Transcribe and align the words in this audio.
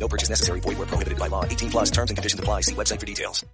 No 0.00 0.08
purchase 0.08 0.30
necessary. 0.30 0.60
Void 0.60 0.78
where 0.78 0.86
prohibited 0.86 1.18
by 1.18 1.28
law. 1.28 1.44
18 1.44 1.70
plus 1.70 1.90
terms 1.90 2.10
and 2.10 2.16
conditions 2.16 2.40
apply. 2.40 2.62
See 2.62 2.74
website 2.74 2.98
for 2.98 3.06
details. 3.06 3.44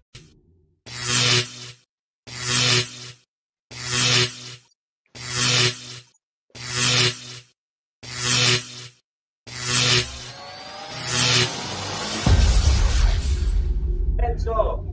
Enzo! 14.19 14.85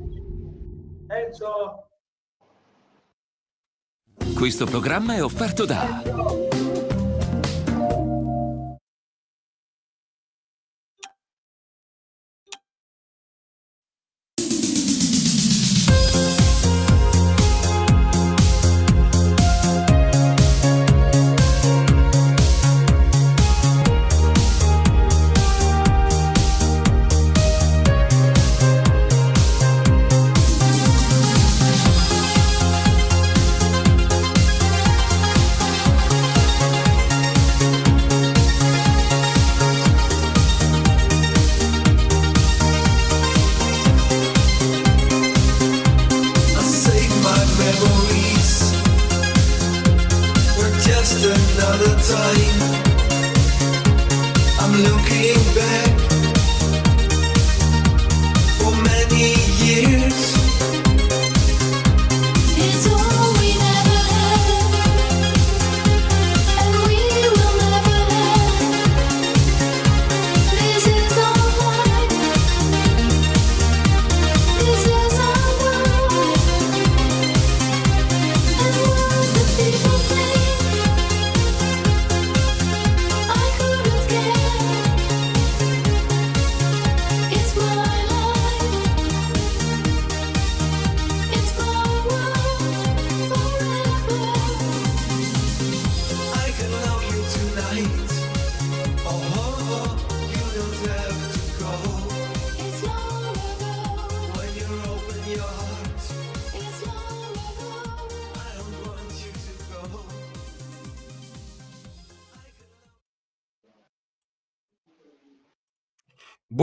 Enzo! 1.10 1.88
Questo 4.36 4.66
programma 4.66 5.16
è 5.16 5.24
offerto 5.24 5.66
da 5.66 6.02
I'll 6.06 6.53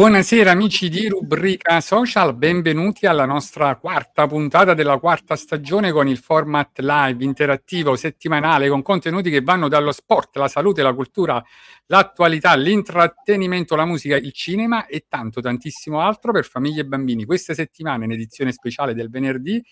Buonasera 0.00 0.50
amici 0.50 0.88
di 0.88 1.08
Rubrica 1.08 1.78
Social, 1.82 2.34
benvenuti 2.34 3.04
alla 3.04 3.26
nostra 3.26 3.76
quarta 3.76 4.26
puntata 4.26 4.72
della 4.72 4.96
quarta 4.96 5.36
stagione 5.36 5.92
con 5.92 6.08
il 6.08 6.16
format 6.16 6.78
live 6.78 7.22
interattivo 7.22 7.94
settimanale 7.96 8.70
con 8.70 8.80
contenuti 8.80 9.28
che 9.28 9.42
vanno 9.42 9.68
dallo 9.68 9.92
sport, 9.92 10.38
la 10.38 10.48
salute, 10.48 10.80
la 10.80 10.94
cultura, 10.94 11.44
l'attualità, 11.84 12.54
l'intrattenimento, 12.54 13.76
la 13.76 13.84
musica, 13.84 14.16
il 14.16 14.32
cinema 14.32 14.86
e 14.86 15.04
tanto 15.06 15.42
tantissimo 15.42 16.00
altro 16.00 16.32
per 16.32 16.46
famiglie 16.46 16.80
e 16.80 16.86
bambini. 16.86 17.26
Questa 17.26 17.52
settimana 17.52 18.06
in 18.06 18.12
edizione 18.12 18.52
speciale 18.52 18.94
del 18.94 19.10
venerdì 19.10 19.62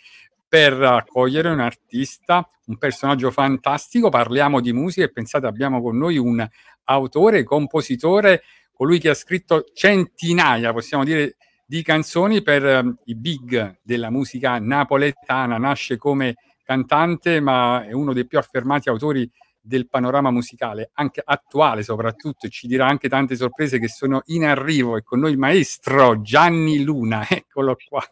per 0.47 0.75
accogliere 0.75 1.49
un 1.49 1.61
artista, 1.61 2.47
un 2.67 2.77
personaggio 2.77 3.31
fantastico, 3.31 4.11
parliamo 4.11 4.61
di 4.61 4.75
musica 4.75 5.07
e 5.07 5.11
pensate 5.11 5.47
abbiamo 5.47 5.81
con 5.81 5.97
noi 5.97 6.19
un 6.19 6.47
autore, 6.85 7.45
compositore, 7.45 8.43
colui 8.79 9.01
che 9.01 9.09
ha 9.09 9.15
scritto 9.15 9.65
centinaia, 9.75 10.73
possiamo 10.73 11.03
dire, 11.03 11.35
di 11.67 11.83
canzoni 11.83 12.43
per 12.43 12.65
ehm, 12.65 12.99
i 13.07 13.17
big 13.17 13.81
della 13.83 14.09
musica 14.09 14.61
napoletana, 14.61 15.59
nasce 15.59 15.97
come 15.97 16.37
cantante 16.63 17.41
ma 17.41 17.85
è 17.85 17.91
uno 17.91 18.13
dei 18.13 18.25
più 18.25 18.39
affermati 18.39 18.89
autori 18.89 19.29
del 19.61 19.89
panorama 19.89 20.31
musicale, 20.31 20.91
anche 20.93 21.21
attuale 21.25 21.83
soprattutto, 21.83 22.47
ci 22.47 22.69
dirà 22.69 22.87
anche 22.87 23.09
tante 23.09 23.35
sorprese 23.35 23.81
che 23.81 23.89
sono 23.89 24.23
in 24.27 24.45
arrivo. 24.45 24.97
E 24.97 25.03
con 25.03 25.19
noi 25.19 25.33
il 25.33 25.39
maestro 25.39 26.21
Gianni 26.21 26.85
Luna, 26.85 27.27
eccolo 27.29 27.77
qua. 27.89 28.09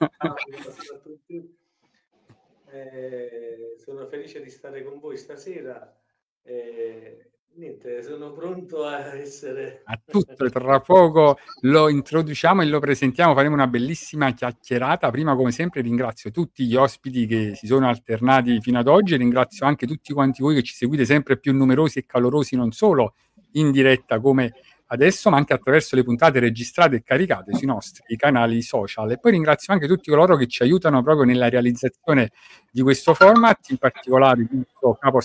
Eh, 2.72 3.76
sono 3.78 4.04
felice 4.08 4.42
di 4.42 4.50
stare 4.50 4.82
con 4.82 4.98
voi 4.98 5.16
stasera. 5.16 5.96
Eh, 6.42 7.30
niente, 7.56 8.02
sono 8.02 8.32
pronto 8.32 8.84
a 8.84 9.16
essere... 9.16 9.80
a 9.84 10.00
tutto 10.04 10.48
tra 10.50 10.80
poco 10.80 11.38
lo 11.62 11.88
introduciamo 11.88 12.62
e 12.62 12.66
lo 12.66 12.80
presentiamo, 12.80 13.34
faremo 13.34 13.54
una 13.54 13.66
bellissima 13.66 14.32
chiacchierata. 14.32 15.10
Prima, 15.10 15.34
come 15.34 15.52
sempre, 15.52 15.80
ringrazio 15.80 16.30
tutti 16.30 16.66
gli 16.66 16.76
ospiti 16.76 17.26
che 17.26 17.54
si 17.54 17.66
sono 17.66 17.88
alternati 17.88 18.60
fino 18.60 18.78
ad 18.78 18.88
oggi, 18.88 19.16
ringrazio 19.16 19.66
anche 19.66 19.86
tutti 19.86 20.12
quanti 20.12 20.42
voi 20.42 20.54
che 20.54 20.62
ci 20.62 20.74
seguite 20.74 21.04
sempre 21.04 21.38
più 21.38 21.54
numerosi 21.54 21.98
e 21.98 22.06
calorosi, 22.06 22.56
non 22.56 22.72
solo 22.72 23.14
in 23.52 23.70
diretta 23.70 24.20
come 24.20 24.52
adesso, 24.88 25.30
ma 25.30 25.38
anche 25.38 25.54
attraverso 25.54 25.96
le 25.96 26.04
puntate 26.04 26.38
registrate 26.38 26.96
e 26.96 27.02
caricate 27.02 27.54
sui 27.54 27.66
nostri 27.66 28.16
canali 28.16 28.60
social. 28.62 29.10
E 29.10 29.18
poi 29.18 29.32
ringrazio 29.32 29.72
anche 29.72 29.86
tutti 29.86 30.10
coloro 30.10 30.36
che 30.36 30.46
ci 30.46 30.62
aiutano 30.62 31.02
proprio 31.02 31.24
nella 31.24 31.48
realizzazione 31.48 32.30
di 32.70 32.82
questo 32.82 33.14
format, 33.14 33.70
in 33.70 33.78
particolare 33.78 34.42
il 34.42 34.66
capo 35.00 35.20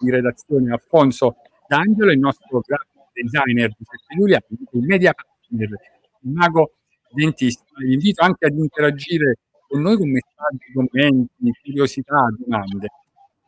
di 0.00 0.10
redazione 0.10 0.72
Alfonso 0.72 1.36
D'Angelo, 1.66 2.12
il 2.12 2.18
nostro 2.18 2.60
graphic 2.64 3.02
designer 3.12 3.70
Giuseppe 3.70 4.14
Giuliani, 4.14 4.44
il 4.72 4.82
media 4.82 5.14
partner, 5.14 5.68
il 6.22 6.30
mago 6.30 6.72
dentista. 7.10 7.64
Vi 7.76 7.92
invito 7.92 8.22
anche 8.22 8.46
ad 8.46 8.56
interagire 8.56 9.38
con 9.66 9.80
noi 9.80 9.96
con 9.96 10.10
messaggi, 10.10 10.72
commenti, 10.72 11.50
curiosità, 11.62 12.26
domande. 12.38 12.88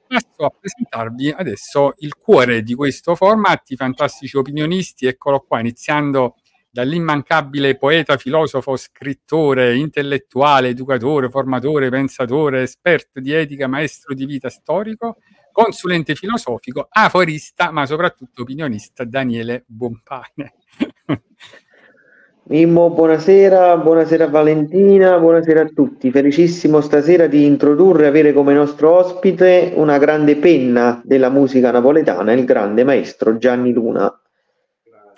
Passo 0.06 0.44
a 0.44 0.50
presentarvi 0.50 1.30
adesso 1.30 1.94
il 1.98 2.14
cuore 2.14 2.62
di 2.62 2.74
questo 2.74 3.16
format, 3.16 3.68
i 3.70 3.76
fantastici 3.76 4.36
opinionisti, 4.36 5.06
eccolo 5.06 5.40
qua, 5.40 5.58
iniziando 5.60 6.36
dall'immancabile 6.70 7.76
poeta, 7.76 8.16
filosofo, 8.16 8.76
scrittore, 8.76 9.76
intellettuale, 9.76 10.68
educatore, 10.68 11.28
formatore, 11.28 11.88
pensatore, 11.88 12.62
esperto 12.62 13.18
di 13.18 13.32
etica, 13.32 13.66
maestro 13.66 14.14
di 14.14 14.26
vita 14.26 14.48
storico, 14.48 15.16
consulente 15.56 16.14
filosofico, 16.14 16.86
aforista, 16.90 17.70
ma 17.70 17.86
soprattutto 17.86 18.42
opinionista, 18.42 19.04
Daniele 19.04 19.64
Bompane. 19.66 20.54
Mimmo, 22.48 22.90
buonasera, 22.90 23.78
buonasera 23.78 24.28
Valentina, 24.28 25.18
buonasera 25.18 25.62
a 25.62 25.68
tutti. 25.74 26.10
Felicissimo 26.10 26.82
stasera 26.82 27.26
di 27.26 27.46
introdurre 27.46 28.04
e 28.04 28.08
avere 28.08 28.34
come 28.34 28.52
nostro 28.52 28.90
ospite 28.90 29.72
una 29.74 29.96
grande 29.96 30.36
penna 30.36 31.00
della 31.02 31.30
musica 31.30 31.70
napoletana, 31.70 32.32
il 32.32 32.44
grande 32.44 32.84
maestro 32.84 33.38
Gianni 33.38 33.72
Luna. 33.72 34.14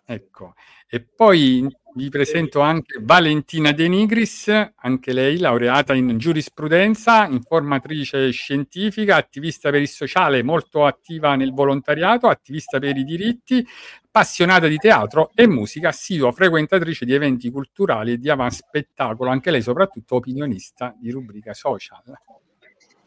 Ecco, 0.06 0.54
e 0.88 1.04
poi 1.04 1.66
vi 1.94 2.08
presento 2.10 2.60
anche 2.60 2.98
Valentina 3.00 3.72
De 3.72 3.88
Nigris, 3.88 4.48
anche 4.76 5.12
lei 5.12 5.38
laureata 5.38 5.94
in 5.94 6.18
giurisprudenza, 6.18 7.26
informatrice 7.26 8.30
scientifica, 8.30 9.16
attivista 9.16 9.70
per 9.70 9.80
il 9.80 9.88
sociale, 9.88 10.42
molto 10.42 10.84
attiva 10.84 11.34
nel 11.34 11.52
volontariato, 11.52 12.28
attivista 12.28 12.78
per 12.78 12.96
i 12.96 13.04
diritti, 13.04 13.66
appassionata 14.06 14.66
di 14.66 14.76
teatro 14.76 15.30
e 15.34 15.46
musica, 15.46 15.88
assidua 15.88 16.32
frequentatrice 16.32 17.04
di 17.04 17.14
eventi 17.14 17.50
culturali 17.50 18.12
e 18.12 18.18
di 18.18 18.28
avant 18.28 18.52
spettacolo, 18.52 19.30
anche 19.30 19.50
lei 19.50 19.62
soprattutto 19.62 20.16
opinionista 20.16 20.94
di 20.98 21.10
rubrica 21.10 21.54
social. 21.54 22.02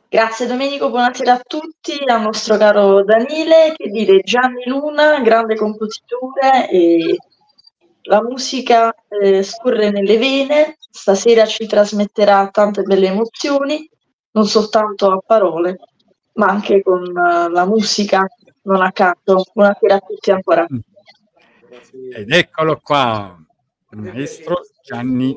Grazie 0.09 0.45
Domenico, 0.45 0.89
buonasera 0.89 1.33
a 1.33 1.41
tutti, 1.41 1.97
al 2.05 2.21
nostro 2.21 2.57
caro 2.57 3.01
Daniele, 3.05 3.73
che 3.77 3.89
dire 3.89 4.19
Gianni 4.19 4.63
Luna, 4.65 5.21
grande 5.21 5.55
compositore 5.55 6.69
e 6.69 7.17
la 8.11 8.21
musica 8.21 8.93
eh, 9.07 9.41
scorre 9.41 9.89
nelle 9.89 10.17
vene, 10.17 10.75
stasera 10.77 11.45
ci 11.45 11.65
trasmetterà 11.65 12.49
tante 12.49 12.81
belle 12.81 13.07
emozioni, 13.07 13.89
non 14.31 14.47
soltanto 14.47 15.11
a 15.11 15.23
parole, 15.25 15.79
ma 16.33 16.47
anche 16.47 16.83
con 16.83 17.03
eh, 17.05 17.49
la 17.49 17.65
musica, 17.65 18.27
non 18.63 18.81
a. 18.81 19.45
Buonasera 19.53 19.95
a 19.95 19.99
tutti 19.99 20.29
ancora. 20.29 20.67
Ed 22.13 22.29
eccolo 22.29 22.81
qua, 22.83 23.33
il 23.91 23.99
maestro 23.99 24.59
Gianni 24.83 25.33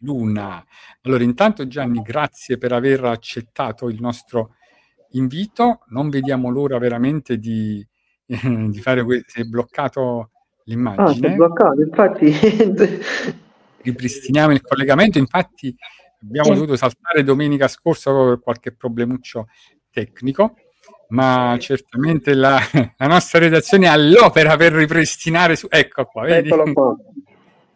Luna. 0.00 0.64
Allora, 1.02 1.24
intanto 1.24 1.66
Gianni, 1.66 2.00
grazie 2.00 2.56
per 2.56 2.72
aver 2.72 3.04
accettato 3.04 3.90
il 3.90 4.00
nostro 4.00 4.54
invito. 5.10 5.80
Non 5.88 6.08
vediamo 6.08 6.48
l'ora 6.48 6.78
veramente 6.78 7.36
di, 7.36 7.86
di 8.24 8.80
fare 8.80 9.04
que- 9.04 9.24
si 9.26 9.42
è 9.42 9.44
bloccato 9.44 10.30
Ah, 10.66 10.70
è 10.70 10.70
l'immagine. 10.70 11.34
bloccato, 11.34 11.80
infatti. 11.82 12.32
Ripristiniamo 13.82 14.52
il 14.52 14.62
collegamento. 14.62 15.18
Infatti, 15.18 15.74
abbiamo 16.22 16.48
Sì. 16.48 16.54
dovuto 16.54 16.76
saltare 16.76 17.22
domenica 17.22 17.68
scorsa 17.68 18.10
proprio 18.10 18.34
per 18.34 18.42
qualche 18.42 18.72
problemuccio 18.72 19.48
tecnico, 19.90 20.54
ma 21.08 21.56
certamente 21.60 22.32
la, 22.34 22.58
la 22.96 23.06
nostra 23.06 23.38
redazione 23.40 23.86
è 23.86 23.88
all'opera 23.90 24.56
per 24.56 24.72
ripristinare. 24.72 25.54
Su- 25.56 25.66
ecco 25.70 26.04
qua, 26.06 26.22
vedi? 26.22 26.48
Qua. 26.48 26.96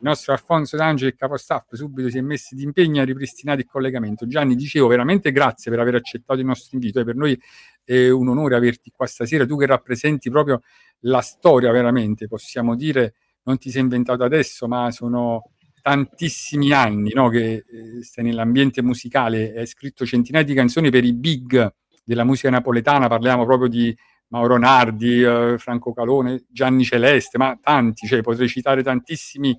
Il 0.01 0.05
nostro 0.07 0.33
Alfonso 0.33 0.77
D'Angelo, 0.77 1.11
il 1.11 1.17
capostaff, 1.17 1.73
subito 1.75 2.09
si 2.09 2.19
è 2.19 2.21
messo 2.21 2.55
d'impegno 2.55 2.99
e 2.99 3.03
ha 3.03 3.05
ripristinato 3.05 3.59
il 3.59 3.67
collegamento. 3.67 4.29
Gianni, 4.29 4.55
dicevo 4.55 4.87
veramente 4.87 5.33
grazie 5.33 5.73
per 5.73 5.81
aver 5.81 5.97
accettato 5.97 6.39
il 6.39 6.47
nostro 6.47 6.71
invito. 6.73 7.01
E 7.01 7.05
per 7.05 7.17
noi 7.17 7.39
è 7.85 8.09
un 8.09 8.29
onore 8.29 8.55
averti 8.55 8.93
qua 8.95 9.07
stasera. 9.07 9.45
Tu 9.45 9.59
che 9.59 9.67
rappresenti 9.67 10.31
proprio 10.31 10.63
la 11.01 11.21
storia, 11.21 11.71
veramente, 11.71 12.27
possiamo 12.27 12.75
dire, 12.75 13.15
non 13.45 13.59
ti 13.59 13.71
sei 13.71 13.83
inventato 13.83 14.25
adesso, 14.25 14.67
ma 14.69 14.91
sono 14.91 15.53
tantissimi 15.81 16.73
anni 16.73 17.13
no, 17.15 17.29
che 17.29 17.65
eh, 17.67 18.03
stai 18.03 18.25
nell'ambiente 18.25 18.83
musicale. 18.83 19.55
Hai 19.57 19.67
scritto 19.67 20.05
centinaia 20.05 20.45
di 20.45 20.55
canzoni 20.55 20.91
per 20.91 21.05
i 21.05 21.15
big 21.15 21.73
della 22.05 22.25
musica 22.25 22.51
napoletana. 22.51 23.09
Parliamo 23.09 23.45
proprio 23.45 23.69
di 23.69 23.97
Mauro 24.29 24.59
Nardi, 24.59 25.23
eh, 25.23 25.55
Franco 25.59 25.93
Calone, 25.93 26.45
Gianni 26.49 26.85
Celeste, 26.85 27.39
ma 27.39 27.59
tanti, 27.61 28.07
cioè 28.07 28.21
potrei 28.21 28.49
citare 28.49 28.83
tantissimi 28.83 29.59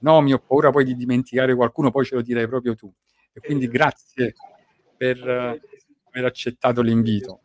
nomi, 0.00 0.32
ho 0.32 0.38
paura 0.38 0.70
poi 0.70 0.84
di 0.84 0.94
dimenticare 0.94 1.54
qualcuno, 1.54 1.90
poi 1.90 2.04
ce 2.04 2.14
lo 2.14 2.22
direi 2.22 2.46
proprio 2.46 2.74
tu. 2.74 2.92
E 3.32 3.40
quindi 3.40 3.68
grazie 3.68 4.34
per 4.96 5.16
eh, 5.18 5.60
aver 6.10 6.24
accettato 6.24 6.80
l'invito. 6.80 7.42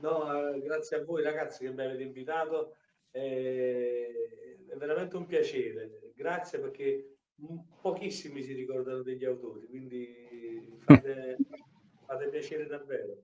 No, 0.00 0.50
eh, 0.54 0.60
grazie 0.60 0.96
a 0.98 1.04
voi 1.04 1.22
ragazzi 1.22 1.64
che 1.64 1.72
mi 1.72 1.84
avete 1.84 2.02
invitato, 2.02 2.76
eh, 3.10 4.66
è 4.70 4.76
veramente 4.76 5.16
un 5.16 5.26
piacere. 5.26 6.12
Grazie 6.14 6.58
perché 6.58 7.16
pochissimi 7.80 8.42
si 8.42 8.52
ricordano 8.52 9.02
degli 9.02 9.24
autori, 9.24 9.66
quindi 9.66 10.78
fate, 10.80 11.36
fate 12.06 12.28
piacere 12.28 12.66
davvero. 12.66 13.22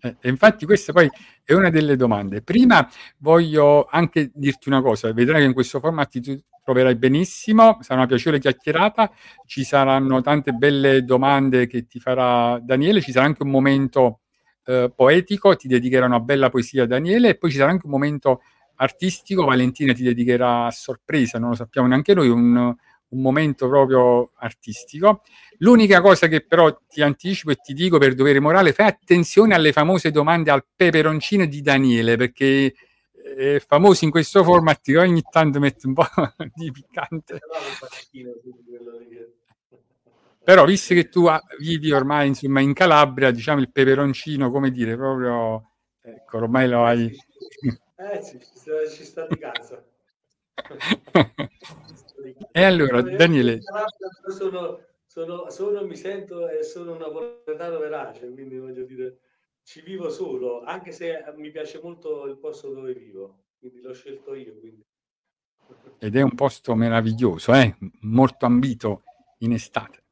Eh, 0.00 0.16
infatti 0.28 0.66
questa 0.66 0.92
poi 0.92 1.08
è 1.42 1.52
una 1.52 1.70
delle 1.70 1.96
domande. 1.96 2.42
Prima 2.42 2.88
voglio 3.18 3.86
anche 3.90 4.30
dirti 4.34 4.68
una 4.68 4.82
cosa, 4.82 5.12
vedrai 5.12 5.40
che 5.40 5.46
in 5.46 5.54
questo 5.54 5.80
format 5.80 6.20
ti 6.20 6.44
troverai 6.62 6.96
benissimo, 6.96 7.78
sarà 7.80 8.00
una 8.00 8.08
piacevole 8.08 8.40
chiacchierata, 8.40 9.12
ci 9.46 9.62
saranno 9.62 10.20
tante 10.20 10.52
belle 10.52 11.04
domande 11.04 11.66
che 11.66 11.86
ti 11.86 12.00
farà 12.00 12.58
Daniele, 12.60 13.00
ci 13.00 13.12
sarà 13.12 13.26
anche 13.26 13.44
un 13.44 13.50
momento 13.50 14.20
eh, 14.66 14.92
poetico, 14.94 15.56
ti 15.56 15.68
dedicherà 15.68 16.06
una 16.06 16.20
bella 16.20 16.50
poesia 16.50 16.84
a 16.84 16.86
Daniele 16.86 17.30
e 17.30 17.36
poi 17.36 17.50
ci 17.50 17.56
sarà 17.56 17.70
anche 17.70 17.86
un 17.86 17.92
momento 17.92 18.42
artistico, 18.76 19.44
Valentina 19.44 19.92
ti 19.92 20.02
dedicherà 20.02 20.66
a 20.66 20.70
sorpresa, 20.70 21.38
non 21.38 21.50
lo 21.50 21.54
sappiamo 21.54 21.88
neanche 21.88 22.12
noi, 22.14 22.28
un, 22.28 22.56
un 22.56 23.20
momento 23.20 23.68
proprio 23.68 24.32
artistico. 24.36 25.22
L'unica 25.58 26.00
cosa 26.00 26.26
che 26.28 26.44
però 26.44 26.76
ti 26.88 27.00
anticipo 27.02 27.50
e 27.50 27.56
ti 27.56 27.72
dico 27.72 27.98
per 27.98 28.14
dovere 28.14 28.40
morale, 28.40 28.72
fai 28.72 28.86
attenzione 28.86 29.54
alle 29.54 29.72
famose 29.72 30.10
domande 30.10 30.50
al 30.50 30.64
peperoncino 30.74 31.46
di 31.46 31.62
Daniele, 31.62 32.16
perché 32.16 32.74
è 33.36 33.58
famoso 33.66 34.04
in 34.04 34.10
questo 34.10 34.44
format 34.44 34.80
che 34.82 34.96
ogni 34.98 35.22
tanto 35.28 35.58
mette 35.58 35.86
un 35.86 35.94
po' 35.94 36.06
di 36.54 36.70
piccante. 36.70 37.38
Però 37.38 37.60
non 37.60 37.70
fa 37.72 37.88
schifo, 37.90 38.30
quindi 38.42 38.62
quello 38.66 38.98
lì 38.98 39.08
che- 39.08 39.30
Però 40.46 40.64
visto 40.64 40.94
che 40.94 41.08
tu 41.08 41.26
ah, 41.26 41.42
vivi 41.58 41.90
ormai 41.90 42.28
insomma 42.28 42.60
in 42.60 42.72
Calabria, 42.72 43.32
diciamo 43.32 43.58
il 43.60 43.72
peperoncino, 43.72 44.48
come 44.52 44.70
dire, 44.70 44.94
proprio 44.94 45.72
ecco, 46.00 46.36
ormai 46.36 46.68
lo 46.68 46.84
hai 46.84 47.10
Eh 47.96 48.22
sì, 48.22 48.38
ci 48.38 48.54
sta, 48.54 48.88
ci 48.88 49.02
sta 49.02 49.26
di 49.26 49.38
casa. 49.38 49.84
E 52.52 52.62
allora, 52.62 53.02
Daniele, 53.02 53.60
sono, 54.28 54.80
sono, 55.04 55.50
sono, 55.50 55.84
mi 55.84 55.96
sento 55.96 56.48
e 56.48 56.62
sono 56.62 56.92
un 56.92 56.98
napoletano 56.98 57.78
verace, 57.78 58.30
quindi 58.30 58.56
voglio 58.56 58.84
dire, 58.84 59.18
ci 59.64 59.82
vivo 59.82 60.08
solo, 60.10 60.62
anche 60.62 60.92
se 60.92 61.24
mi 61.36 61.50
piace 61.50 61.80
molto 61.82 62.24
il 62.26 62.38
posto 62.38 62.72
dove 62.72 62.94
vivo, 62.94 63.46
quindi 63.58 63.80
l'ho 63.80 63.92
scelto 63.92 64.34
io. 64.34 64.58
Quindi. 64.58 64.84
ed 65.98 66.16
è 66.16 66.22
un 66.22 66.34
posto 66.34 66.74
meraviglioso, 66.74 67.52
eh? 67.52 67.76
molto 68.00 68.46
ambito 68.46 69.02
in 69.40 69.52
estate, 69.52 70.05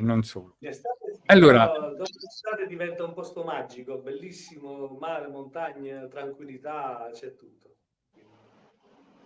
non 0.00 0.22
solo. 0.22 0.56
In 0.60 0.68
estate 0.68 1.12
sì, 1.12 1.20
Allora, 1.26 1.66
dopo 1.66 1.96
l'estate 1.96 2.66
diventa 2.66 3.04
un 3.04 3.14
posto 3.14 3.42
magico, 3.44 3.98
bellissimo, 3.98 4.96
mare, 5.00 5.28
montagne, 5.28 6.08
tranquillità, 6.08 7.08
c'è 7.12 7.34
tutto. 7.36 7.76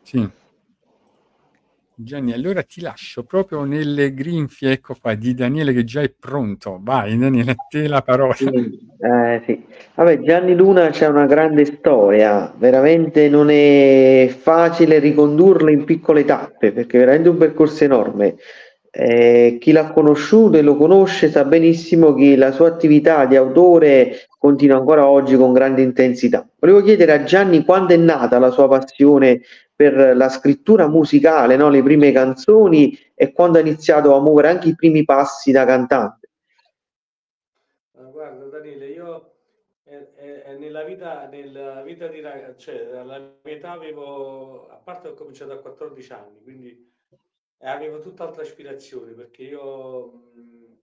sì. 0.02 0.30
Gianni, 1.96 2.32
allora 2.32 2.64
ti 2.64 2.80
lascio 2.80 3.22
proprio 3.22 3.62
nelle 3.62 4.12
grinfie, 4.14 4.72
ecco 4.72 4.96
qua, 5.00 5.14
di 5.14 5.32
Daniele 5.32 5.72
che 5.72 5.84
già 5.84 6.00
è 6.00 6.08
pronto. 6.10 6.80
Vai 6.82 7.16
Daniele, 7.16 7.52
a 7.52 7.56
te 7.68 7.86
la 7.86 8.02
parola. 8.02 8.34
Sì, 8.34 8.48
eh, 8.98 9.42
sì. 9.46 9.64
Vabbè, 9.94 10.20
Gianni 10.22 10.56
Luna 10.56 10.90
c'è 10.90 11.06
una 11.06 11.26
grande 11.26 11.64
storia, 11.64 12.52
veramente 12.56 13.28
non 13.28 13.48
è 13.48 14.34
facile 14.36 14.98
ricondurla 14.98 15.70
in 15.70 15.84
piccole 15.84 16.24
tappe 16.24 16.72
perché 16.72 16.96
è 16.96 17.00
veramente 17.00 17.28
un 17.28 17.36
percorso 17.36 17.84
enorme. 17.84 18.38
Eh, 18.96 19.56
chi 19.60 19.72
l'ha 19.72 19.90
conosciuto 19.90 20.56
e 20.56 20.62
lo 20.62 20.76
conosce 20.76 21.28
sa 21.28 21.44
benissimo 21.44 22.14
che 22.14 22.36
la 22.36 22.52
sua 22.52 22.68
attività 22.68 23.26
di 23.26 23.34
autore 23.34 24.28
continua 24.38 24.76
ancora 24.76 25.08
oggi 25.08 25.36
con 25.36 25.52
grande 25.52 25.82
intensità. 25.82 26.48
Volevo 26.60 26.80
chiedere 26.80 27.10
a 27.10 27.24
Gianni 27.24 27.64
quando 27.64 27.92
è 27.92 27.96
nata 27.96 28.38
la 28.38 28.50
sua 28.50 28.68
passione 28.68 29.40
per 29.74 30.16
la 30.16 30.28
scrittura 30.28 30.86
musicale, 30.86 31.56
no? 31.56 31.70
Le 31.70 31.82
prime 31.82 32.12
canzoni 32.12 32.96
e 33.16 33.32
quando 33.32 33.58
ha 33.58 33.62
iniziato 33.62 34.14
a 34.14 34.20
muovere 34.20 34.48
anche 34.48 34.68
i 34.68 34.76
primi 34.76 35.04
passi 35.04 35.50
da 35.50 35.64
cantante. 35.64 36.28
Guarda 38.12 38.44
Daniele, 38.44 38.86
io 38.86 39.32
eh, 39.82 40.08
eh, 40.46 40.56
nella 40.56 40.84
vita, 40.84 41.26
nella 41.26 41.82
vita 41.82 42.06
di 42.06 42.20
ragazzo, 42.20 42.70
cioè 42.70 42.96
alla 42.96 43.18
mia 43.18 43.54
età 43.54 43.72
avevo, 43.72 44.68
a 44.68 44.76
parte 44.76 45.08
ho 45.08 45.14
cominciato 45.14 45.50
a 45.50 45.58
14 45.58 46.12
anni, 46.12 46.42
quindi 46.44 46.68
eh, 46.68 47.03
avevo 47.70 47.98
tutt'altre 47.98 48.42
aspirazioni 48.42 49.14
perché 49.14 49.42
io 49.42 50.06
mh, 50.12 50.78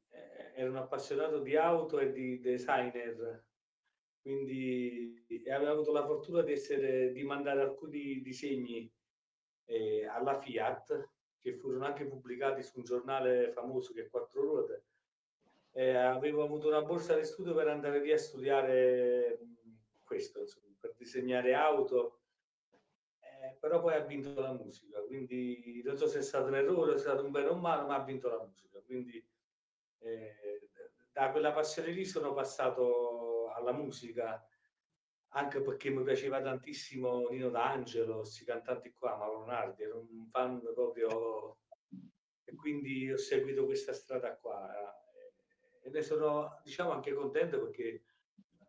ero 0.55 0.69
un 0.69 0.77
appassionato 0.77 1.39
di 1.39 1.55
auto 1.55 1.99
e 1.99 2.11
di 2.11 2.39
designer, 2.39 3.45
quindi 4.21 5.23
avevo 5.49 5.71
avuto 5.71 5.91
la 5.91 6.05
fortuna 6.05 6.41
di 6.41 6.51
essere, 6.51 7.11
di 7.11 7.23
mandare 7.23 7.61
alcuni 7.61 8.21
disegni 8.21 8.91
eh, 9.65 10.05
alla 10.05 10.39
Fiat 10.39 11.09
che 11.39 11.53
furono 11.53 11.85
anche 11.85 12.05
pubblicati 12.05 12.61
su 12.61 12.77
un 12.77 12.83
giornale 12.83 13.51
famoso 13.51 13.93
che 13.93 14.03
è 14.03 14.09
Quattro 14.09 14.41
Ruote. 14.41 14.85
Eh, 15.71 15.95
avevo 15.95 16.43
avuto 16.43 16.67
una 16.67 16.83
borsa 16.83 17.15
di 17.15 17.23
studio 17.23 17.55
per 17.55 17.67
andare 17.67 17.99
via 18.01 18.15
a 18.15 18.19
studiare 18.19 19.39
questo, 20.03 20.41
insomma, 20.41 20.75
per 20.79 20.93
disegnare 20.97 21.53
auto, 21.53 22.20
però 23.61 23.79
poi 23.79 23.93
ha 23.93 23.99
vinto 23.99 24.33
la 24.39 24.53
musica, 24.53 24.99
quindi 25.01 25.83
non 25.85 25.95
so 25.95 26.07
se 26.07 26.17
è 26.17 26.21
stato 26.23 26.47
un 26.47 26.55
errore, 26.55 26.93
se 26.93 26.97
è 26.97 27.07
stato 27.09 27.23
un 27.23 27.29
bene 27.29 27.49
o 27.49 27.53
un 27.53 27.59
male, 27.59 27.85
ma 27.85 27.95
ha 27.95 28.03
vinto 28.03 28.27
la 28.27 28.43
musica. 28.43 28.81
Quindi 28.81 29.23
eh, 29.99 30.69
da 31.11 31.29
quella 31.29 31.51
passione 31.51 31.91
lì 31.91 32.03
sono 32.03 32.33
passato 32.33 33.51
alla 33.53 33.71
musica, 33.71 34.43
anche 35.33 35.61
perché 35.61 35.91
mi 35.91 36.01
piaceva 36.01 36.41
tantissimo 36.41 37.27
Nino 37.29 37.51
D'Angelo, 37.51 38.17
questi 38.17 38.45
cantanti 38.45 38.93
qua, 38.93 39.15
Mauro 39.15 39.45
Nardi, 39.45 39.83
ero 39.83 39.99
un 39.99 40.25
fan 40.25 40.59
proprio 40.73 41.59
quindi 42.55 43.11
ho 43.11 43.17
seguito 43.17 43.65
questa 43.65 43.93
strada 43.93 44.35
qua 44.35 44.69
eh, 44.73 45.87
e 45.87 45.89
ne 45.89 46.01
sono 46.01 46.59
diciamo 46.63 46.91
anche 46.91 47.13
contento 47.13 47.61
perché 47.61 48.03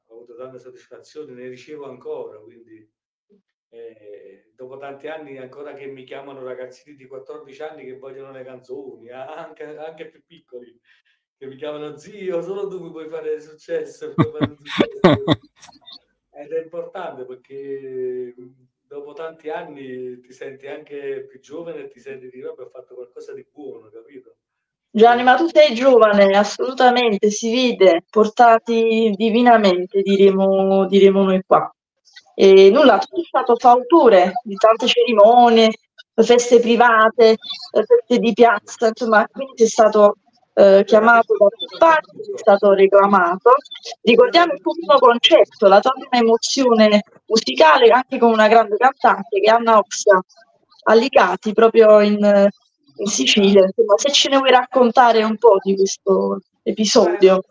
ho 0.06 0.14
avuto 0.14 0.36
tante 0.36 0.58
soddisfazioni, 0.58 1.32
ne 1.32 1.48
ricevo 1.48 1.86
ancora, 1.86 2.38
quindi 2.38 2.86
eh, 3.74 4.52
dopo 4.54 4.76
tanti 4.76 5.08
anni 5.08 5.38
ancora 5.38 5.72
che 5.72 5.86
mi 5.86 6.04
chiamano 6.04 6.44
ragazzini 6.44 6.94
di 6.94 7.06
14 7.06 7.62
anni 7.62 7.84
che 7.84 7.96
vogliono 7.96 8.30
le 8.30 8.44
canzoni, 8.44 9.08
anche, 9.08 9.64
anche 9.78 10.08
più 10.08 10.22
piccoli, 10.26 10.78
che 11.38 11.46
mi 11.46 11.56
chiamano 11.56 11.96
zio, 11.96 12.42
solo 12.42 12.68
tu 12.68 12.82
mi 12.82 12.90
puoi 12.90 13.08
fare 13.08 13.40
successo. 13.40 14.12
fare 14.14 14.56
successo." 14.56 15.40
Ed 16.34 16.52
è 16.52 16.62
importante 16.62 17.24
perché 17.24 18.34
dopo 18.80 19.14
tanti 19.14 19.48
anni 19.48 20.20
ti 20.20 20.32
senti 20.32 20.66
anche 20.66 21.24
più 21.26 21.40
giovane 21.40 21.84
e 21.84 21.88
ti 21.88 21.98
senti 21.98 22.28
di 22.28 22.40
vabbè 22.40 22.62
ho 22.62 22.68
fatto 22.68 22.94
qualcosa 22.94 23.32
di 23.32 23.46
buono, 23.50 23.88
capito? 23.88 24.36
Gianni, 24.90 25.22
ma 25.22 25.36
tu 25.36 25.46
sei 25.48 25.74
giovane, 25.74 26.36
assolutamente, 26.36 27.30
si 27.30 27.50
vede, 27.50 28.04
portati 28.10 29.14
divinamente, 29.16 30.02
diremo, 30.02 30.86
diremo 30.86 31.22
noi 31.22 31.42
qua. 31.46 31.74
E 32.44 32.70
nulla, 32.70 32.98
sei 33.00 33.22
stato 33.22 33.54
fautore 33.54 34.32
di 34.42 34.56
tante 34.56 34.88
cerimonie, 34.88 35.70
feste 36.12 36.58
private, 36.58 37.36
feste 37.70 38.18
di 38.18 38.32
piazza, 38.32 38.88
insomma, 38.88 39.24
quindi 39.30 39.58
sei 39.58 39.68
stato 39.68 40.16
eh, 40.54 40.82
chiamato 40.84 41.36
da 41.38 41.46
più 41.46 41.78
parti, 41.78 42.24
sei 42.24 42.38
stato 42.38 42.72
reclamato. 42.72 43.52
Ricordiamo 44.00 44.54
il 44.54 44.60
primo 44.60 44.98
concerto, 44.98 45.68
la 45.68 45.78
tua 45.78 45.92
emozione 46.10 47.04
musicale, 47.26 47.90
anche 47.90 48.18
con 48.18 48.32
una 48.32 48.48
grande 48.48 48.76
cantante 48.76 49.38
che 49.38 49.48
è 49.48 49.54
Anna 49.54 49.78
Oxia, 49.78 50.20
a 50.86 50.94
Licati, 50.94 51.52
proprio 51.52 52.00
in, 52.00 52.48
in 52.96 53.06
Sicilia. 53.06 53.62
Insomma, 53.62 53.96
se 53.98 54.10
ce 54.10 54.30
ne 54.30 54.38
vuoi 54.38 54.50
raccontare 54.50 55.22
un 55.22 55.36
po' 55.36 55.58
di 55.62 55.76
questo 55.76 56.40
episodio. 56.64 57.44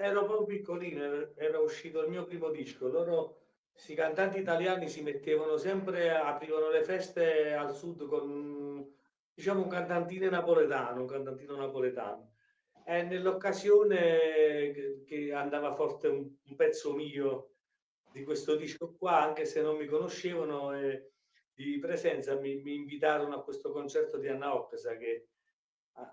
Ero 0.00 0.24
proprio 0.24 0.46
piccolino, 0.46 1.02
era 1.36 1.58
uscito 1.58 2.02
il 2.02 2.08
mio 2.08 2.24
primo 2.24 2.48
disco. 2.48 2.88
Loro, 2.88 3.43
questi 3.84 4.00
cantanti 4.00 4.38
italiani, 4.38 4.88
si 4.88 5.02
mettevano 5.02 5.58
sempre, 5.58 6.10
aprivano 6.10 6.70
le 6.70 6.82
feste 6.82 7.52
al 7.52 7.74
sud 7.74 8.06
con, 8.06 8.82
diciamo, 9.34 9.60
un 9.60 9.68
cantantino 9.68 10.30
napoletano, 10.30 11.02
un 11.02 11.06
cantantino 11.06 11.54
napoletano. 11.54 12.32
E 12.82 13.02
nell'occasione 13.02 15.02
che, 15.04 15.34
andava 15.34 15.74
forte 15.74 16.08
un, 16.08 16.20
un 16.20 16.56
pezzo 16.56 16.94
mio 16.94 17.56
di 18.10 18.24
questo 18.24 18.56
disco 18.56 18.94
qua, 18.96 19.20
anche 19.20 19.44
se 19.44 19.60
non 19.60 19.76
mi 19.76 19.84
conoscevano, 19.84 20.74
e 20.74 21.10
di 21.52 21.78
presenza 21.78 22.40
mi, 22.40 22.62
mi 22.62 22.76
invitarono 22.76 23.34
a 23.34 23.42
questo 23.42 23.70
concerto 23.70 24.16
di 24.16 24.28
Anna 24.28 24.54
Occasa 24.54 24.96
che 24.96 25.28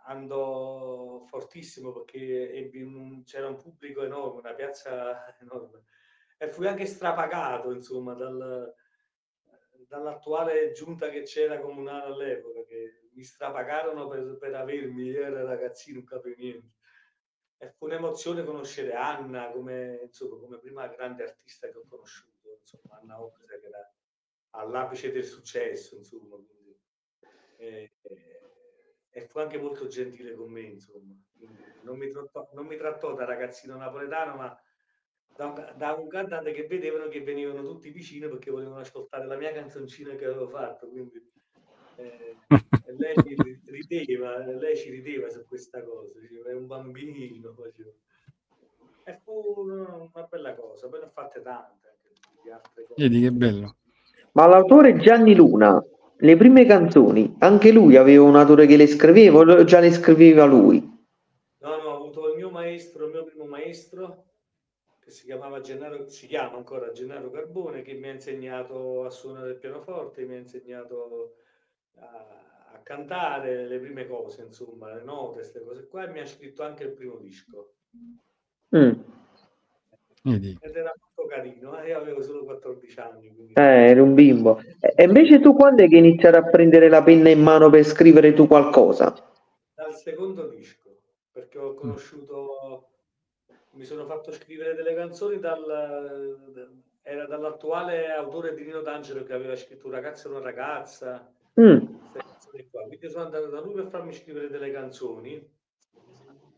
andò 0.08 1.24
fortissimo 1.26 1.94
perché 1.94 2.70
un- 2.74 3.24
c'era 3.24 3.48
un 3.48 3.56
pubblico 3.56 4.04
enorme, 4.04 4.42
una 4.42 4.56
piazza 4.56 5.34
enorme 5.40 5.86
e 6.42 6.48
fui 6.48 6.68
anche 6.68 6.88
strapagato 6.88 7.72
insomma 7.72 8.16
dal- 8.16 8.74
dall'attuale 9.88 10.72
giunta 10.72 11.10
che 11.10 11.22
c'era 11.22 11.60
comunale 11.60 12.06
all'epoca 12.06 12.64
che 12.64 13.10
mi 13.14 13.24
strapagarono 13.24 14.08
per, 14.08 14.38
per 14.40 14.56
avermi, 14.56 15.04
io 15.04 15.24
ero 15.24 15.46
ragazzino, 15.46 15.98
non 15.98 16.06
capivo 16.06 16.36
niente. 16.38 16.76
E 17.58 17.70
fu 17.70 17.86
un'emozione 17.86 18.44
conoscere 18.44 18.94
Anna 18.94 19.52
come, 19.52 20.00
insomma, 20.04 20.38
come 20.38 20.58
prima 20.58 20.88
grande 20.88 21.24
artista 21.24 21.70
che 21.70 21.78
ho 21.78 21.86
conosciuto, 21.88 22.58
insomma, 22.60 22.98
Anna 23.00 23.22
Occasa 23.22 23.60
che 23.60 23.68
era 23.68 23.94
all'apice 24.52 25.12
del 25.12 25.26
successo, 25.26 25.96
insomma, 25.96 26.38
quindi, 26.38 26.76
eh, 27.58 27.92
e 29.10 29.28
fu 29.28 29.38
anche 29.38 29.60
molto 29.60 29.86
gentile 29.86 30.34
con 30.34 30.50
me, 30.50 30.62
insomma. 30.62 31.14
Non, 31.84 31.98
mi 31.98 32.10
trattò, 32.10 32.50
non 32.54 32.66
mi 32.66 32.78
trattò 32.78 33.14
da 33.14 33.26
ragazzino 33.26 33.76
napoletano, 33.76 34.36
ma 34.38 34.60
da 35.36 35.46
un, 35.46 35.74
da 35.76 35.94
un 35.94 36.08
cantante 36.08 36.52
che 36.52 36.68
vedevano 36.68 37.08
che 37.08 37.22
venivano 37.22 37.64
tutti 37.64 37.90
vicino 37.90 38.30
perché 38.30 38.52
volevano 38.52 38.80
ascoltare 38.80 39.26
la 39.26 39.38
mia 39.38 39.52
canzoncina 39.52 40.16
che 40.16 40.26
avevo 40.26 40.48
fatto, 40.48 40.88
quindi 40.88 41.22
eh, 41.96 42.36
lei 42.98 43.14
ri- 43.16 43.62
rideva, 43.66 44.38
lei 44.38 44.76
ci 44.76 44.90
rideva 44.90 45.30
su 45.30 45.46
questa 45.48 45.84
cosa, 45.84 46.20
diceva 46.20 46.50
è 46.50 46.54
un 46.54 46.68
bambino, 46.68 47.54
faceva. 47.54 47.92
E 49.04 49.20
fu 49.24 49.54
una, 49.58 50.10
bella 50.30 50.54
cosa, 50.54 50.88
poi 50.88 51.00
ne 51.00 51.06
ho 51.06 51.10
fatte 51.10 51.42
tante 51.42 51.88
anche 51.88 52.10
di 52.44 52.50
altre 52.50 52.86
cose. 52.88 53.02
Vedi 53.02 53.22
che 53.22 53.32
bello. 53.32 53.76
Ma 54.34 54.48
l'autore 54.48 54.98
Gianni 54.98 55.36
Luna, 55.36 55.84
le 56.18 56.38
prime 56.38 56.66
canzoni, 56.66 57.36
anche 57.40 57.72
lui 57.72 57.96
aveva 57.96 58.24
un 58.24 58.36
autore 58.36 58.66
che 58.66 58.78
le 58.78 58.88
scriveva 58.88 59.40
o 59.40 59.64
già 59.64 59.80
le 59.80 59.92
scriveva 59.92 60.46
lui? 60.46 60.80
No, 61.60 61.76
no, 61.78 61.84
ho 61.84 61.96
avuto 61.96 62.30
il 62.30 62.38
mio 62.38 62.50
maestro, 62.50 63.06
il 63.06 63.12
mio 63.12 63.24
primo 63.24 63.46
maestro, 63.46 64.31
si 65.12 65.26
chiamava 65.26 65.62
Gennaro, 65.62 66.08
si 66.08 66.26
chiama 66.28 66.58
ancora 66.58 66.92
Gennaro 66.92 67.30
Carbone, 67.30 67.82
che 67.82 67.94
mi 67.94 68.08
ha 68.08 68.14
insegnato 68.14 69.06
a 69.06 69.10
suonare 69.10 69.52
il 69.52 69.58
pianoforte, 69.58 70.26
mi 70.26 70.36
ha 70.36 70.40
insegnato 70.40 71.36
a, 71.96 72.74
a 72.74 72.80
cantare 72.82 73.68
le 73.68 73.80
prime 73.80 74.08
cose, 74.08 74.42
insomma, 74.42 74.94
le 74.94 75.04
note, 75.04 75.40
queste 75.40 75.62
cose 75.64 75.88
qua, 75.88 76.08
e 76.08 76.12
mi 76.12 76.20
ha 76.20 76.26
scritto 76.26 76.64
anche 76.64 76.84
il 76.84 76.92
primo 76.92 77.18
disco. 77.18 77.74
Mm. 78.76 78.92
Vedi. 80.24 80.58
Ed 80.62 80.76
era 80.76 80.94
molto 81.00 81.34
carino, 81.34 81.80
eh, 81.82 81.90
io 81.90 81.98
avevo 81.98 82.22
solo 82.22 82.44
14 82.44 83.00
anni, 83.00 83.34
quindi 83.34 83.54
Eh, 83.54 83.90
eri 83.90 84.00
un 84.00 84.14
bimbo. 84.14 84.60
E 84.80 85.04
invece 85.04 85.40
tu 85.40 85.54
quando 85.54 85.84
è 85.84 85.88
che 85.88 85.96
hai 85.96 86.08
iniziato 86.08 86.38
a 86.38 86.44
prendere 86.44 86.90
la 86.90 87.04
penna 87.04 87.30
in 87.30 87.42
mano 87.42 87.70
per 87.70 87.84
scrivere 87.84 88.34
tu 88.34 88.48
qualcosa? 88.48 89.30
dal 89.82 89.96
secondo 89.96 90.48
disco, 90.48 91.00
perché 91.32 91.58
ho 91.58 91.74
conosciuto, 91.74 92.91
mi 93.74 93.86
sono 93.86 94.06
fatto 94.06 94.32
scrivere 94.32 94.74
delle 94.74 94.94
canzoni 94.94 95.40
dal, 95.40 96.70
era 97.02 97.26
dall'attuale 97.26 98.12
autore 98.12 98.54
di 98.54 98.64
Nino 98.64 98.82
D'Angelo 98.82 99.24
che 99.24 99.34
aveva 99.34 99.56
scritto 99.56 99.88
Un 99.88 99.94
ragazzo 99.94 100.28
e 100.28 100.32
una 100.32 100.42
ragazza, 100.42 101.34
Mm. 101.60 101.80
Quindi 102.88 103.10
sono 103.10 103.26
andato 103.26 103.48
da 103.48 103.60
lui 103.60 103.74
per 103.74 103.88
farmi 103.88 104.14
scrivere 104.14 104.50
delle 104.50 104.72
canzoni 104.72 105.60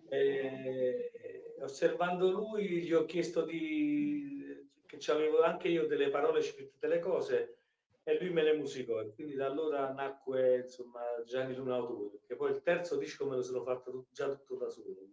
e 0.09 1.55
osservando 1.59 2.29
lui 2.29 2.81
gli 2.83 2.93
ho 2.93 3.05
chiesto 3.05 3.43
di 3.43 4.69
che 4.85 5.11
avevo 5.11 5.41
anche 5.41 5.69
io 5.69 5.87
delle 5.87 6.09
parole 6.09 6.41
scritte, 6.41 6.77
delle 6.79 6.99
cose 6.99 7.57
e 8.03 8.19
lui 8.19 8.29
me 8.29 8.43
le 8.43 8.53
musicò 8.53 9.01
e 9.01 9.13
quindi 9.13 9.33
da 9.33 9.47
allora 9.47 9.91
nacque 9.91 10.61
insomma 10.63 11.01
Gianni 11.25 11.55
Luna 11.55 11.75
Autore, 11.75 12.19
che 12.27 12.35
poi 12.35 12.51
il 12.51 12.61
terzo 12.61 12.97
disco 12.97 13.25
me 13.27 13.35
lo 13.35 13.41
sono 13.41 13.63
fatto 13.63 14.05
già 14.11 14.29
tutto 14.29 14.55
da 14.55 14.69
solo. 14.69 15.07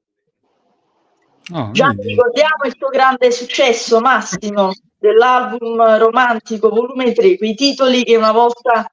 Oh, 1.53 1.71
Gianni, 1.73 1.97
vedi. 1.97 2.09
ricordiamo 2.09 2.65
il 2.65 2.77
tuo 2.77 2.89
grande 2.89 3.31
successo 3.31 4.01
massimo 4.01 4.73
dell'album 4.99 5.99
romantico 5.99 6.69
volume 6.69 7.13
3, 7.13 7.39
quei 7.39 7.55
titoli 7.55 8.05
che 8.05 8.17
una 8.17 8.33
volta 8.33 8.89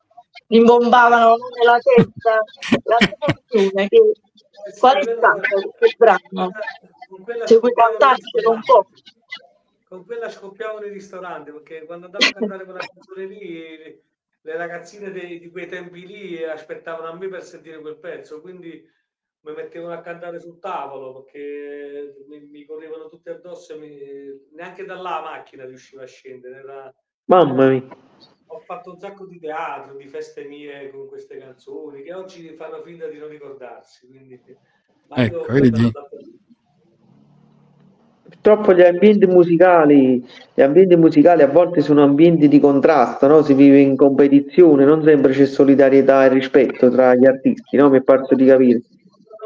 rimbombavano 0.47 1.35
nella 1.57 1.77
testa, 1.79 2.41
la 2.83 2.97
tua 2.97 3.17
canzone, 3.19 3.87
che 3.87 4.01
qual 4.79 4.97
è 4.97 5.01
stato 5.03 5.73
questo 5.77 5.97
brano? 5.97 6.51
Con 7.09 7.23
quella 7.23 7.47
Se 7.47 7.57
vuoi 7.57 7.73
cantarcelo 7.73 8.51
un 8.51 8.61
po'. 8.61 8.87
Con 9.87 10.05
quella 10.05 10.29
scoppiavo 10.29 10.79
nei 10.79 10.89
ristoranti 10.89 11.51
perché 11.51 11.85
quando 11.85 12.07
andavo 12.07 12.25
a 12.25 12.31
cantare 12.31 12.63
quella 12.65 12.79
canzone 12.79 13.25
lì, 13.25 14.01
le 14.41 14.55
ragazzine 14.57 15.11
de- 15.11 15.39
di 15.39 15.49
quei 15.49 15.67
tempi 15.67 16.05
lì 16.05 16.43
aspettavano 16.43 17.09
a 17.09 17.15
me 17.15 17.27
per 17.27 17.43
sentire 17.43 17.79
quel 17.79 17.97
pezzo, 17.97 18.41
quindi 18.41 18.85
mi 19.47 19.53
mettevano 19.55 19.93
a 19.93 20.01
cantare 20.01 20.39
sul 20.39 20.59
tavolo 20.59 21.23
perché 21.23 22.15
mi, 22.27 22.41
mi 22.41 22.65
correvano 22.65 23.07
tutte 23.07 23.31
addosso 23.31 23.73
e 23.73 23.77
mi- 23.77 24.55
neanche 24.55 24.83
dalla 24.85 25.21
macchina 25.21 25.65
riuscivo 25.65 26.01
a 26.01 26.05
scendere. 26.05 26.55
Era- 26.57 26.93
Mamma 27.25 27.69
mia. 27.69 27.83
Ho 28.47 28.59
fatto 28.59 28.91
un 28.91 28.99
sacco 28.99 29.25
di 29.25 29.39
teatro, 29.39 29.95
di 29.95 30.07
feste 30.07 30.43
mie 30.45 30.89
con 30.91 31.07
queste 31.07 31.37
canzoni 31.37 32.03
che 32.03 32.13
oggi 32.13 32.53
fanno 32.55 32.81
finta 32.81 33.07
di 33.07 33.17
non 33.17 33.29
ricordarsi. 33.29 34.07
Quindi, 34.07 34.41
ma 35.07 35.17
io 35.17 35.25
Ecco, 35.25 35.53
vedi? 35.53 35.91
Purtroppo 38.23 38.73
gli 38.73 38.81
ambienti 38.81 39.25
musicali, 39.25 40.25
gli 40.53 40.61
ambienti 40.61 40.95
musicali 40.97 41.41
a 41.43 41.47
volte 41.47 41.81
sono 41.81 42.03
ambienti 42.03 42.47
di 42.47 42.59
contrasto, 42.59 43.27
no? 43.27 43.41
Si 43.41 43.53
vive 43.53 43.79
in 43.79 43.95
competizione, 43.95 44.83
non 44.85 45.01
sempre 45.03 45.31
c'è 45.33 45.45
solidarietà 45.45 46.25
e 46.25 46.29
rispetto 46.29 46.89
tra 46.89 47.15
gli 47.15 47.25
artisti, 47.25 47.77
no? 47.77 47.89
Mi 47.89 47.99
è 47.99 48.03
parso 48.03 48.35
di 48.35 48.45
capire. 48.45 48.81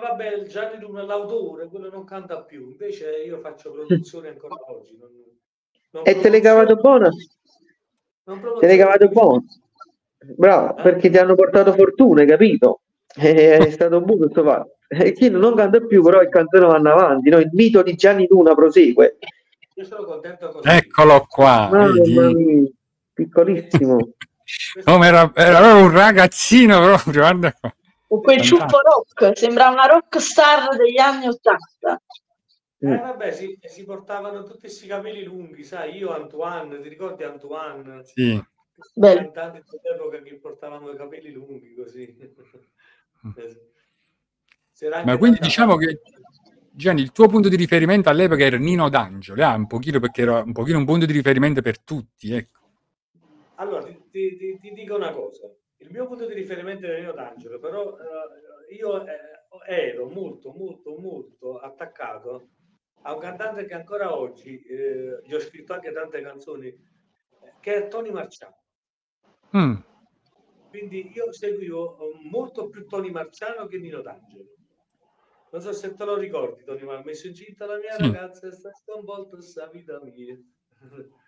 Vabbè, 0.01 0.33
il 0.33 0.47
Gianni 0.47 0.79
Luna, 0.79 1.03
l'autore, 1.03 1.67
quello 1.67 1.89
non 1.91 2.03
canta 2.05 2.41
più, 2.41 2.71
invece 2.71 3.23
io 3.23 3.39
faccio 3.39 3.71
produzione 3.71 4.29
ancora 4.29 4.55
oggi. 4.67 4.97
Non, 4.99 5.09
non 5.91 6.03
E 6.05 6.19
te 6.19 6.29
l'hai 6.29 6.41
cavato 6.41 6.75
buona? 6.75 7.09
non 8.23 8.41
Te 8.59 8.65
l'hai 8.65 8.77
cavato 8.77 9.07
buono? 9.09 9.45
Bravo, 10.17 10.73
perché 10.81 11.11
ti 11.11 11.17
hanno 11.17 11.35
portato 11.35 11.73
fortuna, 11.73 12.21
hai 12.21 12.27
capito? 12.27 12.81
E 13.13 13.57
È 13.57 13.69
stato 13.69 14.01
buono 14.01 14.21
questo 14.21 14.43
fatto. 14.43 14.77
E 14.87 15.11
chi 15.11 15.29
non 15.29 15.53
canta 15.55 15.79
più, 15.81 16.01
però 16.01 16.21
il 16.21 16.29
canzone 16.29 16.65
vanno 16.65 16.91
avanti, 16.91 17.29
no? 17.29 17.37
Il 17.39 17.49
mito 17.53 17.83
di 17.83 17.93
Gianni 17.95 18.25
Luna 18.27 18.55
prosegue. 18.55 19.17
Io 19.75 19.85
sono 19.85 20.03
contento 20.03 20.49
così. 20.49 20.67
Eccolo 20.67 21.25
qua, 21.29 21.69
vedi? 21.71 22.13
Mamma 22.13 22.31
mia, 22.31 22.69
piccolissimo. 23.13 23.97
Come 24.83 25.07
era, 25.07 25.31
era 25.35 25.75
un 25.75 25.91
ragazzino 25.91 26.81
proprio, 26.81 27.21
guarda 27.21 27.53
qua. 27.53 27.73
Con 28.11 28.19
quel 28.23 28.41
ciuffo 28.41 28.81
rock, 28.81 29.37
sembra 29.37 29.69
una 29.69 29.85
rock 29.85 30.19
star 30.19 30.75
degli 30.75 30.99
anni 30.99 31.27
Ottanta. 31.27 32.01
Eh 32.79 32.99
vabbè, 32.99 33.31
si, 33.31 33.57
si 33.63 33.85
portavano 33.85 34.43
tutti 34.43 34.59
questi 34.59 34.85
capelli 34.85 35.23
lunghi, 35.23 35.63
sai, 35.63 35.95
io 35.95 36.09
Antoine, 36.11 36.81
ti 36.81 36.89
ricordi 36.89 37.23
Antoine? 37.23 38.03
Sì. 38.03 38.43
Bello. 38.93 39.31
cantanti 39.31 39.63
dell'epoca 39.81 40.21
che 40.23 40.33
portavano 40.39 40.91
i 40.91 40.97
capelli 40.97 41.31
lunghi 41.31 41.73
così. 41.73 42.13
C'era 44.77 44.95
anche 44.97 45.09
Ma 45.09 45.17
quindi 45.17 45.39
diciamo 45.39 45.77
che 45.77 46.01
Gianni, 46.69 46.99
il 47.03 47.13
tuo 47.13 47.27
punto 47.27 47.47
di 47.47 47.55
riferimento 47.55 48.09
all'epoca 48.09 48.43
era 48.43 48.57
Nino 48.57 48.89
D'Angelo, 48.89 49.45
ah, 49.45 49.55
un 49.55 49.67
pochino 49.67 50.01
perché 50.01 50.23
era 50.23 50.41
un 50.41 50.51
pochino 50.51 50.79
un 50.79 50.85
punto 50.85 51.05
di 51.05 51.13
riferimento 51.13 51.61
per 51.61 51.79
tutti, 51.79 52.33
ecco. 52.33 52.59
Allora, 53.55 53.85
ti, 53.85 53.97
ti- 54.11 54.35
ti- 54.35 54.59
ti 54.59 54.73
dico 54.73 54.95
una 54.97 55.11
cosa. 55.11 55.49
Il 55.81 55.89
mio 55.91 56.05
punto 56.07 56.25
di 56.25 56.33
riferimento 56.33 56.85
è 56.85 56.99
Nino 56.99 57.11
D'Angelo, 57.13 57.59
però 57.59 57.97
eh, 57.97 58.73
io 58.75 59.05
eh, 59.05 59.19
ero 59.67 60.07
molto, 60.07 60.51
molto, 60.53 60.95
molto 60.97 61.59
attaccato 61.59 62.49
a 63.01 63.13
un 63.13 63.19
cantante 63.19 63.65
che 63.65 63.73
ancora 63.73 64.15
oggi, 64.15 64.61
eh, 64.61 65.19
gli 65.23 65.33
ho 65.33 65.39
scritto 65.39 65.73
anche 65.73 65.91
tante 65.91 66.21
canzoni, 66.21 66.67
eh, 66.67 67.53
che 67.59 67.75
è 67.75 67.87
Tony 67.87 68.11
Marciano. 68.11 68.57
Mm, 69.57 69.75
Quindi 70.69 71.11
io 71.13 71.33
seguivo 71.33 71.97
molto 72.29 72.69
più 72.69 72.85
Tony 72.87 73.09
Marciano 73.09 73.65
che 73.65 73.77
Nino 73.79 74.01
D'Angelo. 74.01 74.49
Non 75.51 75.61
so 75.61 75.73
se 75.73 75.93
te 75.95 76.05
lo 76.05 76.15
ricordi, 76.15 76.63
Tony, 76.63 76.83
ma 76.83 76.95
ha 76.97 77.03
messo 77.03 77.27
incinta 77.27 77.65
la 77.65 77.77
mia 77.77 77.91
Sì. 77.95 78.03
ragazza 78.03 78.47
e 78.47 78.51
sta 78.51 78.71
sconvolta 78.71 79.35
questa 79.35 79.67
vita 79.67 79.99
mia. 80.03 80.37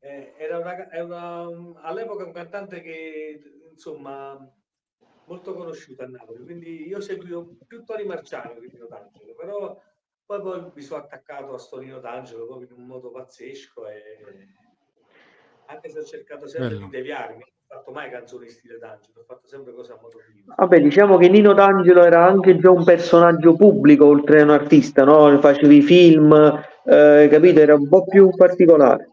Eh, 0.00 0.32
era 0.38 0.58
una, 0.58 0.88
è 0.90 1.00
una- 1.00 1.80
all'epoca 1.82 2.24
un 2.24 2.30
cantante 2.30 2.80
che, 2.82 3.40
insomma, 3.78 4.36
molto 5.26 5.54
conosciuto 5.54 6.02
a 6.02 6.06
Napoli, 6.06 6.42
quindi 6.42 6.88
io 6.88 7.00
seguivo 7.00 7.56
più 7.66 7.84
Tony 7.84 8.04
Marciano 8.04 8.54
che 8.58 8.68
Nino 8.72 8.86
D'Angelo, 8.88 9.34
però 9.36 9.80
poi, 10.26 10.40
poi 10.42 10.70
mi 10.74 10.82
sono 10.82 11.02
attaccato 11.04 11.54
a 11.54 11.58
sto 11.58 11.78
Nino 11.78 12.00
D'Angelo 12.00 12.44
proprio 12.46 12.68
in 12.70 12.80
un 12.80 12.86
modo 12.86 13.10
pazzesco 13.12 13.86
e 13.86 14.02
anche 15.66 15.90
se 15.90 15.98
ho 15.98 16.04
cercato 16.04 16.48
sempre 16.48 16.74
Bello. 16.74 16.86
di 16.86 16.90
deviarmi, 16.90 17.38
non 17.38 17.42
ho 17.42 17.74
fatto 17.76 17.90
mai 17.92 18.10
canzoni 18.10 18.46
in 18.46 18.50
stile 18.50 18.78
D'Angelo, 18.78 19.20
ho 19.20 19.24
fatto 19.24 19.46
sempre 19.46 19.72
cose 19.72 19.92
a 19.92 19.98
modo 20.00 20.18
mio. 20.32 20.42
Vabbè, 20.56 20.80
diciamo 20.80 21.16
che 21.16 21.28
Nino 21.28 21.52
D'Angelo 21.52 22.02
era 22.02 22.24
anche 22.26 22.58
già 22.58 22.70
un 22.70 22.84
personaggio 22.84 23.54
pubblico 23.54 24.06
oltre 24.06 24.40
a 24.40 24.44
un 24.44 24.50
artista, 24.50 25.04
no? 25.04 25.38
Facevi 25.38 25.82
film, 25.82 26.32
eh, 26.84 27.28
capito? 27.30 27.60
Era 27.60 27.74
un 27.74 27.88
po' 27.88 28.04
più 28.06 28.30
particolare. 28.34 29.12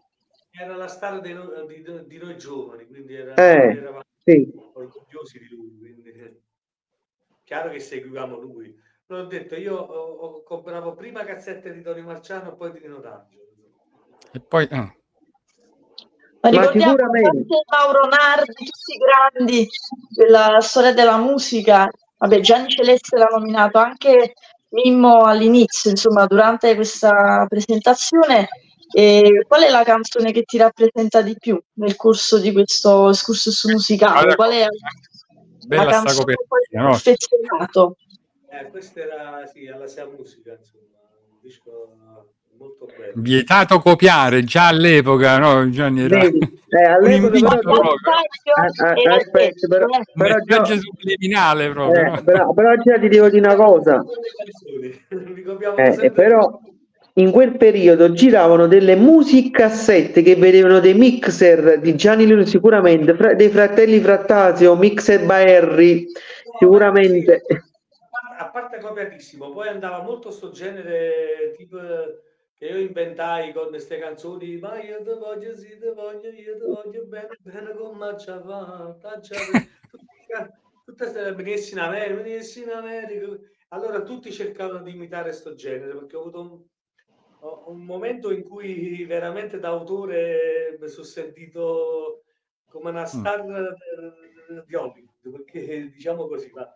Era 0.50 0.74
la 0.74 0.88
star 0.88 1.20
dei 1.20 1.34
no- 1.34 1.64
di, 1.66 1.84
di 2.06 2.16
noi 2.16 2.38
giovani, 2.38 2.86
quindi 2.86 3.14
era- 3.14 3.34
Eh, 3.34 3.76
eravamo 3.76 4.00
sì. 4.26 4.52
orgogliosi 4.72 5.38
di 5.38 5.48
lui. 5.48 5.78
Quindi... 5.78 6.42
Chiaro 7.44 7.70
che 7.70 7.78
seguivamo 7.78 8.38
lui. 8.38 8.74
L'ho 9.06 9.26
detto, 9.26 9.54
io 9.54 9.76
ho, 9.76 10.14
ho- 10.16 10.42
compravo 10.42 10.94
prima 10.94 11.24
cassette 11.24 11.72
di 11.72 11.80
Tony 11.80 12.02
Marciano 12.02 12.52
e 12.52 12.56
poi 12.56 12.72
di 12.72 12.80
Nino 12.80 12.98
D'Angelo. 12.98 13.44
E 14.32 14.40
poi, 14.40 14.64
eh, 14.64 14.96
Ma 16.40 16.48
ricordiamo 16.48 16.96
anche 17.00 17.62
Mauro 17.70 18.06
Nardi, 18.08 18.52
tutti 18.52 18.94
i 18.94 18.98
grandi 18.98 19.68
della 20.08 20.58
storia 20.60 20.92
della 20.92 21.18
musica. 21.18 21.88
Vabbè, 22.18 22.40
Gianni 22.40 22.68
Celeste 22.68 23.16
l'ha 23.16 23.28
nominato 23.30 23.78
anche 23.78 24.32
Mimmo 24.70 25.22
all'inizio, 25.22 25.90
insomma, 25.90 26.26
durante 26.26 26.74
questa 26.74 27.46
presentazione. 27.48 28.48
E 28.98 29.44
qual 29.46 29.62
è 29.62 29.68
la 29.68 29.82
canzone 29.82 30.32
che 30.32 30.44
ti 30.44 30.56
rappresenta 30.56 31.20
di 31.20 31.36
più 31.38 31.60
nel 31.74 31.96
corso 31.96 32.38
di 32.38 32.50
questo 32.50 33.10
excursus 33.10 33.66
musicale? 33.66 34.34
Guarda, 34.34 34.34
Qual 34.36 34.50
è 34.52 34.60
la 34.60 34.68
bella 35.66 35.82
sta 35.82 35.90
canzone 35.90 36.24
cui 36.24 36.34
copertina, 36.34 36.82
no? 36.82 36.90
affezionato? 36.92 37.96
Eh, 38.48 38.70
questa 38.70 39.00
era 39.00 39.46
sì, 39.52 39.66
alla 39.66 39.86
Sia 39.86 40.06
Musica, 40.06 40.56
insomma, 40.58 40.84
un 41.28 41.38
disco 41.42 41.94
molto 42.58 42.86
bello. 42.86 43.12
Vietato 43.16 43.80
copiare, 43.80 44.44
già 44.44 44.68
all'epoca, 44.68 45.36
no? 45.36 45.68
Gianni 45.68 46.00
era 46.00 46.18
Vedi? 46.18 46.38
Eh, 46.68 46.84
all'epoca 46.86 47.58
però, 47.58 47.80
ah, 47.82 48.98
Era 48.98 49.16
aspetta, 49.16 49.66
però, 49.68 49.84
detto, 49.84 49.98
eh. 49.98 50.04
un 50.06 50.22
però 50.22 50.38
già, 50.38 50.60
messaggio 50.60 50.80
subliminale 50.80 51.70
proprio, 51.70 52.00
eh, 52.00 52.08
no? 52.08 52.22
però, 52.22 52.54
però 52.54 52.76
già 52.76 52.98
ti 52.98 53.08
devo 53.08 53.28
dire 53.28 53.46
una 53.46 53.56
cosa. 53.56 54.02
Eh, 55.76 56.10
però 56.12 56.60
in 57.18 57.30
quel 57.30 57.56
periodo 57.56 58.12
giravano 58.12 58.66
delle 58.66 58.94
musicassette 58.94 60.22
che 60.22 60.36
vedevano 60.36 60.80
dei 60.80 60.94
mixer 60.94 61.80
di 61.80 61.94
Gianni 61.94 62.26
Luna 62.26 62.44
sicuramente, 62.44 63.14
fra- 63.14 63.34
dei 63.34 63.48
fratelli 63.48 64.00
Frattasio, 64.00 64.76
mixer 64.76 65.22
Harry, 65.30 66.06
sicuramente. 66.58 67.42
a 68.38 68.50
parte 68.50 68.80
copiatissimo, 68.80 69.50
poi 69.50 69.68
andava 69.68 70.02
molto 70.02 70.30
sto 70.30 70.50
genere 70.50 71.54
tipo 71.56 71.78
che 72.58 72.66
io 72.66 72.78
inventai 72.78 73.52
con 73.54 73.68
queste 73.68 73.98
canzoni, 73.98 74.58
ma 74.58 74.82
io 74.82 74.98
ti 74.98 75.18
voglio, 75.18 75.54
sì, 75.56 75.68
ti 75.78 75.88
voglio, 75.94 76.28
io 76.30 76.56
ti 76.58 76.64
voglio 76.64 77.04
bene, 77.06 77.28
bene 77.40 77.74
con 77.74 77.96
Maccia 77.96 78.42
fatta, 78.42 79.20
tutte 80.84 81.04
queste 81.04 81.32
venissi 81.32 81.72
in 81.72 81.80
America, 81.80 82.22
venissi 82.22 82.62
in 82.62 82.70
America. 82.70 83.38
Allora 83.68 84.02
tutti 84.02 84.30
cercavano 84.30 84.82
di 84.82 84.92
imitare 84.94 85.32
sto 85.32 85.54
genere 85.54 85.94
perché 85.94 86.16
ho 86.16 86.20
avuto 86.20 86.40
un, 86.40 86.62
un 87.66 87.84
momento 87.84 88.30
in 88.32 88.42
cui 88.42 89.04
veramente 89.04 89.58
da 89.58 89.68
autore 89.68 90.76
mi 90.80 90.88
sono 90.88 91.04
sentito 91.04 92.24
come 92.68 92.90
una 92.90 93.06
star 93.06 93.40
eh, 93.40 94.64
di 94.66 94.74
Hollywood, 94.74 95.30
perché 95.30 95.90
diciamo 95.90 96.26
così, 96.26 96.50
ma 96.52 96.70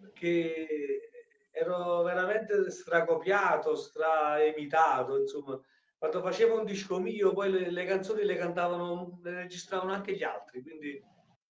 perché 0.00 1.10
ero 1.50 2.02
veramente 2.02 2.70
stracopiato, 2.70 3.74
straimitato, 3.74 5.18
insomma. 5.18 5.60
Quando 5.98 6.22
facevo 6.22 6.58
un 6.60 6.64
disco 6.64 6.98
mio, 6.98 7.32
poi 7.34 7.50
le, 7.50 7.70
le 7.70 7.84
canzoni 7.84 8.24
le 8.24 8.36
cantavano, 8.36 9.20
le 9.22 9.32
registravano 9.32 9.92
anche 9.92 10.16
gli 10.16 10.22
altri, 10.22 10.62
quindi 10.62 10.98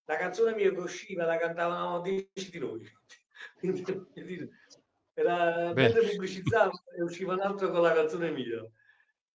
la 0.04 0.16
canzone 0.16 0.54
mia 0.54 0.72
che 0.72 0.80
usciva 0.80 1.24
la 1.24 1.36
cantavano 1.36 2.00
dieci 2.00 2.50
di 2.50 2.58
noi. 2.58 2.84
Quindi, 3.60 4.50
era 5.14 5.72
mentre 5.72 6.08
pubblicizzavo 6.08 6.72
e 6.96 7.02
usciva 7.02 7.34
un 7.34 7.40
altro 7.40 7.70
con 7.70 7.82
la 7.82 7.92
canzone 7.92 8.30
mia. 8.30 8.64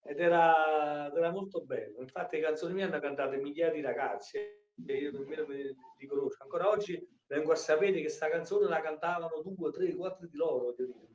Ed 0.07 0.19
era, 0.19 1.11
era 1.13 1.31
molto 1.31 1.61
bello. 1.61 1.99
Infatti 2.01 2.37
le 2.37 2.43
canzoni 2.43 2.73
mie 2.73 2.83
hanno 2.83 2.99
cantato 2.99 3.35
migliaia 3.37 3.71
di 3.71 3.81
ragazzi 3.81 4.37
e 4.37 4.93
io 4.93 5.11
nemmeno 5.11 5.45
me 5.47 5.75
li 5.97 6.05
conosco. 6.05 6.43
Ancora 6.43 6.69
oggi 6.69 7.03
vengo 7.27 7.51
a 7.51 7.55
sapere 7.55 7.93
che 7.93 8.01
questa 8.01 8.29
canzone 8.29 8.67
la 8.67 8.81
cantavano 8.81 9.41
due, 9.43 9.71
tre, 9.71 9.95
quattro 9.95 10.27
di 10.27 10.37
loro. 10.37 10.63
voglio 10.65 10.75
dire. 10.77 11.13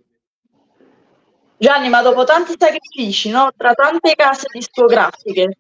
Gianni, 1.57 1.91
ma 1.91 2.01
dopo 2.01 2.25
tanti 2.25 2.55
sacrifici, 2.59 3.31
no? 3.31 3.53
Tra 3.55 3.75
tante 3.75 4.15
case 4.15 4.47
discografiche, 4.51 5.59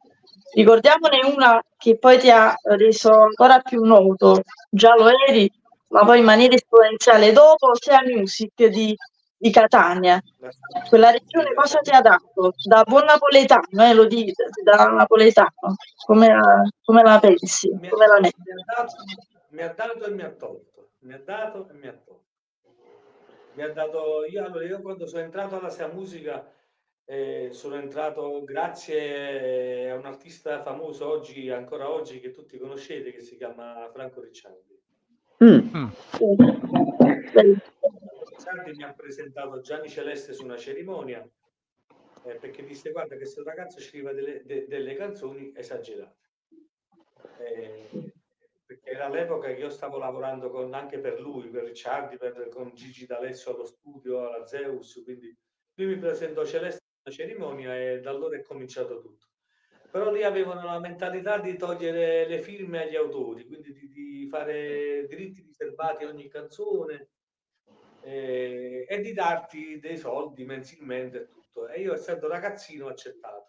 ricordiamone 0.54 1.20
una 1.26 1.62
che 1.76 1.98
poi 1.98 2.18
ti 2.18 2.30
ha 2.30 2.54
reso 2.62 3.12
ancora 3.12 3.60
più 3.60 3.84
noto, 3.84 4.40
già 4.70 4.96
lo 4.96 5.08
eri, 5.28 5.50
ma 5.90 6.04
poi 6.04 6.18
in 6.18 6.24
maniera 6.24 6.54
esponenziale 6.54 7.32
dopo 7.32 7.74
Sea 7.74 8.02
Music 8.04 8.66
di, 8.66 8.96
di 9.36 9.50
Catania. 9.50 10.20
Quella 10.88 11.10
regione 11.10 11.54
cosa 11.54 11.80
ti 11.80 11.90
ha 11.90 12.00
dato? 12.00 12.52
Da 12.66 12.82
buon 12.84 13.04
napoletano, 13.04 13.84
eh, 13.84 13.94
lo 13.94 14.06
dite, 14.06 14.48
da 14.62 14.88
napoletano, 14.88 15.76
come 16.06 16.28
la, 16.28 16.62
come 16.84 17.02
la 17.02 17.18
pensi? 17.18 17.70
Mi 17.80 17.88
Come 17.88 18.06
la 18.06 18.20
metti? 18.20 18.42
mi 19.50 19.62
ha 19.62 19.72
dato 19.74 20.04
e 20.04 20.10
mi 20.10 20.22
ha 20.22 20.30
tolto. 20.30 20.90
Mi 21.00 21.14
ha 21.14 21.18
dato 21.24 21.68
e 21.68 21.72
mi 21.74 21.88
ha 21.88 21.92
tolto. 21.92 22.28
Mi 23.54 23.62
ha 23.62 23.72
dato, 23.72 24.24
io, 24.26 24.44
allora, 24.44 24.64
io 24.64 24.80
quando 24.80 25.06
sono 25.06 25.22
entrato 25.22 25.58
alla 25.58 25.70
Sea 25.70 25.88
Musica 25.88 26.46
eh, 27.04 27.48
sono 27.52 27.74
entrato 27.74 28.44
grazie 28.44 29.90
a 29.90 29.96
un 29.96 30.06
artista 30.06 30.62
famoso 30.62 31.08
oggi, 31.08 31.50
ancora 31.50 31.90
oggi, 31.90 32.20
che 32.20 32.30
tutti 32.30 32.56
conoscete, 32.58 33.12
che 33.12 33.22
si 33.22 33.36
chiama 33.36 33.90
Franco 33.92 34.20
Ricciardi. 34.20 34.79
Mm. 35.42 35.88
Ricciardi 38.28 38.72
mi 38.76 38.82
ha 38.82 38.92
presentato 38.92 39.60
Gianni 39.60 39.88
Celeste 39.88 40.34
su 40.34 40.44
una 40.44 40.58
cerimonia 40.58 41.26
eh, 42.24 42.34
perché 42.34 42.62
disse 42.64 42.90
guarda 42.90 43.14
che 43.14 43.22
questo 43.22 43.42
ragazzo 43.42 43.80
scrive 43.80 44.12
delle, 44.12 44.44
de- 44.44 44.66
delle 44.68 44.94
canzoni 44.94 45.52
esagerate. 45.56 46.28
Eh, 47.38 48.12
perché 48.66 48.90
era 48.90 49.08
l'epoca 49.08 49.48
che 49.48 49.60
io 49.60 49.70
stavo 49.70 49.96
lavorando 49.98 50.50
con, 50.50 50.74
anche 50.74 50.98
per 50.98 51.18
lui, 51.20 51.48
per 51.48 51.64
Ricciardi, 51.64 52.18
per- 52.18 52.48
con 52.50 52.72
Gigi 52.74 53.06
D'Alessio 53.06 53.54
allo 53.54 53.64
studio, 53.64 54.28
alla 54.28 54.46
Zeus, 54.46 55.00
quindi 55.02 55.34
lui 55.74 55.86
mi 55.86 55.96
presentò 55.96 56.44
Celeste 56.44 56.82
alla 57.02 57.14
cerimonia 57.14 57.80
e 57.80 58.00
da 58.00 58.10
allora 58.10 58.36
è 58.36 58.42
cominciato 58.42 59.00
tutto. 59.00 59.29
Però 59.90 60.10
lì 60.12 60.22
avevano 60.22 60.64
la 60.64 60.78
mentalità 60.78 61.38
di 61.38 61.56
togliere 61.56 62.26
le 62.28 62.40
firme 62.40 62.84
agli 62.84 62.96
autori, 62.96 63.44
quindi 63.46 63.72
di, 63.72 63.88
di 63.88 64.26
fare 64.28 65.06
diritti 65.08 65.42
riservati 65.42 66.04
a 66.04 66.08
ogni 66.08 66.28
canzone 66.28 67.08
eh, 68.00 68.86
e 68.88 69.00
di 69.00 69.12
darti 69.12 69.78
dei 69.80 69.98
soldi 69.98 70.44
mensilmente 70.44 71.22
e 71.22 71.28
tutto. 71.28 71.68
E 71.68 71.80
io 71.80 71.92
essendo 71.92 72.28
ragazzino 72.28 72.86
ho 72.86 72.90
accettato 72.90 73.48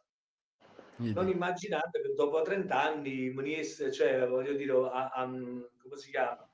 non 1.13 1.27
Vedi. 1.27 1.31
immaginando 1.33 1.99
che 2.01 2.13
dopo 2.15 2.41
30 2.41 2.81
anni 2.81 3.29
mi 3.31 3.43
riesce, 3.43 3.91
cioè 3.91 4.27
voglio 4.27 4.53
dire, 4.53 4.71
a, 4.73 5.09
a- 5.09 5.25
come 5.27 5.97
si 5.97 6.11
chiama? 6.11 6.47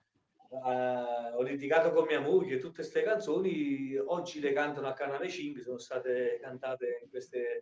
eh, 0.50 1.34
ho 1.36 1.42
litigato 1.42 1.92
con 1.92 2.06
mia 2.06 2.22
moglie, 2.22 2.58
tutte 2.58 2.76
queste 2.76 3.04
canzoni 3.04 3.96
oggi 3.98 4.40
le 4.40 4.54
cantano 4.54 4.88
a 4.88 4.94
Canale 4.94 5.30
5, 5.30 5.62
sono 5.62 5.78
state 5.78 6.40
cantate 6.42 7.00
in 7.04 7.10
queste 7.10 7.62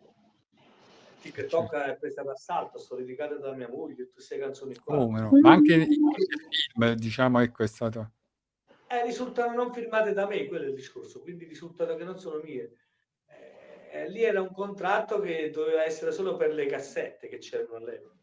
TikTok 1.32 1.74
è 1.74 1.96
presa 1.96 2.22
d'assalto, 2.22 2.78
sto 2.78 2.96
litigate 2.96 3.38
da 3.38 3.52
mia 3.52 3.68
moglie, 3.68 3.94
tutte 3.96 4.12
queste 4.14 4.38
canzoni 4.38 4.74
qua. 4.76 4.96
Come 4.96 5.20
no? 5.20 5.30
Ma 5.40 5.52
anche 5.52 5.74
in 5.74 5.86
film, 6.50 6.92
diciamo, 6.94 7.40
ecco, 7.40 7.62
è 7.62 7.66
stato... 7.66 8.12
Eh, 8.88 9.04
risultano 9.04 9.54
non 9.54 9.72
firmate 9.72 10.12
da 10.12 10.26
me, 10.26 10.46
quello 10.46 10.64
è 10.64 10.68
il 10.68 10.74
discorso, 10.74 11.20
quindi 11.20 11.44
risultano 11.44 11.96
che 11.96 12.04
non 12.04 12.18
sono 12.18 12.40
mie. 12.42 12.72
Eh, 13.90 14.08
lì 14.10 14.22
era 14.22 14.40
un 14.40 14.52
contratto 14.52 15.20
che 15.20 15.50
doveva 15.50 15.84
essere 15.84 16.12
solo 16.12 16.36
per 16.36 16.52
le 16.52 16.66
cassette 16.66 17.28
che 17.28 17.38
c'erano 17.38 17.76
all'epoca. 17.76 18.14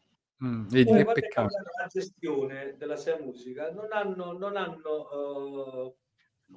Mm, 0.44 0.66
vedi, 0.68 0.90
Poi 0.90 1.04
che 1.04 1.12
peccato. 1.20 1.56
la 1.78 1.86
gestione 1.86 2.76
della 2.76 2.96
Sia 2.96 3.18
Musica 3.18 3.70
non 3.70 3.88
hanno, 3.90 4.32
non 4.32 4.56
hanno 4.56 5.10
eh, 5.10 5.94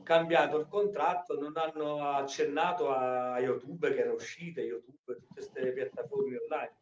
cambiato 0.04 0.58
il 0.58 0.68
contratto, 0.68 1.40
non 1.40 1.54
hanno 1.56 2.02
accennato 2.02 2.90
a, 2.90 3.40
YouTube 3.40 3.94
che 3.94 4.00
era 4.00 4.14
uscita, 4.14 4.62
YouTube, 4.62 4.98
tutte 5.06 5.26
queste 5.34 5.72
piattaforme 5.74 6.38
online, 6.38 6.76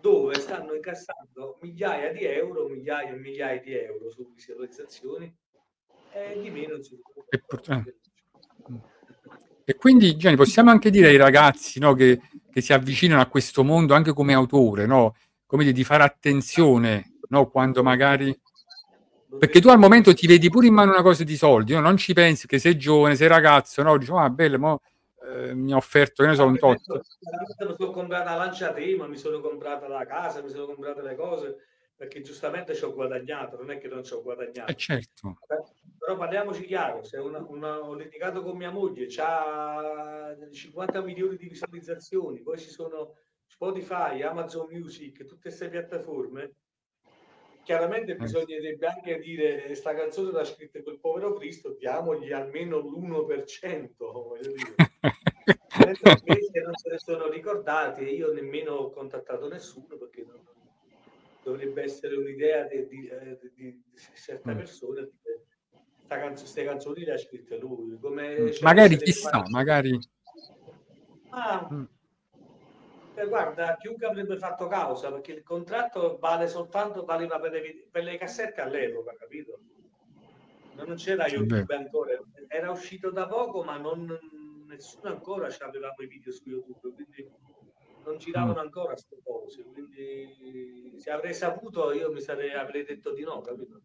dove 0.00 0.34
stanno 0.34 0.74
incassando 0.74 1.58
migliaia 1.60 2.12
di 2.12 2.24
euro, 2.24 2.68
migliaia 2.68 3.10
e 3.10 3.16
migliaia 3.16 3.60
di 3.60 3.74
euro 3.74 4.10
su 4.10 4.32
visualizzazioni 4.34 5.34
e 6.12 6.40
di 6.40 6.50
me 6.50 6.66
non 6.66 6.82
si 6.82 6.98
E, 7.28 7.38
pur- 7.38 7.70
eh. 7.70 7.94
E 9.68 9.74
quindi, 9.74 10.16
Gianni, 10.16 10.36
possiamo 10.36 10.70
anche 10.70 10.88
dire 10.88 11.08
ai 11.08 11.18
ragazzi 11.18 11.78
no, 11.78 11.92
che, 11.92 12.22
che 12.50 12.62
si 12.62 12.72
avvicinano 12.72 13.20
a 13.20 13.26
questo 13.26 13.62
mondo 13.62 13.92
anche 13.92 14.14
come 14.14 14.32
autore, 14.32 14.86
no? 14.86 15.14
come 15.44 15.64
dire, 15.64 15.74
di 15.74 15.84
fare 15.84 16.04
attenzione 16.04 17.18
no, 17.28 17.50
quando 17.50 17.82
magari... 17.82 18.34
Perché 19.38 19.60
tu 19.60 19.68
al 19.68 19.78
momento 19.78 20.14
ti 20.14 20.26
vedi 20.26 20.48
pure 20.48 20.66
in 20.66 20.74
mano 20.74 20.92
una 20.92 21.02
cosa 21.02 21.24
di 21.24 21.36
soldi, 21.36 21.74
no? 21.74 21.80
non 21.80 21.96
ci 21.96 22.12
pensi 22.12 22.46
che 22.46 22.58
sei 22.58 22.76
giovane, 22.78 23.14
sei 23.14 23.28
ragazzo, 23.28 23.82
no? 23.82 23.98
dici, 23.98 24.10
ah, 24.14 24.30
bello, 24.30 24.58
mo, 24.58 24.80
eh, 25.22 25.54
mi 25.54 25.72
ha 25.72 25.76
offerto, 25.76 26.22
che 26.22 26.30
ne 26.30 26.34
so, 26.34 26.44
un 26.46 26.56
tot. 26.56 26.80
Mi 26.88 27.74
sono 27.76 27.92
comprata 27.92 28.30
la 28.30 28.44
lanciatema, 28.44 29.06
mi 29.06 29.16
sono 29.16 29.40
comprata 29.40 29.86
la 29.86 30.06
casa, 30.06 30.42
mi 30.42 30.48
sono 30.48 30.66
comprata 30.66 31.02
le 31.02 31.14
cose 31.14 31.56
perché 31.98 32.20
giustamente 32.22 32.76
ci 32.76 32.84
ho 32.84 32.94
guadagnato, 32.94 33.56
non 33.56 33.72
è 33.72 33.78
che 33.78 33.88
non 33.88 34.04
ci 34.04 34.14
ho 34.14 34.22
guadagnato. 34.22 34.70
Eh, 34.70 34.76
certo. 34.76 35.38
Però 35.98 36.16
parliamoci 36.16 36.64
chiaro, 36.64 37.02
se 37.02 37.18
una, 37.18 37.44
una- 37.48 37.80
ho 37.80 37.92
litigato 37.94 38.44
con 38.44 38.56
mia 38.56 38.70
moglie, 38.70 39.08
ha 39.18 40.32
50 40.48 41.02
milioni 41.02 41.36
di 41.36 41.48
visualizzazioni, 41.48 42.40
poi 42.40 42.56
ci 42.56 42.70
sono 42.70 43.16
Spotify, 43.46 44.22
Amazon 44.22 44.68
Music, 44.70 45.24
tutte 45.24 45.40
queste 45.48 45.68
piattaforme, 45.68 46.52
chiaramente 47.68 48.16
bisognerebbe 48.16 48.86
anche 48.86 49.18
dire 49.18 49.74
sta 49.74 49.94
canzone 49.94 50.30
l'ha 50.32 50.42
scritta 50.42 50.80
quel 50.82 50.98
povero 50.98 51.34
Cristo, 51.34 51.76
diamogli 51.78 52.32
almeno 52.32 52.78
l'1%, 52.78 53.88
voglio 53.98 54.52
dire. 54.52 54.74
Invece 56.24 56.60
non 56.64 56.74
se 56.76 56.88
ne 56.88 56.98
sono 56.98 57.28
ricordati 57.28 58.00
e 58.08 58.12
io 58.14 58.32
nemmeno 58.32 58.72
ho 58.72 58.90
contattato 58.90 59.48
nessuno 59.48 59.98
perché 59.98 60.24
non- 60.26 60.40
dovrebbe 61.42 61.82
essere 61.82 62.16
un'idea 62.16 62.62
di, 62.64 62.86
di, 62.88 63.06
eh, 63.06 63.38
di- 63.54 63.82
certe 64.14 64.50
Mm. 64.50 64.56
persone 64.56 65.00
dire, 65.02 65.44
"Sta 66.04 66.18
canzo- 66.18 66.44
queste 66.44 66.64
canzoni 66.64 67.04
le 67.04 67.12
ha 67.12 67.18
scritte 67.18 67.58
lui 67.58 67.98
come 68.00 68.38
Mm, 68.40 68.48
Magari 68.62 68.96
chissà, 68.96 69.44
magari... 69.50 69.98
Ma, 71.28 71.68
Mm. 71.70 71.84
Eh, 73.20 73.26
guarda, 73.26 73.76
chiunque 73.76 74.06
avrebbe 74.06 74.38
fatto 74.38 74.66
causa 74.66 75.10
perché 75.10 75.32
il 75.32 75.42
contratto 75.42 76.18
vale 76.18 76.48
soltanto 76.48 77.04
valeva 77.04 77.38
per 77.38 77.52
le, 77.52 77.86
per 77.90 78.04
le 78.04 78.16
cassette 78.16 78.60
all'epoca, 78.60 79.14
capito? 79.18 79.58
Non 80.74 80.94
c'era 80.94 81.26
YouTube 81.26 81.74
ancora, 81.74 82.12
era 82.46 82.70
uscito 82.70 83.10
da 83.10 83.26
poco, 83.26 83.64
ma 83.64 83.76
non, 83.78 84.06
nessuno 84.68 85.08
ancora 85.08 85.50
ci 85.50 85.62
avevamo 85.62 85.94
i 85.98 86.06
video 86.06 86.30
su 86.32 86.48
YouTube, 86.48 86.94
quindi 86.94 87.28
non 88.04 88.16
giravano 88.18 88.60
ancora 88.60 88.92
queste 88.92 89.18
cose. 89.24 89.64
Quindi 89.64 90.94
se 90.96 91.10
avrei 91.10 91.34
saputo 91.34 91.92
io 91.92 92.12
mi 92.12 92.20
sarei, 92.20 92.52
avrei 92.52 92.84
detto 92.84 93.12
di 93.12 93.22
no, 93.24 93.40
capito? 93.40 93.80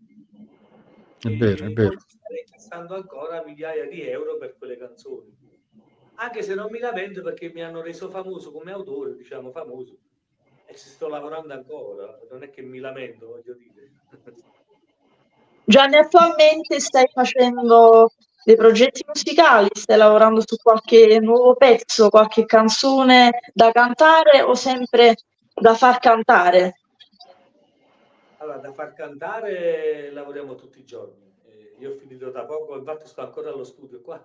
È 1.19 1.30
vero, 1.36 1.65
è 1.65 1.69
E 1.69 1.74
vero. 1.74 2.00
starei 2.00 2.43
incassando 2.46 2.96
ancora 2.96 3.43
migliaia 3.43 3.88
di 3.88 4.02
euro 4.02 4.38
per 4.38 4.56
quelle 4.58 4.78
canzoni. 4.78 5.36
Anche 6.15 6.43
se 6.43 6.54
non 6.54 6.69
mi 6.69 6.80
lamento 6.80 7.21
perché 7.21 7.52
mi 7.54 7.63
hanno 7.63 7.82
reso 7.82 8.10
famoso 8.10 8.52
come 8.52 8.71
autore, 8.71 9.15
diciamo 9.15 9.52
famoso, 9.52 9.97
e 10.65 10.76
ci 10.76 10.88
sto 10.88 11.08
lavorando 11.08 11.54
ancora. 11.54 12.19
Non 12.30 12.43
è 12.43 12.49
che 12.49 12.62
mi 12.62 12.80
lamento, 12.80 13.28
voglio 13.28 13.56
dire. 13.56 13.91
Gianni, 15.65 15.95
attualmente 15.95 16.80
stai 16.80 17.08
facendo 17.12 18.12
dei 18.43 18.56
progetti 18.56 19.04
musicali, 19.08 19.69
stai 19.71 19.97
lavorando 19.97 20.41
su 20.45 20.58
qualche 20.58 21.19
nuovo 21.19 21.56
pezzo, 21.56 22.10
qualche 22.10 22.45
canzone 22.45 23.39
da 23.54 23.71
cantare 23.71 24.41
o 24.41 24.54
sempre 24.54 25.15
da 25.54 25.73
far 25.73 25.99
cantare? 25.99 26.80
Allora, 28.38 28.58
da 28.58 28.71
far 28.73 28.93
cantare 28.93 30.12
lavoriamo 30.12 30.56
tutti 30.56 30.80
i 30.80 30.84
giorni. 30.84 31.34
Eh, 31.45 31.76
io 31.80 31.91
ho 31.91 31.93
finito 31.93 32.30
da 32.30 32.43
poco, 32.43 32.76
infatti 32.78 33.08
sto 33.08 33.21
ancora 33.21 33.49
allo 33.49 33.63
studio 33.63 34.02
qua. 34.02 34.21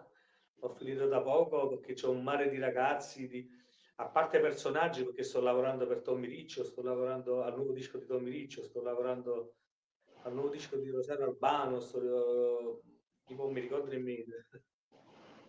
Ho 0.60 0.68
finito 0.70 1.06
da 1.06 1.20
poco 1.20 1.68
perché 1.68 1.94
c'è 1.94 2.06
un 2.08 2.22
mare 2.22 2.48
di 2.48 2.58
ragazzi, 2.58 3.28
di- 3.28 3.48
a 3.96 4.06
parte 4.06 4.40
personaggi, 4.40 5.04
perché 5.04 5.22
sto 5.22 5.40
lavorando 5.40 5.86
per 5.86 6.02
Tommy 6.02 6.26
Riccio, 6.26 6.64
sto 6.64 6.82
lavorando 6.82 7.42
al 7.42 7.54
nuovo 7.54 7.72
disco 7.72 7.98
di 7.98 8.06
Tommy 8.06 8.30
Riccio, 8.30 8.62
sto 8.62 8.82
lavorando 8.82 9.54
al 10.22 10.32
nuovo 10.34 10.48
disco 10.50 10.76
di 10.76 10.90
Rosario 10.90 11.26
Albano, 11.26 11.80
sto, 11.80 12.82
tipo 13.24 13.44
non 13.44 13.52
mi 13.52 13.60
ricordo 13.60 13.90
nemmeno. 13.90 14.34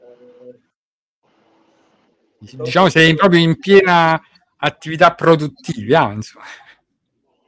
Eh, 0.01 0.59
Diciamo 2.37 2.89
sei 2.89 3.15
proprio 3.15 3.41
in 3.41 3.57
piena 3.59 4.19
attività 4.57 5.13
produttiva, 5.13 6.11
insomma. 6.11 6.45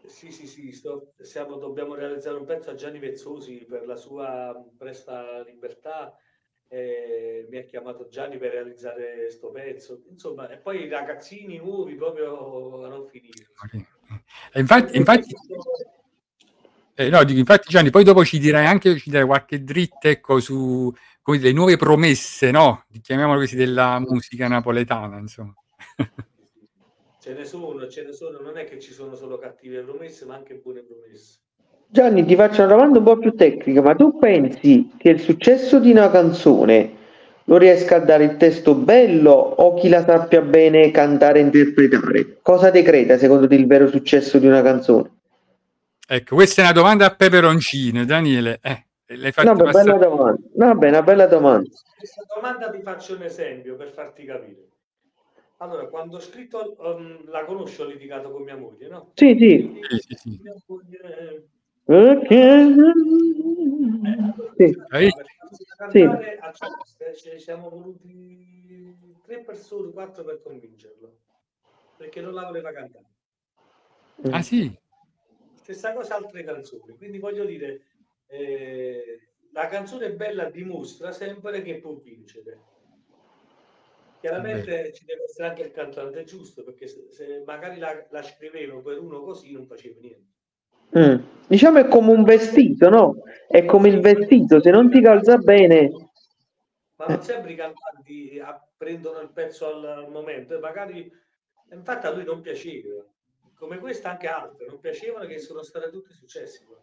Sì, 0.05 0.31
sì, 0.31 0.45
sì, 0.45 0.71
sto- 0.71 1.13
siamo- 1.21 1.55
dobbiamo 1.55 1.95
realizzare 1.95 2.37
un 2.37 2.45
pezzo 2.45 2.69
a 2.71 2.75
Gianni 2.75 2.99
Vezzosi 2.99 3.65
per 3.67 3.85
la 3.85 3.95
sua 3.95 4.53
Presta 4.77 5.41
Libertà. 5.43 6.15
E 6.73 7.47
mi 7.49 7.57
ha 7.57 7.63
chiamato 7.63 8.07
Gianni 8.07 8.37
per 8.37 8.51
realizzare 8.51 9.15
questo 9.23 9.51
pezzo. 9.51 10.03
Insomma, 10.09 10.49
e 10.49 10.57
poi 10.57 10.85
i 10.85 10.87
ragazzini 10.87 11.57
nuovi 11.57 11.95
proprio 11.95 12.85
a 12.85 12.87
non 12.87 13.05
finire. 13.09 13.49
Infatti, 14.53 14.95
infatti, 14.95 15.35
eh, 16.93 17.09
no, 17.09 17.23
dico, 17.25 17.39
infatti 17.39 17.67
Gianni, 17.67 17.89
poi 17.89 18.05
dopo 18.05 18.23
ci 18.23 18.39
dirai 18.39 18.65
anche 18.65 18.97
ci 18.97 19.09
dirai 19.09 19.25
qualche 19.25 19.65
dritta 19.65 20.07
ecco, 20.07 20.39
su 20.39 20.93
le 21.25 21.51
nuove 21.51 21.75
promesse, 21.75 22.51
no? 22.51 22.85
Chiamiamolo 23.01 23.39
così, 23.39 23.57
della 23.57 23.99
musica 23.99 24.47
napoletana, 24.47 25.17
insomma. 25.17 25.53
Ce 27.19 27.33
ne 27.33 27.43
sono, 27.43 27.87
ce 27.89 28.03
ne 28.03 28.13
sono, 28.13 28.39
non 28.39 28.57
è 28.57 28.63
che 28.63 28.79
ci 28.79 28.93
sono 28.93 29.15
solo 29.15 29.37
cattive 29.37 29.81
promesse, 29.81 30.23
ma 30.25 30.35
anche 30.35 30.55
buone 30.55 30.83
promesse. 30.83 31.39
Gianni, 31.93 32.23
ti 32.23 32.37
faccio 32.37 32.63
una 32.63 32.73
domanda 32.73 32.99
un 32.99 33.03
po' 33.03 33.17
più 33.17 33.35
tecnica, 33.35 33.81
ma 33.81 33.93
tu 33.95 34.17
pensi 34.17 34.91
che 34.97 35.09
il 35.09 35.19
successo 35.19 35.77
di 35.77 35.91
una 35.91 36.09
canzone 36.09 36.99
lo 37.43 37.57
riesca 37.57 37.97
a 37.97 37.99
dare 37.99 38.23
il 38.23 38.37
testo 38.37 38.75
bello 38.75 39.31
o 39.31 39.73
chi 39.73 39.89
la 39.89 40.01
sappia 40.01 40.39
bene 40.39 40.89
cantare 40.91 41.39
e 41.39 41.41
interpretare? 41.41 42.37
Cosa 42.41 42.69
decreta 42.69 43.17
secondo 43.17 43.45
te 43.45 43.55
il 43.55 43.67
vero 43.67 43.89
successo 43.89 44.39
di 44.39 44.47
una 44.47 44.61
canzone? 44.61 45.17
Ecco, 46.07 46.35
questa 46.35 46.61
è 46.61 46.63
una 46.63 46.73
domanda 46.73 47.07
a 47.07 47.13
peperoncino, 47.13 48.05
Daniele. 48.05 48.59
Eh, 48.63 48.85
l'hai 49.17 49.33
fatta 49.33 49.51
No, 49.51 49.55
beh, 49.57 49.71
bella 49.71 49.97
domanda. 49.97 50.41
No, 50.55 50.75
beh, 50.75 50.87
una 50.87 51.01
bella 51.01 51.25
domanda. 51.25 51.69
Questa 51.97 52.23
domanda 52.33 52.69
ti 52.69 52.81
faccio 52.81 53.15
un 53.15 53.23
esempio 53.23 53.75
per 53.75 53.91
farti 53.91 54.23
capire. 54.23 54.69
Allora, 55.57 55.87
quando 55.87 56.15
ho 56.15 56.21
scritto, 56.21 56.77
um, 56.79 57.29
la 57.29 57.43
conosco, 57.43 57.83
ho 57.83 57.87
litigato 57.87 58.31
con 58.31 58.43
mia 58.43 58.55
moglie, 58.55 58.87
no? 58.87 59.11
Sì, 59.13 59.35
sì. 59.37 59.79
Sì, 59.89 59.97
sì, 59.97 60.15
sì. 60.15 60.39
Mia 60.41 60.55
moglie, 60.67 61.49
Ok. 61.51 61.60
Sì. 64.55 64.75
Sì. 65.89 66.07
ci 67.15 67.39
siamo 67.39 67.69
voluti 67.69 69.19
tre 69.23 69.43
persone, 69.43 69.91
quattro 69.91 70.23
per 70.23 70.41
convincerlo, 70.41 71.17
perché 71.97 72.21
non 72.21 72.33
la 72.33 72.45
voleva 72.45 72.71
cantare. 72.71 73.05
Ah 74.29 74.41
sì, 74.41 74.71
Stessa 75.61 75.93
cosa 75.93 76.15
altre 76.15 76.43
canzoni, 76.43 76.97
quindi 76.97 77.19
voglio 77.19 77.45
dire, 77.45 77.81
eh, 78.27 79.29
la 79.53 79.67
canzone 79.67 80.11
bella 80.13 80.49
dimostra 80.49 81.11
sempre 81.11 81.61
che 81.61 81.79
può 81.79 81.93
vincere. 81.93 82.59
Chiaramente 84.19 84.91
ci 84.93 85.05
deve 85.05 85.23
essere 85.23 85.47
anche 85.47 85.63
il 85.63 85.71
cantante 85.71 86.23
giusto, 86.23 86.63
perché 86.63 86.87
se, 86.87 87.09
se 87.09 87.43
magari 87.45 87.79
la, 87.79 88.05
la 88.09 88.21
scrivevo 88.21 88.81
per 88.81 88.99
uno 88.99 89.21
così 89.23 89.51
non 89.51 89.65
faceva 89.65 89.99
niente. 89.99 90.40
Mm. 90.97 91.15
Diciamo 91.47 91.79
è 91.79 91.87
come 91.87 92.11
un 92.11 92.23
vestito, 92.23 92.89
no? 92.89 93.15
È 93.47 93.65
come 93.65 93.89
il 93.89 93.99
vestito, 93.99 94.61
se 94.61 94.69
non 94.69 94.89
ti 94.89 95.01
calza 95.01 95.37
bene, 95.37 95.91
Ma 96.95 97.05
non 97.07 97.21
sempre 97.21 97.51
i 97.51 97.55
cantanti 97.55 98.41
ah, 98.43 98.65
prendono 98.77 99.19
il 99.19 99.29
pezzo 99.33 99.67
al, 99.67 100.07
momento, 100.09 100.55
e 100.55 100.59
magari 100.59 101.11
infatti 101.71 102.05
a 102.05 102.11
lui 102.11 102.23
non 102.23 102.41
piaceva, 102.41 103.03
come 103.57 103.79
questa 103.79 104.11
anche 104.11 104.27
altre, 104.27 104.67
non 104.67 104.79
piacevano 104.79 105.25
che 105.25 105.39
sono 105.39 105.61
state 105.61 105.89
tutti 105.89 106.13
successi. 106.13 106.63
qua. 106.65 106.77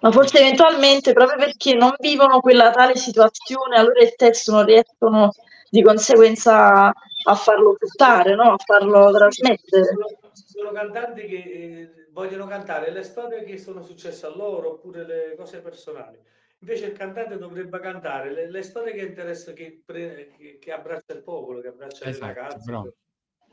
Ma 0.00 0.10
forse 0.10 0.40
eventualmente, 0.40 1.12
proprio 1.12 1.38
perché 1.38 1.74
non 1.74 1.92
vivono 1.98 2.40
quella 2.40 2.70
tale 2.70 2.96
situazione, 2.96 3.76
allora 3.76 4.00
il 4.00 4.14
testo 4.16 4.52
non 4.52 4.64
riescono 4.64 5.32
di 5.70 5.82
conseguenza 5.82 6.88
a 6.88 7.34
farlo 7.34 7.76
buttare, 7.78 8.34
no? 8.34 8.52
A 8.52 8.58
farlo 8.64 9.12
trasmettere. 9.12 9.84
Sono, 9.84 10.06
sono 10.32 10.72
cantanti 10.72 11.26
che 11.26 11.36
eh, 11.36 12.01
vogliono 12.12 12.46
cantare 12.46 12.90
le 12.90 13.02
storie 13.02 13.44
che 13.44 13.58
sono 13.58 13.82
successe 13.82 14.26
a 14.26 14.34
loro 14.34 14.70
oppure 14.74 15.04
le 15.04 15.34
cose 15.36 15.60
personali. 15.60 16.20
Invece 16.60 16.86
il 16.86 16.92
cantante 16.96 17.36
dovrebbe 17.38 17.80
cantare 17.80 18.30
le, 18.32 18.50
le 18.50 18.62
storie 18.62 18.92
che 18.92 19.02
interessa, 19.02 19.52
che, 19.52 19.82
che, 19.84 20.58
che 20.60 20.72
abbraccia 20.72 21.12
il 21.14 21.22
popolo, 21.22 21.60
che 21.60 21.68
abbraccia 21.68 22.06
le 22.06 22.10
Esatto, 22.10 22.20
ragazze. 22.20 22.58
bravo. 22.58 22.96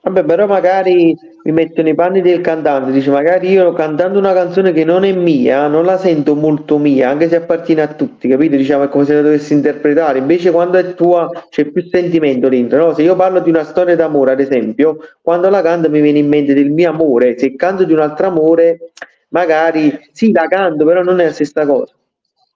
Vabbè, 0.01 0.23
però 0.23 0.47
magari 0.47 1.13
mi 1.43 1.51
metto 1.51 1.81
nei 1.81 1.93
panni 1.93 2.21
del 2.21 2.39
cantante, 2.39 2.91
dice 2.91 3.09
magari 3.09 3.49
io 3.49 3.73
cantando 3.73 4.17
una 4.17 4.31
canzone 4.33 4.71
che 4.71 4.85
non 4.85 5.03
è 5.03 5.12
mia, 5.12 5.67
non 5.67 5.83
la 5.83 5.97
sento 5.97 6.35
molto 6.35 6.77
mia, 6.77 7.09
anche 7.09 7.27
se 7.27 7.35
appartiene 7.35 7.81
a 7.81 7.93
tutti, 7.93 8.29
capito? 8.29 8.55
Diciamo 8.55 8.85
è 8.85 8.88
come 8.88 9.03
se 9.03 9.15
la 9.15 9.21
dovessi 9.21 9.53
interpretare, 9.53 10.19
invece 10.19 10.51
quando 10.51 10.77
è 10.77 10.93
tua 10.95 11.29
c'è 11.49 11.65
più 11.65 11.83
sentimento 11.89 12.47
dentro, 12.47 12.77
no? 12.85 12.93
Se 12.93 13.01
io 13.03 13.15
parlo 13.15 13.41
di 13.41 13.49
una 13.49 13.65
storia 13.65 13.95
d'amore, 13.97 14.31
ad 14.31 14.39
esempio, 14.39 14.97
quando 15.21 15.49
la 15.49 15.62
canto 15.62 15.89
mi 15.89 15.99
viene 15.99 16.19
in 16.19 16.29
mente 16.29 16.53
del 16.53 16.71
mio 16.71 16.89
amore, 16.89 17.38
se 17.38 17.55
canto 17.55 17.83
di 17.83 17.91
un 17.91 17.99
altro 17.99 18.27
amore, 18.27 18.91
magari 19.29 19.99
sì, 20.13 20.31
la 20.31 20.47
canto, 20.47 20.85
però 20.85 21.03
non 21.03 21.19
è 21.19 21.25
la 21.25 21.33
stessa 21.33 21.65
cosa. 21.65 21.93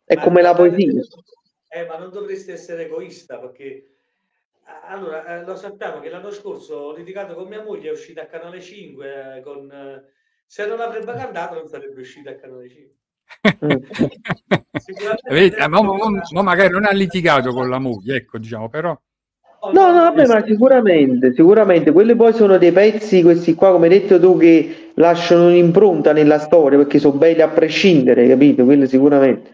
È 0.06 0.16
Ma 0.16 0.22
come 0.22 0.42
la 0.42 0.54
poesia. 0.54 1.02
eh, 1.70 1.86
ma 1.88 1.98
non 1.98 2.10
dovresti 2.12 2.52
essere 2.52 2.86
egoista 2.86 3.38
perché 3.38 3.93
allora 4.86 5.26
eh, 5.26 5.44
lo 5.44 5.56
sappiamo 5.56 6.00
che 6.00 6.10
l'anno 6.10 6.32
scorso 6.32 6.76
ho 6.76 6.96
litigato 6.96 7.36
con 7.36 7.48
mia 7.48 7.64
moglie, 7.64 7.90
è 7.90 7.92
uscita 7.92 8.22
a 8.22 8.26
Canale 8.26 8.62
5 8.62 9.38
eh, 9.38 9.42
con 9.42 9.72
eh, 9.72 10.04
se 10.46 10.66
non 10.66 10.80
avrebbe 10.80 11.14
cantato 11.14 11.56
non 11.56 11.68
sarebbe 11.68 12.02
uscita 12.02 12.32
a 12.32 12.36
Canale 12.36 12.70
5. 12.70 12.98
Mm. 13.66 13.70
Sicuramente 14.80 15.30
Vedi, 15.30 15.56
mo- 15.70 15.98
sarebbe- 15.98 16.22
mo 16.32 16.44
magari 16.44 16.72
non 16.72 16.86
ha 16.86 16.92
litigato 16.92 17.52
con 17.52 17.70
la 17.70 17.80
moglie, 17.80 18.18
ecco, 18.18 18.38
diciamo, 18.38 18.70
però 18.70 18.98
No, 19.72 19.92
no, 19.92 20.02
vabbè, 20.02 20.26
ma 20.28 20.44
sicuramente, 20.46 21.34
sicuramente, 21.34 21.94
quelli 21.94 22.16
poi 22.16 22.34
sono 22.34 22.58
dei 22.58 22.74
pezzi, 22.74 23.22
questi 23.22 23.54
qua, 23.54 23.72
come 23.72 23.88
hai 23.88 24.00
detto 24.00 24.20
tu, 24.20 24.38
che 24.38 24.92
lasciano 24.96 25.48
un'impronta 25.48 26.12
nella 26.12 26.38
storia, 26.38 26.78
perché 26.78 27.00
sono 27.00 27.18
belli 27.18 27.42
a 27.42 27.48
prescindere, 27.48 28.28
capito? 28.28 28.66
Quello 28.66 28.86
sicuramente. 28.86 29.52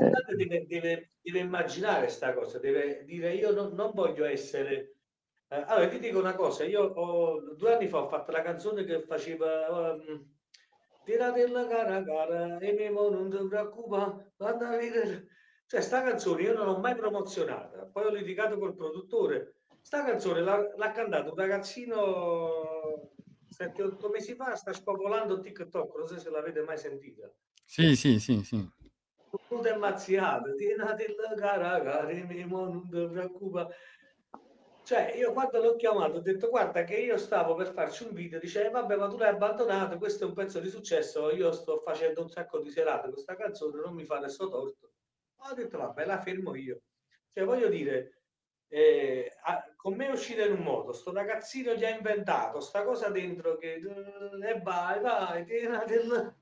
Eh, 0.00 0.34
deve, 0.36 0.66
deve- 0.66 1.10
deve 1.20 1.38
immaginare 1.40 2.02
questa 2.04 2.32
cosa, 2.32 2.58
deve 2.58 3.04
dire 3.04 3.34
io 3.34 3.52
non, 3.52 3.72
non 3.74 3.90
voglio 3.94 4.24
essere... 4.24 4.94
eh, 5.48 5.62
allora 5.66 5.88
ti 5.88 5.98
dico 5.98 6.18
una 6.18 6.34
cosa, 6.34 6.64
io 6.64 6.82
ho- 6.82 7.54
due 7.54 7.74
anni 7.74 7.86
fa 7.88 7.98
ho 8.02 8.08
fatto 8.08 8.30
la 8.32 8.42
canzone 8.42 8.84
che 8.84 9.02
faceva... 9.02 9.92
Um, 9.94 10.28
Tiratella 11.02 11.66
cara 11.66 12.04
cara 12.04 12.58
e 12.58 12.72
Memo 12.74 13.08
non 13.08 13.30
ti 13.30 13.36
preoccupare, 13.48 14.32
quando 14.36 14.64
arrivi-" 14.66 15.26
Cioè 15.66 15.80
sta 15.80 16.02
canzone 16.02 16.42
io 16.42 16.52
non 16.52 16.66
l'ho 16.66 16.78
mai 16.78 16.94
promozionata, 16.94 17.86
poi 17.86 18.04
ho 18.06 18.10
litigato 18.10 18.58
col 18.58 18.74
produttore. 18.74 19.54
Sta 19.80 20.04
canzone 20.04 20.40
l'ha, 20.42 20.58
l'ha 20.76 20.90
cantato 20.92 21.30
un 21.30 21.36
ragazzino 21.36 23.10
7-8 23.48 24.08
mesi 24.10 24.34
fa, 24.34 24.54
sta 24.56 24.72
spopolando 24.72 25.40
TikTok, 25.40 25.96
non 25.96 26.06
so 26.08 26.18
se 26.18 26.30
l'avete 26.30 26.60
mai 26.62 26.76
sentita 26.78 27.30
sì, 27.64 27.94
sì, 27.96 28.18
sì, 28.18 28.42
sì. 28.42 28.68
Tutto 29.30 29.62
è 29.62 29.76
mazziato, 29.76 30.54
tienati 30.54 31.14
la 31.16 31.34
cara, 31.34 32.04
Mimo, 32.04 32.64
non 32.64 32.88
ti 32.88 33.06
preoccupa. 33.06 33.68
Cioè, 34.82 35.14
io 35.16 35.32
quando 35.32 35.60
l'ho 35.60 35.76
chiamato 35.76 36.16
ho 36.16 36.20
detto, 36.20 36.48
guarda 36.48 36.82
che 36.82 36.96
io 36.96 37.16
stavo 37.16 37.54
per 37.54 37.72
farci 37.72 38.04
un 38.04 38.12
video, 38.12 38.40
dice, 38.40 38.66
"Eh, 38.66 38.70
vabbè, 38.70 38.96
ma 38.96 39.06
tu 39.06 39.16
l'hai 39.18 39.28
abbandonato, 39.28 39.98
questo 39.98 40.24
è 40.24 40.26
un 40.26 40.34
pezzo 40.34 40.58
di 40.58 40.68
successo, 40.68 41.30
io 41.30 41.52
sto 41.52 41.76
facendo 41.78 42.22
un 42.22 42.28
sacco 42.28 42.58
di 42.60 42.70
serate, 42.70 43.10
questa 43.10 43.36
canzone 43.36 43.80
non 43.80 43.94
mi 43.94 44.04
fa 44.04 44.18
nessun 44.18 44.50
torto. 44.50 44.92
Ho 45.36 45.54
detto, 45.54 45.78
vabbè, 45.78 46.04
la 46.04 46.20
fermo 46.20 46.54
io. 46.56 46.80
Cioè, 47.28 47.44
voglio 47.44 47.68
dire, 47.68 48.22
eh, 48.68 49.30
a- 49.44 49.72
con 49.76 49.94
me 49.94 50.08
è 50.08 50.10
uscita 50.10 50.44
in 50.44 50.52
un 50.52 50.62
modo, 50.62 50.92
sto 50.92 51.12
ragazzino 51.12 51.74
gli 51.74 51.84
ha 51.84 51.90
inventato 51.90 52.60
sta 52.60 52.84
cosa 52.84 53.10
dentro 53.10 53.56
che 53.56 53.74
e 53.74 54.60
vai, 54.60 55.00
vai, 55.00 55.44
tienati 55.44 55.92
il... 55.92 56.34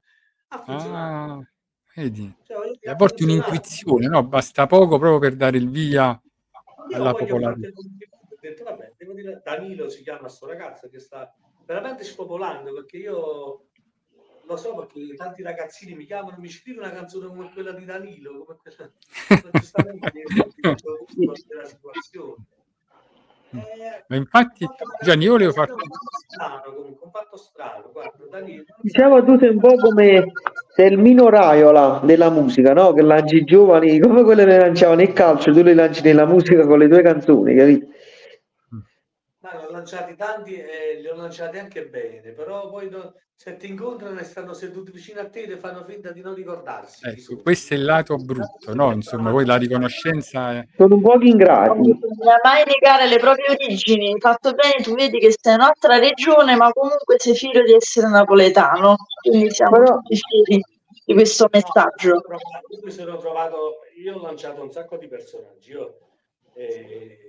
Ha 0.49 0.59
funzionato. 0.63 1.33
Ah, 1.33 1.49
vedi, 1.95 2.35
Cioè, 2.45 2.89
a 2.89 2.95
volte 2.95 3.25
un'intuizione, 3.25 4.07
no? 4.07 4.23
Basta 4.25 4.67
poco 4.67 4.99
proprio 4.99 5.19
per 5.19 5.37
dare 5.37 5.57
il 5.59 5.69
via 5.69 6.21
Io 6.91 6.97
alla 6.97 7.13
popolarità. 7.13 7.69
detto, 8.41 8.65
vabbè, 8.65 8.93
devo 8.97 9.13
dire, 9.13 9.41
Danilo 9.45 9.89
si 9.89 10.03
chiama 10.03 10.29
sto 10.29 10.47
ragazzo 10.47 10.89
che 10.89 10.99
sta 11.01 11.35
veramente 11.67 12.05
spopolando 12.05 12.73
perché 12.73 12.97
io 12.97 13.65
lo 14.45 14.57
so 14.57 14.75
perché 14.75 15.15
tanti 15.15 15.43
ragazzini 15.43 15.95
mi 15.95 16.07
chiamano, 16.07 16.39
mi 16.39 16.49
scrivi 16.49 16.79
una 16.79 16.91
canzone 16.91 17.27
come 17.27 17.53
quella 17.53 17.73
di 17.73 17.85
Danilo, 17.85 18.45
come 18.45 18.59
quella, 18.63 18.91
giustamente 19.53 20.11
della 21.47 21.65
situazione. 21.67 22.37
Eh, 23.51 24.05
Ma 24.09 24.17
infatti, 24.17 24.67
Gianni, 25.03 25.25
io 25.25 25.33
volevo 25.33 25.53
farti... 25.53 25.73
un 25.73 25.79
fatto 25.79 26.19
strano 26.29 26.63
comunque, 26.67 27.05
un 27.05 27.11
fatto 27.11 27.37
strano, 27.37 27.91
guarda, 27.93 28.47
Diciamo 28.83 29.25
tu 29.25 29.39
sei 29.39 29.49
un 29.49 29.61
po' 29.61 29.75
come 29.77 30.33
sei 30.75 30.93
il 30.93 30.99
Mino 30.99 31.31
Raiola 31.31 32.01
della 32.05 32.31
musica, 32.31 32.75
no? 32.75 32.93
Che 32.93 33.03
lanci 33.03 33.37
i 33.37 33.45
giovani, 33.45 33.99
come 34.01 34.23
quello 34.23 34.45
che 34.45 34.59
lanciavano 34.59 35.01
il 35.01 35.13
calcio, 35.15 35.53
tu 35.53 35.63
li 35.63 35.75
lanci 35.75 36.03
nella 36.03 36.27
musica 36.27 36.67
con 36.67 36.79
le 36.79 36.89
tue 36.89 37.03
canzoni, 37.03 37.55
capito? 37.55 37.87
Lanciati 39.79 40.17
tanti 40.17 40.55
e 40.57 40.99
li 41.01 41.07
ho 41.09 41.15
lanciati 41.15 41.57
anche 41.59 41.87
bene, 41.87 42.33
però 42.33 42.69
poi 42.69 42.89
no- 42.91 43.15
se 43.37 43.57
ti 43.57 43.69
incontrano 43.69 44.19
e 44.19 44.25
stanno 44.25 44.53
seduti 44.53 44.91
vicino 44.91 45.21
a 45.21 45.29
te 45.29 45.43
e 45.43 45.57
fanno 45.57 45.85
finta 45.85 46.11
di 46.11 46.21
non 46.21 46.35
ricordarsi. 46.35 47.07
Ecco, 47.07 47.41
questo 47.41 47.75
è 47.75 47.77
il 47.77 47.85
lato 47.85 48.17
brutto, 48.17 48.75
no? 48.75 48.91
Insomma, 48.91 49.31
poi 49.31 49.45
la 49.47 49.55
riconoscenza 49.57 50.51
è... 50.55 50.65
Sono 50.77 50.97
un 50.97 51.01
po' 51.03 51.17
ingrati. 51.21 51.69
Non 51.79 51.99
bisogna 52.01 52.41
mai 52.43 52.65
negare 52.67 53.07
le 53.07 53.19
proprie 53.19 53.51
origini. 53.51 54.19
Fatto 54.19 54.53
bene, 54.55 54.83
tu 54.83 54.95
vedi 54.97 55.21
che 55.21 55.33
sei 55.39 55.55
in 55.55 55.61
un'altra 55.61 55.99
regione, 55.99 56.57
ma 56.57 56.73
comunque 56.73 57.15
sei 57.19 57.37
figlio 57.37 57.63
di 57.63 57.73
essere 57.75 58.09
napoletano. 58.09 58.97
Quindi 59.23 59.53
siamo 59.53 59.77
Però- 59.77 59.95
tutti 59.99 60.17
figli 60.17 60.61
di 61.05 61.15
questo 61.15 61.45
No, 61.45 61.51
io 61.59 61.65
messaggio. 61.65 62.21
provato- 62.21 62.67
io 62.71 62.81
mi 62.83 62.91
sono 62.91 63.17
trovato, 63.19 63.77
io 64.03 64.17
ho 64.17 64.23
lanciato 64.23 64.61
un 64.61 64.73
sacco 64.73 64.97
di 64.97 65.07
personaggi. 65.07 65.71
Io, 65.71 65.99
eh, 66.55 67.28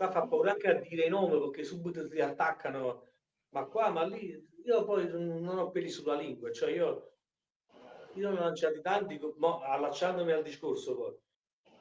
qua 0.00 0.10
fa 0.10 0.26
paura 0.26 0.52
anche 0.52 0.68
a 0.68 0.74
dire 0.80 1.04
i 1.06 1.08
nomi 1.10 1.38
perché 1.38 1.62
subito 1.62 2.08
ti 2.08 2.20
attaccano, 2.20 3.08
ma 3.50 3.64
qua, 3.66 3.90
ma 3.90 4.04
lì, 4.06 4.34
io 4.64 4.84
poi 4.84 5.06
non 5.08 5.40
non 5.42 5.58
ho 5.58 5.70
peli 5.70 5.90
sulla 5.90 6.16
lingua, 6.16 6.50
cioè 6.52 6.70
io, 6.72 7.16
io 8.14 8.30
ne 8.30 8.38
ho 8.38 8.40
lanciati 8.42 8.80
tanti, 8.80 9.18
mo, 9.36 9.60
allacciandomi 9.60 10.32
al 10.32 10.42
discorso 10.42 10.96
poi. 10.96 11.14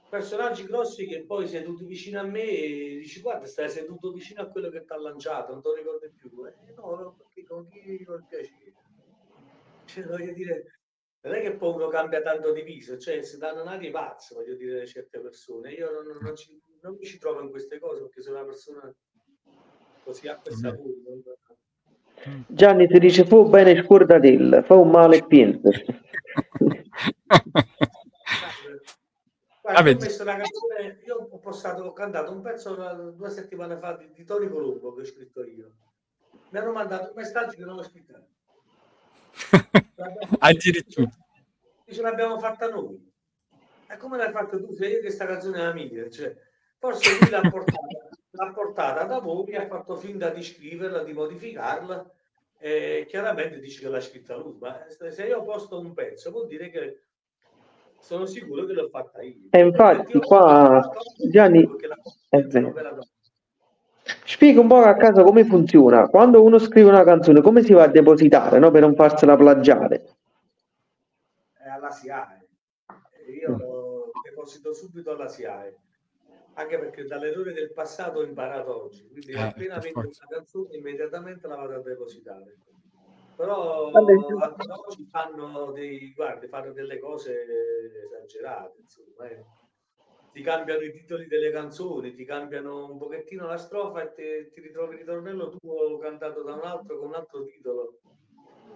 Personaggi 0.09 0.63
grossi 0.65 1.05
che 1.05 1.25
poi 1.25 1.47
seduti 1.47 1.85
vicino 1.85 2.19
a 2.19 2.23
me 2.23 2.41
e 2.43 2.97
dici 2.97 3.21
guarda 3.21 3.45
stai 3.45 3.69
seduto 3.69 4.11
vicino 4.11 4.41
a 4.41 4.49
quello 4.49 4.69
che 4.69 4.83
ti 4.83 4.91
ha 4.93 4.97
lanciato, 4.99 5.51
non 5.53 5.61
te 5.61 5.69
lo 5.69 5.75
ricordi 5.75 6.11
più. 6.11 6.29
Eh, 6.45 6.73
no, 6.75 7.13
perché 7.17 7.43
con 7.45 7.67
chi 7.67 8.03
non 8.07 8.25
piacere. 8.27 8.75
Cioè, 9.83 10.03
voglio 10.05 10.33
dire, 10.33 10.79
non 11.21 11.33
è 11.35 11.41
che 11.41 11.55
poi 11.57 11.73
uno 11.73 11.87
cambia 11.89 12.21
tanto 12.21 12.51
di 12.53 12.61
viso, 12.61 12.97
cioè 12.97 13.21
si 13.23 13.37
danno 13.37 13.63
nati 13.63 13.89
pazzi, 13.89 14.33
voglio 14.35 14.55
dire, 14.55 14.85
certe 14.87 15.19
persone. 15.19 15.71
Io 15.73 15.91
non, 15.91 16.05
non 16.21 16.35
ci- 16.35 16.61
non 16.81 16.95
mi 16.99 17.05
ci 17.05 17.17
trovo 17.17 17.41
in 17.41 17.49
queste 17.49 17.79
cose 17.79 18.01
perché 18.01 18.21
sono 18.21 18.37
una 18.37 18.45
persona 18.45 18.93
così 20.03 20.27
acqua 20.27 20.51
e 20.51 20.55
Vabbè. 20.55 20.75
sapore. 20.75 20.93
non- 21.05 22.45
Gianni 22.47 22.87
si 22.91 22.99
dice 22.99 23.25
fu 23.25 23.47
bene 23.47 23.81
scordatella, 23.81 24.61
fa 24.63 24.75
un 24.75 24.89
male 24.89 25.17
e 25.17 25.25
piensa. 25.25 25.69
Guarda, 29.61 29.89
ho 29.91 29.95
canzone, 30.25 30.99
io 31.05 31.27
ho 31.29 31.37
postato, 31.37 31.83
ho 31.83 31.93
cantato 31.93 32.31
un 32.31 32.41
pezzo 32.41 32.73
due 33.15 33.29
settimane 33.29 33.77
fa 33.77 33.95
di, 33.95 34.11
di 34.11 34.23
Tony 34.25 34.49
Colombo 34.49 34.93
che 34.95 35.01
ho 35.01 35.05
scritto 35.05 35.43
io. 35.45 35.71
Mi 36.49 36.57
hanno 36.59 36.71
mandato 36.71 37.09
un 37.09 37.13
messaggio 37.15 37.51
che 37.55 37.63
non 37.65 37.77
ho 37.77 37.83
scritto. 37.83 38.13
Addirittura. 40.39 41.09
Ce 41.85 42.01
l'abbiamo 42.01 42.39
fatta 42.39 42.69
noi. 42.69 43.11
E 43.87 43.97
come 43.97 44.17
l'hai 44.17 44.31
fatta 44.31 44.57
tu? 44.57 44.73
Se 44.73 44.87
io 44.87 45.01
che 45.01 45.09
sta 45.09 45.25
canzone 45.25 45.57
è 45.59 45.63
la 45.63 45.73
mia, 45.73 46.09
cioè, 46.09 46.35
forse 46.79 47.19
lui 47.19 47.29
l'ha 47.29 47.41
portata, 47.41 47.87
l'ha 48.31 48.51
portata 48.51 49.03
da 49.03 49.19
voi, 49.19 49.55
ha 49.55 49.67
fatto 49.67 49.95
finta 49.95 50.29
di 50.29 50.41
scriverla, 50.41 51.03
di 51.03 51.13
modificarla 51.13 52.11
e 52.57 53.05
chiaramente 53.07 53.59
dice 53.59 53.81
che 53.81 53.89
l'ha 53.89 54.01
scritta 54.01 54.35
lui. 54.35 54.57
Ma 54.59 54.85
se 54.87 55.25
io 55.25 55.43
posto 55.43 55.79
un 55.79 55.93
pezzo 55.93 56.31
vuol 56.31 56.47
dire 56.47 56.69
che 56.69 57.01
sono 57.99 58.25
sicuro 58.25 58.65
che 58.65 58.73
l'ho 58.73 58.87
fatta 58.89 59.21
io. 59.21 59.49
E 59.51 59.59
infatti 59.59 60.19
qua, 60.19 60.89
Gianni, 61.29 61.69
è 62.29 62.41
vero. 62.41 62.73
Spiega 64.23 64.61
un 64.61 64.67
po' 64.67 64.77
a 64.77 64.95
caso 64.95 65.23
come 65.23 65.43
funziona. 65.43 66.07
Quando 66.07 66.41
uno 66.41 66.57
scrive 66.57 66.89
una 66.89 67.03
canzone, 67.03 67.41
come 67.41 67.61
si 67.61 67.73
va 67.73 67.83
a 67.83 67.87
depositare, 67.87 68.57
no? 68.57 68.71
Per 68.71 68.81
non 68.81 68.95
farsela 68.95 69.35
plagiare. 69.35 70.15
alla 71.79 71.91
SIAE. 71.91 72.47
Io 73.41 73.57
lo 73.57 74.11
deposito 74.23 74.73
subito 74.73 75.11
alla 75.11 75.27
SIAE, 75.27 75.75
anche 76.59 76.77
perché 76.77 77.05
dall'errore 77.05 77.53
del 77.53 77.71
passato 77.71 78.19
ho 78.19 78.23
imparato 78.23 78.83
oggi. 78.83 79.07
Quindi 79.07 79.31
Eh, 79.31 79.39
appena 79.39 79.79
vedo 79.79 80.01
forza. 80.01 80.25
una 80.27 80.37
canzone, 80.37 80.75
immediatamente 80.75 81.47
la 81.47 81.55
vado 81.55 81.75
a 81.75 81.81
depositare. 81.81 82.57
Però 83.35 83.89
Vabbè. 83.89 84.13
oggi 84.13 85.05
fanno 85.09 85.71
dei, 85.71 86.11
guardi, 86.13 86.47
fanno 86.47 86.73
delle 86.73 86.99
cose 86.99 87.45
esagerate, 88.05 88.81
insomma. 88.81 89.29
eh. 89.29 89.45
Ti 90.31 90.41
cambiano 90.43 90.81
i 90.81 90.91
titoli 90.91 91.25
delle 91.27 91.49
canzoni, 91.49 92.13
ti 92.13 92.25
cambiano 92.25 92.91
un 92.91 92.97
pochettino 92.99 93.47
la 93.47 93.57
strofa 93.57 94.03
e 94.03 94.13
te- 94.13 94.49
ti 94.51 94.59
ritrovi 94.61 94.93
il 94.93 94.99
ritornello 94.99 95.55
tuo 95.57 95.97
cantato 95.97 96.43
da 96.43 96.53
un 96.53 96.61
altro 96.63 96.99
con 96.99 97.07
un 97.07 97.15
altro 97.15 97.43
titolo. 97.45 97.99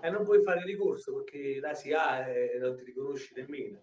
E 0.02 0.10
non 0.10 0.24
puoi 0.24 0.41
fare 0.41 0.63
ricorso 0.63 1.13
perché 1.15 1.60
la 1.60 1.74
si 1.74 1.93
ha 1.93 2.28
e 2.28 2.58
non 2.58 2.76
ti 2.76 2.84
riconosci 2.86 3.34
nemmeno. 3.36 3.80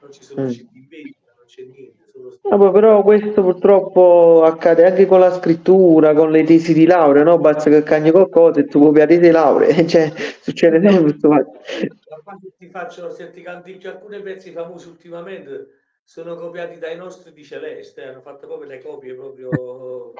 Non 0.00 0.10
ci 0.10 0.22
sono 0.24 0.42
Mm. 0.44 0.48
CD 0.48 0.74
in 0.74 0.88
vendita, 0.88 1.23
non 1.44 1.46
c'è 1.46 1.62
niente. 1.62 2.10
Solo 2.12 2.56
Vabbè, 2.56 2.72
però 2.72 3.02
questo 3.02 3.42
purtroppo 3.42 4.42
accade 4.44 4.86
anche 4.86 5.06
con 5.06 5.20
la 5.20 5.32
scrittura, 5.32 6.14
con 6.14 6.30
le 6.30 6.44
tesi 6.44 6.72
di 6.72 6.86
laurea, 6.86 7.22
no? 7.22 7.38
Basta 7.38 7.70
che 7.70 7.82
cagni 7.82 8.10
qualcosa 8.10 8.60
e 8.60 8.66
tu 8.66 8.80
copi 8.80 8.98
la 8.98 9.06
tesi 9.06 9.20
di 9.20 9.30
laurea, 9.30 9.68
cioè 9.86 10.12
succede 10.40 10.80
sempre 10.80 11.02
questo 11.02 11.28
fatto. 11.30 11.50
Ma 11.50 12.20
quando 12.22 12.48
ti 12.56 12.68
faccio, 12.70 13.10
se 13.10 13.30
ti 13.30 13.42
canticchio 13.42 13.90
alcuni 13.90 14.20
pezzi 14.20 14.50
famosi 14.50 14.88
ultimamente 14.88 15.68
sono 16.04 16.36
copiati 16.36 16.78
dai 16.78 16.96
nostri 16.96 17.32
di 17.32 17.42
Celeste, 17.42 18.02
hanno 18.04 18.20
fatto 18.20 18.46
proprio 18.46 18.68
le 18.68 18.80
copie 18.80 19.14
proprio 19.14 19.48
le. 19.50 20.12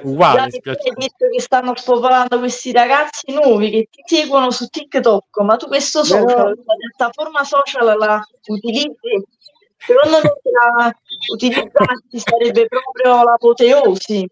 Uguale, 0.00 0.40
hai 0.42 0.50
detto 0.50 1.28
che 1.28 1.40
stanno 1.40 1.74
spopolando 1.74 2.38
questi 2.38 2.70
ragazzi 2.70 3.32
nuovi 3.32 3.70
che 3.70 3.88
ti 3.90 4.02
seguono 4.04 4.50
su 4.52 4.66
TikTok, 4.68 5.40
ma 5.40 5.56
tu 5.56 5.66
questo 5.66 6.02
Però- 6.02 6.20
social, 6.20 6.48
la 6.64 6.74
piattaforma 6.76 7.42
social 7.42 7.98
la 7.98 8.22
utilizzi? 8.46 9.24
Secondo 9.78 10.18
me 10.22 10.32
se 10.42 10.50
la 10.50 10.92
utilizzassi 11.32 12.18
sarebbe 12.18 12.66
proprio 12.66 13.22
l'apoteosi. 13.24 14.28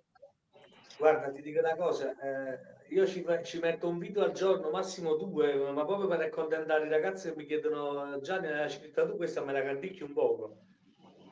Guarda, 0.98 1.30
ti 1.30 1.42
dico 1.42 1.61
una 1.61 1.76
cosa, 1.76 2.11
eh, 2.20 2.94
io 2.94 3.06
ci, 3.06 3.24
ci 3.42 3.59
metto 3.59 3.88
un 3.88 3.98
video 3.98 4.24
al 4.24 4.32
giorno, 4.32 4.70
massimo 4.70 5.14
due, 5.14 5.54
ma 5.54 5.85
proprio 5.85 6.09
per 6.09 6.20
accontentare 6.20 6.87
i 6.87 6.90
ragazzi 6.90 7.28
che 7.28 7.37
mi 7.37 7.44
chiedono 7.44 8.18
Gianni, 8.20 8.48
l'hai 8.48 8.70
scritta 8.70 9.04
tu 9.04 9.16
questa, 9.16 9.44
me 9.44 9.52
la 9.52 9.62
canticchi 9.62 10.02
un 10.02 10.12
poco. 10.12 10.59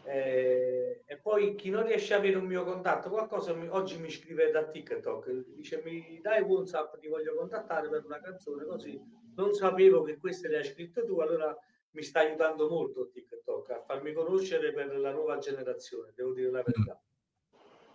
Eh, 0.06 1.02
e 1.06 1.16
poi 1.16 1.54
chi 1.54 1.70
non 1.70 1.86
riesce 1.86 2.12
a 2.12 2.18
avere 2.18 2.36
un 2.36 2.44
mio 2.44 2.62
contatto, 2.64 3.08
qualcosa 3.08 3.54
mi- 3.54 3.68
oggi 3.70 3.98
mi 3.98 4.10
scrive 4.10 4.50
da 4.50 4.64
TikTok, 4.64 5.30
dice 5.56 5.80
mi 5.82 6.20
dai 6.20 6.42
WhatsApp, 6.42 6.98
ti 6.98 7.08
voglio 7.08 7.34
contattare 7.34 7.88
per 7.88 8.04
una 8.04 8.20
canzone, 8.20 8.66
così 8.66 9.00
non 9.36 9.54
sapevo 9.54 10.02
che 10.02 10.18
queste 10.18 10.48
le 10.48 10.58
hai 10.58 10.64
scritte 10.64 11.06
tu, 11.06 11.20
allora 11.20 11.56
mi 11.94 12.02
sta 12.02 12.20
aiutando 12.20 12.68
molto 12.68 13.08
TikTok 13.08 13.70
a 13.70 13.82
farmi 13.82 14.12
conoscere 14.12 14.72
per 14.72 14.96
la 14.96 15.12
nuova 15.12 15.38
generazione, 15.38 16.12
devo 16.14 16.32
dire 16.32 16.50
la 16.50 16.62
verità. 16.62 17.00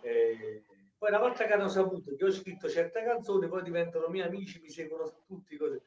Eh, 0.00 0.64
poi 0.96 1.08
una 1.10 1.18
volta 1.18 1.46
che 1.46 1.52
hanno 1.52 1.68
saputo 1.68 2.14
che 2.14 2.24
ho 2.24 2.30
scritto 2.30 2.68
certe 2.68 3.02
canzoni, 3.02 3.48
poi 3.48 3.62
diventano 3.62 4.08
miei 4.08 4.26
amici, 4.26 4.60
mi 4.60 4.70
seguono 4.70 5.22
tutti 5.26 5.56
così. 5.56 5.80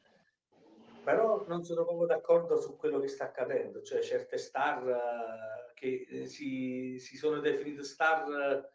Però 1.02 1.44
non 1.46 1.64
sono 1.64 1.84
proprio 1.84 2.06
d'accordo 2.06 2.60
su 2.60 2.76
quello 2.76 2.98
che 2.98 3.08
sta 3.08 3.24
accadendo, 3.24 3.82
cioè 3.82 4.00
certe 4.00 4.38
star 4.38 4.88
eh, 4.88 5.72
che 5.74 6.06
eh, 6.08 6.26
si, 6.26 6.98
si 6.98 7.16
sono 7.16 7.40
definite 7.40 7.82
star 7.82 8.72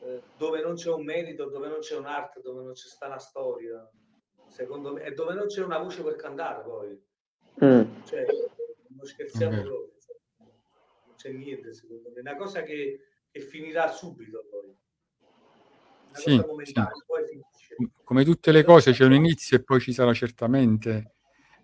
eh, 0.00 0.22
dove 0.36 0.62
non 0.62 0.74
c'è 0.74 0.90
un 0.90 1.04
merito, 1.04 1.50
dove 1.50 1.68
non 1.68 1.80
c'è 1.80 1.96
un'arte, 1.96 2.40
dove 2.40 2.62
non 2.62 2.72
c'è 2.72 2.88
sta 2.88 3.06
una 3.06 3.18
storia, 3.18 3.88
secondo 4.48 4.94
me, 4.94 5.02
e 5.02 5.12
dove 5.12 5.34
non 5.34 5.46
c'è 5.46 5.62
una 5.62 5.78
voce 5.78 6.02
per 6.02 6.16
cantare 6.16 6.62
poi. 6.62 7.08
Mm. 7.62 8.04
Cioè, 8.04 8.26
non 9.00 9.06
scherziamo 9.08 9.62
proprio, 9.62 9.92
non 11.06 11.14
c'è 11.16 11.30
niente 11.32 11.72
secondo 11.72 12.10
me, 12.10 12.16
è 12.16 12.20
una 12.20 12.36
cosa 12.36 12.62
che, 12.62 13.00
che 13.30 13.40
finirà 13.40 13.88
subito 13.88 14.44
poi. 14.50 14.68
Una 16.08 16.18
Sì, 16.18 16.36
cosa 16.36 16.46
momentanea, 16.46 16.90
poi 17.06 17.24
finisce. 17.26 17.76
Come 18.04 18.24
tutte 18.24 18.52
le 18.52 18.62
cose 18.62 18.92
c'è 18.92 19.04
un 19.04 19.14
inizio 19.14 19.56
e 19.56 19.62
poi 19.62 19.80
ci 19.80 19.92
sarà 19.92 20.12
certamente 20.12 21.14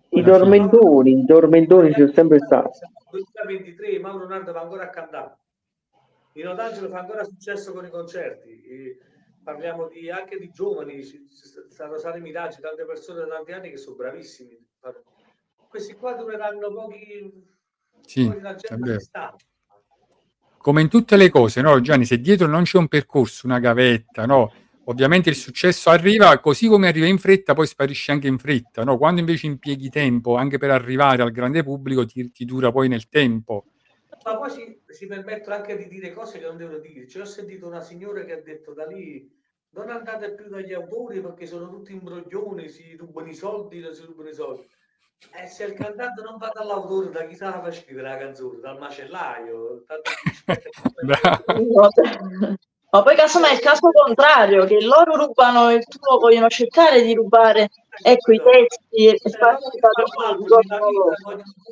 I 0.09 0.21
la 0.21 0.33
fine. 0.39 1.19
i 1.21 1.25
tormentoni 1.27 1.89
ci 1.93 1.99
sono 2.01 2.11
sempre 2.13 2.39
stati. 2.39 2.79
2023 3.11 3.99
Mauro 3.99 4.27
Nardo 4.27 4.51
va 4.51 4.61
ancora 4.61 4.83
a 4.85 4.89
cantare. 4.89 5.37
Nino 6.33 6.53
D'Angelo 6.55 6.89
fa 6.89 6.99
ancora 6.99 7.23
successo 7.23 7.73
con 7.73 7.85
i 7.85 7.89
concerti. 7.89 8.63
E 8.63 8.97
parliamo 9.43 9.87
di- 9.87 10.09
anche 10.09 10.37
di 10.39 10.49
giovani, 10.49 11.03
stanno 11.03 11.97
Sale 11.97 12.19
Miraggi, 12.19 12.61
tante 12.61 12.85
persone 12.85 13.19
da 13.21 13.27
tanti 13.27 13.51
anni 13.51 13.69
che 13.69 13.77
sono 13.77 13.95
bravissimi. 13.95 14.57
Questi 15.69 15.93
qua 15.95 16.13
dureranno 16.13 16.71
pochi, 16.73 17.31
Sì. 18.05 18.31
Come 20.57 20.81
in 20.81 20.89
tutte 20.89 21.15
le 21.15 21.29
cose, 21.29 21.61
no, 21.61 21.79
Gianni, 21.81 22.05
se 22.05 22.19
dietro 22.19 22.47
non 22.47 22.63
c'è 22.63 22.77
un 22.77 22.87
percorso, 22.87 23.45
una 23.47 23.59
gavetta, 23.59 24.25
no, 24.25 24.51
ovviamente 24.85 25.29
il 25.29 25.35
successo 25.35 25.89
arriva 25.89 26.39
così 26.39 26.67
come 26.67 26.87
arriva 26.87 27.05
in 27.05 27.17
fretta, 27.19 27.53
poi 27.53 27.67
sparisce 27.67 28.11
anche 28.11 28.27
in 28.27 28.37
fretta, 28.37 28.83
no? 28.83 28.97
Quando 28.97 29.21
invece 29.21 29.45
impieghi 29.45 29.89
tempo 29.89 30.35
anche 30.35 30.57
per 30.57 30.71
arrivare 30.71 31.21
al 31.21 31.31
grande 31.31 31.63
pubblico, 31.63 32.05
ti, 32.05 32.31
ti 32.31 32.43
dura 32.43 32.71
poi 32.71 32.89
nel 32.89 33.07
tempo. 33.07 33.67
Ma 34.25 34.37
poi 34.37 34.49
si, 34.49 34.81
si 34.89 35.05
permettono 35.07 35.55
anche 35.55 35.77
di 35.77 35.87
dire 35.87 36.11
cose 36.13 36.39
che 36.39 36.45
non 36.45 36.57
devono 36.57 36.79
dire. 36.79 37.07
Cioè, 37.07 37.21
ho 37.21 37.25
sentito 37.25 37.67
una 37.67 37.81
signora 37.81 38.23
che 38.25 38.33
ha 38.33 38.41
detto 38.41 38.73
da 38.73 38.85
lì 38.85 39.29
non 39.69 39.89
andate 39.89 40.33
più 40.33 40.49
dagli 40.49 40.73
autori 40.73 41.21
perché 41.21 41.45
sono 41.45 41.69
tutti 41.69 41.93
imbroglioni, 41.93 42.67
si 42.69 42.95
rubano 42.97 43.29
i 43.29 43.35
soldi, 43.35 43.79
non 43.79 43.93
si 43.93 44.03
rubano 44.03 44.29
i 44.29 44.33
soldi. 44.33 44.67
E 45.33 45.47
se 45.47 45.63
il 45.65 45.73
cantante 45.73 46.21
non 46.21 46.37
va 46.37 46.51
dall'autore, 46.53 47.09
da 47.09 47.25
chi 47.25 47.35
sa 47.35 47.49
la 47.49 47.61
fa 47.61 47.71
scrivere 47.71 48.09
la 48.09 48.17
canzone? 48.17 48.59
Dal 48.59 48.77
macellaio? 48.77 49.83
Ma 52.89 53.03
poi 53.03 53.15
casomai 53.15 53.51
è 53.51 53.53
il 53.53 53.59
caso 53.59 53.89
contrario, 53.91 54.65
che 54.65 54.81
loro 54.81 55.15
rubano 55.15 55.71
il 55.71 55.83
tuo, 55.83 56.19
vogliono 56.19 56.47
cercare 56.47 57.01
di 57.01 57.13
rubare 57.13 57.69
ecco, 58.01 58.31
i 58.31 58.41
testi 58.41 59.07
e 59.07 59.19
non 59.23 59.33
farsi 59.39 59.77
nella 60.61 60.77
loro. 60.77 61.11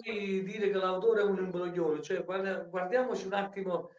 poi 0.03 0.43
dire 0.43 0.69
che 0.69 0.77
l'autore 0.77 1.21
è 1.21 1.23
un 1.23 1.38
imbroglione. 1.38 2.01
Cioè, 2.01 2.23
guardiamoci 2.25 3.27
un 3.27 3.34
attimo 3.34 3.91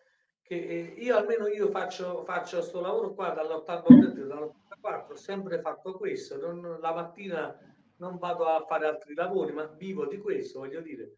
che 0.42 0.56
eh, 0.56 0.94
io 0.98 1.16
almeno 1.16 1.46
io 1.46 1.70
faccio, 1.70 2.22
faccio 2.24 2.60
sto 2.60 2.80
lavoro 2.80 3.14
qua 3.14 3.30
dall'83, 3.30 4.26
dall'84, 4.26 5.12
ho 5.12 5.16
sempre 5.16 5.60
fatto 5.60 5.96
questo. 5.96 6.36
non- 6.38 6.78
la 6.80 6.92
mattina 6.92 7.56
non 7.98 8.18
vado 8.18 8.46
a 8.46 8.64
fare 8.66 8.86
altri 8.86 9.14
lavori, 9.14 9.52
ma 9.52 9.64
vivo 9.64 10.06
di 10.06 10.18
questo, 10.18 10.60
voglio 10.60 10.80
dire. 10.80 11.14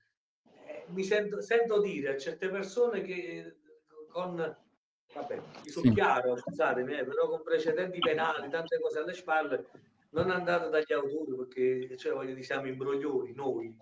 Eh, 0.67 0.85
mi 0.89 1.03
sento, 1.03 1.41
sento 1.41 1.81
dire 1.81 2.11
a 2.15 2.17
certe 2.19 2.49
persone 2.49 3.03
che 3.03 3.15
eh, 3.15 3.57
con 4.09 4.35
vabbè, 5.15 5.37
mi 5.65 5.71
sono 5.71 5.87
Sì. 5.87 5.93
chiaro, 5.95 6.37
scusatemi, 6.37 6.99
eh, 6.99 7.05
però 7.05 7.29
con 7.29 7.43
precedenti 7.43 7.99
penali, 7.99 8.49
tante 8.51 8.79
cose 8.81 8.99
alle 9.01 9.15
spalle, 9.15 9.67
non 10.11 10.31
andate 10.31 10.69
dagli 10.71 10.93
autori 10.93 11.35
perché 11.37 11.97
cioè, 11.97 12.13
voglio 12.13 12.31
dire, 12.31 12.43
siamo 12.43 12.67
imbroglioni 12.69 13.33
noi. 13.35 13.77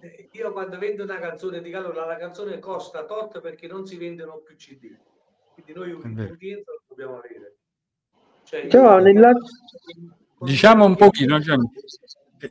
Eh, 0.00 0.28
Io 0.32 0.52
quando 0.52 0.78
vendo 0.78 1.02
una 1.04 1.18
canzone 1.18 1.62
dico 1.62 1.78
allora 1.78 2.04
la 2.04 2.16
canzone 2.16 2.58
costa 2.58 3.04
tot 3.06 3.40
perché 3.40 3.66
non 3.66 3.86
si 3.86 3.96
vendono 3.96 4.38
più 4.38 4.54
CD. 4.56 4.94
Quindi 5.54 5.72
noi 5.72 5.92
un 5.92 6.36
rientro 6.38 6.72
lo 6.74 6.82
dobbiamo 6.88 7.18
avere. 7.18 7.56
Cioè, 8.42 8.68
Ciao, 8.68 8.98
io- 8.98 9.02
nella- 9.04 9.32
Diciamo 10.44 10.84
un 10.84 10.96
pochino, 10.96 11.38
Gianni. 11.38 11.70
E 12.38 12.50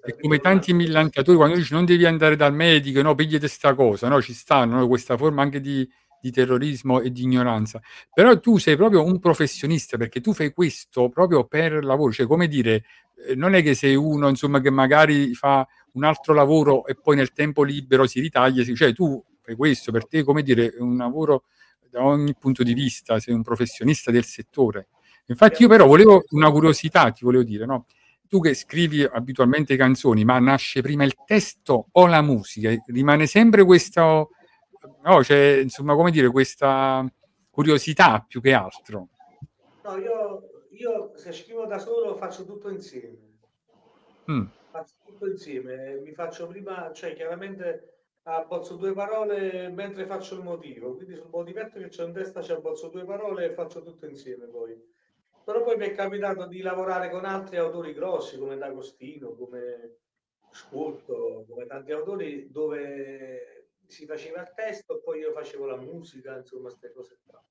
quindi 0.00 0.20
come 0.20 0.38
tanti 0.38 0.72
millantatori, 0.72 1.36
quando 1.36 1.56
dici 1.56 1.74
non 1.74 1.84
devi 1.84 2.06
andare 2.06 2.36
dal 2.36 2.54
medico, 2.54 3.02
no, 3.02 3.14
pigliate 3.14 3.48
sta 3.48 3.74
cosa, 3.74 4.08
no, 4.08 4.22
ci 4.22 4.32
stanno 4.32 4.78
no, 4.78 4.88
questa 4.88 5.16
forma 5.16 5.42
anche 5.42 5.60
di, 5.60 5.86
di 6.20 6.30
terrorismo 6.30 7.00
e 7.00 7.10
di 7.10 7.22
ignoranza. 7.22 7.80
Però 8.12 8.38
tu 8.40 8.56
sei 8.58 8.76
proprio 8.76 9.04
un 9.04 9.18
professionista 9.18 9.96
perché 9.96 10.20
tu 10.20 10.32
fai 10.32 10.52
questo 10.52 11.08
proprio 11.10 11.44
per 11.44 11.84
lavoro, 11.84 12.12
cioè 12.12 12.26
come 12.26 12.48
dire, 12.48 12.84
eh, 13.26 13.34
non 13.34 13.54
è 13.54 13.62
che 13.62 13.74
sei 13.74 13.94
uno 13.94 14.28
insomma 14.28 14.60
che 14.60 14.70
magari 14.70 15.34
fa 15.34 15.66
un 15.92 16.04
altro 16.04 16.32
lavoro 16.32 16.86
e 16.86 16.94
poi 16.94 17.16
nel 17.16 17.32
tempo 17.32 17.62
libero 17.62 18.06
si 18.06 18.20
ritaglia, 18.20 18.64
cioè 18.74 18.92
tu 18.94 19.22
fai 19.42 19.56
questo 19.56 19.92
per 19.92 20.06
te, 20.06 20.22
come 20.22 20.42
dire, 20.42 20.70
è 20.70 20.80
un 20.80 20.96
lavoro 20.96 21.44
da 21.90 22.04
ogni 22.04 22.34
punto 22.38 22.62
di 22.62 22.74
vista, 22.74 23.18
sei 23.18 23.34
un 23.34 23.42
professionista 23.42 24.10
del 24.10 24.24
settore. 24.24 24.88
Infatti 25.28 25.62
io 25.62 25.68
però 25.68 25.86
volevo 25.86 26.24
una 26.30 26.50
curiosità, 26.50 27.10
ti 27.10 27.24
volevo 27.24 27.44
dire, 27.44 27.66
no? 27.66 27.86
tu 28.28 28.40
che 28.40 28.54
scrivi 28.54 29.02
abitualmente 29.02 29.74
canzoni, 29.76 30.24
ma 30.24 30.38
nasce 30.38 30.82
prima 30.82 31.02
il 31.04 31.14
testo 31.24 31.88
o 31.90 32.06
la 32.06 32.20
musica? 32.20 32.70
Rimane 32.86 33.26
sempre 33.26 33.64
questo, 33.64 34.30
no, 35.02 35.24
cioè, 35.24 35.60
insomma, 35.62 35.94
come 35.94 36.10
dire, 36.10 36.28
questa 36.28 37.04
curiosità 37.50 38.24
più 38.26 38.40
che 38.40 38.52
altro. 38.52 39.08
No, 39.82 39.96
io, 39.96 40.50
io 40.72 41.12
se 41.16 41.32
scrivo 41.32 41.64
da 41.64 41.78
solo 41.78 42.14
faccio 42.16 42.44
tutto 42.44 42.68
insieme. 42.68 43.16
Mm, 44.30 44.44
faccio 44.70 44.94
tutto 45.06 45.26
insieme, 45.26 46.00
mi 46.04 46.12
faccio 46.12 46.46
prima, 46.46 46.92
cioè 46.92 47.14
chiaramente 47.14 47.94
abbozzo 48.24 48.76
due 48.76 48.92
parole 48.92 49.70
mentre 49.70 50.04
faccio 50.04 50.34
il 50.34 50.42
motivo, 50.42 50.94
quindi 50.94 51.14
sul 51.14 51.30
motivetto 51.30 51.78
che 51.78 51.88
c'ho 51.88 52.04
in 52.04 52.12
testa 52.12 52.42
ci 52.42 52.52
abbozzo 52.52 52.88
due 52.88 53.04
parole 53.04 53.46
e 53.46 53.54
faccio 53.54 53.82
tutto 53.82 54.04
insieme 54.04 54.44
poi. 54.44 54.76
Però 55.48 55.62
poi 55.62 55.78
mi 55.78 55.86
è 55.86 55.94
capitato 55.94 56.46
di 56.46 56.60
lavorare 56.60 57.08
con 57.08 57.24
altri 57.24 57.56
autori 57.56 57.94
grossi 57.94 58.36
come 58.36 58.58
D'Agostino, 58.58 59.34
come 59.34 59.96
Scurto, 60.50 61.46
come 61.48 61.64
tanti 61.64 61.90
autori 61.90 62.50
dove 62.50 63.70
si 63.86 64.04
faceva 64.04 64.42
il 64.42 64.52
testo 64.54 65.00
poi 65.02 65.20
io 65.20 65.32
facevo 65.32 65.64
la 65.64 65.76
musica, 65.76 66.36
insomma, 66.36 66.68
queste 66.68 66.92
cose 66.92 67.20
qua. 67.24 67.42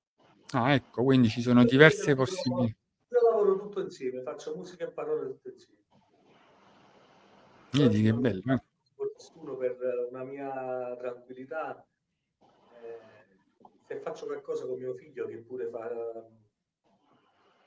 Ah, 0.51 0.75
ecco, 0.75 1.03
quindi 1.03 1.27
ci 1.27 1.41
sono 1.41 1.63
diverse 1.63 2.13
possibilità. 2.13 2.77
Io 3.07 3.31
lavoro 3.31 3.57
tutto 3.57 3.79
insieme, 3.79 4.21
faccio 4.21 4.55
musica 4.55 4.85
e 4.85 4.91
parole 4.91 5.29
tutto 5.29 5.49
insieme. 5.49 5.81
Vedi 7.71 8.03
che 8.03 8.13
bello. 8.13 8.53
eh. 8.53 8.61
nessuno 9.15 9.57
per 9.57 10.07
una 10.11 10.23
mia 10.23 10.95
tranquillità. 10.97 11.83
Eh, 12.79 12.99
se 13.87 13.99
faccio 14.01 14.27
qualcosa 14.27 14.67
con 14.67 14.77
mio 14.77 14.93
figlio 14.93 15.25
che 15.25 15.37
pure 15.37 15.67
fa... 15.67 16.45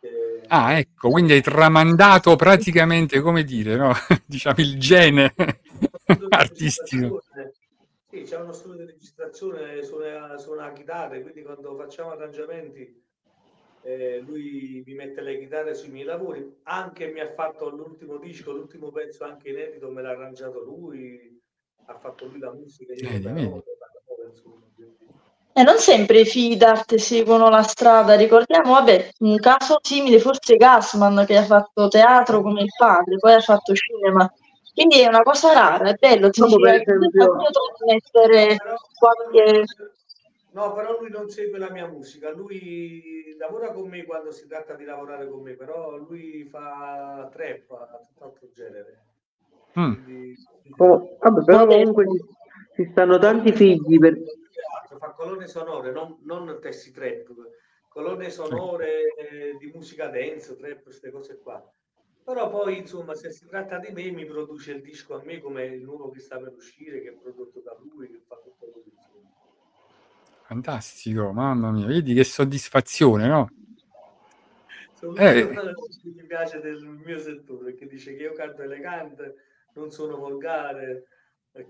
eh, 0.00 0.42
Ah, 0.48 0.78
ecco, 0.78 1.10
quindi 1.10 1.32
hai 1.32 1.40
tramandato 1.42 2.34
praticamente, 2.36 3.20
come 3.20 3.44
dire, 3.44 3.76
no? 3.76 3.92
diciamo 4.26 4.56
il 4.58 4.78
gene 4.78 5.34
artistico. 6.30 7.22
Sì, 8.08 8.22
c'è 8.24 8.38
uno 8.40 8.52
studio 8.52 8.84
di 8.84 8.90
registrazione, 8.90 9.82
suona, 9.84 10.36
suona 10.36 10.66
la 10.66 10.72
chitarra, 10.72 11.20
quindi 11.20 11.42
quando 11.42 11.76
facciamo 11.76 12.10
arrangiamenti 12.10 13.02
eh, 13.82 14.20
lui 14.26 14.82
mi 14.84 14.94
mette 14.94 15.20
le 15.22 15.38
chitarre 15.38 15.74
sui 15.74 15.90
miei 15.92 16.04
lavori, 16.04 16.44
anche 16.64 17.06
mi 17.12 17.20
ha 17.20 17.32
fatto 17.32 17.68
l'ultimo 17.70 18.18
disco, 18.18 18.52
l'ultimo 18.52 18.90
pezzo 18.90 19.24
anche 19.24 19.50
inedito, 19.50 19.90
me 19.90 20.02
l'ha 20.02 20.10
arrangiato 20.10 20.60
lui, 20.62 21.40
ha 21.86 21.94
fatto 21.98 22.26
lui 22.26 22.38
la 22.40 22.52
musica, 22.52 22.92
io 22.94 23.18
parole, 23.20 23.76
la 23.78 23.86
parola, 24.04 24.28
insomma, 24.28 24.54
quindi- 24.56 24.59
E 25.60 25.62
non 25.62 25.76
sempre 25.76 26.20
i 26.20 26.24
figli 26.24 26.56
d'arte 26.56 26.96
seguono 26.96 27.50
la 27.50 27.60
strada, 27.62 28.14
ricordiamo, 28.16 28.72
vabbè, 28.72 29.10
un 29.18 29.36
caso 29.36 29.78
simile 29.82 30.18
forse 30.18 30.56
Gassman 30.56 31.26
che 31.26 31.36
ha 31.36 31.44
fatto 31.44 31.86
teatro 31.88 32.40
come 32.40 32.62
il 32.62 32.70
padre, 32.74 33.18
poi 33.18 33.34
ha 33.34 33.40
fatto 33.40 33.74
cinema. 33.74 34.26
Quindi 34.72 35.00
è 35.00 35.06
una 35.06 35.20
cosa 35.20 35.52
rara, 35.52 35.90
è 35.90 35.96
bello, 35.98 36.28
esempio- 36.28 36.66
hai 36.66 36.82
saputo 36.82 37.60
trasmettere 37.76 38.56
qualche... 38.98 39.64
No, 40.52 40.72
però 40.72 40.98
lui 40.98 41.10
non 41.10 41.28
segue 41.28 41.58
la 41.58 41.70
mia 41.70 41.86
musica, 41.86 42.30
lui 42.30 43.36
lavora 43.38 43.70
con 43.70 43.86
me 43.86 44.02
quando 44.04 44.32
si 44.32 44.46
tratta 44.48 44.74
di 44.74 44.84
lavorare 44.84 45.28
con 45.28 45.42
me, 45.42 45.52
però 45.52 45.98
lui 45.98 46.48
fa 46.50 47.28
trap, 47.30 47.70
ha 47.70 48.00
tutt'altro 48.08 48.48
genere. 48.54 49.04
Mm. 49.78 49.92
Quindi, 49.92 50.34
Oh, 50.78 51.16
vabbè, 51.20 51.44
però 51.44 51.66
comunque 51.66 52.06
ci, 52.08 52.24
ci 52.76 52.88
stanno 52.92 53.18
tanti 53.18 53.52
figli 53.52 53.98
per... 53.98 54.16
fa 55.00 55.12
colonne 55.12 55.46
sonore, 55.46 55.90
non, 55.92 56.18
non 56.24 56.58
testi 56.60 56.92
trap, 56.92 57.32
colonne 57.88 58.28
sonore 58.30 59.14
eh, 59.14 59.56
di 59.58 59.72
musica 59.74 60.08
dance, 60.08 60.54
trap, 60.56 60.82
queste 60.82 61.10
cose 61.10 61.38
qua. 61.38 61.72
Però 62.22 62.50
poi, 62.50 62.76
insomma, 62.76 63.14
se 63.14 63.32
si 63.32 63.46
tratta 63.46 63.78
di 63.78 63.90
me, 63.92 64.10
mi 64.10 64.26
produce 64.26 64.72
il 64.72 64.82
disco 64.82 65.18
a 65.18 65.22
me 65.24 65.40
come 65.40 65.64
il 65.64 65.82
nuovo 65.82 66.10
che 66.10 66.20
sta 66.20 66.38
per 66.38 66.52
uscire, 66.52 67.00
che 67.00 67.08
è 67.08 67.12
prodotto 67.12 67.60
da 67.60 67.74
lui, 67.80 68.08
che 68.10 68.20
fa 68.26 68.36
tutto 68.36 68.66
insomma. 68.84 69.28
Fantastico, 70.42 71.32
mamma 71.32 71.70
mia, 71.70 71.86
vedi 71.86 72.12
che 72.12 72.24
soddisfazione, 72.24 73.26
no? 73.26 73.48
Sono 74.92 75.16
Eh. 75.16 75.48
che 75.48 76.10
mi 76.10 76.24
piace 76.26 76.60
del 76.60 76.84
mio 76.84 77.18
settore, 77.18 77.74
che 77.74 77.86
dice 77.86 78.14
che 78.14 78.24
io 78.24 78.34
canto 78.34 78.60
elegante, 78.60 79.34
non 79.72 79.90
sono 79.90 80.18
volgare, 80.18 81.06
e 81.52 81.66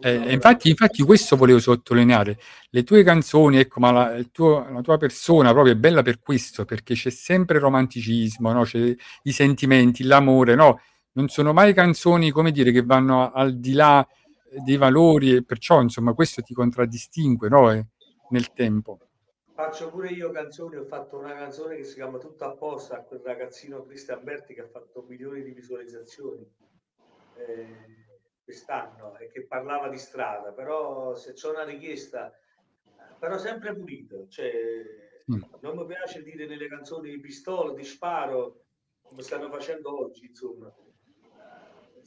Eh, 0.00 0.32
infatti, 0.32 0.68
infatti 0.68 1.02
questo 1.02 1.36
volevo 1.36 1.58
sottolineare. 1.58 2.38
Le 2.70 2.82
tue 2.84 3.02
canzoni, 3.02 3.58
ecco, 3.58 3.80
ma 3.80 3.90
la, 3.90 4.22
tuo- 4.30 4.68
la 4.70 4.82
tua 4.82 4.98
persona 4.98 5.52
proprio 5.52 5.72
è 5.72 5.76
bella 5.76 6.02
per 6.02 6.20
questo, 6.20 6.64
perché 6.64 6.94
c'è 6.94 7.10
sempre 7.10 7.56
il 7.56 7.62
romanticismo, 7.62 8.52
no? 8.52 8.64
C'è 8.64 8.94
i 9.22 9.32
sentimenti, 9.32 10.04
l'amore, 10.04 10.54
no? 10.54 10.80
Non 11.12 11.28
sono 11.28 11.52
mai 11.52 11.72
canzoni, 11.72 12.30
come 12.30 12.50
dire, 12.50 12.72
che 12.72 12.82
vanno 12.82 13.32
al 13.32 13.58
di 13.58 13.72
là 13.72 14.06
eh, 14.06 14.60
dei 14.60 14.76
valori 14.76 15.34
e 15.34 15.44
perciò, 15.44 15.80
insomma, 15.80 16.12
questo 16.12 16.42
ti 16.42 16.52
contraddistingue, 16.52 17.48
no? 17.48 17.70
Eh, 17.72 17.86
Nel 18.30 18.52
tempo. 18.52 18.98
Faccio 19.54 19.90
pure 19.90 20.08
io 20.08 20.30
canzoni, 20.30 20.76
ho 20.76 20.84
fatto 20.84 21.18
una 21.18 21.34
canzone 21.34 21.76
che 21.76 21.84
si 21.84 21.94
chiama 21.94 22.18
Tutto 22.18 22.44
apposta 22.44 22.96
a 22.96 23.02
quel 23.02 23.20
ragazzino 23.22 23.84
Cristian 23.84 24.20
Berti 24.22 24.54
che 24.54 24.62
ha 24.62 24.68
fatto 24.68 25.04
milioni 25.06 25.42
di 25.42 25.52
visualizzazioni 25.52 26.44
eh, 27.36 28.01
quest'anno 28.44 29.16
e 29.18 29.28
che 29.28 29.46
parlava 29.46 29.88
di 29.88 29.98
strada, 29.98 30.52
però 30.52 31.14
se 31.14 31.32
c'è 31.32 31.48
una 31.48 31.64
richiesta, 31.64 32.32
però 33.18 33.38
sempre 33.38 33.74
pulito, 33.74 34.26
cioè 34.28 35.10
Mm. 35.30 35.40
non 35.60 35.76
mi 35.76 35.86
piace 35.86 36.20
dire 36.22 36.46
nelle 36.46 36.66
canzoni 36.66 37.10
di 37.10 37.20
pistola, 37.20 37.72
di 37.74 37.84
sparo, 37.84 38.64
come 39.02 39.22
stanno 39.22 39.48
facendo 39.50 40.00
oggi, 40.04 40.26
insomma. 40.26 40.72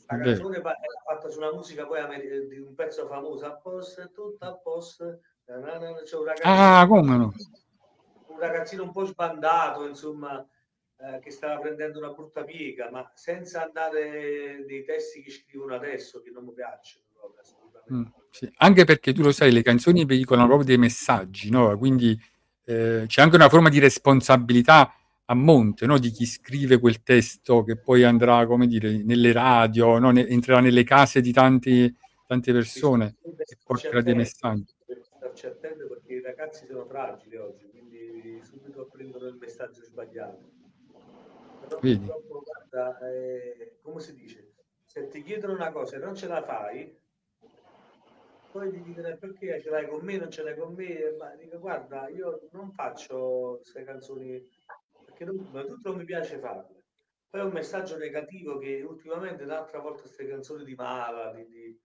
Vero. 0.08 0.24
canzone 0.24 0.58
è 0.58 0.62
fatta 0.62 1.30
su 1.30 1.38
una 1.40 1.54
musica 1.54 1.88
poi 1.88 2.48
di 2.48 2.60
un 2.60 2.76
pezzo 2.76 3.08
famoso, 3.08 3.46
a 3.46 3.56
posto, 3.56 4.12
tutto 4.12 4.46
a 4.46 4.54
posto, 4.58 5.22
c'è 5.46 5.54
un 5.54 5.64
ragazzino 6.26 6.44
Ah, 6.44 6.86
come 6.88 7.18
no? 7.18 7.32
un 8.28 8.40
ragazzino 8.40 8.84
un 8.84 8.92
po' 8.92 9.06
sbandato, 9.06 9.88
insomma, 9.88 10.46
eh, 10.98 11.20
che 11.20 11.32
stava 11.32 11.60
prendendo 11.60 12.00
una 12.00 12.12
brutta 12.12 12.44
piega, 12.44 12.90
ma 12.92 13.10
senza 13.16 13.64
andare 13.64 14.64
nei 14.68 14.84
testi 14.86 15.22
che 15.22 15.32
scrivono 15.32 15.76
adesso, 15.76 16.22
che 16.22 16.30
non 16.32 16.46
mi 16.46 16.54
piacciono 16.54 17.06
proprio, 17.14 17.42
assolutamente. 17.42 17.94
Mm, 17.94 18.04
sì. 18.32 18.52
Anche 18.58 18.84
perché 18.86 19.14
tu 19.14 19.22
lo 19.22 19.32
sai, 19.32 19.52
le 19.52 19.62
canzoni 19.62 20.06
veicolano 20.06 20.48
proprio 20.48 20.68
dei 20.68 20.78
messaggi, 20.78 21.50
no? 21.50 21.78
Quindi 21.78 22.18
eh, 22.66 23.04
c'è 23.08 23.22
anche 23.22 23.36
una 23.36 23.50
forma 23.50 23.70
di 23.70 23.80
responsabilità 23.80 24.94
a 25.26 25.34
monte, 25.36 25.86
no? 25.86 25.98
Di 26.00 26.12
chi 26.12 26.26
scrive 26.26 26.80
quel 26.80 27.04
testo 27.04 27.64
che 27.64 27.78
poi 27.78 28.04
andrà, 28.04 28.46
come 28.46 28.68
dire, 28.68 29.04
nelle 29.04 29.32
radio, 29.32 30.00
no? 30.00 30.12
Ne- 30.12 30.28
entrerà 30.28 30.60
nelle 30.62 30.84
case 30.84 31.22
di 31.22 31.32
tanti- 31.32 31.94
tante 32.26 32.52
persone 32.54 33.18
e 33.46 33.58
porterà 33.64 34.02
dei 34.02 34.16
messaggi. 34.16 34.74
Starci 35.18 35.48
attento 35.48 35.88
perché 35.88 36.14
i 36.14 36.22
ragazzi 36.22 36.66
sono 36.66 36.86
fragili 36.86 37.36
oggi, 37.38 37.68
quindi 37.70 38.40
subito 38.44 38.88
prendono 38.92 39.28
il 39.28 39.36
messaggio 39.36 39.84
sbagliato. 39.84 40.55
Vedi? 41.82 42.06
guarda, 42.28 43.00
eh, 43.12 43.78
come 43.82 44.00
si 44.00 44.14
dice, 44.14 44.54
se 44.86 45.08
ti 45.08 45.24
chiedono 45.24 45.54
una 45.54 45.72
cosa 45.72 45.96
e 45.96 46.00
non 46.00 46.16
ce 46.16 46.28
la 46.28 46.42
fai, 46.44 46.96
poi 48.52 48.72
ti 48.72 48.82
dicono 48.82 49.08
"Eh, 49.08 49.18
perché 49.18 49.60
ce 49.62 49.70
l'hai 49.70 49.88
con 49.88 50.04
me, 50.04 50.18
non 50.18 50.32
ce 50.32 50.44
l'hai 50.44 50.56
con 50.58 50.74
me, 50.74 51.12
ma 51.18 51.36
dico 51.36 51.60
guarda, 51.60 52.08
io 52.10 52.48
non 52.52 52.72
faccio 52.72 53.56
queste 53.62 53.84
canzoni 53.84 54.42
perché 55.04 55.26
non, 55.26 55.38
tutto 55.68 55.90
non 55.90 55.98
mi 55.98 56.06
piace 56.06 56.40
farle. 56.40 56.84
Poi 57.30 57.42
è 57.42 57.44
un 57.44 57.52
messaggio 57.52 57.98
negativo 57.98 58.58
che 58.58 58.82
ultimamente 58.82 59.44
un'altra 59.44 59.80
volta 59.80 60.02
queste 60.02 60.26
canzoni 60.28 60.64
di 60.64 60.74
Mala, 60.76 61.34
di, 61.34 61.46
di- 61.48 61.80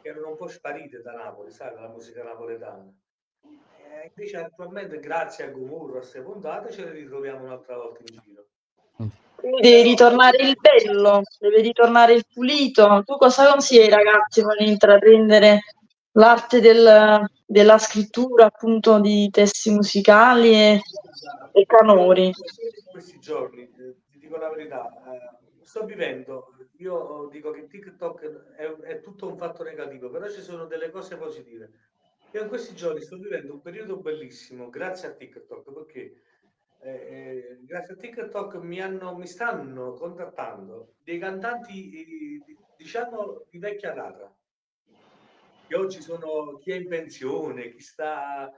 che 0.00 0.08
erano 0.08 0.30
un 0.30 0.36
po' 0.36 0.48
sparite 0.48 1.00
da 1.00 1.12
Napoli, 1.12 1.50
sai, 1.50 1.72
dalla 1.74 1.88
musica 1.88 2.22
napoletana. 2.22 2.92
E 3.42 4.06
invece 4.08 4.36
attualmente, 4.36 4.98
grazie 4.98 5.44
a 5.44 5.50
Gomorro, 5.50 5.94
a 5.94 5.98
queste 5.98 6.20
puntate, 6.22 6.72
ce 6.72 6.84
le 6.84 6.92
ritroviamo 6.92 7.44
un'altra 7.44 7.76
volta 7.76 8.00
in 8.00 8.18
giro. 8.20 8.31
Deve 8.96 9.82
ritornare 9.82 10.36
il 10.44 10.56
bello, 10.60 11.22
deve 11.38 11.60
ritornare 11.62 12.12
il 12.14 12.24
pulito. 12.32 13.02
Tu 13.04 13.16
cosa 13.16 13.50
consigli 13.50 13.80
ai 13.80 13.88
ragazzi 13.88 14.40
vogliono 14.42 14.70
intraprendere 14.70 15.60
l'arte 16.12 16.60
del- 16.60 17.24
della 17.44 17.78
scrittura, 17.78 18.46
appunto, 18.46 19.00
di 19.00 19.28
testi 19.30 19.70
musicali 19.70 20.52
e, 20.54 20.80
e 21.52 21.66
canori? 21.66 22.26
In 22.26 22.32
questi 22.90 23.18
giorni, 23.18 23.62
eh, 23.62 23.96
ti 24.10 24.18
dico 24.18 24.36
la 24.36 24.48
verità, 24.50 24.88
eh, 25.12 25.64
sto 25.64 25.84
vivendo, 25.84 26.52
io 26.76 27.28
dico 27.30 27.50
che 27.50 27.66
TikTok 27.66 28.54
è, 28.56 28.64
è 28.92 29.00
tutto 29.00 29.28
un 29.28 29.36
fatto 29.36 29.62
negativo, 29.64 30.10
però 30.10 30.28
ci 30.28 30.40
sono 30.42 30.66
delle 30.66 30.90
cose 30.90 31.16
positive. 31.16 31.70
Io 32.32 32.42
in 32.42 32.48
questi 32.48 32.74
giorni 32.74 33.00
sto 33.02 33.16
vivendo 33.16 33.52
un 33.54 33.60
periodo 33.60 33.96
bellissimo 33.96 34.70
grazie 34.70 35.08
a 35.08 35.10
TikTok 35.12 35.70
perché 35.72 36.14
eh, 36.82 36.90
eh, 36.90 37.58
grazie 37.62 37.94
a 37.94 37.96
TikTok 37.96 38.56
mi, 38.56 38.80
hanno, 38.80 39.16
mi 39.16 39.26
stanno 39.26 39.94
contattando 39.94 40.94
dei 41.02 41.18
cantanti, 41.18 41.90
eh, 41.90 42.44
di- 42.44 42.58
diciamo, 42.76 43.46
di 43.48 43.58
vecchia 43.58 43.92
data, 43.92 44.34
che 45.68 45.76
oggi 45.76 46.00
sono 46.00 46.58
chi 46.58 46.72
è 46.72 46.76
in 46.76 46.88
pensione, 46.88 47.70
chi 47.70 47.80
sta 47.80 48.50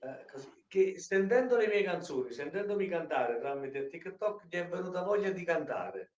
eh, 0.00 0.24
così, 0.30 0.50
che 0.66 0.98
sentendo 0.98 1.56
le 1.56 1.68
mie 1.68 1.82
canzoni, 1.82 2.32
sentendomi 2.32 2.88
cantare 2.88 3.38
tramite 3.38 3.86
TikTok, 3.86 4.46
gli 4.48 4.56
è 4.56 4.66
venuta 4.66 5.02
voglia 5.02 5.30
di 5.30 5.44
cantare, 5.44 6.12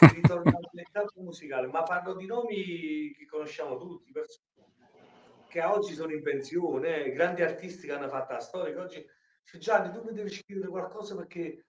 di 0.00 0.16
ritornare 0.16 0.68
nel 0.72 0.88
campo 0.90 1.20
musicale, 1.20 1.68
ma 1.68 1.84
parlo 1.84 2.14
di 2.14 2.26
nomi 2.26 3.14
che 3.16 3.24
conosciamo 3.26 3.76
tutti, 3.78 4.10
persone 4.10 4.46
che 5.48 5.62
oggi 5.62 5.94
sono 5.94 6.12
in 6.12 6.22
pensione, 6.22 7.04
eh, 7.04 7.12
grandi 7.12 7.42
artisti 7.42 7.86
che 7.86 7.94
hanno 7.94 8.08
fatto 8.08 8.34
la 8.34 8.40
storia, 8.40 8.74
che 8.74 8.80
oggi 8.80 9.06
Gianni, 9.56 9.92
tu 9.92 10.02
mi 10.02 10.12
devi 10.12 10.28
scrivere 10.28 10.68
qualcosa 10.68 11.16
perché 11.16 11.40
eh, 11.40 11.64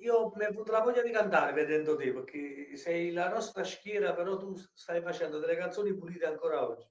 io 0.00 0.32
mi 0.36 0.44
è 0.44 0.48
venuta 0.48 0.72
la 0.72 0.82
voglia 0.82 1.02
di 1.02 1.10
cantare 1.10 1.52
vedendo 1.52 1.96
te, 1.96 2.12
perché 2.12 2.76
sei 2.76 3.10
la 3.10 3.28
nostra 3.28 3.64
schiera, 3.64 4.14
però 4.14 4.36
tu 4.36 4.54
stai 4.72 5.02
facendo 5.02 5.40
delle 5.40 5.56
canzoni 5.56 5.92
pulite 5.94 6.26
ancora 6.26 6.68
oggi. 6.68 6.86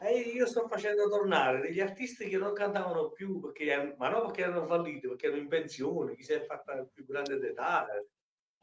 E 0.00 0.18
io 0.18 0.46
sto 0.46 0.66
facendo 0.66 1.08
tornare 1.08 1.60
degli 1.60 1.80
artisti 1.80 2.28
che 2.28 2.36
non 2.36 2.52
cantavano 2.52 3.10
più, 3.10 3.40
perché, 3.40 3.94
ma 3.96 4.08
non 4.08 4.22
perché 4.22 4.42
erano 4.42 4.66
falliti, 4.66 5.06
perché 5.06 5.26
erano 5.26 5.42
in 5.42 5.48
pensione, 5.48 6.16
chi 6.16 6.24
si 6.24 6.32
è 6.32 6.44
fatta 6.44 6.74
il 6.74 6.90
più 6.92 7.06
grande 7.06 7.38
d'età, 7.38 7.86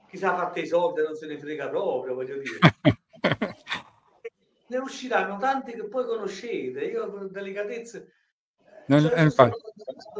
chi 0.09 0.17
si 0.17 0.25
è 0.25 0.27
fatto 0.27 0.59
i 0.59 0.67
soldi 0.67 1.01
non 1.01 1.15
se 1.15 1.27
ne 1.27 1.39
frega 1.39 1.69
proprio, 1.69 2.13
voglio 2.13 2.37
dire. 2.37 2.59
ne 4.69 4.77
usciranno 4.77 5.37
tanti 5.37 5.73
che 5.73 5.87
poi 5.87 6.05
conoscete. 6.05 6.83
Io 6.85 7.27
delicatezze. 7.29 8.13
Non- 8.89 9.01
cioè, 9.01 9.19
eh, 9.19 9.23
infatti. 9.23 9.61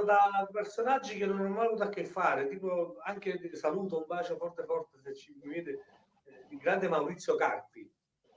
da 0.06 0.48
personaggi 0.52 1.18
che 1.18 1.26
non 1.26 1.40
ho 1.40 1.50
mai 1.50 1.66
avuto 1.66 1.84
a 1.84 1.90
che 1.90 2.06
fare, 2.06 2.48
tipo 2.48 2.98
anche 3.04 3.50
saluto, 3.56 3.98
un 3.98 4.04
bacio 4.08 4.38
forte 4.38 4.64
forte 4.64 5.00
se 5.02 5.16
ci 5.16 5.34
vede, 5.44 5.72
eh, 6.26 6.46
il 6.50 6.58
grande 6.60 6.88
Maurizio 6.88 7.36
Carpi, 7.36 7.92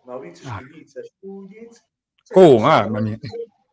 Maurizio 0.05 0.49
Ah. 0.49 0.57
Spilizza, 0.59 1.03
Spugniz. 1.03 1.87
Oh, 2.33 2.59
mamma 2.59 3.01
mia. 3.01 3.19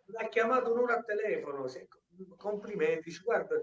L'ha 0.07 0.27
chiamato 0.27 0.73
un'ora 0.73 0.97
al 0.97 1.05
telefono, 1.05 1.67
se- 1.67 1.87
complimenti, 2.35 3.03
dice, 3.05 3.21
guarda, 3.23 3.55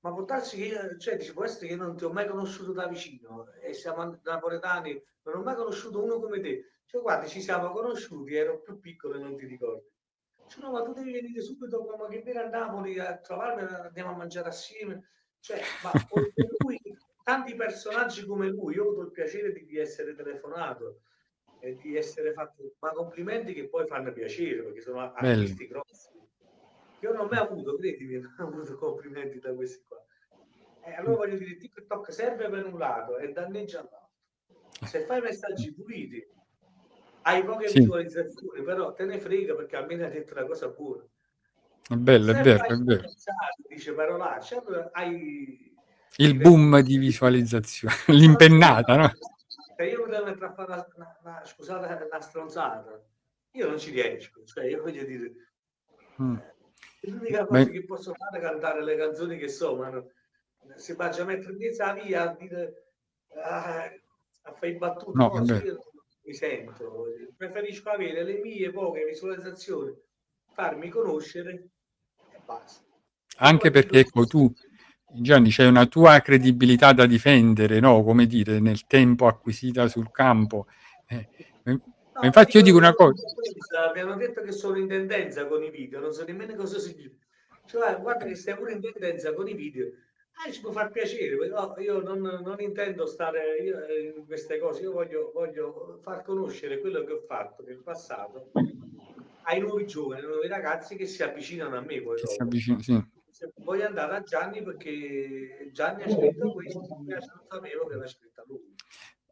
ma 0.00 0.12
può 0.12 0.22
darsi 0.24 0.56
che, 0.56 0.64
io- 0.64 0.96
cioè, 0.96 1.16
dice, 1.16 1.34
può 1.34 1.44
essere 1.44 1.66
che 1.66 1.74
io 1.74 1.82
non 1.82 1.94
ti 1.96 2.04
ho 2.04 2.10
mai 2.10 2.26
conosciuto 2.26 2.72
da 2.72 2.86
vicino 2.86 3.48
e 3.60 3.74
siamo 3.74 4.18
napoletani, 4.22 4.98
non 5.24 5.36
ho 5.36 5.42
mai 5.42 5.56
conosciuto 5.56 6.02
uno 6.02 6.18
come 6.18 6.40
te. 6.40 6.64
Cioè, 6.86 7.02
guarda, 7.02 7.26
ci 7.26 7.42
siamo 7.42 7.70
conosciuti, 7.70 8.34
ero 8.34 8.60
più 8.62 8.80
piccolo 8.80 9.16
e 9.16 9.18
non 9.18 9.36
ti 9.36 9.44
ricordi. 9.44 9.86
Dice, 10.50 10.62
no, 10.62 10.72
ma 10.72 10.82
tu 10.82 10.92
devi 10.92 11.12
venire 11.12 11.40
subito 11.40 11.84
come 11.84 12.08
che 12.08 12.22
vieni 12.22 12.40
a 12.40 12.48
Napoli 12.48 12.98
a 12.98 13.16
trovarmi, 13.18 13.62
andiamo 13.62 14.10
a 14.10 14.16
mangiare 14.16 14.48
assieme. 14.48 15.10
Cioè, 15.38 15.60
ma 15.84 15.92
lui, 16.58 16.80
tanti 17.22 17.54
personaggi 17.54 18.26
come 18.26 18.48
lui, 18.48 18.74
io 18.74 18.82
ho 18.82 18.88
avuto 18.88 19.02
il 19.02 19.12
piacere 19.12 19.52
di, 19.52 19.64
di 19.64 19.78
essere 19.78 20.16
telefonato 20.16 21.02
e 21.60 21.76
di 21.76 21.96
essere 21.96 22.32
fatto, 22.32 22.74
ma 22.80 22.90
complimenti 22.90 23.54
che 23.54 23.68
poi 23.68 23.86
fanno 23.86 24.12
piacere 24.12 24.64
perché 24.64 24.80
sono 24.80 25.12
Bello. 25.20 25.40
artisti 25.40 25.68
grossi. 25.68 26.08
Io 26.98 27.12
non 27.12 27.26
ho 27.26 27.28
mai 27.28 27.38
avuto, 27.38 27.76
credimi, 27.76 28.18
non 28.18 28.34
ho 28.38 28.46
avuto 28.48 28.76
complimenti 28.76 29.38
da 29.38 29.54
questi 29.54 29.84
qua. 29.86 30.04
E 30.82 30.94
allora 30.94 31.14
voglio 31.14 31.36
dire, 31.36 31.56
TikTok 31.58 32.12
serve 32.12 32.50
per 32.50 32.66
un 32.66 32.76
lato 32.76 33.18
e 33.18 33.30
danneggia 33.30 33.82
l'altro. 33.82 34.08
Se 34.84 35.04
fai 35.04 35.20
messaggi 35.20 35.72
puliti, 35.72 36.26
hai 37.22 37.44
poche 37.44 37.68
Sì. 37.68 37.80
visualizzazioni, 37.80 38.62
però 38.62 38.92
te 38.92 39.04
ne 39.04 39.18
frega 39.20 39.54
perché 39.54 39.76
almeno 39.76 40.04
hai 40.04 40.10
detto 40.10 40.32
una 40.34 40.44
cosa 40.46 40.68
buona. 40.68 41.04
È 41.88 41.94
bello, 41.94 42.30
è 42.32 42.34
Se 42.36 42.42
vero, 42.42 42.64
è 42.64 42.76
vero. 42.76 43.02
dice 43.68 43.92
parolacce, 43.92 44.56
allora 44.56 44.90
hai 44.92 45.74
Il 46.16 46.36
boom 46.36 46.80
di 46.80 46.96
visualizzazione, 46.98 47.94
l'impennata, 48.08 48.96
no? 48.96 49.10
Se 49.76 49.84
io 49.86 50.06
devo 50.06 50.24
mettere 50.24 50.46
a 50.46 50.52
fare 50.52 50.72
una, 50.72 50.86
una- 50.96 51.18
una- 51.22 51.44
scusate, 51.44 52.04
una 52.04 52.20
stronzata, 52.20 53.02
io 53.52 53.66
non 53.68 53.78
ci 53.78 53.90
riesco. 53.90 54.44
Cioè, 54.44 54.66
io 54.66 54.82
voglio 54.82 55.04
dire, 55.04 55.32
Mm. 56.20 56.36
l'unica 57.02 57.40
Ma- 57.40 57.46
cosa 57.46 57.64
che 57.70 57.84
posso 57.84 58.12
fare 58.14 58.38
è 58.38 58.40
cantare 58.42 58.84
le 58.84 58.96
canzoni 58.96 59.38
che 59.38 59.48
so, 59.48 59.74
ma 59.76 59.88
no- 59.88 60.10
si 60.76 60.92
faccia 60.94 61.24
mettere 61.24 61.52
in 61.52 61.58
mezzo 61.58 61.82
la 61.84 61.92
via 61.94 62.22
a 62.30 62.34
dire 62.34 62.92
ah, 63.42 63.84
a 64.42 64.52
fare 64.52 64.74
battute, 64.74 65.12
No, 65.16 65.30
io 65.32 65.38
non 65.38 65.78
mi 66.30 66.34
sento. 66.34 67.06
Preferisco 67.36 67.90
avere 67.90 68.22
le 68.22 68.40
mie 68.40 68.70
poche 68.70 69.04
visualizzazioni, 69.04 69.92
farmi 70.52 70.88
conoscere 70.88 71.68
e 72.32 72.38
basta. 72.44 72.84
Anche 73.38 73.70
perché 73.70 74.00
ecco 74.00 74.26
tu, 74.26 74.52
Gianni, 75.12 75.50
c'è 75.50 75.66
una 75.66 75.86
tua 75.86 76.20
credibilità 76.20 76.92
da 76.92 77.06
difendere, 77.06 77.80
no? 77.80 78.02
Come 78.04 78.26
dire, 78.26 78.60
nel 78.60 78.86
tempo 78.86 79.26
acquisita 79.26 79.88
sul 79.88 80.10
campo. 80.10 80.66
Eh, 81.06 81.28
No, 82.20 82.26
ma 82.26 82.26
infatti 82.26 82.56
io 82.58 82.62
dico 82.62 82.76
una 82.76 82.92
cosa, 82.92 83.14
hanno 83.94 84.16
detto 84.16 84.42
che 84.42 84.52
sono 84.52 84.76
in 84.76 84.88
tendenza 84.88 85.46
con 85.46 85.62
i 85.62 85.70
video, 85.70 86.00
non 86.00 86.12
so 86.12 86.24
nemmeno 86.24 86.54
cosa 86.54 86.78
significa. 86.78 87.24
Cioè, 87.64 87.98
guarda 87.98 88.26
che 88.26 88.34
stai 88.34 88.56
pure 88.56 88.72
in 88.72 88.80
tendenza 88.80 89.32
con 89.32 89.48
i 89.48 89.54
video. 89.54 89.86
Ah, 90.42 90.50
ci 90.50 90.60
può 90.60 90.70
far 90.70 90.90
piacere, 90.90 91.36
però 91.36 91.74
io 91.78 92.00
non, 92.00 92.20
non 92.20 92.56
intendo 92.60 93.04
stare 93.06 93.58
eh, 93.58 94.14
in 94.16 94.24
queste 94.24 94.58
cose, 94.58 94.82
io 94.82 94.92
voglio, 94.92 95.30
voglio 95.34 95.98
far 96.02 96.22
conoscere 96.22 96.80
quello 96.80 97.04
che 97.04 97.12
ho 97.12 97.24
fatto 97.26 97.62
nel 97.62 97.82
passato 97.82 98.50
ai 99.42 99.60
nuovi 99.60 99.86
giovani, 99.86 100.22
ai 100.22 100.26
nuovi 100.28 100.48
ragazzi 100.48 100.96
che 100.96 101.06
si 101.06 101.22
avvicinano 101.22 101.76
a 101.76 101.80
me. 101.80 102.00
Poi 102.00 102.16
che 102.16 102.26
si 102.26 102.36
dopo. 102.36 102.42
avvicina, 102.44 102.80
sì. 102.80 103.04
Voglio 103.64 103.86
andare 103.86 104.16
a 104.16 104.22
Gianni 104.22 104.62
perché 104.62 105.70
Gianni 105.72 106.02
ha 106.04 106.08
scritto 106.10 106.52
questo, 106.52 106.78
non 106.78 107.06
sapevo 107.48 107.86
che 107.86 107.96
l'ha 107.96 108.06
scritta 108.06 108.44
lui. 108.46 108.74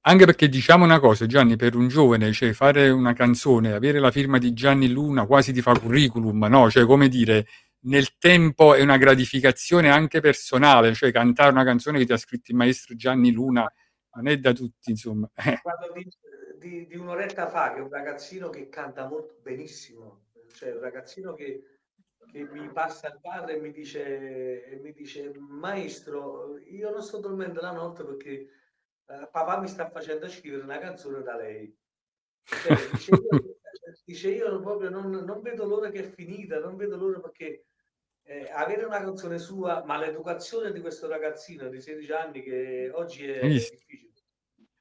Anche 0.02 0.24
perché 0.24 0.48
diciamo 0.48 0.84
una 0.84 1.00
cosa, 1.00 1.26
Gianni, 1.26 1.56
per 1.56 1.74
un 1.74 1.88
giovane, 1.88 2.32
cioè 2.32 2.52
fare 2.52 2.88
una 2.88 3.12
canzone, 3.12 3.72
avere 3.72 3.98
la 3.98 4.10
firma 4.10 4.38
di 4.38 4.52
Gianni 4.52 4.88
Luna 4.88 5.26
quasi 5.26 5.52
ti 5.52 5.60
fa 5.60 5.78
curriculum, 5.78 6.46
no? 6.48 6.70
Cioè, 6.70 6.84
come 6.86 7.08
dire, 7.08 7.46
nel 7.80 8.16
tempo 8.18 8.74
è 8.74 8.82
una 8.82 8.96
gratificazione 8.96 9.90
anche 9.90 10.20
personale, 10.20 10.94
cioè 10.94 11.12
cantare 11.12 11.50
una 11.50 11.64
canzone 11.64 11.98
che 11.98 12.06
ti 12.06 12.12
ha 12.12 12.16
scritto 12.16 12.50
il 12.50 12.56
maestro 12.56 12.94
Gianni 12.96 13.30
Luna 13.30 13.70
non 14.18 14.26
è 14.26 14.36
da 14.38 14.52
tutti, 14.52 14.90
insomma. 14.90 15.30
Eh, 15.34 15.60
Parlo 15.62 15.92
di, 15.92 16.08
di- 16.58 16.86
di 16.86 16.96
un'oretta 16.96 17.48
fa, 17.48 17.72
che 17.72 17.80
un 17.80 17.88
ragazzino 17.88 18.50
che 18.50 18.68
canta 18.68 19.06
molto 19.06 19.38
benissimo, 19.40 20.26
cioè 20.52 20.72
un 20.72 20.80
ragazzino 20.80 21.34
che, 21.34 21.78
che 22.30 22.44
mi 22.44 22.68
passa 22.70 23.08
il 23.08 23.18
padre 23.20 23.56
e 23.56 23.60
mi 23.60 23.70
dice, 23.70 24.64
e 24.64 24.76
mi 24.76 24.92
dice, 24.92 25.32
maestro, 25.38 26.58
io 26.58 26.90
non 26.90 27.02
sto 27.02 27.18
dormendo 27.18 27.60
la 27.60 27.70
notte 27.70 28.04
perché 28.04 28.32
eh, 29.06 29.28
papà 29.30 29.60
mi 29.60 29.68
sta 29.68 29.88
facendo 29.88 30.28
scrivere 30.28 30.64
una 30.64 30.78
canzone 30.78 31.22
da 31.22 31.36
lei. 31.36 31.72
Cioè, 32.42 32.90
dice, 32.90 33.10
io, 33.10 33.58
dice, 34.04 34.30
io 34.30 34.60
proprio 34.60 34.90
non, 34.90 35.10
non 35.10 35.40
vedo 35.42 35.64
l'ora 35.64 35.90
che 35.90 36.00
è 36.00 36.10
finita, 36.10 36.58
non 36.58 36.76
vedo 36.76 36.96
l'ora 36.96 37.20
perché 37.20 37.66
eh, 38.28 38.50
avere 38.52 38.84
una 38.84 39.00
canzone 39.00 39.38
sua, 39.38 39.82
ma 39.86 39.96
l'educazione 39.98 40.70
di 40.70 40.80
questo 40.80 41.08
ragazzino 41.08 41.68
di 41.70 41.80
16 41.80 42.12
anni 42.12 42.42
che 42.42 42.90
oggi 42.92 43.26
è 43.26 43.46
visto? 43.46 43.74
difficile. 43.74 44.06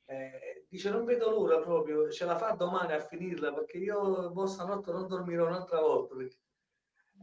Eh, 0.10 0.66
dice 0.70 0.90
non 0.90 1.06
vedo 1.06 1.30
l'ora 1.30 1.60
proprio, 1.60 2.10
ce 2.12 2.26
la 2.26 2.38
fa 2.38 2.52
domani 2.52 2.92
a 2.94 3.00
finirla 3.00 3.54
perché 3.54 3.78
io 3.78 4.32
mo 4.34 4.46
stanotte 4.48 4.92
non 4.92 5.08
dormirò 5.08 5.48
un'altra 5.48 5.80
volta. 5.80 6.16
perché- 6.16 6.38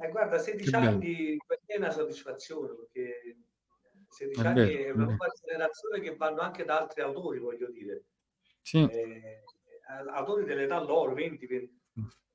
Eh, 0.01 0.09
guarda, 0.11 0.39
16 0.39 0.71
Che 0.71 0.77
bello. 0.79 0.91
anni 0.91 1.37
per 1.47 1.61
me 1.67 1.75
è 1.75 1.79
una 1.79 1.91
soddisfazione 1.91 2.75
perché 2.75 3.37
16 4.09 4.41
È 4.41 4.47
anni 4.47 4.61
vero, 4.75 4.83
è 4.83 4.91
una 4.93 5.05
nuova 5.05 5.27
generazione 5.45 6.01
che 6.01 6.17
vanno 6.17 6.41
anche 6.41 6.65
da 6.65 6.81
altri 6.81 7.03
autori, 7.03 7.39
voglio 7.39 7.71
dire 7.71 8.05
sì, 8.63 8.79
eh, 8.83 9.43
autori 10.09 10.45
dell'età 10.45 10.83
loro, 10.83 11.13
20, 11.15 11.47
20. 11.47 11.81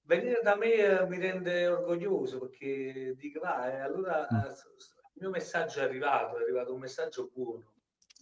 Venire 0.09 0.39
da 0.41 0.55
me 0.55 0.73
eh, 0.73 1.05
mi 1.05 1.19
rende 1.19 1.67
orgoglioso 1.67 2.39
perché 2.39 3.13
dico, 3.15 3.41
va, 3.41 3.71
eh, 3.71 3.79
allora 3.81 4.27
Mm. 4.31 4.37
eh, 4.37 4.47
il 4.47 5.21
mio 5.21 5.29
messaggio 5.29 5.81
è 5.81 5.83
arrivato, 5.83 6.39
è 6.39 6.41
arrivato 6.41 6.73
un 6.73 6.79
messaggio 6.79 7.29
buono. 7.31 7.73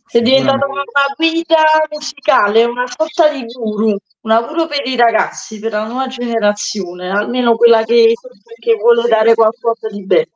Sei 0.06 0.22
diventata 0.22 0.66
una 0.68 0.84
guida 1.16 1.64
musicale, 1.90 2.66
una 2.66 2.88
sorta 2.88 3.30
di 3.30 3.46
guru, 3.46 3.98
una 4.22 4.42
guru 4.42 4.68
per 4.68 4.86
i 4.86 4.98
ragazzi, 4.98 5.60
per 5.60 5.72
la 5.72 5.88
nuova 5.88 6.08
generazione, 6.08 7.10
almeno 7.10 7.56
quella 7.56 7.84
che, 7.84 8.14
che 8.60 8.76
vuole 8.76 9.08
dare 9.08 9.34
qualcosa 9.34 9.88
di 9.88 10.06
bello. 10.06 10.32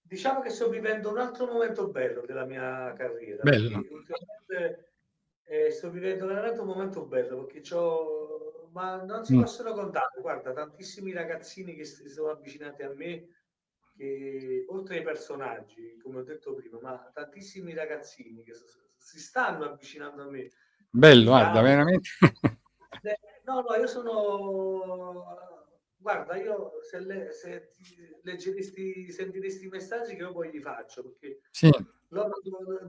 Diciamo 0.00 0.40
che 0.40 0.48
sto 0.48 0.70
vivendo 0.70 1.10
un 1.10 1.18
altro 1.18 1.46
momento 1.46 1.88
bello 1.88 2.22
della 2.26 2.46
mia 2.46 2.94
carriera. 2.96 3.42
Bello. 3.42 3.76
ultimamente, 3.78 4.91
eh, 5.52 5.70
sto 5.70 5.90
vivendo 5.90 6.26
veramente 6.26 6.60
un 6.60 6.66
momento 6.66 7.04
bello 7.04 7.44
perché 7.44 7.60
c'ho, 7.60 8.68
ma 8.72 9.02
non 9.02 9.24
si 9.24 9.36
Mm. 9.36 9.40
possono 9.40 9.72
contare. 9.74 10.20
Guarda, 10.20 10.52
tantissimi 10.52 11.12
ragazzini 11.12 11.74
che 11.74 11.84
si 11.84 12.08
sono 12.08 12.30
avvicinati 12.30 12.82
a 12.82 12.92
me, 12.94 13.26
che 13.96 14.64
oltre 14.68 14.96
ai 14.98 15.02
personaggi, 15.02 15.98
come 16.02 16.20
ho 16.20 16.22
detto 16.22 16.54
prima, 16.54 16.78
ma 16.80 17.10
tantissimi 17.12 17.74
ragazzini 17.74 18.42
che 18.42 18.54
s- 18.54 18.80
si 18.96 19.18
stanno 19.20 19.64
avvicinando 19.64 20.22
a 20.22 20.30
me. 20.30 20.48
bello, 20.90 21.24
guarda, 21.30 21.60
chiamano. 21.60 21.68
veramente. 21.74 22.08
Eh, 23.04 23.18
No, 23.44 23.60
no, 23.62 23.74
io 23.74 23.86
sono. 23.88 25.24
Guarda, 25.96 26.36
io 26.36 26.72
se, 26.82 26.98
le, 27.00 27.32
se 27.32 27.68
ti 27.70 27.96
leggeresti, 28.22 29.10
sentiresti 29.10 29.66
i 29.66 29.68
messaggi 29.68 30.14
che 30.16 30.22
io 30.22 30.32
poi 30.32 30.50
gli 30.50 30.60
faccio, 30.60 31.02
perché 31.02 31.40
Sì. 31.50 31.70
loro 32.08 32.34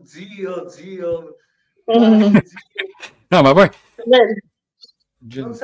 zio, 0.04 0.68
zio. 0.70 1.38
No, 1.86 3.42
ma 3.42 3.54
poi 3.54 3.70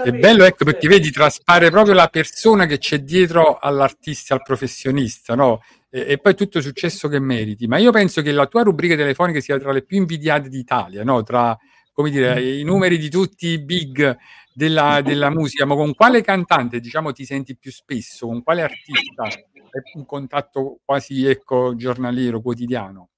è 0.04 0.12
bello, 0.12 0.46
ecco, 0.46 0.64
perché 0.64 0.88
vedi, 0.88 1.12
traspare 1.12 1.70
proprio 1.70 1.94
la 1.94 2.08
persona 2.08 2.66
che 2.66 2.78
c'è 2.78 3.00
dietro 3.00 3.58
all'artista, 3.58 4.34
al 4.34 4.42
professionista, 4.42 5.36
no? 5.36 5.62
E, 5.90 6.06
e 6.08 6.18
poi 6.18 6.34
tutto 6.36 6.60
il 6.60 6.64
successo 6.64 7.10
che 7.10 7.20
meriti. 7.20 7.68
Ma 7.68 7.78
io 7.78 7.92
penso 7.92 8.22
che 8.22 8.32
la 8.32 8.48
tua 8.48 8.64
rubrica 8.64 8.96
telefonica 8.96 9.42
sia 9.42 9.60
tra 9.60 9.72
le 9.72 9.84
più 9.84 9.98
invidiate 9.98 10.48
d'Italia, 10.48 11.04
no? 11.04 11.24
Tra, 11.24 11.58
come 11.92 12.10
dire, 12.10 12.42
i 12.42 12.64
numeri 12.64 12.98
di 12.98 13.10
tutti 13.10 13.48
i 13.48 13.60
big 13.62 14.18
della, 14.54 15.02
della 15.02 15.30
musica. 15.30 15.66
Ma 15.66 15.76
con 15.76 15.94
quale 15.94 16.22
cantante, 16.22 16.80
diciamo, 16.80 17.12
ti 17.12 17.26
senti 17.26 17.58
più 17.58 17.72
spesso? 17.72 18.28
Con 18.28 18.42
quale 18.42 18.62
artista? 18.62 19.26
È 19.26 19.82
un 19.96 20.06
contatto 20.06 20.80
quasi, 20.86 21.26
ecco, 21.26 21.76
giornaliero, 21.76 22.42
quotidiano. 22.42 23.10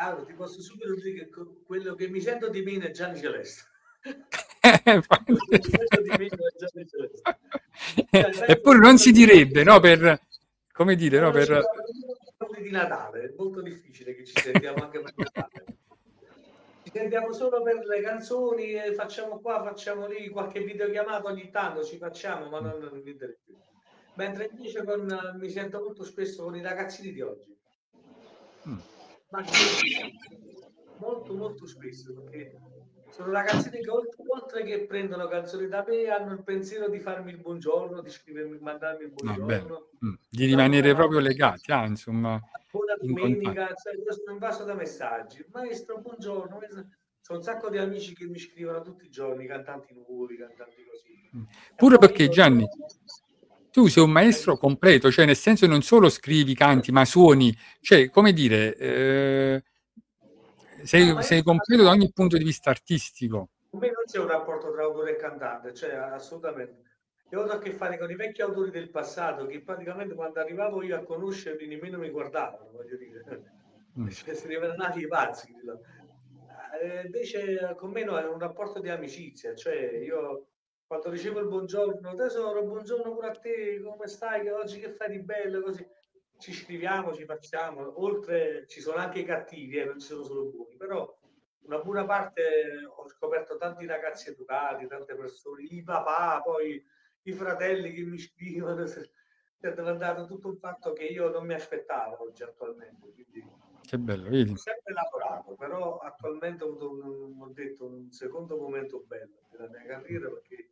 Allora, 0.00 0.24
ti 0.24 0.32
posso 0.32 0.62
subito 0.62 0.94
dire 0.94 1.28
che 1.28 1.30
quello 1.64 1.96
che 1.96 2.06
mi 2.06 2.20
sento 2.20 2.48
di 2.48 2.62
meno 2.62 2.84
è 2.84 2.92
Gianni 2.92 3.18
Celeste. 3.18 3.64
Eppure 8.46 8.78
non 8.78 8.96
si 8.96 9.10
direbbe, 9.10 9.64
no? 9.64 9.80
Per, 9.80 10.20
come 10.72 10.94
dire, 10.94 11.18
no? 11.18 11.32
Per, 11.32 11.68
di 12.60 12.70
Natale, 12.70 13.22
è 13.22 13.32
molto 13.36 13.60
difficile 13.60 14.14
che 14.14 14.24
ci 14.24 14.40
sentiamo 14.40 14.84
anche 14.84 15.00
per 15.00 15.14
Natale. 15.16 15.64
Ci 16.84 16.92
sentiamo 16.92 17.32
solo 17.32 17.60
per 17.62 17.84
le 17.84 18.00
canzoni, 18.00 18.74
facciamo 18.94 19.40
qua, 19.40 19.64
facciamo 19.64 20.06
lì, 20.06 20.28
qualche 20.28 20.62
videochiamata 20.62 21.28
ogni 21.28 21.50
tanto 21.50 21.82
ci 21.82 21.96
facciamo, 21.96 22.48
ma 22.48 22.60
non, 22.60 22.78
non 22.78 23.02
di 23.02 23.16
più. 23.16 23.56
Mentre 24.14 24.48
invece 24.52 24.84
con, 24.84 25.36
mi 25.40 25.50
sento 25.50 25.80
molto 25.80 26.04
spesso 26.04 26.44
con 26.44 26.54
i 26.54 26.62
ragazzini 26.62 27.12
di 27.12 27.20
oggi. 27.20 27.56
Mm. 28.68 28.78
Ma 29.30 29.44
molto 30.98 31.34
molto 31.34 31.66
spesso 31.66 32.12
perché 32.14 32.58
sono 33.10 33.30
ragazzini 33.30 33.82
che 33.82 33.90
oltre, 33.90 34.22
oltre 34.26 34.64
che 34.64 34.86
prendono 34.86 35.28
canzoni 35.28 35.68
da 35.68 35.84
me 35.86 36.08
hanno 36.08 36.32
il 36.32 36.42
pensiero 36.42 36.88
di 36.88 36.98
farmi 36.98 37.30
il 37.30 37.38
buongiorno, 37.38 38.00
di 38.00 38.10
scrivermi, 38.10 38.58
mandarmi 38.58 39.04
il 39.04 39.12
buongiorno. 39.12 39.88
Mm. 40.04 40.14
Di 40.28 40.44
rimanere 40.44 40.94
proprio 40.94 41.20
legati, 41.20 41.72
ah, 41.72 41.86
insomma, 41.86 42.40
Buona 42.70 42.94
domenica, 43.00 43.72
cioè, 43.74 43.94
io 43.94 44.12
sono 44.12 44.32
invaso 44.32 44.64
da 44.64 44.74
messaggi. 44.74 45.44
Maestro, 45.52 46.00
buongiorno. 46.00 46.58
maestro. 46.58 46.86
C'ho 47.26 47.34
un 47.34 47.42
sacco 47.42 47.70
di 47.70 47.78
amici 47.78 48.14
che 48.14 48.26
mi 48.26 48.38
scrivono 48.38 48.82
tutti 48.82 49.06
i 49.06 49.10
giorni, 49.10 49.46
cantanti 49.46 49.94
nuovi, 49.94 50.36
cantanti 50.36 50.84
così. 50.84 51.30
Mm. 51.36 51.44
Pure 51.76 51.98
perché 51.98 52.28
Gianni, 52.28 52.68
tu 53.78 53.86
sei 53.86 54.02
un 54.02 54.10
maestro 54.10 54.56
completo, 54.56 55.08
cioè 55.08 55.24
nel 55.24 55.36
senso 55.36 55.64
non 55.68 55.82
solo 55.82 56.08
scrivi, 56.08 56.52
canti, 56.52 56.90
ma 56.90 57.04
suoni, 57.04 57.56
cioè 57.80 58.10
come 58.10 58.32
dire, 58.32 58.74
eh, 58.74 59.62
sei, 60.82 61.22
sei 61.22 61.44
completo 61.44 61.84
da 61.84 61.90
ogni 61.90 62.10
punto 62.12 62.36
di 62.36 62.42
vista 62.42 62.70
artistico. 62.70 63.50
Con 63.70 63.78
me 63.78 63.86
non 63.86 64.02
c'è 64.04 64.18
un 64.18 64.26
rapporto 64.26 64.72
tra 64.72 64.82
autore 64.82 65.12
e 65.12 65.16
cantante, 65.16 65.72
cioè 65.74 65.94
assolutamente. 65.94 66.86
Io 67.30 67.40
ho 67.40 67.44
a 67.44 67.58
che 67.58 67.70
fare 67.70 67.96
con 67.98 68.10
i 68.10 68.16
vecchi 68.16 68.42
autori 68.42 68.72
del 68.72 68.90
passato 68.90 69.46
che 69.46 69.60
praticamente 69.60 70.16
quando 70.16 70.40
arrivavo 70.40 70.82
io 70.82 70.96
a 70.96 71.04
conoscerli 71.04 71.68
nemmeno 71.68 71.98
mi 71.98 72.10
guardavano, 72.10 72.72
voglio 72.72 72.96
dire. 72.96 73.22
Mm. 73.96 74.08
Cioè, 74.10 74.34
si 74.34 74.52
erano 74.52 74.74
nati 74.74 75.02
i 75.02 75.06
pazzi. 75.06 75.54
Eh, 76.82 77.02
invece 77.04 77.76
con 77.76 77.92
me 77.92 78.02
no, 78.02 78.18
è 78.18 78.26
un 78.26 78.40
rapporto 78.40 78.80
di 78.80 78.88
amicizia, 78.88 79.54
cioè 79.54 80.00
io 80.04 80.47
quando 80.88 81.10
ricevo 81.10 81.40
il 81.40 81.48
buongiorno, 81.48 82.14
tesoro, 82.14 82.64
buongiorno 82.64 83.12
pure 83.12 83.28
a 83.28 83.32
te, 83.32 83.78
come 83.82 84.06
stai? 84.06 84.40
Che 84.40 84.50
oggi 84.50 84.80
che 84.80 84.90
fai 84.94 85.10
di 85.10 85.18
bello? 85.22 85.60
Così 85.60 85.86
ci 86.38 86.54
scriviamo, 86.54 87.12
ci 87.12 87.26
facciamo, 87.26 88.02
oltre 88.02 88.66
ci 88.66 88.80
sono 88.80 88.96
anche 88.96 89.18
i 89.18 89.24
cattivi, 89.24 89.76
eh, 89.76 89.84
non 89.84 90.00
ci 90.00 90.06
sono 90.06 90.22
solo 90.22 90.44
buoni, 90.46 90.76
però 90.76 91.14
una 91.64 91.78
buona 91.80 92.06
parte 92.06 92.86
ho 92.86 93.06
scoperto 93.06 93.58
tanti 93.58 93.84
ragazzi 93.84 94.30
educati, 94.30 94.86
tante 94.86 95.14
persone, 95.14 95.64
i 95.64 95.82
papà, 95.82 96.40
poi 96.42 96.82
i 97.24 97.32
fratelli 97.32 97.92
che 97.92 98.02
mi 98.04 98.16
scrivono, 98.16 98.82
è 98.82 99.72
diventato 99.74 100.24
tutto 100.24 100.48
un 100.48 100.56
fatto 100.56 100.94
che 100.94 101.04
io 101.04 101.28
non 101.28 101.44
mi 101.44 101.52
aspettavo 101.52 102.22
oggi 102.22 102.44
attualmente. 102.44 103.12
Quindi 103.12 103.44
Che 103.82 103.98
bello, 103.98 104.30
vedi? 104.30 104.52
ho 104.52 104.56
sempre 104.56 104.94
lavorato, 104.94 105.54
però 105.54 105.98
attualmente 105.98 106.64
ho 106.64 106.68
avuto 106.68 106.90
un, 106.92 107.42
ho 107.42 107.48
detto, 107.52 107.84
un 107.84 108.10
secondo 108.10 108.56
momento 108.56 109.04
bello 109.06 109.40
della 109.50 109.68
mia 109.68 109.84
carriera 109.84 110.30
perché 110.30 110.70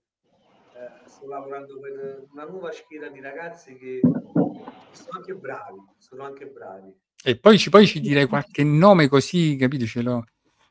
eh, 0.77 1.09
sto 1.09 1.27
lavorando 1.29 1.79
per 1.81 2.27
una 2.33 2.45
nuova 2.45 2.71
schiera 2.73 3.09
di 3.09 3.21
ragazzi 3.21 3.77
che 3.77 4.01
sono 4.03 5.11
anche 5.19 5.35
bravi, 5.35 5.81
sono 5.99 6.25
anche 6.25 6.47
bravi. 6.47 6.93
E 7.25 7.39
poi 7.39 7.59
ci, 7.59 7.71
poi 7.71 7.87
ci 7.87 8.01
direi 8.01 8.27
qualche 8.27 8.63
nome 8.65 9.09
così, 9.09 9.57
capito? 9.57 9.87
Ce 9.87 10.03
lo, 10.03 10.25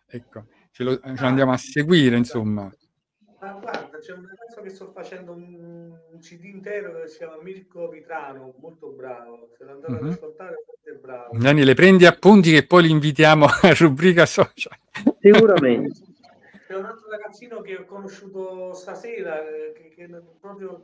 ecco, 0.07 0.45
ce 0.71 0.83
lo, 0.83 0.95
ce 0.99 1.15
lo 1.19 1.27
andiamo 1.27 1.51
a 1.51 1.57
seguire, 1.57 2.15
insomma. 2.17 2.71
Ma 3.41 3.51
guarda, 3.61 3.97
c'è 3.99 4.13
un 4.13 4.25
ragazzo 4.27 4.61
che 4.61 4.69
sto 4.69 4.91
facendo 4.93 5.33
un, 5.33 5.91
un 6.13 6.19
CD 6.19 6.45
intero 6.45 6.99
che 7.01 7.07
si 7.07 7.17
chiama 7.17 7.35
Mirko 7.41 7.89
Vitrano, 7.89 8.53
molto 8.59 8.87
bravo. 8.89 9.49
Se 9.57 9.63
lo 9.65 9.71
andate 9.71 9.91
Mhm. 9.93 10.05
ad 10.07 10.11
ascoltare, 10.13 10.55
è 10.83 10.91
bravo. 10.99 11.37
Gianni, 11.37 11.63
le 11.65 11.73
prendi 11.73 12.05
appunti 12.05 12.51
che 12.51 12.65
poi 12.65 12.83
li 12.83 12.89
invitiamo 12.91 13.45
a 13.45 13.59
rubrica 13.77 14.25
social. 14.25 14.77
Sicuramente. 15.19 15.99
C'è 16.65 16.75
un 16.75 16.85
altro 16.85 17.09
ragazzino 17.09 17.61
che 17.61 17.77
ho 17.77 17.85
conosciuto 17.85 18.73
stasera, 18.73 19.47
eh, 19.47 19.71
che, 19.73 19.89
che 19.89 20.07
proprio 20.39 20.83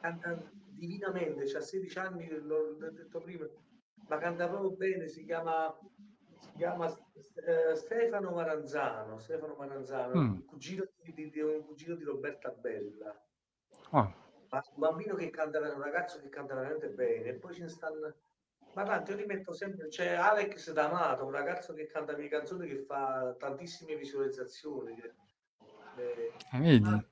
canta 0.00 0.40
divinamente, 0.68 1.42
ha 1.56 1.60
16 1.60 1.98
anni, 1.98 2.28
l'ho 2.28 2.74
detto 2.74 3.20
prima, 3.20 3.44
ma 4.08 4.18
canta 4.18 4.48
proprio 4.48 4.70
bene, 4.70 5.08
si 5.08 5.24
chiama, 5.24 5.76
si 6.38 6.50
chiama 6.56 6.86
eh, 6.86 7.74
Stefano 7.74 8.30
Maranzano, 8.30 9.18
Stefano 9.18 9.54
Maranzano, 9.56 10.20
Mm. 10.20 10.38
cugino 10.46 10.86
di, 11.02 11.12
di- 11.12 11.30
di- 11.30 11.40
un 11.40 11.64
cugino 11.66 11.96
di 11.96 12.04
Roberta 12.04 12.50
Bella. 12.50 13.20
Oh, 13.90 14.14
Ma 14.50 14.62
un 14.74 14.78
bambino 14.80 15.14
che 15.16 15.30
canta, 15.30 15.58
un 15.58 15.82
ragazzo 15.82 16.20
che 16.20 16.28
canta 16.28 16.54
veramente 16.54 16.88
bene, 16.88 17.30
e 17.30 17.34
poi 17.34 17.58
ne 17.58 17.68
stanno. 17.68 18.14
Ma 18.74 18.84
tanto 18.84 19.10
io 19.10 19.16
li 19.18 19.26
metto 19.26 19.52
sempre. 19.52 19.88
C'è 19.88 20.12
Alex 20.14 20.72
D'Amato, 20.72 21.24
un 21.26 21.30
ragazzo 21.30 21.74
che 21.74 21.86
canta 21.86 22.12
le 22.12 22.18
mie 22.18 22.28
canzoni 22.28 22.66
che 22.66 22.78
fa 22.86 23.34
tantissime 23.38 23.96
visualizzazioni. 23.96 24.96
eh, 25.98 26.32
ah, 26.52 26.58
vedi? 26.58 26.80
ma, 26.80 27.04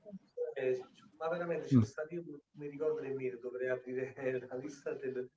eh, 0.55 0.81
ma 1.19 1.27
veramente 1.29 1.67
Mm. 1.75 1.79
c'è 1.81 1.85
stato, 1.85 2.15
io 2.15 2.23
mi 2.53 2.67
ricordo 2.67 2.99
nemmeno, 2.99 3.37
dovrei 3.39 3.69
aprire 3.69 4.15
la 4.49 4.55
lista 4.55 4.91
del, 4.93 5.29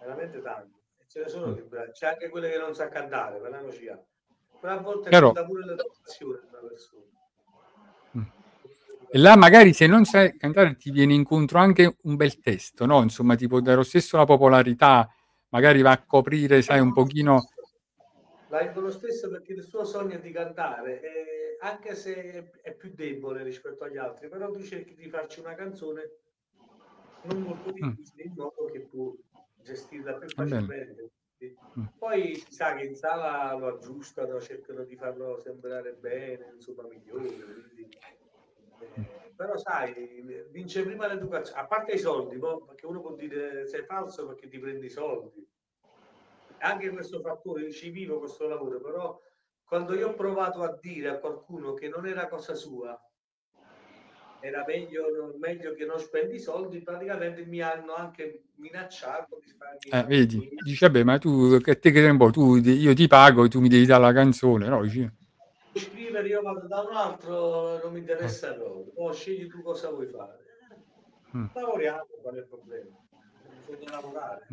veramente 0.00 0.40
tanti. 0.42 0.80
Ce 1.06 1.20
ne 1.20 1.28
sono 1.28 1.52
Mm. 1.52 1.54
che 1.54 1.62
bravi. 1.62 1.90
C'è 1.92 2.06
anche 2.08 2.28
quelle 2.28 2.50
che 2.50 2.58
non 2.58 2.74
sa 2.74 2.88
cantare, 2.88 3.38
parliamoci 3.38 3.78
chiaro. 3.80 4.06
Però 4.60 4.72
a 4.74 4.80
volte 4.80 5.10
Chiaro. 5.10 5.26
conta 5.26 5.44
pure 5.44 5.64
l'educazione 5.64 6.40
di 6.40 6.46
una 6.48 6.68
persona. 6.68 7.04
Mm. 8.16 8.22
E 9.14 9.18
là 9.18 9.36
magari 9.36 9.72
se 9.72 9.86
non 9.86 10.04
sai 10.04 10.36
cantare 10.36 10.74
ti 10.76 10.90
viene 10.90 11.14
incontro 11.14 11.58
anche 11.58 11.96
un 12.02 12.16
bel 12.16 12.40
testo, 12.40 12.84
no? 12.86 13.02
Insomma, 13.02 13.36
ti 13.36 13.46
può 13.46 13.60
dare 13.60 13.76
lo 13.76 13.82
stesso 13.82 14.16
la 14.16 14.24
popolarità, 14.24 15.08
magari 15.52 15.82
va 15.82 15.92
a 15.92 16.02
coprire, 16.04 16.62
sai, 16.62 16.80
un 16.80 16.92
pochino... 16.92 17.48
La 18.48 18.62
dico 18.62 18.80
lo 18.80 18.90
stesso 18.90 19.30
perché 19.30 19.54
il 19.54 19.62
suo 19.62 19.84
sogno 19.84 20.16
è 20.16 20.20
di 20.20 20.30
cantare, 20.30 21.00
e 21.00 21.56
anche 21.60 21.94
se 21.94 22.50
è 22.62 22.74
più 22.74 22.92
debole 22.94 23.42
rispetto 23.42 23.84
agli 23.84 23.96
altri, 23.96 24.28
però 24.28 24.50
tu 24.50 24.60
cerchi 24.62 24.94
di 24.94 25.08
farci 25.08 25.40
una 25.40 25.54
canzone 25.54 26.10
non 27.22 27.42
molto 27.42 27.70
difficile, 27.70 28.24
in 28.24 28.32
modo 28.36 28.64
che 28.70 28.80
può 28.80 29.14
gestirla 29.62 30.14
più 30.14 30.28
facilmente. 30.28 31.10
Mm. 31.78 31.84
Poi 31.98 32.36
si 32.36 32.52
sa 32.52 32.74
che 32.74 32.84
in 32.84 32.94
sala 32.94 33.54
lo 33.54 33.68
aggiustano, 33.68 34.40
cercano 34.40 34.84
di 34.84 34.96
farlo 34.96 35.40
sembrare 35.40 35.92
bene, 35.94 36.52
insomma, 36.54 36.82
migliore. 36.82 37.28
quindi, 37.28 37.88
eh, 38.94 39.21
però 39.34 39.56
sai, 39.56 40.22
vince 40.50 40.82
prima 40.82 41.06
l'educazione, 41.06 41.60
a 41.60 41.66
parte 41.66 41.92
i 41.92 41.98
soldi, 41.98 42.36
mo, 42.36 42.64
perché 42.64 42.86
uno 42.86 43.00
può 43.00 43.14
dire 43.14 43.66
sei 43.66 43.84
falso 43.84 44.26
perché 44.26 44.48
ti 44.48 44.58
prendi 44.58 44.86
i 44.86 44.90
soldi 44.90 45.46
anche 46.62 46.90
questo 46.90 47.20
fattore 47.20 47.70
ci 47.70 47.90
vivo 47.90 48.18
questo 48.18 48.48
lavoro, 48.48 48.80
però 48.80 49.20
quando 49.64 49.94
io 49.94 50.10
ho 50.10 50.14
provato 50.14 50.62
a 50.62 50.78
dire 50.80 51.08
a 51.08 51.18
qualcuno 51.18 51.74
che 51.74 51.88
non 51.88 52.06
era 52.06 52.28
cosa 52.28 52.54
sua, 52.54 52.98
era 54.40 54.64
meglio, 54.66 55.36
meglio 55.38 55.72
che 55.74 55.84
non 55.84 55.98
spendi 55.98 56.36
i 56.36 56.40
soldi, 56.40 56.82
praticamente 56.82 57.44
mi 57.46 57.60
hanno 57.60 57.94
anche 57.94 58.42
minacciato 58.56 59.38
di 59.42 59.52
farmi 59.56 59.90
Eh, 59.90 60.04
vedi, 60.04 60.48
dice, 60.62 60.86
vabbè, 60.86 61.04
ma 61.04 61.18
tu, 61.18 61.58
che 61.60 61.78
te 61.78 61.90
che 61.90 62.10
vuoi? 62.10 62.32
tu, 62.32 62.56
io 62.56 62.94
ti 62.94 63.06
pago, 63.06 63.46
tu 63.48 63.60
mi 63.60 63.68
devi 63.68 63.86
dare 63.86 64.02
la 64.02 64.12
canzone, 64.12 64.68
no? 64.68 64.82
Dici, 64.82 65.08
scrivere, 66.12 66.28
io 66.28 66.42
vado 66.42 66.66
da 66.66 66.80
un 66.80 66.94
altro, 66.94 67.80
non 67.82 67.92
mi 67.92 68.00
interessa 68.00 68.52
proprio, 68.52 68.92
o 68.96 69.12
scegli 69.12 69.48
tu 69.48 69.62
cosa 69.62 69.88
vuoi 69.88 70.06
fare. 70.06 70.38
Mm. 71.34 71.46
Lavoriamo, 71.54 72.06
qual 72.20 72.34
è 72.34 72.38
il 72.38 72.46
problema? 72.46 72.96
Bisogna 73.66 73.90
lavorare. 73.90 74.46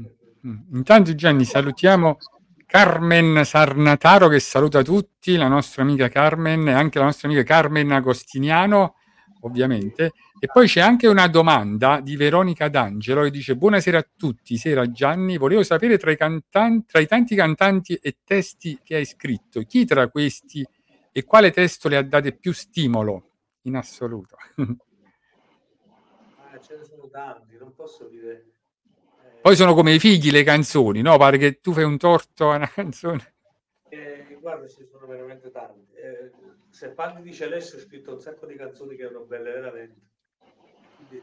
Mm. 0.48 0.58
Intanto 0.76 1.14
Gianni 1.14 1.44
salutiamo 1.44 2.18
Carmen 2.66 3.44
Sarnataro 3.44 4.30
che 4.30 4.40
saluta 4.40 4.82
tutti, 4.82 5.36
la 5.36 5.50
nostra 5.50 5.82
amica 5.82 6.08
Carmen 6.08 6.70
e 6.70 6.72
anche 6.72 6.98
la 6.98 7.06
nostra 7.06 7.28
amica 7.28 7.44
Carmen 7.44 7.92
Agostiniano, 7.92 8.96
ovviamente. 9.42 10.14
E 10.40 10.48
poi 10.48 10.68
c'è 10.68 10.80
anche 10.80 11.08
una 11.08 11.28
domanda 11.28 12.00
di 12.00 12.16
Veronica 12.16 12.70
D'Angelo 12.70 13.24
che 13.24 13.32
dice 13.32 13.58
buonasera 13.58 13.98
a 13.98 14.08
tutti, 14.16 14.56
sera 14.56 14.90
Gianni, 14.90 15.38
volevo 15.38 15.64
sapere 15.64 15.98
tra 15.98 16.12
i, 16.12 16.16
cantan- 16.16 16.86
tra 16.86 17.02
i 17.02 17.08
tanti 17.08 17.36
cantanti 17.36 17.96
e 17.96 18.20
testi 18.24 18.80
che 18.82 18.96
hai 18.96 19.06
scritto, 19.06 19.62
chi 19.64 19.84
tra 19.84 20.08
questi 20.08 20.66
e 21.20 21.24
quale 21.26 21.52
testo 21.52 21.90
le 21.90 21.98
ha 21.98 22.02
date 22.04 22.32
più 22.34 22.54
stimolo 22.54 23.32
in 23.64 23.76
assoluto? 23.76 24.38
Ah, 26.38 26.60
ce 26.60 26.78
ne 26.78 26.84
sono 26.86 27.10
tanti, 27.10 27.58
non 27.58 27.74
posso 27.76 28.08
dire. 28.08 28.46
eh, 28.84 29.40
Poi 29.42 29.56
sono 29.56 29.74
come 29.74 29.94
i 29.94 30.00
figli 30.00 30.32
le 30.32 30.44
canzoni, 30.44 31.02
no? 31.02 31.18
Pare 31.18 31.38
che 31.38 31.60
tu 31.60 31.74
fai 31.74 31.84
un 31.84 31.98
torto 31.98 32.52
a 32.52 32.56
una 32.56 32.68
canzone. 32.72 33.34
Eh, 33.90 34.38
guarda, 34.40 34.68
ci 34.68 34.86
sono 34.86 35.08
veramente 35.08 35.52
tanti. 35.52 35.94
Eh, 35.96 36.32
se 36.70 36.92
parli 36.92 37.22
di 37.22 37.34
Celeste, 37.34 37.76
ho 37.76 37.80
scritto 37.80 38.14
un 38.14 38.20
sacco 38.20 38.46
di 38.46 38.56
canzoni 38.56 38.96
che 38.96 39.04
erano 39.04 39.26
belle 39.26 39.52
veramente. 39.52 40.02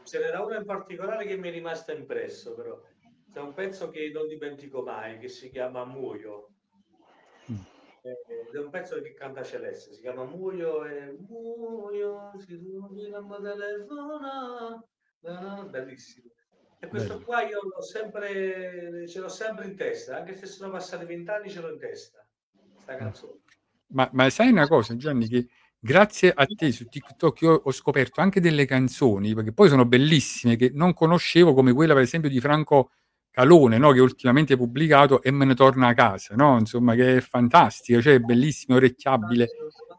Ce 0.03 0.19
n'era 0.19 0.43
una 0.43 0.57
in 0.57 0.65
particolare 0.65 1.25
che 1.25 1.37
mi 1.37 1.49
è 1.49 1.51
rimasta 1.51 1.91
impresso, 1.93 2.53
però. 2.55 2.79
C'è 3.33 3.39
un 3.39 3.53
pezzo 3.53 3.89
che 3.89 4.09
non 4.13 4.27
dimentico 4.27 4.81
mai, 4.83 5.17
che 5.19 5.27
si 5.27 5.49
chiama 5.49 5.85
Muoio. 5.85 6.49
Mm. 7.51 7.76
È 8.53 8.57
un 8.57 8.69
pezzo 8.69 9.01
che 9.01 9.13
canta 9.13 9.43
Celeste, 9.43 9.93
si 9.93 10.01
chiama 10.01 10.23
Muoio 10.23 10.85
e 10.85 11.17
Muoio, 11.27 12.31
si 12.37 12.57
non 12.61 12.89
mi 12.91 13.09
telefona. 13.41 14.83
Bellissimo. 15.69 16.31
E 16.79 16.87
questo 16.87 17.13
Bello. 17.15 17.25
qua 17.25 17.41
io 17.41 17.59
l'ho 17.63 17.81
sempre, 17.81 19.07
ce 19.07 19.19
l'ho 19.19 19.29
sempre 19.29 19.65
in 19.65 19.75
testa, 19.75 20.17
anche 20.17 20.35
se 20.35 20.45
sono 20.45 20.71
passati 20.71 21.05
vent'anni 21.05 21.49
ce 21.49 21.59
l'ho 21.59 21.71
in 21.71 21.79
testa, 21.79 22.25
questa 22.73 22.93
Mm. 22.93 22.97
canzone. 22.97 23.39
Ma, 23.89 24.09
ma 24.13 24.29
sai 24.29 24.51
una 24.51 24.67
cosa, 24.67 24.95
Gianni, 24.95 25.27
che 25.27 25.47
grazie 25.79 26.31
a 26.31 26.45
te 26.45 26.71
su 26.71 26.85
TikTok 26.87 27.41
io 27.41 27.61
ho 27.63 27.71
scoperto 27.71 28.21
anche 28.21 28.39
delle 28.39 28.65
canzoni, 28.65 29.33
perché 29.33 29.53
poi 29.53 29.69
sono 29.69 29.85
bellissime, 29.85 30.55
che 30.55 30.71
non 30.73 30.93
conoscevo, 30.93 31.53
come 31.53 31.73
quella 31.73 31.93
per 31.93 32.03
esempio 32.03 32.29
di 32.29 32.39
Franco 32.39 32.91
Calone, 33.37 33.77
no? 33.77 33.91
che 33.91 33.99
ultimamente 33.99 34.53
hai 34.53 34.57
pubblicato 34.57 35.21
e 35.21 35.29
me 35.29 35.45
ne 35.45 35.53
torna 35.53 35.89
a 35.89 35.93
casa, 35.93 36.33
no? 36.33 36.57
insomma, 36.57 36.95
che 36.95 37.17
è 37.17 37.21
fantastica, 37.21 38.01
cioè 38.01 38.15
è 38.15 38.19
bellissima, 38.19 38.77
orecchiabile, 38.77 39.47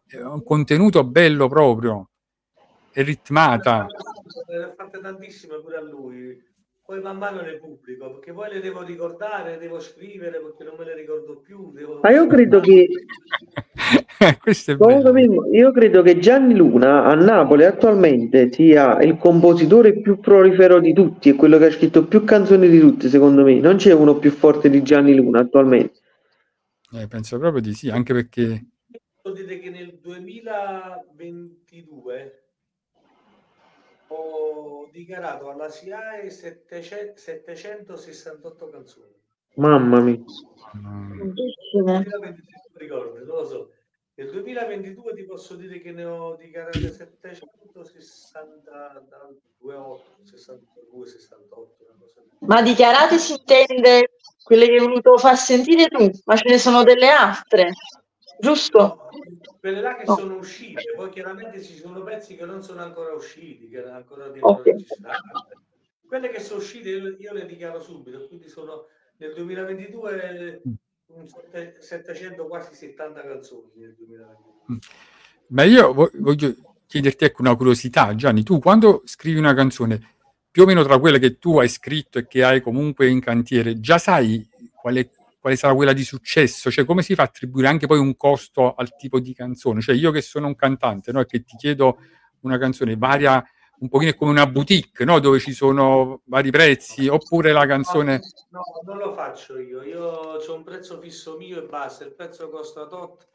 è 0.09 0.17
un 0.17 0.43
contenuto 0.43 1.05
bello 1.05 1.47
proprio, 1.47 2.09
è 2.91 3.05
ritmata. 3.05 3.87
Ne 4.49 4.65
ho 4.65 4.75
fatte 4.77 4.99
tantissime 4.99 5.61
pure 5.61 5.77
a 5.77 5.83
lui. 5.83 6.48
Poi 6.89 7.03
man 7.03 7.19
mano 7.19 7.43
le 7.43 7.59
pubblico, 7.59 8.13
perché 8.13 8.33
poi 8.33 8.51
le 8.51 8.61
devo 8.61 8.83
ricordare, 8.83 9.51
le 9.51 9.59
devo 9.59 9.79
scrivere 9.79 10.41
perché 10.41 10.65
non 10.65 10.75
me 10.79 10.87
le 10.87 10.95
ricordo 10.95 11.37
più. 11.37 11.71
devo- 11.71 12.01
Ma 12.03 12.11
io 12.11 12.27
credo 12.27 12.61
che 12.61 12.89
Questo 14.41 14.71
è 14.71 14.77
Comunque, 14.79 15.13
bello. 15.13 15.29
Mimmo, 15.29 15.55
io 15.55 15.71
credo 15.71 16.01
che 16.01 16.19
Gianni 16.19 16.57
Luna 16.57 17.05
a 17.05 17.15
Napoli 17.15 17.67
attualmente 17.67 18.51
sia 18.51 19.03
il 19.03 19.19
compositore 19.19 20.01
più 20.01 20.19
prolifero 20.19 20.81
di 20.81 20.95
tutti, 20.95 21.29
è 21.29 21.37
quello 21.37 21.59
che 21.59 21.67
ha 21.67 21.71
scritto 21.71 22.07
più 22.07 22.25
canzoni 22.25 22.71
di 22.71 22.81
tutti, 22.81 23.11
secondo 23.11 23.45
me. 23.45 23.61
Non 23.61 23.77
c'è 23.77 23.93
uno 23.93 24.17
più 24.17 24.31
forte 24.31 24.71
di 24.71 24.83
Gianni 24.83 25.15
Luna 25.15 25.41
attualmente. 25.41 26.01
Eh, 26.95 27.07
penso 27.07 27.39
proprio 27.39 27.61
di 27.61 27.75
sì, 27.75 27.91
anche 27.91 28.15
perché 28.15 28.65
dire 29.35 29.59
che 29.59 29.69
nel 29.69 29.99
2022 30.01 32.48
ho 34.09 34.89
dichiarato 34.91 35.51
alla 35.51 35.69
SIAE 35.69 36.31
700 36.31 37.17
768 37.17 38.71
canzoni. 38.71 39.17
Mamma 39.55 40.01
mia. 40.01 40.23
2023 40.73 42.13
non 42.13 42.37
ricordo, 42.75 43.19
non 43.25 43.27
lo 43.27 43.45
so. 43.45 43.73
Nel 44.15 44.31
2022 44.31 45.15
ti 45.15 45.25
posso 45.25 45.55
dire 45.55 45.81
che 45.81 45.93
ne 45.93 46.05
ho 46.05 46.35
dichiarate 46.35 46.91
762, 46.91 47.85
62, 50.25 51.07
68, 51.07 51.85
una 51.85 51.97
cosa 52.01 52.21
del 52.21 52.31
Ma 52.41 52.61
dichiarate 52.63 53.17
si 53.17 53.33
intende 53.35 54.11
quelle 54.43 54.67
che 54.67 54.73
hai 54.73 54.81
voluto 54.81 55.17
far 55.19 55.37
sentire 55.37 55.87
tu, 55.87 56.11
ma 56.25 56.37
ce 56.37 56.49
ne 56.49 56.59
sono 56.59 56.83
delle 56.83 57.11
altre, 57.11 57.71
giusto? 58.41 59.09
Quelle 59.61 59.81
là 59.81 59.97
che 59.97 60.05
No. 60.07 60.17
sono 60.17 60.37
uscite, 60.39 60.93
poi 60.97 61.11
chiaramente 61.11 61.63
ci 61.63 61.75
sono 61.77 62.03
pezzi 62.03 62.37
che 62.37 62.45
non 62.45 62.63
sono 62.63 62.81
ancora 62.83 63.13
usciti, 63.13 63.69
che 63.69 63.87
ancora 63.89 64.29
devono 64.29 64.53
Ok. 64.55 64.65
registrare. 64.67 65.21
Quelle 66.07 66.31
che 66.31 66.41
sono 66.41 66.61
uscite 66.61 66.89
io, 66.89 67.33
le 67.33 67.47
dichiaro 67.47 67.81
subito, 67.81 68.27
quindi 68.29 68.49
sono 68.49 68.87
nel 69.19 69.35
2022 69.35 70.63
un 71.07 71.27
sette- 71.27 71.77
700 71.81 72.47
quasi 72.47 72.75
70 72.75 73.23
canzoni 73.23 73.73
nel 73.77 73.95
2022. 73.97 74.79
Ma 75.49 75.63
io 75.65 75.93
vo- 75.93 76.11
voglio 76.15 76.55
chiederti 76.87 77.25
ecco 77.25 77.43
una 77.43 77.57
curiosità, 77.57 78.15
Gianni, 78.15 78.43
tu 78.43 78.59
quando 78.59 79.03
scrivi 79.05 79.39
una 79.39 79.55
canzone, 79.55 80.17
più 80.51 80.63
o 80.63 80.67
meno 80.67 80.83
tra 80.83 80.99
quelle 80.99 81.19
che 81.19 81.39
tu 81.39 81.59
hai 81.59 81.69
scritto 81.69 82.19
e 82.19 82.27
che 82.27 82.43
hai 82.43 82.61
comunque 82.63 83.09
in 83.09 83.21
cantiere, 83.21 83.81
già 83.81 83.99
sai 83.99 84.47
quale, 84.75 85.11
quale 85.41 85.57
sarà 85.57 85.75
quella 85.75 85.93
di 85.93 86.05
successo? 86.05 86.71
Cioè 86.71 86.85
come 86.85 87.03
si 87.03 87.15
fa 87.15 87.23
a 87.23 87.27
attribuire 87.27 87.69
anche 87.69 87.87
poi 87.87 87.99
un 87.99 88.17
costo 88.17 88.75
al 88.75 88.95
tipo 88.97 89.21
di 89.21 89.33
canzone? 89.35 89.81
Cioè 89.81 89.95
io 89.95 90.11
che 90.11 90.21
sono 90.21 90.47
un 90.47 90.55
cantante, 90.55 91.13
no, 91.13 91.21
e 91.21 91.27
che 91.27 91.43
ti 91.45 91.57
chiedo 91.57 91.99
una 92.41 92.59
canzone 92.59 92.97
varia 92.97 93.43
un 93.81 93.89
pochino 93.89 94.13
come 94.15 94.33
una 94.33 94.47
boutique, 94.49 95.05
no, 95.05 95.21
dove 95.21 95.39
ci 95.39 95.53
sono 95.53 96.23
vari 96.25 96.51
prezzi, 96.51 97.07
oppure 97.07 97.53
la 97.53 97.65
canzone... 97.65 98.21
No, 98.49 98.61
non 98.85 98.97
lo 98.97 99.15
faccio 99.15 99.57
io, 99.59 99.83
io 99.85 100.03
ho 100.03 100.55
un 100.55 100.65
prezzo 100.65 100.99
fisso 100.99 101.37
mio 101.37 101.63
e 101.63 101.67
basta, 101.67 102.03
il 102.05 102.13
prezzo 102.13 102.49
costa 102.51 102.87
tot. 102.89 103.29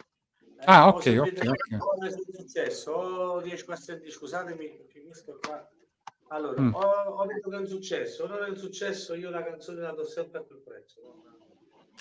Eh, 0.60 0.64
Ah, 0.66 0.90
ok, 0.90 0.96
ok, 0.96 1.04
vede 1.32 1.50
ok. 1.50 1.78
come 1.78 2.08
è 2.10 2.12
successo, 2.38 2.92
o 2.92 3.40
riesco 3.40 3.72
a 3.72 3.78
sentire, 3.78 4.12
scusatemi, 4.12 4.86
questo 5.06 5.40
qua... 5.42 5.66
Allora, 6.28 6.60
Mm. 6.62 6.74
ho, 6.74 6.80
ho 6.80 7.22
avuto 7.22 7.50
che 7.50 7.56
è 7.56 7.60
un 7.60 7.68
successo, 7.68 8.28
non 8.28 8.44
è 8.44 8.50
un 8.50 8.58
successo, 8.58 9.14
io 9.14 9.30
la 9.30 9.44
canzone 9.44 9.80
la 9.82 9.92
do 9.92 10.04
sempre 10.06 10.40
a 10.40 10.42
quel 10.42 10.60
prezzo. 10.60 11.24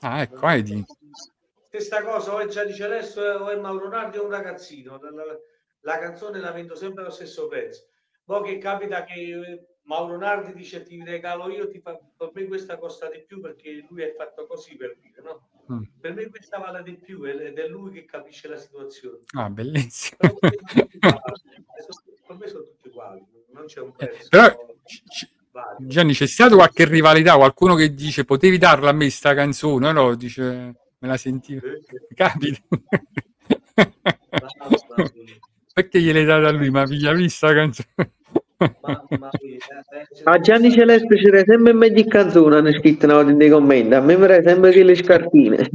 Ah, 0.00 0.22
ecco, 0.22 0.46
vedi. 0.46 0.84
Stessa 1.68 2.02
cosa, 2.02 2.34
o 2.34 2.38
è 2.40 2.46
Gianni 2.48 2.74
Celeste 2.74 3.20
o 3.20 3.48
è 3.48 3.56
Mauro 3.56 3.88
Nardi 3.88 4.18
o 4.18 4.24
un 4.24 4.30
ragazzino, 4.30 4.98
la, 5.00 5.10
la- 5.10 5.38
la 5.84 5.98
canzone 5.98 6.38
la 6.38 6.52
vendo 6.52 6.74
sempre 6.76 7.02
allo 7.02 7.10
stesso 7.10 7.48
prezzo. 7.48 7.86
Poi 8.24 8.42
che 8.44 8.58
capita 8.58 9.04
che 9.04 9.14
eh, 9.14 9.66
Mauro 9.84 10.16
Nardi 10.16 10.52
dice 10.54 10.82
ti 10.82 11.02
regalo 11.02 11.48
io, 11.50 11.68
ti 11.68 11.80
fa, 11.80 11.98
per 12.16 12.30
me 12.34 12.46
questa 12.46 12.78
costa 12.78 13.08
di 13.10 13.24
più 13.24 13.40
perché 13.40 13.84
lui 13.88 14.02
è 14.02 14.14
fatto 14.14 14.46
così 14.46 14.76
per 14.76 14.96
dire, 15.00 15.22
no? 15.22 15.48
Mm. 15.72 15.82
Per 16.00 16.14
me 16.14 16.28
questa 16.28 16.58
vale 16.58 16.82
di 16.82 16.94
più 16.96 17.24
ed 17.24 17.58
è 17.58 17.66
lui 17.68 17.90
che 17.92 18.04
capisce 18.04 18.46
la 18.48 18.56
situazione. 18.58 19.18
Ah, 19.34 19.48
bellissimo. 19.50 20.18
Però 21.00 21.20
per 22.26 22.36
me 22.36 22.46
sono 22.48 22.64
tutti 22.64 22.88
uguali, 22.88 23.20
eh, 23.20 23.44
non 23.52 23.66
c'è 23.66 23.80
un. 23.80 23.92
Però 23.92 24.06
c- 24.84 25.02
c- 25.04 25.30
vario. 25.32 25.40
Gianni, 25.78 26.14
c'è 26.14 26.26
stata 26.26 26.54
qualche 26.54 26.86
rivalità? 26.86 27.36
Qualcuno 27.36 27.74
che 27.74 27.92
dice 27.92 28.24
potevi 28.24 28.58
darla 28.58 28.90
a 28.90 28.92
me 28.92 29.10
sta 29.10 29.34
canzone? 29.34 29.92
No, 29.92 30.14
dice 30.14 30.42
me 30.44 31.08
la 31.08 31.16
sentivo. 31.16 31.66
Eh, 31.66 31.82
Capita. 32.14 32.60
Perché 35.74 36.00
gliel'hai 36.00 36.24
data 36.24 36.48
a 36.48 36.52
lui? 36.52 36.70
Ma 36.70 36.86
figlia 36.86 37.12
vista 37.12 37.52
canzone? 37.52 37.88
mamma 38.80 39.30
mia, 39.40 39.56
eh, 39.56 40.06
c'è 40.14 40.22
A 40.24 40.38
Gianni 40.38 40.70
Celeste 40.70 41.16
c'era 41.16 41.42
sempre 41.44 41.72
meglio 41.72 42.04
canzone, 42.06 42.56
hanno 42.56 42.72
scritto 42.72 43.06
una 43.06 43.14
volta 43.16 43.32
nei 43.32 43.50
commenti. 43.50 43.94
A 43.94 44.00
me 44.00 44.16
mi 44.16 44.24
era 44.24 44.40
sempre 44.42 44.70
che 44.70 44.84
le 44.84 44.94
scarpine. 44.94 45.70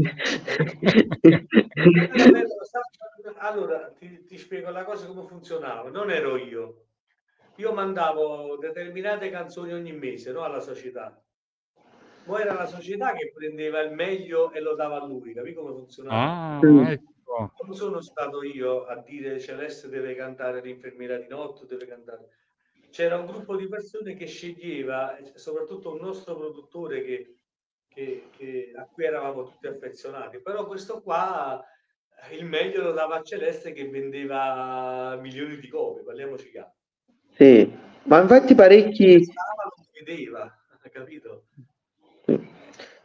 Allora, 3.39 3.93
ti, 3.97 4.25
ti 4.25 4.37
spiego 4.37 4.69
la 4.69 4.83
cosa 4.83 5.05
come 5.07 5.27
funzionava. 5.27 5.89
Non 5.89 6.09
ero 6.09 6.37
io. 6.37 6.83
Io 7.57 7.73
mandavo 7.73 8.57
determinate 8.57 9.29
canzoni 9.29 9.73
ogni 9.73 9.91
mese 9.91 10.31
no, 10.31 10.43
alla 10.43 10.59
società. 10.59 11.19
Poi 12.25 12.41
era 12.41 12.53
la 12.53 12.65
società 12.67 13.13
che 13.13 13.31
prendeva 13.33 13.79
il 13.81 13.93
meglio 13.93 14.51
e 14.51 14.59
lo 14.59 14.75
dava 14.75 15.01
a 15.01 15.05
lui. 15.05 15.33
Capì 15.33 15.53
come 15.53 15.71
funzionava? 15.71 16.59
Ah, 16.59 16.91
ecco. 16.91 17.13
Non 17.65 17.75
sono 17.75 18.01
stato 18.01 18.43
io 18.43 18.85
a 18.85 18.97
dire 18.97 19.39
Celeste 19.39 19.89
deve 19.89 20.13
cantare 20.15 20.61
l'infermiera 20.61 21.17
di 21.17 21.27
notte, 21.27 21.65
deve 21.65 21.87
cantare. 21.87 22.29
C'era 22.91 23.17
un 23.17 23.25
gruppo 23.25 23.55
di 23.55 23.67
persone 23.67 24.13
che 24.13 24.27
sceglieva, 24.27 25.17
soprattutto 25.33 25.91
un 25.91 25.99
nostro 25.99 26.35
produttore 26.35 27.01
che, 27.03 27.35
che- 27.87 28.29
che- 28.37 28.71
a 28.75 28.85
cui 28.85 29.05
eravamo 29.05 29.43
tutti 29.43 29.67
affezionati. 29.67 30.41
Però 30.41 30.65
questo 30.67 31.01
qua 31.01 31.63
il 32.31 32.45
meglio 32.45 32.81
lo 32.83 32.91
dava 32.91 33.15
a 33.17 33.23
Celeste 33.23 33.71
che 33.71 33.89
vendeva 33.89 35.17
milioni 35.19 35.57
di 35.57 35.67
copie, 35.67 36.03
parliamoci 36.03 36.49
chiaro. 36.49 36.76
Sì, 37.37 37.71
ma 38.03 38.19
infatti 38.21 38.55
parecchi, 38.55 39.13
non 39.13 39.71
vedeva, 39.93 40.57
capito? 40.91 41.43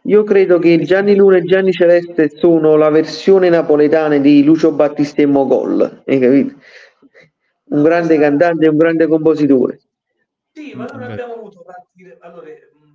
io 0.05 0.24
credo 0.24 0.59
che 0.59 0.80
Gianni 0.80 1.14
Luna 1.14 1.37
e 1.37 1.43
Gianni 1.43 1.70
Celeste 1.72 2.30
sono 2.30 2.76
la 2.76 2.89
versione 2.89 3.49
napoletana 3.51 4.16
di 4.18 4.43
Lucio 4.43 4.72
Battisti 4.72 5.22
e 5.22 5.26
Mogol, 5.26 6.03
hai 6.07 6.18
capito? 6.18 6.57
Un 7.64 7.83
grande 7.83 8.18
cantante 8.18 8.64
e 8.64 8.68
un 8.68 8.76
grande 8.76 9.07
compositore. 9.07 9.80
Sì, 10.53 10.72
ma 10.74 10.87
noi 10.87 10.99
beh. 11.07 11.12
abbiamo 11.12 11.35
avuto 11.35 11.62
tanti... 11.64 12.14
Allora, 12.20 12.49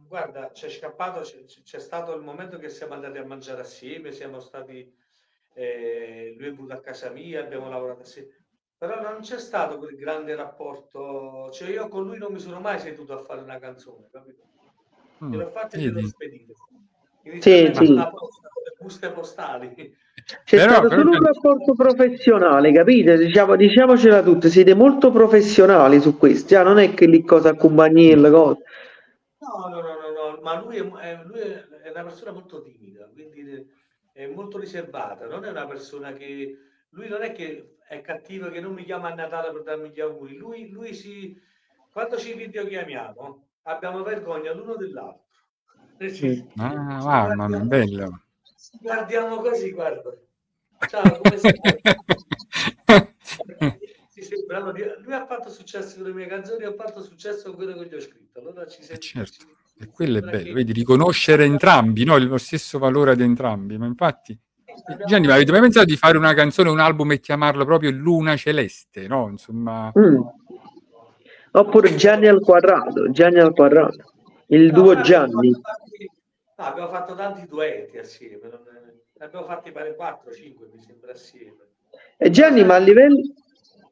guarda, 0.08 0.52
c'è 0.52 0.70
scappato, 0.70 1.22
c'è, 1.22 1.44
c'è 1.64 1.80
stato 1.80 2.16
il 2.16 2.22
momento 2.22 2.58
che 2.58 2.70
siamo 2.70 2.94
andati 2.94 3.18
a 3.18 3.26
mangiare 3.26 3.62
assieme, 3.62 4.12
siamo 4.12 4.40
stati... 4.40 4.92
eh, 5.54 6.36
lui 6.38 6.48
è 6.48 6.52
venuto 6.52 6.74
a 6.74 6.80
casa 6.80 7.10
mia, 7.10 7.42
abbiamo 7.42 7.70
lavorato 7.70 8.02
assieme. 8.02 8.30
Però 8.78 9.02
non 9.02 9.22
c'è 9.22 9.40
stato 9.40 9.78
quel 9.80 9.96
grande 9.96 10.36
rapporto... 10.36 11.50
Cioè 11.52 11.70
io 11.70 11.88
con 11.88 12.06
lui 12.06 12.18
non 12.20 12.32
mi 12.32 12.40
sono 12.40 12.60
mai 12.60 12.80
seduto 12.80 13.14
a 13.14 13.24
fare 13.24 13.42
una 13.42 13.58
canzone, 13.58 14.08
capito? 14.12 14.44
Mm, 15.24 15.32
Gliel'ho 15.32 15.50
fatta 15.50 15.78
e 15.78 15.80
gliel'ho 15.82 16.08
spedita. 16.08 16.54
Sì, 17.40 17.72
sì. 17.74 17.86
con 17.86 17.96
la 17.96 18.10
posta, 18.10 18.50
buste 18.80 19.10
postali. 19.12 19.96
C'è 20.44 20.58
Però- 20.58 20.72
stato 20.74 20.88
però 20.90 21.02
solo 21.02 21.10
un 21.18 21.24
rapporto 21.24 21.74
professionale, 21.74 22.72
capite? 22.72 23.18
Diciamo, 23.18 23.56
diciamocela 23.56 24.22
tutte, 24.22 24.50
siete 24.50 24.74
molto 24.76 25.10
professionali 25.12 26.00
su 26.00 26.16
questo, 26.18 26.48
già 26.50 26.64
non 26.64 26.78
è 26.78 26.94
che 26.94 27.08
lì 27.08 27.24
cosa 27.24 27.50
accompagni 27.50 28.16
le 28.16 28.30
cose. 28.30 28.62
No, 29.40 29.68
no, 29.70 29.82
no, 29.82 29.82
no, 29.82 30.32
no, 30.32 30.40
ma 30.42 30.60
lui 30.62 30.78
è, 30.78 30.82
è- 30.82 31.24
lui 31.24 31.40
è 31.40 31.90
una 31.92 32.04
persona 32.04 32.32
molto 32.32 32.62
timida, 32.62 33.08
quindi 33.12 33.66
è 34.14 34.28
molto 34.28 34.58
riservata, 34.60 35.26
non 35.26 35.44
è 35.46 35.50
una 35.50 35.66
persona 35.66 36.14
che... 36.14 36.58
Lui 36.92 37.08
non 37.08 37.22
è 37.24 37.32
che 37.32 37.78
è 37.88 38.02
cattivo, 38.02 38.50
che 38.50 38.60
non 38.60 38.74
mi 38.74 38.84
chiama 38.84 39.12
a 39.12 39.16
Natale 39.16 39.52
per 39.52 39.64
darmi 39.64 39.90
gli 39.92 40.00
auguri, 40.00 40.36
lui, 40.36 40.70
lui 40.70 40.94
si... 40.94 41.40
Quando 41.92 42.18
ci 42.18 42.34
videochiamiamo 42.34 43.48
abbiamo 43.64 44.04
vergogna 44.04 44.54
l'uno 44.54 44.76
dell'altro. 44.76 45.26
Sì. 46.10 46.46
Ah, 46.58 46.70
mia, 46.70 47.00
guardiamo- 47.00 47.66
bello. 47.66 48.22
guardiamo 48.80 49.38
così, 49.42 49.72
guarda. 49.72 50.16
Ciao, 50.88 51.20
come 51.22 51.38
stai? 51.38 51.54
Sembrano 54.10 54.72
di- 54.72 54.84
Lui 55.02 55.14
ha 55.14 55.26
fatto 55.26 55.50
successo 55.50 55.96
con 55.98 56.06
le 56.08 56.14
mie 56.14 56.28
canzoni, 56.28 56.66
ho 56.66 56.74
fatto 56.74 57.02
successo 57.04 57.44
con 57.54 57.56
quello 57.56 57.78
che 57.80 57.88
gli 57.88 57.94
ho 57.96 58.00
scritto. 58.02 58.40
Allora 58.40 58.68
ci 58.68 58.82
Eh, 58.82 58.84
senti- 58.84 59.08
certo, 59.08 59.32
ci- 59.32 59.48
e 59.80 59.88
quello 59.90 60.18
è 60.20 60.22
bello, 60.22 60.44
che- 60.44 60.54
vedi, 60.54 60.72
riconoscere 60.74 61.46
entrambi, 61.46 62.04
no? 62.04 62.18
lo 62.18 62.38
stesso 62.38 62.78
valore 62.80 63.12
ad 63.12 63.22
entrambi. 63.22 63.78
Ma 63.78 63.86
infatti, 63.88 64.38
Gianni, 65.06 65.28
ma 65.28 65.34
avete 65.34 65.52
mai 65.52 65.62
pensato 65.62 65.86
di 65.86 65.98
fare 65.98 66.18
una 66.18 66.34
canzone, 66.34 66.70
un 66.70 66.80
album 66.80 67.12
e 67.14 67.20
chiamarlo 67.20 67.66
proprio 67.66 67.92
Luna 67.92 68.36
Celeste, 68.36 69.08
no? 69.08 69.28
Insomma, 69.30 69.92
Mm. 69.98 70.22
Oppure 71.52 71.96
Gianni 71.96 72.28
al 72.28 72.40
quadrato, 72.42 73.10
Gianni 73.10 73.40
al 73.40 73.54
quadrato, 73.54 74.14
il 74.48 74.66
No, 74.68 74.72
duo 74.82 75.02
Gianni. 75.02 75.52
tanti- 75.52 76.12
No, 76.58 76.66
abbiamo 76.66 76.90
fatto 76.90 77.16
tanti 77.16 77.48
duetti 77.48 77.98
assieme, 77.98 78.40
non- 78.44 78.60
ne 79.20 79.26
abbiamo 79.26 79.46
fatti 79.46 79.72
pare 79.72 79.96
4-5 79.96 80.68
mi 80.74 80.80
sembra 80.82 81.12
assieme. 81.14 81.56
E 82.18 82.30
Gianni, 82.30 82.64
ma 82.64 82.76
a 82.76 82.80
livello, 82.80 83.20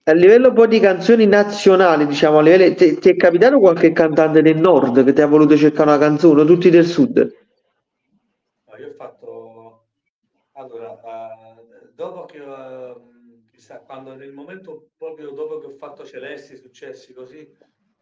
a 0.03 0.11
livello 0.13 0.51
poi 0.53 0.67
di 0.67 0.79
canzoni 0.79 1.25
nazionali, 1.25 2.05
diciamo, 2.05 2.37
a 2.37 2.41
livello, 2.41 2.75
ti, 2.75 2.99
ti 2.99 3.09
è 3.09 3.15
capitato 3.15 3.59
qualche 3.59 3.91
cantante 3.91 4.41
del 4.43 4.57
nord 4.57 5.03
che 5.03 5.13
ti 5.13 5.21
ha 5.21 5.27
voluto 5.27 5.55
cercare 5.57 5.89
una 5.89 5.97
canzone, 5.99 6.41
o 6.41 6.45
tutti 6.45 6.69
del 6.69 6.85
sud? 6.85 7.17
No, 8.67 8.77
io 8.77 8.89
ho 8.89 8.93
fatto 8.95 9.85
allora 10.65 11.55
eh, 11.55 11.91
dopo 11.93 12.25
che 12.25 12.37
eh, 12.37 12.95
chissà, 13.51 13.79
quando 13.79 14.15
nel 14.15 14.31
momento 14.33 14.89
proprio 14.97 15.31
dopo 15.31 15.59
che 15.59 15.67
ho 15.67 15.75
fatto 15.77 16.05
Celesti, 16.05 16.57
successi 16.57 17.13
così, 17.13 17.49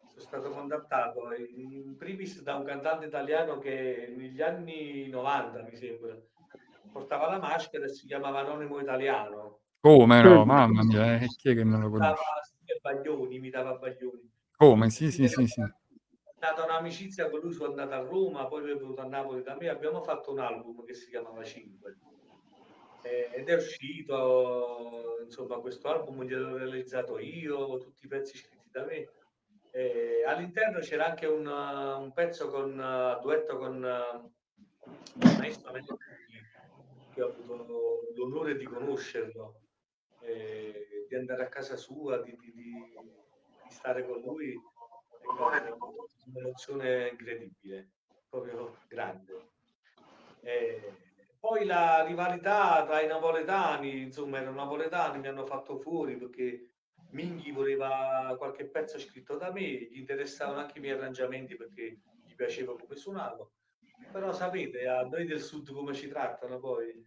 sono 0.08 0.22
stato 0.26 0.50
contattato 0.50 1.34
in 1.34 1.96
primis 1.98 2.42
da 2.42 2.56
un 2.56 2.64
cantante 2.66 3.06
italiano 3.06 3.58
che 3.58 4.14
negli 4.16 4.42
anni 4.42 5.08
90 5.10 5.64
mi 5.64 5.76
sembra 5.76 6.16
portava 6.92 7.28
la 7.28 7.40
maschera 7.40 7.86
e 7.86 7.90
si 7.90 8.06
chiamava 8.06 8.40
Anonimo 8.42 8.80
Italiano. 8.80 9.62
Come 9.80 10.22
no, 10.22 10.44
Mm. 10.44 10.48
mamma 10.48 10.84
mia, 10.84 11.16
eh, 11.20 11.28
chi 11.28 11.50
è 11.50 11.56
che 11.56 11.64
non 11.64 11.82
lo 11.82 11.90
conosce? 11.90 12.24
Baglioni, 12.82 13.36
imitava 13.36 13.74
Baglioni. 13.76 14.30
Come? 14.56 14.90
Sì, 14.90 15.10
sì, 15.12 15.28
sì, 15.28 15.48
sì. 15.48 15.62
È 15.62 15.72
nata 16.40 16.64
un'amicizia 16.66 17.30
con 17.30 17.40
lui, 17.40 17.54
sono 17.54 17.70
andato 17.70 17.94
a 17.94 18.00
Roma, 18.00 18.46
poi 18.46 18.70
è 18.70 18.76
venuto 18.76 19.02
a 19.02 19.06
Napoli 19.06 19.42
da 19.42 19.56
me, 19.56 19.70
abbiamo 19.70 20.04
fatto 20.04 20.32
un 20.32 20.40
album 20.40 20.84
che 20.86 20.94
si 20.94 21.10
chiamava 21.10 21.44
5 21.44 21.98
ed 23.04 23.50
è 23.50 23.56
uscito, 23.56 25.20
insomma, 25.24 25.60
questo 25.60 25.90
album 25.90 26.24
gliel'ho 26.24 26.58
realizzato 26.58 27.20
io, 27.20 27.78
tutti 27.78 28.06
i 28.06 28.08
pezzi 28.08 28.38
scritti 28.38 28.70
da 28.72 28.86
me. 28.86 29.10
E 29.72 30.24
all'interno 30.26 30.80
c'era 30.80 31.08
anche 31.08 31.26
un, 31.26 31.46
un 31.48 32.14
pezzo 32.14 32.50
con 32.50 32.78
uh, 32.78 33.20
duetto 33.22 33.58
con 33.58 33.84
uh, 33.84 34.32
il 35.26 35.38
maestro 35.38 35.72
che 37.14 37.22
ho 37.22 37.30
avuto 37.30 38.12
l'onore 38.16 38.56
di 38.56 38.66
conoscerlo, 38.66 39.62
e 40.22 41.06
di 41.08 41.16
andare 41.16 41.44
a 41.44 41.50
casa 41.50 41.76
sua, 41.76 42.22
di, 42.22 42.36
di- 42.38 42.54
di- 42.54 42.96
di 43.64 43.70
stare 43.70 44.06
con 44.06 44.22
lui. 44.22 44.54
È 44.54 45.74
un'emozione 46.26 47.10
incredibile, 47.10 47.90
proprio 48.30 48.78
grande. 48.88 49.50
E 50.42 51.13
poi 51.44 51.66
la 51.66 52.06
rivalità 52.06 52.86
tra 52.86 53.02
i 53.02 53.08
napoletani, 53.08 54.04
insomma, 54.04 54.38
erano 54.38 54.56
napoletani, 54.64 55.20
mi 55.20 55.28
hanno 55.28 55.46
fatto 55.46 55.78
fuori 55.78 56.16
perché 56.16 56.70
Minghi 57.10 57.52
voleva 57.52 58.34
qualche 58.38 58.66
pezzo 58.66 58.98
scritto 58.98 59.36
da 59.36 59.52
me, 59.52 59.62
gli 59.62 59.98
interessavano 59.98 60.60
anche 60.60 60.78
i 60.78 60.82
miei 60.82 60.96
arrangiamenti 60.96 61.58
perché 61.58 62.00
gli 62.26 62.34
piaceva 62.34 62.78
come 62.78 62.96
suonavo. 62.96 63.52
Però 64.10 64.32
sapete, 64.32 64.88
a 64.88 65.02
noi 65.02 65.26
del 65.26 65.42
sud 65.42 65.74
come 65.74 65.94
ci 65.94 66.08
trattano 66.08 66.60
poi. 66.60 67.06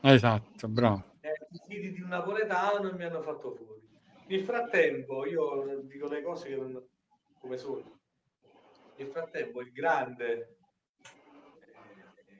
Esatto, 0.00 0.66
bravo. 0.66 1.04
Eh, 1.20 1.32
I 1.50 1.60
figli 1.68 1.92
di 1.92 2.00
un 2.00 2.08
napoletano 2.08 2.92
mi 2.92 3.04
hanno 3.04 3.22
fatto 3.22 3.52
fuori. 3.52 3.88
Nel 4.26 4.42
frattempo, 4.42 5.26
io 5.26 5.80
dico 5.84 6.08
le 6.08 6.22
cose 6.22 6.48
che 6.48 6.56
non- 6.56 6.84
come 7.38 7.56
sono. 7.56 8.00
Nel 8.96 9.06
frattempo, 9.06 9.60
il 9.60 9.70
grande, 9.70 10.56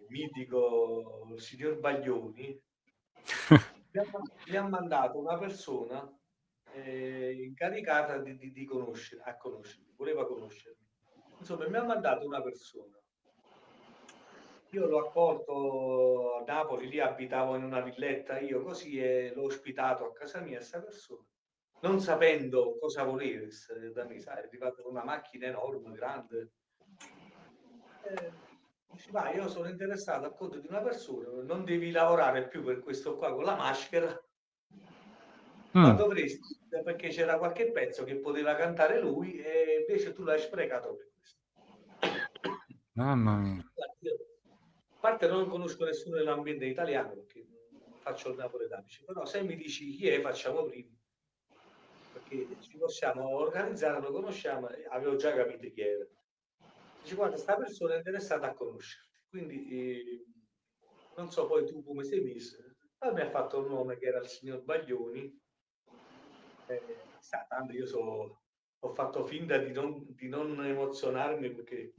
mitico 0.08 1.34
signor 1.36 1.78
Baglioni 1.78 2.60
mi 3.92 4.00
ha, 4.00 4.04
mi 4.46 4.56
ha 4.56 4.62
mandato 4.66 5.18
una 5.18 5.38
persona 5.38 6.10
eh, 6.72 7.32
incaricata 7.42 8.18
di, 8.18 8.36
di, 8.36 8.52
di 8.52 8.64
conoscere, 8.64 9.22
a 9.22 9.36
conoscermi, 9.36 9.94
voleva 9.96 10.26
conoscermi. 10.26 10.82
Insomma, 11.38 11.68
mi 11.68 11.76
ha 11.76 11.84
mandato 11.84 12.26
una 12.26 12.42
persona. 12.42 12.98
Io 14.70 14.86
l'ho 14.86 15.06
accolto 15.06 16.38
a 16.38 16.44
Napoli, 16.44 16.88
lì 16.88 16.98
abitavo 16.98 17.54
in 17.54 17.62
una 17.62 17.80
villetta 17.80 18.40
io 18.40 18.60
così 18.62 18.98
e 18.98 19.32
l'ho 19.32 19.44
ospitato 19.44 20.04
a 20.04 20.12
casa 20.12 20.40
mia 20.40 20.56
questa 20.56 20.80
persona, 20.80 21.24
non 21.82 22.00
sapendo 22.00 22.76
cosa 22.80 23.04
volesse 23.04 23.92
da 23.92 24.04
me, 24.04 24.18
sai, 24.18 24.38
è 24.38 24.46
arrivato 24.46 24.82
con 24.82 24.90
una 24.90 25.04
macchina 25.04 25.46
enorme, 25.46 25.92
grande. 25.92 26.50
Eh, 28.02 28.32
"Va, 29.10 29.32
io 29.32 29.48
sono 29.48 29.68
interessato 29.68 30.24
al 30.26 30.34
conto 30.34 30.58
di 30.58 30.66
una 30.68 30.80
persona, 30.82 31.28
non 31.42 31.64
devi 31.64 31.90
lavorare 31.90 32.48
più 32.48 32.62
per 32.62 32.80
questo 32.80 33.16
qua 33.16 33.32
con 33.34 33.44
la 33.44 33.56
maschera, 33.56 34.08
ma 35.72 35.92
Mm. 35.92 35.96
dovresti, 35.96 36.56
perché 36.68 37.08
c'era 37.08 37.38
qualche 37.38 37.70
pezzo 37.72 38.04
che 38.04 38.16
poteva 38.16 38.54
cantare 38.54 39.00
lui 39.00 39.38
e 39.38 39.84
invece 39.86 40.12
tu 40.12 40.22
l'hai 40.22 40.38
sprecato 40.38 40.94
per 40.94 41.10
questo. 41.12 41.42
Mamma 42.92 43.36
mia. 43.38 43.64
A 43.76 45.00
parte 45.00 45.26
non 45.26 45.48
conosco 45.48 45.84
nessuno 45.84 46.16
nell'ambiente 46.16 46.64
italiano 46.64 47.12
perché 47.14 47.46
faccio 48.00 48.30
il 48.30 48.36
napoletano, 48.36 48.84
però 49.04 49.24
se 49.26 49.42
mi 49.42 49.56
dici 49.56 49.90
chi 49.96 50.08
è 50.08 50.20
facciamo 50.20 50.64
prima, 50.64 50.96
perché 52.12 52.56
ci 52.60 52.78
possiamo 52.78 53.28
organizzare, 53.36 54.00
lo 54.00 54.12
conosciamo, 54.12 54.68
avevo 54.90 55.16
già 55.16 55.34
capito 55.34 55.68
chi 55.68 55.80
era. 55.80 56.06
Dice 57.04 57.16
guarda, 57.16 57.36
sta 57.36 57.56
persona 57.56 57.92
è 57.94 57.96
interessata 57.98 58.46
a 58.48 58.54
conoscerti, 58.54 59.20
quindi 59.28 59.68
eh, 59.68 60.24
non 61.16 61.30
so 61.30 61.46
poi 61.46 61.66
tu 61.66 61.84
come 61.84 62.02
sei 62.02 62.22
messo, 62.22 62.56
poi 62.96 63.12
mi 63.12 63.20
ha 63.20 63.28
fatto 63.28 63.58
un 63.58 63.66
nome 63.68 63.98
che 63.98 64.06
era 64.06 64.20
il 64.20 64.26
signor 64.26 64.62
Baglioni, 64.62 65.38
eh, 66.66 67.10
tanto 67.48 67.72
io 67.74 67.86
so- 67.86 68.40
ho 68.78 68.94
fatto 68.94 69.26
finta 69.26 69.58
di 69.58 69.70
non, 69.72 70.06
di 70.14 70.28
non 70.28 70.64
emozionarmi 70.64 71.52
perché 71.52 71.92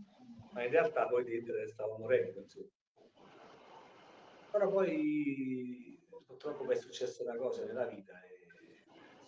ma 0.54 0.64
in 0.64 0.72
realtà 0.72 1.08
poi 1.08 1.24
dentro 1.24 1.54
stavo 1.68 1.98
morendo 1.98 2.40
insomma. 2.40 2.70
però 4.50 4.70
poi 4.72 6.00
purtroppo 6.26 6.64
mi 6.64 6.74
è 6.74 6.78
successa 6.78 7.22
una 7.22 7.36
cosa 7.38 7.64
nella 7.64 7.86
vita 7.86 8.14
e 8.24 8.84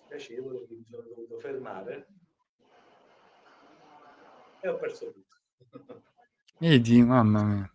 spiacevole 0.05 0.65
che 0.65 0.73
mi 0.73 0.85
sono 0.89 1.03
dovuto 1.07 1.37
fermare 1.39 2.07
e 4.63 4.67
ho 4.69 4.77
perso 4.77 5.11
tutto 5.11 5.26
Vedi, 6.59 7.01
mamma 7.03 7.43
mia. 7.43 7.71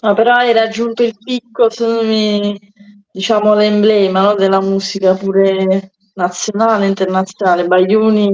No, 0.00 0.14
però 0.14 0.34
hai 0.34 0.52
raggiunto 0.52 1.02
il 1.02 1.16
picco, 1.18 1.68
secondo 1.70 2.04
me, 2.04 2.58
diciamo, 3.10 3.54
l'emblema, 3.54 4.22
no, 4.22 4.34
della 4.34 4.60
musica 4.60 5.14
pure 5.14 5.92
nazionale, 6.14 6.86
internazionale. 6.86 7.66
Baglioni 7.66 8.30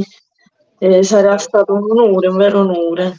eh, 0.78 1.02
sarà 1.02 1.36
stato 1.38 1.72
un 1.74 1.90
onore, 1.90 2.28
un 2.28 2.36
vero 2.36 2.60
onore. 2.60 3.16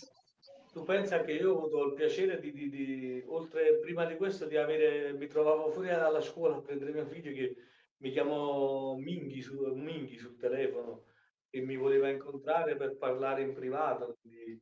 tu 0.72 0.84
pensa 0.84 1.22
che 1.22 1.32
io 1.34 1.54
ho 1.54 1.58
avuto 1.58 1.86
il 1.86 1.94
piacere 1.94 2.40
di, 2.40 2.52
di- 2.52 2.70
di- 2.70 3.24
oltre 3.28 3.80
prima 3.80 4.06
di 4.06 4.16
questo 4.18 4.46
di 4.46 4.58
avere 4.58 5.14
mi 5.14 5.28
trovavo 5.28 5.70
fuori 5.70 5.88
dalla 5.88 6.22
scuola 6.22 6.58
a 6.58 6.62
prendere 6.62 6.92
mio 6.92 7.06
figlio 7.06 7.32
che 7.32 7.56
mi 7.98 8.12
chiamò 8.12 8.96
Minghi, 8.96 9.42
su, 9.42 9.56
Minghi 9.74 10.18
sul 10.18 10.38
telefono 10.38 11.06
e 11.50 11.62
mi 11.62 11.78
voleva 11.78 12.10
incontrare 12.10 12.76
per 12.76 12.98
parlare 12.98 13.42
in 13.44 13.54
privato 13.54 14.18
di, 14.22 14.60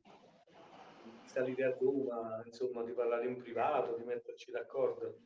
salire 1.34 1.64
a 1.64 1.76
Roma 1.78 2.42
insomma 2.46 2.82
di 2.84 2.92
parlare 2.92 3.26
in 3.26 3.36
privato 3.36 3.94
di 3.98 4.04
metterci 4.04 4.50
d'accordo 4.52 5.18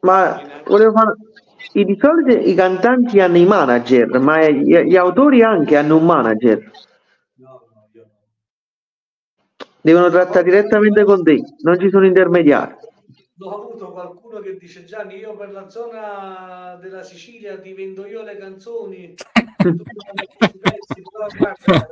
Ma 0.00 0.40
volevo 0.66 0.92
fare... 0.92 1.14
i- 1.72 1.84
Di 1.84 1.96
solito 2.00 2.30
i 2.38 2.54
cantanti 2.54 3.20
hanno 3.20 3.38
i 3.38 3.46
manager, 3.46 4.18
ma 4.20 4.48
gli, 4.48 4.76
gli 4.76 4.96
autori 4.96 5.42
anche 5.42 5.76
hanno 5.76 5.96
un 5.96 6.04
manager. 6.04 6.70
no 7.36 7.52
no 7.72 7.88
io 7.92 8.04
no 8.04 8.20
Devono 9.82 10.10
trattare 10.10 10.44
direttamente 10.44 11.04
con 11.04 11.22
te, 11.22 11.40
non 11.62 11.78
ci 11.78 11.88
sono 11.90 12.06
intermediari. 12.06 12.74
Ho 13.38 13.62
avuto 13.62 13.92
qualcuno 13.92 14.40
che 14.40 14.56
dice 14.56 14.84
Gianni, 14.84 15.16
io 15.16 15.36
per 15.36 15.50
la 15.52 15.68
zona 15.68 16.76
della 16.80 17.02
Sicilia 17.02 17.58
ti 17.60 17.72
vendo 17.74 18.06
io 18.06 18.22
le 18.22 18.36
canzoni. 18.36 19.14
Tu 20.86 21.00
mi 21.00 21.18
metti 21.18 21.36
i 21.36 21.42
pezzi, 21.44 21.58
però 21.64 21.84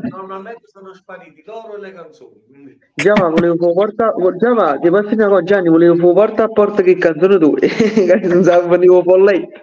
guarda, 0.00 0.16
normalmente 0.16 0.62
sono 0.66 0.92
spariti 0.94 1.42
loro 1.46 1.76
e 1.76 1.80
le 1.80 1.92
canzoni. 1.92 2.42
quindi- 2.46 2.78
Già, 2.94 3.12
ma 3.18 3.28
volevo 3.28 3.72
portare... 3.72 4.12
Già, 4.38 4.52
ma 4.54 4.78
ti 4.78 4.88
posso 4.90 5.08
dire 5.08 5.22
una 5.24 5.28
cosa, 5.28 5.42
Gianni, 5.44 5.68
volevo 5.68 6.12
portare 6.12 6.42
a 6.42 6.48
porta 6.52 6.82
che 6.82 6.96
canzone 6.96 7.38
tu, 7.38 7.54
che 7.58 8.20
non 8.24 8.42
sapevo 8.44 8.68
venivo 8.68 9.02
folletto. 9.02 9.60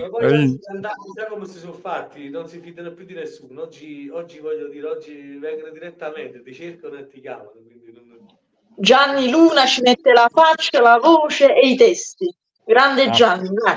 Ma 0.00 0.08
poi 0.10 0.58
cantanti, 0.60 1.10
sai 1.14 1.26
come 1.28 1.46
si 1.46 1.58
sono 1.58 1.72
fatti? 1.74 2.28
Non 2.28 2.48
si 2.48 2.58
fidano 2.60 2.92
più 2.92 3.04
di 3.04 3.14
nessuno. 3.14 3.62
Oggi, 3.62 4.08
oggi 4.12 4.40
voglio 4.40 4.68
dire, 4.68 4.86
oggi 4.88 5.36
vengono 5.38 5.70
direttamente, 5.72 6.42
ti 6.42 6.52
cercano 6.52 6.96
e 6.96 7.06
ti 7.08 7.20
chiamano. 7.20 7.52
Non- 7.54 8.26
Gianni 8.78 9.30
Luna 9.30 9.64
ci 9.64 9.80
mette 9.80 10.12
la 10.12 10.28
faccia, 10.30 10.80
la 10.82 10.98
voce 10.98 11.54
e 11.54 11.68
i 11.68 11.76
testi. 11.76 12.34
Grande 12.64 13.04
Ah. 13.04 13.10
Gianni, 13.10 13.48
dai. 13.48 13.76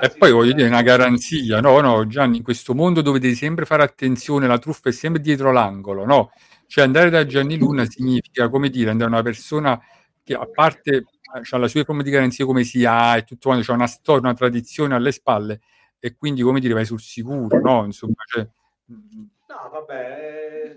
E 0.00 0.10
poi 0.16 0.32
voglio 0.32 0.52
dire, 0.52 0.66
una 0.66 0.82
garanzia, 0.82 1.60
no, 1.60 1.80
no, 1.80 2.06
Gianni, 2.06 2.38
in 2.38 2.42
questo 2.42 2.74
mondo 2.74 3.00
dove 3.00 3.20
devi 3.20 3.34
sempre 3.34 3.64
fare 3.64 3.82
attenzione, 3.82 4.46
la 4.46 4.58
truffa 4.58 4.88
è 4.88 4.92
sempre 4.92 5.20
dietro 5.20 5.52
l'angolo, 5.52 6.04
no? 6.04 6.32
Cioè 6.66 6.84
andare 6.84 7.10
da 7.10 7.24
Gianni 7.26 7.56
Luna 7.56 7.84
significa, 7.88 8.48
come 8.48 8.70
dire, 8.70 8.90
andare 8.90 9.10
da 9.10 9.16
una 9.16 9.24
persona 9.24 9.80
che 10.22 10.34
a 10.34 10.46
parte 10.46 11.04
ha 11.50 11.58
le 11.58 11.68
sue 11.68 11.84
forme 11.84 12.02
di 12.02 12.10
garanzia 12.10 12.44
come 12.44 12.64
si 12.64 12.84
ha 12.84 13.16
e 13.16 13.24
tutto 13.24 13.48
quanto, 13.48 13.64
c'è 13.64 13.72
una 13.72 13.86
storia, 13.86 14.20
una 14.22 14.34
tradizione 14.34 14.94
alle 14.94 15.12
spalle 15.12 15.60
e 16.00 16.16
quindi, 16.16 16.42
come 16.42 16.60
dire, 16.60 16.74
vai 16.74 16.84
sul 16.84 17.00
sicuro, 17.00 17.60
no? 17.60 17.84
Insomma, 17.84 18.14
cioè, 18.26 18.46
No, 18.86 19.68
vabbè, 19.70 20.76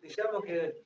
diciamo 0.00 0.40
che 0.40 0.84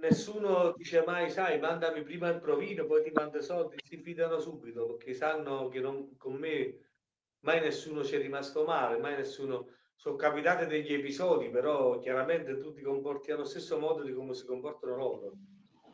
nessuno 0.00 0.72
dice 0.76 1.02
mai, 1.06 1.30
sai, 1.30 1.58
mandami 1.58 2.02
prima 2.02 2.28
il 2.28 2.38
provino, 2.40 2.84
poi 2.86 3.02
ti 3.02 3.10
mando 3.12 3.38
i 3.38 3.42
soldi, 3.42 3.76
si 3.82 3.96
fidano 3.98 4.38
subito 4.38 4.86
perché 4.94 5.14
sanno 5.14 5.68
che 5.68 5.80
non- 5.80 6.16
con 6.16 6.34
me 6.34 6.74
mai 7.40 7.60
nessuno 7.60 8.04
ci 8.04 8.14
è 8.16 8.18
rimasto 8.18 8.64
male, 8.64 8.98
mai 8.98 9.16
nessuno... 9.16 9.66
Sono 10.00 10.16
capitati 10.16 10.64
degli 10.64 10.94
episodi, 10.94 11.50
però 11.50 11.98
chiaramente 11.98 12.56
tu 12.56 12.72
ti 12.72 12.80
comporti 12.80 13.32
allo 13.32 13.44
stesso 13.44 13.78
modo 13.78 14.02
di 14.02 14.14
come 14.14 14.32
si 14.32 14.46
comportano 14.46 14.96
loro. 14.96 15.32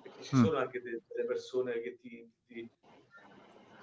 Perché 0.01 0.23
ci 0.23 0.37
Mm. 0.37 0.45
sono 0.45 0.59
anche 0.59 0.81
de- 0.81 1.03
delle 1.09 1.27
persone 1.27 1.81
che 1.81 1.97
ti, 1.97 2.31
ti- 2.47 2.71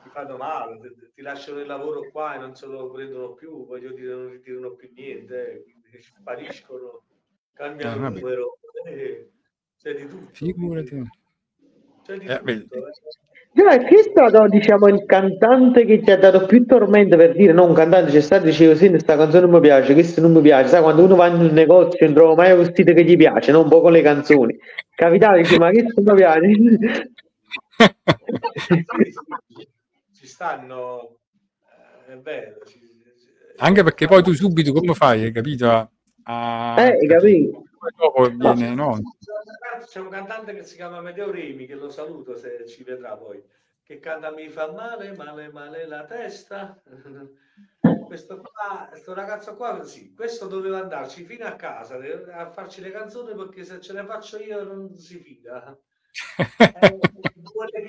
ti 0.01 0.09
fanno 0.09 0.37
male, 0.37 0.79
ti, 0.79 1.11
ti 1.13 1.21
lasciano 1.21 1.59
il 1.59 1.67
lavoro 1.67 2.09
qua 2.09 2.35
e 2.35 2.37
non 2.37 2.55
se 2.55 2.65
lo 2.67 2.89
prendono 2.89 3.33
più, 3.33 3.65
voglio 3.65 3.91
dire, 3.91 4.13
non 4.13 4.29
ritirano 4.29 4.75
più 4.75 4.89
niente, 4.93 5.51
eh, 5.51 5.63
quindi 5.63 5.89
spariscono, 6.01 7.03
cambiano 7.51 7.99
vabbè. 7.99 8.19
numero, 8.19 8.57
eh, 8.85 9.29
c'è 9.77 9.93
di 9.93 10.07
tutto. 10.07 10.29
Figurati. 10.31 11.01
C'è 12.03 12.17
di 12.17 12.25
Eh, 12.27 12.37
tutto. 12.39 12.85
Già, 13.55 13.77
chi 13.85 13.95
è 13.95 14.01
stato, 14.01 14.47
diciamo, 14.47 14.87
il 14.87 15.05
cantante 15.05 15.85
che 15.85 16.01
ti 16.01 16.09
ha 16.09 16.17
dato 16.17 16.45
più 16.47 16.65
tormento 16.65 17.15
per 17.17 17.35
dire, 17.35 17.53
no, 17.53 17.65
un 17.67 17.73
cantante 17.73 18.11
c'è 18.11 18.19
stato, 18.21 18.45
dicevo, 18.45 18.73
sì, 18.75 18.89
questa 18.89 19.15
canzone 19.15 19.41
non 19.45 19.51
mi 19.51 19.59
piace, 19.59 19.93
questo 19.93 20.21
non 20.21 20.31
mi 20.31 20.41
piace, 20.41 20.69
sai, 20.69 20.81
quando 20.81 21.03
uno 21.03 21.15
va 21.15 21.27
in 21.27 21.35
un 21.39 21.51
negozio 21.53 21.99
e 21.99 22.05
non 22.05 22.15
trova 22.15 22.33
mai 22.35 22.51
un 22.51 22.57
vestito 22.59 22.93
che 22.93 23.03
gli 23.03 23.15
piace, 23.15 23.51
no, 23.51 23.61
un 23.61 23.69
po' 23.69 23.81
con 23.81 23.91
le 23.91 24.01
canzoni. 24.01 24.57
Capitava, 24.95 25.37
dice, 25.37 25.57
ma 25.59 25.69
questo 25.69 26.01
non 26.01 26.15
mi 26.15 26.21
piace. 26.21 27.11
Ci 30.15 30.27
stanno, 30.27 31.17
eh, 32.07 32.13
è 32.13 32.17
vero. 32.17 32.55
ci- 32.65 32.79
ci- 32.79 32.87
Anche 33.57 33.83
perché 33.83 34.07
poi 34.07 34.23
tu 34.23 34.33
subito 34.33 34.71
come 34.73 34.93
fai, 34.93 35.23
hai 35.25 35.31
capito? 35.31 35.67
A, 35.69 35.89
a- 36.23 36.81
Eh, 36.81 36.97
hai 36.99 37.07
capito? 37.07 37.63
Poi 37.83 37.91
dopo 37.97 38.53
viene, 38.53 38.73
no? 38.73 38.97
C'è 39.85 39.99
un 39.99 40.07
cantante 40.07 40.53
che 40.53 40.63
si 40.63 40.75
chiama 40.75 41.01
Medeo 41.01 41.29
Remi, 41.29 41.65
che 41.65 41.75
lo 41.75 41.89
saluto 41.89 42.37
se 42.37 42.65
ci 42.65 42.81
vedrà 42.83 43.17
poi, 43.17 43.43
che 43.83 43.99
canta 43.99 44.31
Mi 44.31 44.47
fa 44.47 44.71
male, 44.71 45.13
male, 45.17 45.51
male 45.51 45.85
la 45.85 46.05
testa. 46.05 46.81
Questo 48.07 48.41
qua, 48.41 48.87
questo 48.89 49.13
ragazzo 49.13 49.55
qua, 49.55 49.83
sì, 49.83 50.13
questo 50.13 50.47
doveva 50.47 50.79
andarci 50.79 51.25
fino 51.25 51.45
a 51.45 51.55
casa 51.55 51.97
a 52.31 52.49
farci 52.49 52.79
le 52.79 52.91
canzoni 52.91 53.33
perché 53.33 53.63
se 53.63 53.81
ce 53.81 53.93
le 53.93 54.05
faccio 54.05 54.37
io 54.37 54.63
non 54.63 54.93
si 54.93 55.17
fida. 55.17 55.77
Eh, 56.59 56.99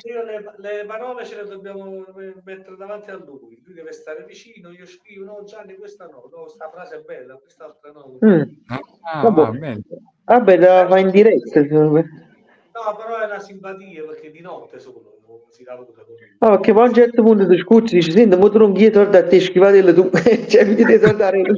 io 0.05 0.23
le, 0.25 0.55
le 0.59 0.85
parole 0.87 1.25
ce 1.25 1.37
le 1.37 1.49
dobbiamo 1.49 2.05
mettere 2.45 2.77
davanti 2.77 3.11
a 3.11 3.17
lui. 3.17 3.61
Lui 3.65 3.75
deve 3.75 3.93
stare 3.93 4.25
vicino. 4.25 4.71
Io 4.71 4.87
scrivo: 4.87 5.25
No, 5.25 5.45
Gianni, 5.45 5.75
questa 5.77 6.07
no, 6.07 6.29
no, 6.31 6.49
sta 6.49 6.69
frase 6.71 6.97
è 6.97 7.01
bella, 7.01 7.35
quest'altra 7.37 7.91
no. 7.93 8.19
Mm. 8.25 8.43
Ah, 8.67 9.23
Vabbè. 9.23 9.41
va 9.43 9.51
bene. 9.51 9.81
Vabbè, 10.25 10.57
la 10.57 10.87
fa 10.89 10.99
in 10.99 11.11
diretta. 11.11 11.61
No, 11.61 12.97
però 12.97 13.21
è 13.21 13.27
una 13.27 13.39
simpatia 13.39 14.05
perché 14.05 14.31
di 14.31 14.41
notte 14.41 14.79
solo 14.81 15.19
non 15.27 15.39
si 15.51 15.63
lavora 15.63 16.03
con 16.05 16.15
lui. 16.17 16.37
No, 16.39 16.49
perché 16.51 16.73
poi 16.73 16.85
a 16.85 16.89
un 16.89 16.95
certo 16.95 17.23
punto 17.23 17.47
ti 17.47 17.57
scuzzi, 17.59 17.95
dici, 17.95 18.11
senti, 18.11 18.37
mo 18.37 18.51
tu 18.51 18.59
non 18.59 18.73
chiedi 18.75 18.95
soldi 18.95 19.17
a 19.17 19.27
te, 19.27 19.41
schivatelo 19.41 19.95
tu, 19.95 20.11
cioè, 20.49 20.65
mi 20.65 20.75
dite 20.75 20.99
soldare 21.01 21.41
no, 21.41 21.55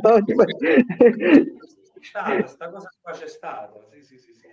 stata, 2.01 2.47
sta 2.47 2.69
cosa 2.71 2.91
qua 3.01 3.13
c'è 3.13 3.27
stata. 3.27 3.73
Sì, 3.91 4.03
sì, 4.03 4.19
sì, 4.19 4.33
sì. 4.35 4.47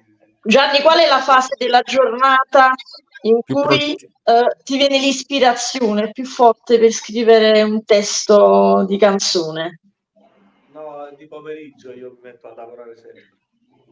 Gianni, 0.46 0.82
qual 0.82 1.00
è 1.00 1.08
la 1.08 1.20
fase 1.20 1.56
della 1.58 1.82
giornata 1.82 2.72
in 3.24 3.42
Più 3.44 3.56
cui 3.56 3.96
eh, 3.96 4.56
ti 4.64 4.78
viene 4.78 5.00
l'ispirazione 5.00 6.12
più 6.12 6.26
forte 6.26 6.80
per 6.80 6.92
scrivere 6.92 7.62
un 7.62 7.84
testo 7.84 8.86
di 8.88 8.98
canzone? 8.98 9.80
No, 10.74 11.10
di 11.18 11.28
pomeriggio 11.28 11.92
io 11.92 12.12
mi 12.12 12.20
metto 12.24 12.48
a 12.48 12.54
lavorare 12.56 12.96
sempre. 12.96 13.32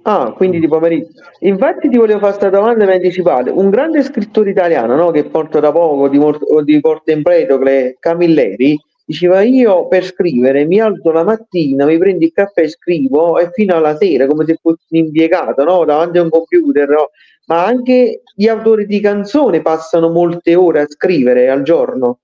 Ah, 0.03 0.31
quindi 0.31 0.59
di 0.59 0.67
pomeriggio. 0.67 1.21
Infatti 1.41 1.87
ti 1.87 1.97
volevo 1.97 2.19
fare 2.19 2.31
questa 2.31 2.49
domanda 2.49 2.85
mi 2.85 2.93
anticipate. 2.93 3.51
Un 3.51 3.69
grande 3.69 4.01
scrittore 4.01 4.49
italiano, 4.49 4.95
no, 4.95 5.11
che 5.11 5.25
porto 5.25 5.59
da 5.59 5.71
poco 5.71 6.09
di, 6.09 6.17
Mor- 6.17 6.63
di 6.63 6.79
Porto 6.79 7.11
Empedocle, 7.11 7.97
Camilleri, 7.99 8.79
diceva 9.05 9.41
io 9.41 9.87
per 9.87 10.03
scrivere 10.03 10.65
mi 10.65 10.79
alzo 10.79 11.11
la 11.11 11.23
mattina, 11.23 11.85
mi 11.85 11.97
prendo 11.99 12.25
il 12.25 12.31
caffè 12.31 12.61
e 12.61 12.69
scrivo 12.69 13.37
e 13.37 13.51
fino 13.51 13.75
alla 13.75 13.95
sera, 13.95 14.25
come 14.25 14.45
se 14.45 14.57
fossi 14.59 14.85
un 14.89 14.99
impiegato, 15.05 15.63
no, 15.63 15.85
davanti 15.85 16.17
a 16.17 16.23
un 16.23 16.29
computer, 16.29 16.89
no? 16.89 17.09
Ma 17.47 17.65
anche 17.65 18.21
gli 18.35 18.47
autori 18.47 18.85
di 18.85 18.99
canzoni 19.01 19.61
passano 19.61 20.09
molte 20.09 20.55
ore 20.55 20.81
a 20.81 20.87
scrivere 20.87 21.49
al 21.49 21.63
giorno. 21.63 22.19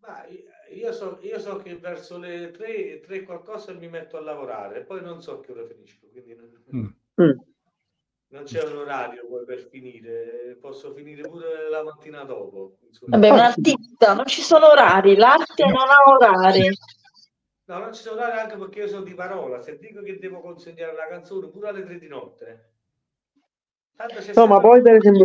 Ma 0.00 0.26
io 0.72 0.92
so, 0.92 1.18
io 1.22 1.38
so 1.38 1.56
che 1.56 1.76
verso 1.76 2.18
le 2.18 2.50
3, 2.50 3.00
3 3.00 3.22
qualcosa 3.22 3.72
mi 3.72 3.88
metto 3.88 4.16
a 4.16 4.20
lavorare, 4.20 4.82
poi 4.82 5.02
non 5.02 5.22
so 5.22 5.40
che 5.40 5.52
ora 5.52 5.64
finisco, 5.66 6.06
quindi 6.10 6.34
non, 6.34 6.52
Mm. 6.74 6.86
Mm. 7.22 7.38
non 8.28 8.42
c'è 8.44 8.64
un 8.64 8.76
orario 8.78 9.28
poi 9.28 9.44
per 9.44 9.60
finire, 9.70 10.56
posso 10.60 10.92
finire 10.92 11.20
pure 11.28 11.68
la 11.70 11.84
mattina 11.84 12.24
dopo. 12.24 12.78
insomma. 12.88 13.16
Vabbè, 13.16 13.30
un 13.30 13.38
artista, 13.38 14.14
non 14.14 14.26
ci 14.26 14.40
sono 14.42 14.66
orari, 14.70 15.14
l'arte 15.14 15.64
non 15.66 15.76
ha 15.88 16.10
orari. 16.10 16.68
No, 17.66 17.78
non 17.78 17.94
ci 17.94 18.02
sono 18.02 18.20
orari 18.20 18.40
anche 18.40 18.56
perché 18.56 18.80
io 18.80 18.88
sono 18.88 19.04
di 19.04 19.14
parola, 19.14 19.60
se 19.60 19.78
dico 19.78 20.02
che 20.02 20.18
devo 20.18 20.40
consegnare 20.40 20.94
la 20.94 21.06
canzone 21.06 21.48
pure 21.48 21.68
alle 21.68 21.84
3 21.84 21.98
di 21.98 22.08
notte. 22.08 22.73
No, 24.34 24.46
ma 24.46 24.60
poi 24.60 24.82
per 24.82 24.96
esempio, 24.96 25.24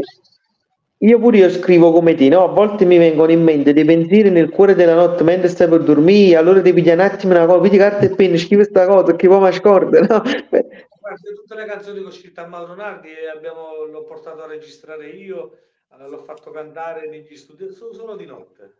io 0.99 1.19
pure 1.19 1.37
io 1.37 1.49
scrivo 1.49 1.91
come 1.91 2.13
te, 2.15 2.29
no? 2.29 2.43
A 2.43 2.47
volte 2.47 2.85
mi 2.85 2.97
vengono 2.97 3.31
in 3.31 3.43
mente 3.43 3.73
dei 3.73 3.85
pensieri 3.85 4.29
nel 4.29 4.49
cuore 4.49 4.75
della 4.75 4.95
notte 4.95 5.23
mentre 5.23 5.47
stai 5.47 5.67
per 5.67 5.83
dormire, 5.83 6.35
allora 6.35 6.61
ti 6.61 6.73
piglia 6.73 6.93
un 6.93 6.99
attimo 6.99 7.33
una 7.33 7.45
cosa, 7.45 7.59
vedi 7.59 7.77
carta 7.77 8.05
e 8.05 8.09
penna, 8.09 8.37
scrivi 8.37 8.55
questa 8.55 8.85
cosa 8.85 9.03
perché 9.03 9.27
poi 9.27 9.41
mi 9.41 9.53
scordo, 9.53 9.99
no? 10.01 10.21
Guarda, 11.09 11.31
tutte 11.35 11.55
le 11.55 11.65
canzoni 11.65 12.01
che 12.01 12.05
ho 12.05 12.11
scritto 12.11 12.41
a 12.41 12.47
Mauro 12.47 12.75
Nardi 12.75 13.07
e 13.07 13.29
abbiamo, 13.29 13.85
l'ho 13.89 14.03
portato 14.03 14.43
a 14.43 14.47
registrare 14.47 15.07
io, 15.09 15.57
eh, 15.91 16.07
l'ho 16.07 16.19
fatto 16.19 16.51
cantare 16.51 17.09
negli 17.09 17.35
studi, 17.35 17.71
solo, 17.71 17.93
solo 17.93 18.15
di 18.15 18.25
notte. 18.25 18.75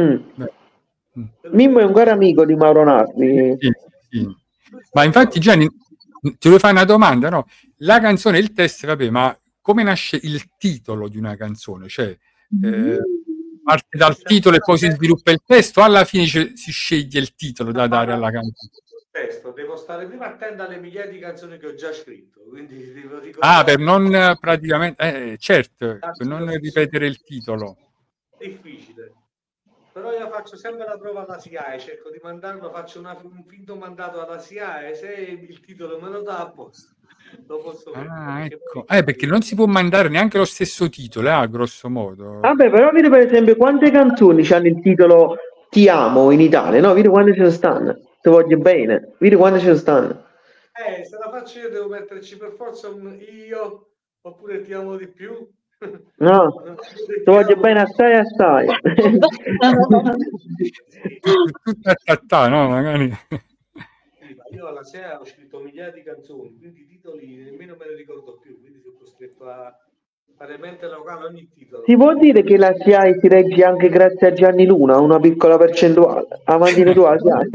Mm. 0.00 0.16
Mm. 1.16 1.24
Mimmo 1.52 1.78
è 1.78 1.84
un 1.84 1.92
caro 1.92 2.10
amico 2.10 2.44
di 2.44 2.56
Mauro 2.56 2.82
Nardi. 2.82 3.56
Sì, 3.60 3.70
sì. 4.10 4.36
Ma 4.92 5.04
infatti 5.04 5.38
Gianni, 5.38 5.68
ti 5.68 6.36
volevo 6.40 6.58
fare 6.58 6.72
una 6.72 6.84
domanda, 6.84 7.28
no? 7.28 7.46
La 7.84 8.00
canzone, 8.00 8.38
il 8.38 8.52
testo, 8.52 8.86
vabbè, 8.86 9.10
ma 9.10 9.36
come 9.60 9.82
nasce 9.82 10.18
il 10.22 10.56
titolo 10.56 11.08
di 11.08 11.18
una 11.18 11.36
canzone? 11.36 11.88
Cioè, 11.88 12.16
eh, 12.62 12.98
parte 13.62 13.96
dal 13.98 14.16
titolo 14.22 14.56
e 14.56 14.60
poi 14.60 14.78
si 14.78 14.90
sviluppa 14.90 15.30
il 15.30 15.40
testo, 15.44 15.82
alla 15.82 16.04
fine 16.04 16.26
ci- 16.26 16.56
si 16.56 16.70
sceglie 16.70 17.18
il 17.20 17.34
titolo 17.34 17.72
da 17.72 17.86
dare 17.86 18.12
alla 18.12 18.30
canzone. 18.30 18.70
testo, 19.10 19.52
devo 19.52 19.76
stare 19.76 20.06
prima 20.06 20.26
attento 20.26 20.64
alle 20.64 20.76
migliaia 20.78 21.08
di 21.08 21.20
canzoni 21.20 21.56
che 21.58 21.66
ho 21.66 21.74
già 21.74 21.92
scritto, 21.92 22.40
quindi 22.48 22.92
devo 22.92 23.18
Ah, 23.18 23.20
ricordare 23.20 23.64
per 23.64 23.78
non 23.78 24.12
eh, 24.12 24.36
praticamente, 24.40 25.32
eh, 25.32 25.36
certo, 25.38 25.98
per 26.00 26.26
non 26.26 26.50
ripetere 26.58 27.06
il 27.06 27.22
titolo. 27.22 27.76
difficile. 28.38 29.12
Però 29.92 30.10
io 30.12 30.28
faccio 30.28 30.56
sempre 30.56 30.84
la 30.84 30.98
prova 30.98 31.24
alla 31.24 31.38
SIAE, 31.38 31.78
cerco 31.78 32.10
di 32.10 32.18
mandarlo, 32.20 32.70
faccio 32.72 32.98
una- 32.98 33.16
un 33.22 33.44
finto 33.46 33.76
mandato 33.76 34.20
alla 34.20 34.40
SIAE, 34.40 34.94
se 34.96 35.12
il 35.12 35.60
titolo 35.60 36.00
me 36.00 36.08
lo 36.10 36.22
dà 36.22 36.40
a 36.40 36.50
posto, 36.50 36.93
lo 37.46 37.58
posso 37.58 37.90
Ah, 37.92 38.44
ecco. 38.44 38.84
poi- 38.84 38.98
Eh, 38.98 39.04
perché 39.04 39.26
non 39.26 39.42
si 39.42 39.54
può 39.54 39.66
mandare 39.66 40.08
neanche 40.08 40.38
lo 40.38 40.44
stesso 40.44 40.88
titolo, 40.88 41.28
eh, 41.28 41.32
a 41.32 41.46
grosso 41.46 41.88
modo. 41.88 42.40
Vabbè, 42.40 42.70
però 42.70 42.90
vedi 42.90 43.08
per 43.08 43.20
esempio 43.20 43.56
quante 43.56 43.90
canzoni 43.90 44.46
hanno 44.48 44.66
il 44.66 44.80
titolo 44.80 45.36
Ti 45.70 45.88
amo 45.88 46.30
in 46.30 46.40
Italia, 46.40 46.80
no? 46.80 46.92
Vedi 46.94 47.08
quante 47.08 47.34
ce 47.34 47.40
ne 47.42 47.50
stanno, 47.50 47.94
ti 48.22 48.28
voglio 48.28 48.56
bene, 48.58 49.14
vedi 49.18 49.34
quante 49.34 49.58
ce 49.58 49.70
ne 49.70 49.74
stanno. 49.76 50.24
Eh, 50.72 51.04
se 51.04 51.16
la 51.18 51.28
faccio 51.30 51.58
io 51.58 51.68
devo 51.70 51.88
metterci 51.88 52.36
per 52.36 52.52
forza 52.56 52.88
un 52.88 53.16
io, 53.48 53.88
oppure 54.22 54.62
ti 54.62 54.72
amo 54.72 54.94
di 54.96 55.08
più. 55.08 55.32
No, 56.18 56.52
ti 57.24 57.24
voglio 57.24 57.56
bene 57.56 57.80
assai 57.80 58.14
assai. 58.14 58.66
Tutto 61.64 61.90
a 61.90 61.94
tattà, 62.04 62.48
no? 62.48 62.68
Magari. 62.68 63.12
Io 64.54 64.66
alla 64.66 64.84
sera 64.84 65.20
ho 65.20 65.24
scritto 65.24 65.60
migliaia 65.60 65.90
di 65.90 66.02
canzoni, 66.02 66.56
quindi 66.58 66.82
i 66.82 66.86
titoli 66.86 67.36
nemmeno 67.36 67.76
me 67.76 67.86
ne 67.86 67.94
ricordo 67.94 68.38
più, 68.38 68.60
quindi 68.60 68.80
sono 68.80 68.94
costretto 68.98 69.46
a 69.46 69.76
fare 70.36 70.58
mente 70.58 70.86
locale 70.88 71.26
ogni 71.26 71.48
titolo. 71.52 71.84
Si 71.86 71.96
può 71.96 72.14
dire 72.14 72.42
che 72.42 72.56
la 72.56 72.74
SIAE 72.74 73.18
si 73.20 73.28
regge 73.28 73.64
anche 73.64 73.88
grazie 73.88 74.28
a 74.28 74.32
Gianni 74.32 74.66
Luna, 74.66 74.98
una 74.98 75.18
piccola 75.18 75.56
percentuale. 75.56 76.26
Avanti 76.44 76.82
tu 76.92 77.02
la 77.02 77.18
SIAE. 77.18 77.48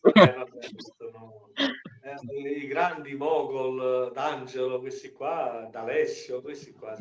Vabbè, 0.00 0.46
questo 0.74 1.10
no. 1.12 1.48
Eh, 1.56 2.60
I 2.62 2.66
grandi 2.66 3.14
Mogol, 3.14 4.12
D'Angelo, 4.12 4.80
questi 4.80 5.12
qua, 5.12 5.68
D'Alessio, 5.70 6.40
questi 6.40 6.72
qua. 6.72 6.96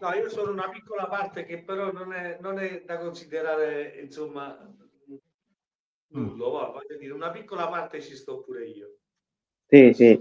No, 0.00 0.12
io 0.14 0.28
sono 0.28 0.50
una 0.50 0.68
piccola 0.68 1.06
parte 1.06 1.44
che 1.44 1.62
però 1.62 1.92
non 1.92 2.12
è, 2.12 2.38
non 2.40 2.58
è 2.58 2.82
da 2.84 2.98
considerare, 2.98 3.98
insomma, 4.02 4.58
nullo, 6.12 6.50
va, 6.50 6.66
voglio 6.70 6.96
dire, 6.98 7.12
una 7.12 7.30
piccola 7.30 7.68
parte 7.68 8.00
ci 8.00 8.14
sto 8.16 8.40
pure 8.40 8.64
io. 8.66 8.96
Sì, 9.66 9.92
sì. 9.94 10.20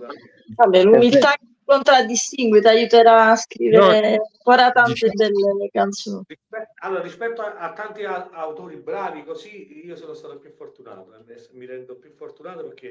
Vabbè, 0.56 0.84
l'umiltà 0.84 1.34
in 1.40 1.50
contraddistingue, 1.66 2.62
ti 2.62 2.68
aiuterà 2.68 3.32
a 3.32 3.36
scrivere 3.36 4.16
ancora 4.16 4.72
tante 4.72 5.10
diciamo- 5.10 5.14
belle 5.54 5.70
canzoni. 5.70 6.24
Rispe- 6.28 6.70
Allora, 6.82 7.02
rispetto 7.02 7.42
a, 7.42 7.56
a 7.58 7.74
tanti 7.74 8.04
a- 8.04 8.30
autori 8.32 8.78
bravi 8.78 9.24
così, 9.24 9.86
io 9.86 9.96
sono 9.96 10.14
stato 10.14 10.38
più 10.40 10.52
fortunato. 10.52 11.14
Adesso 11.14 11.52
mi 11.54 11.66
rendo 11.66 11.98
più 11.98 12.12
fortunato 12.12 12.64
perché 12.66 12.88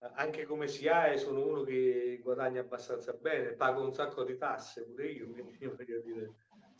eh, 0.00 0.10
anche 0.14 0.44
come 0.44 0.66
SIAE 0.68 1.16
sono 1.18 1.44
uno 1.46 1.62
che 1.62 2.18
guadagna 2.22 2.60
abbastanza 2.60 3.12
bene, 3.12 3.52
pago 3.52 3.82
un 3.82 3.92
sacco 3.94 4.24
di 4.24 4.36
tasse 4.36 4.82
pure 4.82 5.06
io, 5.06 5.26
quindi 5.30 5.66
voglio 5.66 6.00
dire. 6.00 6.30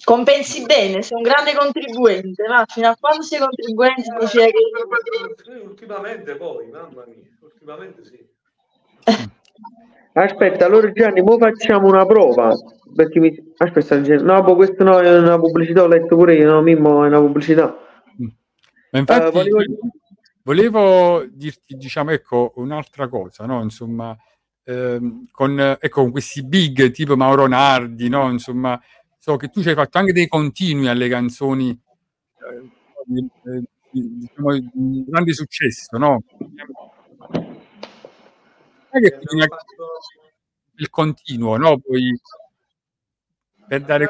Compensi 0.04 0.64
bene, 0.64 1.02
sei 1.02 1.16
un 1.16 1.22
grande 1.22 1.54
contribuente, 1.54 2.46
ma 2.46 2.64
fino 2.66 2.88
a 2.88 2.96
quando 2.98 3.22
sei 3.22 3.40
contribuente 3.40 4.02
significa 4.02 4.44
che... 4.44 5.42
Sì, 5.42 5.64
Ultimamente 5.64 6.36
poi, 6.36 6.68
mamma 6.68 7.04
mia, 7.06 7.24
ultimamente 7.40 8.04
sì. 8.04 8.24
Aspetta, 10.12 10.64
allora 10.64 10.90
Gianni, 10.92 11.20
mo 11.22 11.36
facciamo 11.38 11.88
una 11.88 12.06
prova. 12.06 12.54
Perché 12.94 13.20
mi... 13.20 13.52
Aspetta, 13.56 13.98
no, 14.22 14.42
boh, 14.42 14.54
questo 14.54 14.82
no, 14.84 14.98
è 15.00 15.18
una 15.18 15.38
pubblicità, 15.38 15.82
ho 15.82 15.86
letto 15.88 16.16
pure 16.16 16.36
io, 16.36 16.50
no, 16.50 16.62
Mimmo, 16.62 17.04
è 17.04 17.08
una 17.08 17.20
pubblicità. 17.20 17.76
Ma 18.16 18.98
infatti 18.98 19.26
Eh, 19.26 19.30
volevo- 19.30 19.64
volevo 20.42 21.26
dirti, 21.28 21.74
diciamo, 21.74 22.12
ecco, 22.12 22.52
un'altra 22.56 23.08
cosa, 23.08 23.44
no? 23.44 23.60
Insomma, 23.62 24.16
ehm, 24.64 25.26
con, 25.30 25.58
ecco, 25.58 26.02
con 26.02 26.10
questi 26.12 26.42
big 26.44 26.90
tipo 26.92 27.16
Mauro 27.16 27.46
Nardi, 27.46 28.08
no? 28.08 28.30
Insomma, 28.30 28.80
so 29.26 29.36
che 29.36 29.48
tu 29.48 29.60
ci 29.60 29.70
hai 29.70 29.74
fatto 29.74 29.98
anche 29.98 30.12
dei 30.12 30.28
continui 30.28 30.86
alle 30.86 31.08
canzoni, 31.08 31.70
eh, 31.70 32.70
di, 33.06 33.28
eh, 33.42 33.62
di- 33.90 34.18
diciamo, 34.18 34.52
di 34.56 35.04
grande 35.04 35.32
successo, 35.32 35.98
no? 35.98 36.22
È 38.88 39.00
che 39.00 39.16
bisogna 39.18 39.46
fatto, 39.48 39.84
il 40.76 40.90
continuo, 40.90 41.56
no? 41.56 41.76
Poi 41.80 42.16
per 43.66 43.82
dare... 43.82 44.06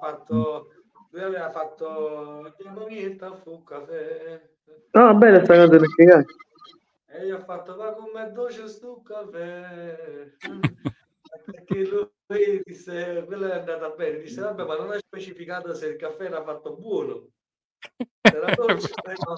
Fatto, 0.00 0.70
lui 1.10 1.22
aveva 1.22 1.50
fatto 1.50 2.50
fu 3.44 3.62
caffè. 3.64 4.48
No, 4.92 5.14
bella 5.14 5.44
sta 5.44 5.66
spiegare. 5.66 6.24
E 7.10 7.26
io 7.26 7.36
ho 7.36 7.40
fatto 7.40 7.76
va 7.76 7.92
con 7.92 8.10
me 8.14 8.32
dolce 8.32 8.66
sto 8.66 9.02
caffè. 9.02 10.32
Perché 11.44 11.84
lui 11.84 12.62
disse, 12.64 13.24
quella 13.26 13.54
è 13.54 13.58
andata 13.58 13.90
bene, 13.90 14.18
disse 14.18 14.40
vabbè 14.40 14.64
ma 14.64 14.76
non 14.76 14.90
hai 14.90 14.98
specificato 15.00 15.74
se 15.74 15.86
il 15.86 15.96
caffè 15.96 16.24
era 16.24 16.42
fatto 16.42 16.74
buono. 16.76 17.28
Era 18.20 18.54
dolce, 18.54 18.90
no. 19.26 19.34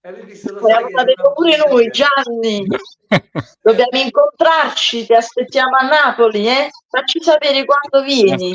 E 0.00 0.10
lui 0.10 0.24
disse 0.26 0.52
lo 0.52 0.60
sai 0.60 0.82
non- 0.82 1.32
pure 1.34 1.56
noi, 1.66 1.88
Gianni. 1.90 2.66
Dobbiamo 3.62 3.98
incontrarci, 4.04 5.06
ti 5.06 5.12
aspettiamo 5.14 5.76
a 5.76 5.86
Napoli, 5.86 6.46
eh? 6.46 6.68
Facci 6.88 7.20
sapere 7.22 7.64
quando 7.64 8.06
vieni. 8.06 8.52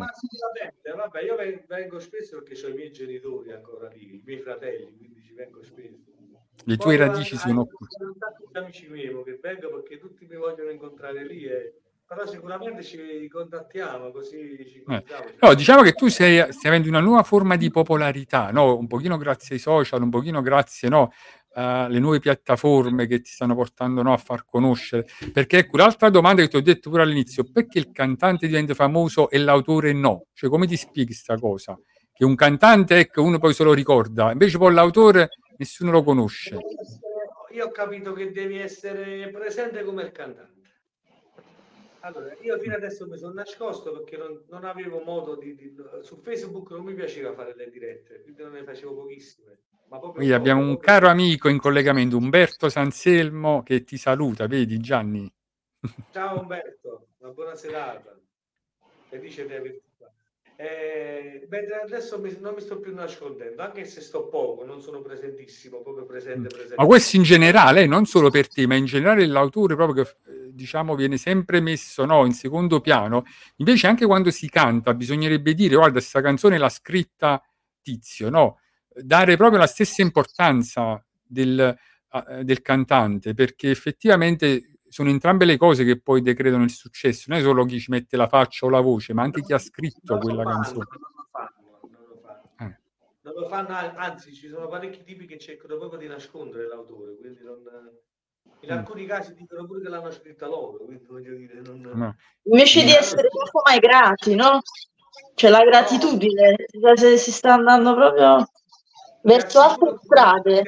Assolutamente. 0.00 0.90
Vabbè, 0.94 1.20
io 1.20 1.36
ven- 1.36 1.64
vengo 1.66 1.98
spesso 1.98 2.42
perché 2.42 2.64
ho 2.64 2.70
i 2.70 2.74
miei 2.74 2.90
genitori 2.92 3.52
ancora 3.52 3.88
lì, 3.88 4.14
i 4.14 4.22
miei 4.24 4.40
fratelli, 4.40 4.96
quindi 4.96 5.22
ci 5.22 5.34
vengo 5.34 5.62
spesso. 5.62 6.16
Le 6.64 6.76
tue 6.76 6.96
Poi 6.96 7.06
radici 7.06 7.34
anche- 7.34 7.48
sono 7.48 7.64
qui. 7.66 7.86
di 8.52 8.58
amici 8.58 8.88
miei 8.88 9.08
che 9.24 9.38
vengo 9.40 9.70
perché 9.74 9.98
tutti 9.98 10.26
mi 10.28 10.36
vogliono 10.36 10.70
incontrare 10.70 11.24
lì, 11.24 11.44
e- 11.44 11.74
però 12.06 12.26
sicuramente 12.26 12.82
ci 12.82 13.28
contattiamo 13.28 14.10
così 14.10 14.66
ci 14.68 14.78
incontriamo. 14.78 15.24
No, 15.40 15.54
diciamo 15.54 15.82
che 15.82 15.92
tu 15.92 16.08
sei, 16.08 16.38
stai 16.52 16.70
avendo 16.70 16.88
una 16.88 17.00
nuova 17.00 17.22
forma 17.22 17.56
di 17.56 17.70
popolarità, 17.70 18.50
no? 18.50 18.76
Un 18.76 18.86
pochino 18.86 19.16
grazie 19.18 19.54
ai 19.56 19.60
social, 19.60 20.02
un 20.02 20.10
pochino 20.10 20.40
grazie, 20.42 20.88
no? 20.88 21.12
alle 21.54 21.98
nuove 21.98 22.20
piattaforme 22.20 23.06
che 23.08 23.20
ti 23.20 23.30
stanno 23.30 23.56
portando 23.56 24.02
no, 24.02 24.12
a 24.12 24.16
far 24.16 24.44
conoscere. 24.44 25.06
Perché 25.32 25.58
ecco, 25.58 25.76
l'altra 25.78 26.08
domanda 26.08 26.40
che 26.42 26.48
ti 26.48 26.56
ho 26.56 26.62
detto 26.62 26.88
pure 26.88 27.02
all'inizio, 27.02 27.42
perché 27.50 27.78
il 27.80 27.90
cantante 27.90 28.46
diventa 28.46 28.74
famoso 28.74 29.28
e 29.28 29.38
l'autore 29.38 29.92
no? 29.92 30.26
Cioè, 30.34 30.48
come 30.50 30.66
ti 30.68 30.76
spieghi 30.76 31.06
questa 31.08 31.36
cosa? 31.36 31.76
Che 32.12 32.24
un 32.24 32.36
cantante, 32.36 32.98
ecco, 32.98 33.22
uno 33.24 33.38
poi 33.38 33.54
se 33.54 33.64
lo 33.64 33.72
ricorda, 33.72 34.30
invece 34.30 34.56
poi 34.56 34.72
l'autore 34.72 35.30
nessuno 35.58 35.90
lo 35.90 36.02
conosce. 36.02 36.56
Io 37.50 37.66
ho 37.66 37.70
capito 37.70 38.12
che 38.12 38.30
devi 38.30 38.58
essere 38.58 39.30
presente 39.30 39.84
come 39.84 40.02
il 40.02 40.12
cantante. 40.12 40.56
Allora, 42.00 42.32
io 42.40 42.58
fino 42.58 42.74
adesso 42.74 43.06
mi 43.08 43.18
sono 43.18 43.32
nascosto 43.32 43.92
perché 43.92 44.16
non, 44.16 44.44
non 44.48 44.64
avevo 44.64 45.02
modo 45.02 45.36
di, 45.36 45.56
di- 45.56 45.74
Su 46.02 46.20
Facebook 46.22 46.70
non 46.70 46.84
mi 46.84 46.94
piaceva 46.94 47.32
fare 47.34 47.54
le 47.56 47.70
dirette, 47.70 48.22
quindi 48.22 48.42
non 48.42 48.52
ne 48.52 48.62
facevo 48.62 48.94
pochissime. 48.94 49.62
Ma 49.88 49.98
Quindi 49.98 50.32
abbiamo 50.32 50.60
un 50.60 50.78
caro 50.78 51.08
amico 51.08 51.48
in 51.48 51.58
collegamento, 51.58 52.16
Umberto 52.16 52.68
Sanselmo, 52.68 53.62
che 53.62 53.84
ti 53.84 53.96
saluta, 53.96 54.46
vedi 54.46 54.78
Gianni? 54.78 55.32
Ciao 56.12 56.40
Umberto, 56.40 57.08
una 57.18 57.32
buona 57.32 57.54
serata. 57.56 58.16
Felice 59.08 59.46
di 59.46 59.54
averti. 59.54 59.87
Eh, 60.60 61.46
mentre 61.48 61.76
adesso 61.84 62.18
mi- 62.18 62.36
non 62.40 62.54
mi 62.54 62.60
sto 62.60 62.80
più 62.80 62.92
nascondendo, 62.92 63.62
anche 63.62 63.84
se 63.84 64.00
sto 64.00 64.26
poco, 64.28 64.64
non 64.64 64.80
sono 64.80 65.00
presentissimo, 65.02 65.82
proprio 65.82 66.04
presente, 66.04 66.48
presente. 66.48 66.74
Ma 66.74 66.84
questo 66.84 67.14
in 67.16 67.22
generale, 67.22 67.86
non 67.86 68.06
solo 68.06 68.28
per 68.28 68.48
te, 68.48 68.66
ma 68.66 68.74
in 68.74 68.84
generale 68.84 69.24
l'autore 69.26 69.76
proprio 69.76 70.02
che 70.02 70.10
eh, 70.26 70.50
diciamo 70.52 70.96
viene 70.96 71.16
sempre 71.16 71.60
messo 71.60 72.04
no, 72.04 72.24
in 72.26 72.32
secondo 72.32 72.80
piano. 72.80 73.22
Invece 73.56 73.86
anche 73.86 74.04
quando 74.04 74.32
si 74.32 74.48
canta 74.48 74.94
bisognerebbe 74.94 75.54
dire 75.54 75.76
guarda, 75.76 75.92
questa 75.92 76.20
canzone 76.20 76.58
l'ha 76.58 76.68
scritta 76.68 77.40
Tizio, 77.80 78.28
no? 78.28 78.58
Dare 78.92 79.36
proprio 79.36 79.60
la 79.60 79.66
stessa 79.68 80.02
importanza 80.02 81.00
del, 81.24 81.76
del 82.42 82.62
cantante, 82.62 83.32
perché 83.34 83.70
effettivamente 83.70 84.77
sono 84.88 85.10
entrambe 85.10 85.44
le 85.44 85.56
cose 85.56 85.84
che 85.84 86.00
poi 86.00 86.20
decretano 86.22 86.64
il 86.64 86.70
successo, 86.70 87.26
non 87.28 87.38
è 87.38 87.42
solo 87.42 87.64
chi 87.64 87.78
ci 87.80 87.90
mette 87.90 88.16
la 88.16 88.28
faccia 88.28 88.66
o 88.66 88.70
la 88.70 88.80
voce, 88.80 89.12
ma 89.12 89.22
anche 89.22 89.42
chi 89.42 89.52
ha 89.52 89.58
scritto 89.58 90.14
Non 90.14 90.20
quella 90.20 90.42
fanno, 90.42 90.54
canzone. 90.54 90.86
Non 90.90 91.10
lo 91.14 91.26
fanno, 91.30 91.80
non 91.82 92.06
lo 92.08 92.20
fanno. 92.22 92.70
Eh. 92.70 92.80
Non 93.20 93.34
lo 93.34 93.98
anzi, 93.98 94.34
ci 94.34 94.48
sono 94.48 94.68
parecchi 94.68 95.02
tipi 95.02 95.26
che 95.26 95.38
cercano 95.38 95.76
proprio 95.76 95.98
di 95.98 96.06
nascondere 96.06 96.66
l'autore, 96.66 97.16
quindi 97.16 97.42
non... 97.42 97.62
In 98.60 98.74
Mm. 98.74 98.78
alcuni 98.78 99.06
casi 99.06 99.34
dicono 99.34 99.66
pure 99.66 99.82
che 99.82 99.88
l'hanno 99.88 100.10
scritta 100.10 100.46
loro, 100.46 100.84
quindi 100.84 101.04
voglio 101.06 101.36
dire, 101.36 101.60
non... 101.60 101.80
No. 101.80 102.16
Invece 102.44 102.82
di 102.82 102.90
essere 102.90 103.28
troppo 103.28 103.62
mai 103.64 103.78
grati, 103.78 104.34
no? 104.34 104.60
C'è 105.34 105.48
la 105.48 105.62
gratitudine, 105.64 106.56
cioè, 106.80 106.96
se 106.96 107.16
si 107.18 107.30
sta 107.30 107.54
andando 107.54 107.94
proprio 107.94 108.48
verso 109.22 109.60
altre 109.60 109.96
strade. 110.02 110.62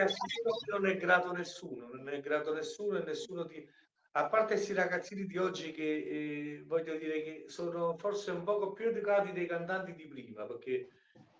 Non 0.70 0.86
è 0.86 0.96
grato 0.98 1.32
nessuno, 1.32 1.88
non 1.92 2.08
è 2.08 2.20
grato 2.20 2.52
nessuno 2.52 2.98
e 2.98 3.04
nessuno 3.04 3.46
ti... 3.46 3.66
A 4.12 4.26
parte 4.26 4.54
questi 4.54 4.72
ragazzini 4.72 5.24
di 5.24 5.38
oggi 5.38 5.70
che 5.70 5.82
eh, 5.82 6.64
voglio 6.66 6.96
dire 6.96 7.22
che 7.22 7.44
sono 7.46 7.96
forse 7.96 8.32
un 8.32 8.42
poco 8.42 8.72
più 8.72 8.88
educati 8.88 9.30
dei 9.30 9.46
cantanti 9.46 9.94
di 9.94 10.08
prima, 10.08 10.44
perché 10.46 10.88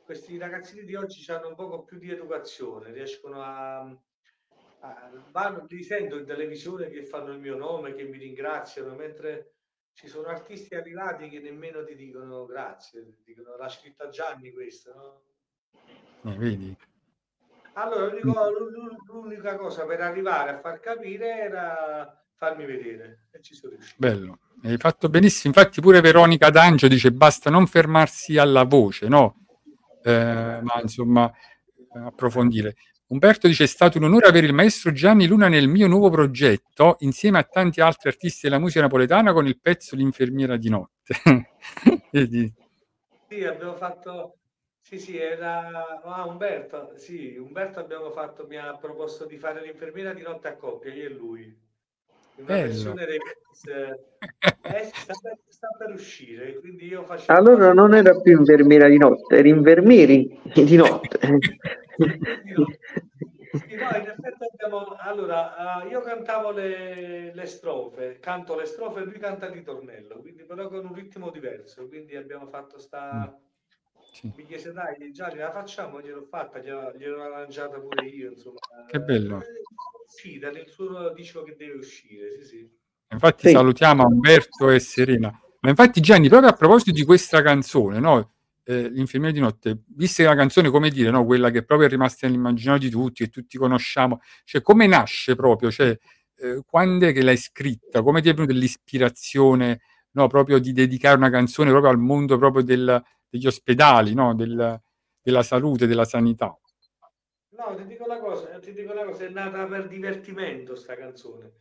questi 0.04 0.38
ragazzini 0.38 0.84
di 0.84 0.94
oggi 0.94 1.28
hanno 1.32 1.48
un 1.48 1.56
poco 1.56 1.82
più 1.82 1.98
di 1.98 2.10
educazione, 2.10 2.92
riescono 2.92 3.42
a... 3.42 3.80
a 3.80 5.10
vanno, 5.32 5.66
li 5.68 5.82
sento 5.82 6.16
in 6.16 6.26
televisione 6.26 6.88
che 6.90 7.04
fanno 7.04 7.32
il 7.32 7.40
mio 7.40 7.56
nome, 7.56 7.94
che 7.94 8.04
mi 8.04 8.18
ringraziano, 8.18 8.94
mentre 8.94 9.54
ci 9.92 10.06
sono 10.06 10.28
artisti 10.28 10.76
arrivati 10.76 11.28
che 11.28 11.40
nemmeno 11.40 11.84
ti 11.84 11.96
dicono 11.96 12.46
grazie, 12.46 13.04
ti 13.04 13.22
dicono 13.24 13.56
l'ha 13.56 13.68
scritta 13.68 14.08
Gianni 14.08 14.52
questa, 14.52 14.94
no? 14.94 15.22
Eh, 16.22 16.36
vedi? 16.36 16.76
Allora, 17.72 18.14
l'unica 19.06 19.56
cosa 19.56 19.86
per 19.86 20.00
arrivare 20.00 20.50
a 20.50 20.60
far 20.60 20.78
capire 20.80 21.36
era 21.36 22.19
farmi 22.40 22.64
vedere 22.64 23.26
e 23.30 23.42
ci 23.42 23.54
sono 23.54 23.74
riuscito. 23.74 23.96
Bello, 23.98 24.38
hai 24.62 24.78
fatto 24.78 25.10
benissimo. 25.10 25.52
Infatti, 25.54 25.82
pure 25.82 26.00
Veronica 26.00 26.48
D'Angio 26.48 26.88
dice: 26.88 27.12
basta 27.12 27.50
non 27.50 27.66
fermarsi 27.66 28.38
alla 28.38 28.64
voce, 28.64 29.08
no? 29.08 29.44
Eh, 30.02 30.58
ma 30.62 30.80
insomma, 30.80 31.30
eh, 31.30 31.98
approfondire. 31.98 32.76
Umberto 33.08 33.46
dice: 33.46 33.64
È 33.64 33.66
stato 33.66 33.98
un 33.98 34.04
onore 34.04 34.26
avere 34.26 34.46
il 34.46 34.54
maestro 34.54 34.90
Gianni 34.90 35.26
Luna 35.26 35.48
nel 35.48 35.68
mio 35.68 35.86
nuovo 35.86 36.08
progetto, 36.08 36.96
insieme 37.00 37.38
a 37.38 37.42
tanti 37.42 37.82
altri 37.82 38.08
artisti 38.08 38.48
della 38.48 38.58
musica 38.58 38.80
napoletana, 38.80 39.34
con 39.34 39.46
il 39.46 39.60
pezzo 39.60 39.94
L'infermiera 39.94 40.56
di 40.56 40.70
notte. 40.70 41.14
Vedi? 42.10 42.50
Sì, 43.28 43.44
abbiamo 43.44 43.74
fatto. 43.74 44.36
Sì, 44.80 44.98
sì, 44.98 45.18
era. 45.18 46.00
Ah, 46.02 46.24
Umberto, 46.24 46.94
sì, 46.96 47.36
Umberto 47.36 47.80
abbiamo 47.80 48.10
fatto, 48.12 48.46
mi 48.46 48.56
ha 48.56 48.74
proposto 48.78 49.26
di 49.26 49.36
fare 49.36 49.60
l'infermiera 49.60 50.14
di 50.14 50.22
notte 50.22 50.48
a 50.48 50.56
coppia, 50.56 50.92
io 50.94 51.04
e 51.04 51.10
lui. 51.10 51.68
Una 52.40 52.54
Bello. 52.54 52.66
versione 52.68 53.04
remix. 53.04 53.66
eh, 53.66 54.84
sta, 54.92 55.14
per, 55.20 55.38
sta 55.48 55.68
per 55.78 55.90
uscire, 55.92 56.58
quindi 56.58 56.86
io 56.86 57.04
facevo. 57.04 57.38
Allora 57.38 57.72
non 57.72 57.94
era 57.94 58.18
più 58.20 58.38
infermiera 58.38 58.88
di 58.88 58.96
notte, 58.98 59.36
era 59.36 59.48
infermieri 59.48 60.40
di 60.54 60.76
notte. 60.76 61.18
Sì, 63.52 63.74
no, 63.74 63.88
in 63.96 64.06
effetti 64.06 64.44
abbiamo. 64.52 64.94
Allora, 65.00 65.82
eh, 65.84 65.88
io 65.88 66.00
cantavo 66.00 66.50
le, 66.52 67.34
le 67.34 67.46
strofe, 67.46 68.18
canto 68.20 68.56
le 68.56 68.64
strofe 68.64 69.00
e 69.00 69.04
lui 69.04 69.18
canta 69.18 69.46
il 69.46 69.52
ritornello, 69.52 70.20
quindi 70.20 70.44
però 70.44 70.68
con 70.68 70.84
un 70.86 70.94
ritmo 70.94 71.30
diverso. 71.30 71.86
Quindi 71.88 72.16
abbiamo 72.16 72.46
fatto 72.46 72.78
sta. 72.78 73.36
Sì. 74.12 74.32
Mi 74.36 74.44
chiese, 74.44 74.72
dai, 74.72 75.12
Gianni, 75.12 75.38
la 75.38 75.52
facciamo? 75.52 76.00
Gliel'ho 76.00 76.24
fatta, 76.24 76.58
gliela- 76.58 76.92
gliel'ho 76.96 77.22
arrangiata 77.22 77.78
pure 77.78 78.06
io, 78.06 78.30
insomma. 78.30 78.58
Che 78.86 78.98
bello. 79.00 79.38
Eh, 79.40 79.62
Uscita, 80.12 80.50
nel 80.50 80.68
suo 80.68 81.12
disco 81.14 81.42
che 81.42 81.54
deve 81.56 81.78
uscire, 81.78 82.30
sì, 82.32 82.44
sì. 82.44 82.70
Infatti 83.12 83.46
Sì. 83.48 83.52
salutiamo 83.54 84.04
Umberto 84.06 84.70
e 84.70 84.78
Serena. 84.80 85.30
Ma 85.60 85.68
infatti 85.70 86.00
Gianni, 86.00 86.28
proprio 86.28 86.50
a 86.50 86.52
proposito 86.54 86.90
di 86.92 87.04
questa 87.04 87.42
canzone, 87.42 87.98
no? 88.00 88.32
Eh, 88.64 88.88
L'infermiera 88.88 89.34
di 89.34 89.40
notte, 89.40 89.82
vista 89.88 90.22
che 90.22 90.28
la 90.28 90.34
canzone, 90.36 90.70
come 90.70 90.90
dire, 90.90 91.10
no? 91.10 91.24
quella 91.24 91.50
che 91.50 91.64
proprio 91.64 91.88
è 91.88 91.90
rimasta 91.90 92.26
nell'immaginario 92.26 92.80
di 92.80 92.90
tutti, 92.90 93.24
che 93.24 93.30
tutti 93.30 93.56
conosciamo, 93.58 94.20
cioè 94.44 94.62
come 94.62 94.86
nasce 94.86 95.34
proprio, 95.34 95.70
cioè, 95.70 95.96
eh, 96.36 96.62
quando 96.66 97.06
è 97.06 97.12
che 97.12 97.22
l'hai 97.22 97.36
scritta, 97.36 98.02
come 98.02 98.20
ti 98.22 98.28
è 98.28 98.34
venuta 98.34 98.52
l'ispirazione 98.54 99.80
no? 100.12 100.26
proprio 100.28 100.58
di 100.58 100.72
dedicare 100.72 101.16
una 101.16 101.30
canzone 101.30 101.70
proprio 101.70 101.90
al 101.90 101.98
mondo 101.98 102.38
proprio 102.38 102.62
del- 102.62 103.02
degli 103.28 103.46
ospedali, 103.46 104.14
no? 104.14 104.34
Del- 104.34 104.80
della 105.22 105.42
salute, 105.42 105.86
della 105.86 106.04
sanità? 106.04 106.56
No, 107.60 107.74
ti 107.76 107.84
dico 107.86 108.04
una 108.04 108.18
cosa, 108.18 108.58
ti 108.58 108.72
dico 108.72 108.92
una 108.92 109.04
cosa, 109.04 109.24
è 109.24 109.28
nata 109.28 109.66
per 109.66 109.86
divertimento 109.88 110.74
sta 110.76 110.94
canzone, 110.96 111.52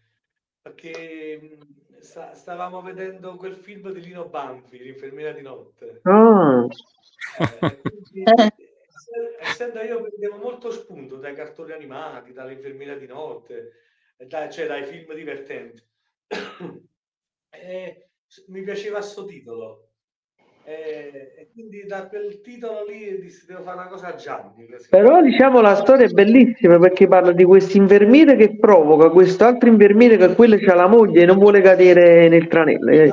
perché 0.61 1.57
sta- 1.99 2.33
stavamo 2.33 2.81
vedendo 2.81 3.35
quel 3.35 3.55
film 3.55 3.91
di 3.91 3.99
Lino 4.01 4.29
Banfi, 4.29 4.77
L'infermiera 4.77 5.33
di 5.33 5.41
notte. 5.41 6.03
Ah, 6.05 6.65
Eh, 7.37 7.81
quindi, 7.81 8.23
ess- 8.87 9.09
essendo 9.39 9.81
io 9.81 10.01
prendevo 10.01 10.37
molto 10.37 10.71
spunto 10.71 11.17
dai 11.17 11.35
cartoni 11.35 11.71
animati, 11.73 12.31
dall'infermiera 12.33 12.95
di 12.95 13.07
notte, 13.07 13.71
eh, 14.17 14.25
da- 14.27 14.49
cioè 14.49 14.67
dai 14.67 14.85
film 14.85 15.13
divertenti. 15.13 15.83
E 17.51 18.09
s- 18.27 18.45
mi 18.47 18.61
piaceva 18.63 19.01
sto 19.01 19.25
titolo. 19.25 19.88
E, 20.69 21.33
e 21.35 21.49
quindi 21.51 21.83
da 21.87 22.07
quel 22.07 22.41
titolo 22.41 22.85
lì 22.87 23.19
dissi 23.19 23.47
devo 23.47 23.63
fare 23.63 23.77
una 23.79 23.87
cosa 23.87 24.13
a 24.13 24.15
Gianni. 24.15 24.67
però 24.87 25.19
diciamo 25.19 25.61
la 25.61 25.73
storia 25.73 26.05
è 26.05 26.09
bellissima 26.09 26.77
perché 26.77 27.07
parla 27.07 27.31
di 27.31 27.43
questo 27.43 27.77
infermiere 27.77 28.35
che 28.35 28.55
provoca 28.55 29.09
quest'altro 29.09 29.67
infermiere 29.67 30.15
che 30.17 30.35
quello 30.35 30.57
c'ha 30.59 30.75
la 30.75 30.85
moglie 30.85 31.23
e 31.23 31.25
non 31.25 31.39
vuole 31.39 31.61
cadere 31.61 32.27
nel 32.29 32.47
tranello. 32.47 32.91
eh. 32.91 33.11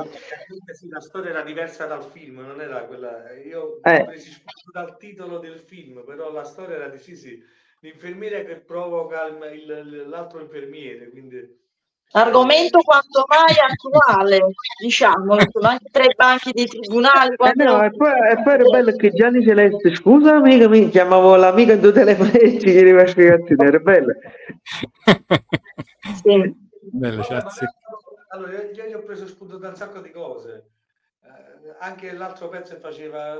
Sì, 0.71 0.87
la 0.89 0.99
storia 1.01 1.31
era 1.31 1.41
diversa 1.41 1.87
dal 1.87 2.03
film, 2.03 2.41
non 2.45 2.61
era 2.61 2.83
quella. 2.83 3.23
Io 3.43 3.79
Eh. 3.81 4.01
ho 4.01 4.05
preso 4.05 4.29
dal 4.71 4.95
titolo 4.97 5.39
del 5.39 5.57
film, 5.57 6.03
però 6.05 6.31
la 6.31 6.43
storia 6.43 6.75
era 6.75 6.89
di 6.89 6.99
sì, 6.99 7.15
sì, 7.15 7.41
l'infermiere 7.79 8.45
che 8.45 8.57
provoca 8.57 9.25
il- 9.25 9.57
il- 9.65 10.05
l'altro 10.07 10.39
infermiere, 10.41 11.09
quindi 11.09 11.65
Argomento 12.11 12.79
quanto 12.79 13.25
mai 13.27 13.53
attuale, 13.59 14.39
diciamo, 14.81 15.35
insomma, 15.35 15.71
anche 15.71 15.89
tra 15.91 16.03
i 16.03 16.13
banchi 16.15 16.51
dei 16.51 16.65
tribunali. 16.65 17.33
Eh 17.33 17.35
quando- 17.35 17.63
no, 17.63 17.83
e 17.83 17.91
poi, 17.91 18.11
e 18.31 18.41
poi 18.43 18.53
era 18.53 18.63
bello 18.63 18.91
che 18.95 19.11
Gianni 19.11 19.43
Celeste, 19.43 19.93
scusa 19.93 20.35
amica, 20.35 20.69
mi 20.69 20.89
chiamavo 20.89 21.35
l'amica 21.35 21.73
in 21.73 21.81
due 21.81 21.91
telefono 21.91 22.31
e 22.31 22.51
ci 22.59 22.71
chiedeva 22.71 23.05
spiegazioni, 23.05 23.65
era 23.67 23.79
bello. 23.79 24.13
Sì. 26.23 26.55
Bella, 26.91 27.21
cioè, 27.23 27.43
Allora, 28.29 28.51
io, 28.53 28.87
gli 28.87 28.93
ho 28.93 29.03
preso 29.03 29.27
spunto 29.27 29.57
da 29.57 29.69
un 29.69 29.75
sacco 29.75 29.99
di 29.99 30.11
cose. 30.11 30.69
Eh, 31.23 31.75
anche 31.79 32.13
l'altro 32.13 32.47
pezzo 32.47 32.77
faceva 32.77 33.35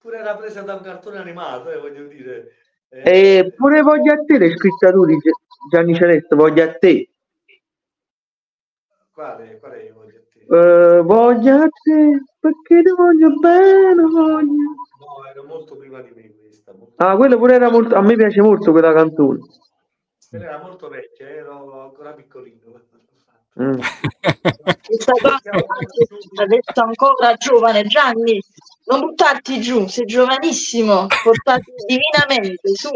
pure 0.00 0.18
era 0.18 0.36
presa 0.36 0.62
da 0.62 0.74
un 0.74 0.82
cartone 0.82 1.18
animato, 1.18 1.70
eh, 1.70 1.78
voglio 1.78 2.06
dire. 2.08 2.56
Eh, 2.92 3.38
E 3.38 3.52
pure 3.56 3.82
voglio 3.82 4.12
a 4.12 4.18
te 4.24 4.38
l'hai 4.38 4.50
scritta 4.56 4.92
tu 4.92 5.04
di 5.04 5.16
Gi- 5.16 5.30
Gianni 5.70 5.94
Celeste, 5.94 6.34
voglio 6.36 6.62
a 6.64 6.72
te. 6.74 7.08
quale, 9.12 9.58
quale 9.58 9.82
io 9.84 9.94
voglio 9.94 10.18
a 10.18 10.22
te? 10.32 10.98
Eh, 10.98 11.00
voglio 11.02 11.54
a 11.56 11.68
te 11.68 12.22
perché 12.40 12.82
ti 12.82 12.90
voglio 12.90 13.30
bene, 13.38 14.02
voglio. 14.02 14.74
No, 14.98 15.26
era 15.30 15.42
molto 15.46 15.76
prima 15.76 16.00
di 16.00 16.10
me 16.14 16.32
questa, 16.38 16.72
Ah, 16.96 17.16
quella 17.16 17.36
pure 17.36 17.54
era 17.54 17.70
molto, 17.70 17.94
a 17.94 18.00
me 18.02 18.14
piace 18.14 18.40
molto 18.40 18.70
quella 18.72 18.92
canzone. 18.92 19.38
quella 20.30 20.44
era 20.46 20.58
molto 20.58 20.88
vecchia, 20.88 21.28
ero 21.28 21.82
ancora 21.84 22.12
piccolino. 22.12 22.60
Mm. 23.60 23.72
Questa 24.84 25.12
cosa 25.12 25.40
adesso 26.42 26.80
ancora 26.82 27.34
giovane 27.34 27.84
Gianni 27.84 28.40
non 28.84 29.00
buttarti 29.00 29.60
giù 29.60 29.86
sei 29.86 30.04
giovanissimo 30.04 31.06
portati 31.22 31.72
divinamente 31.86 32.68
su 32.74 32.90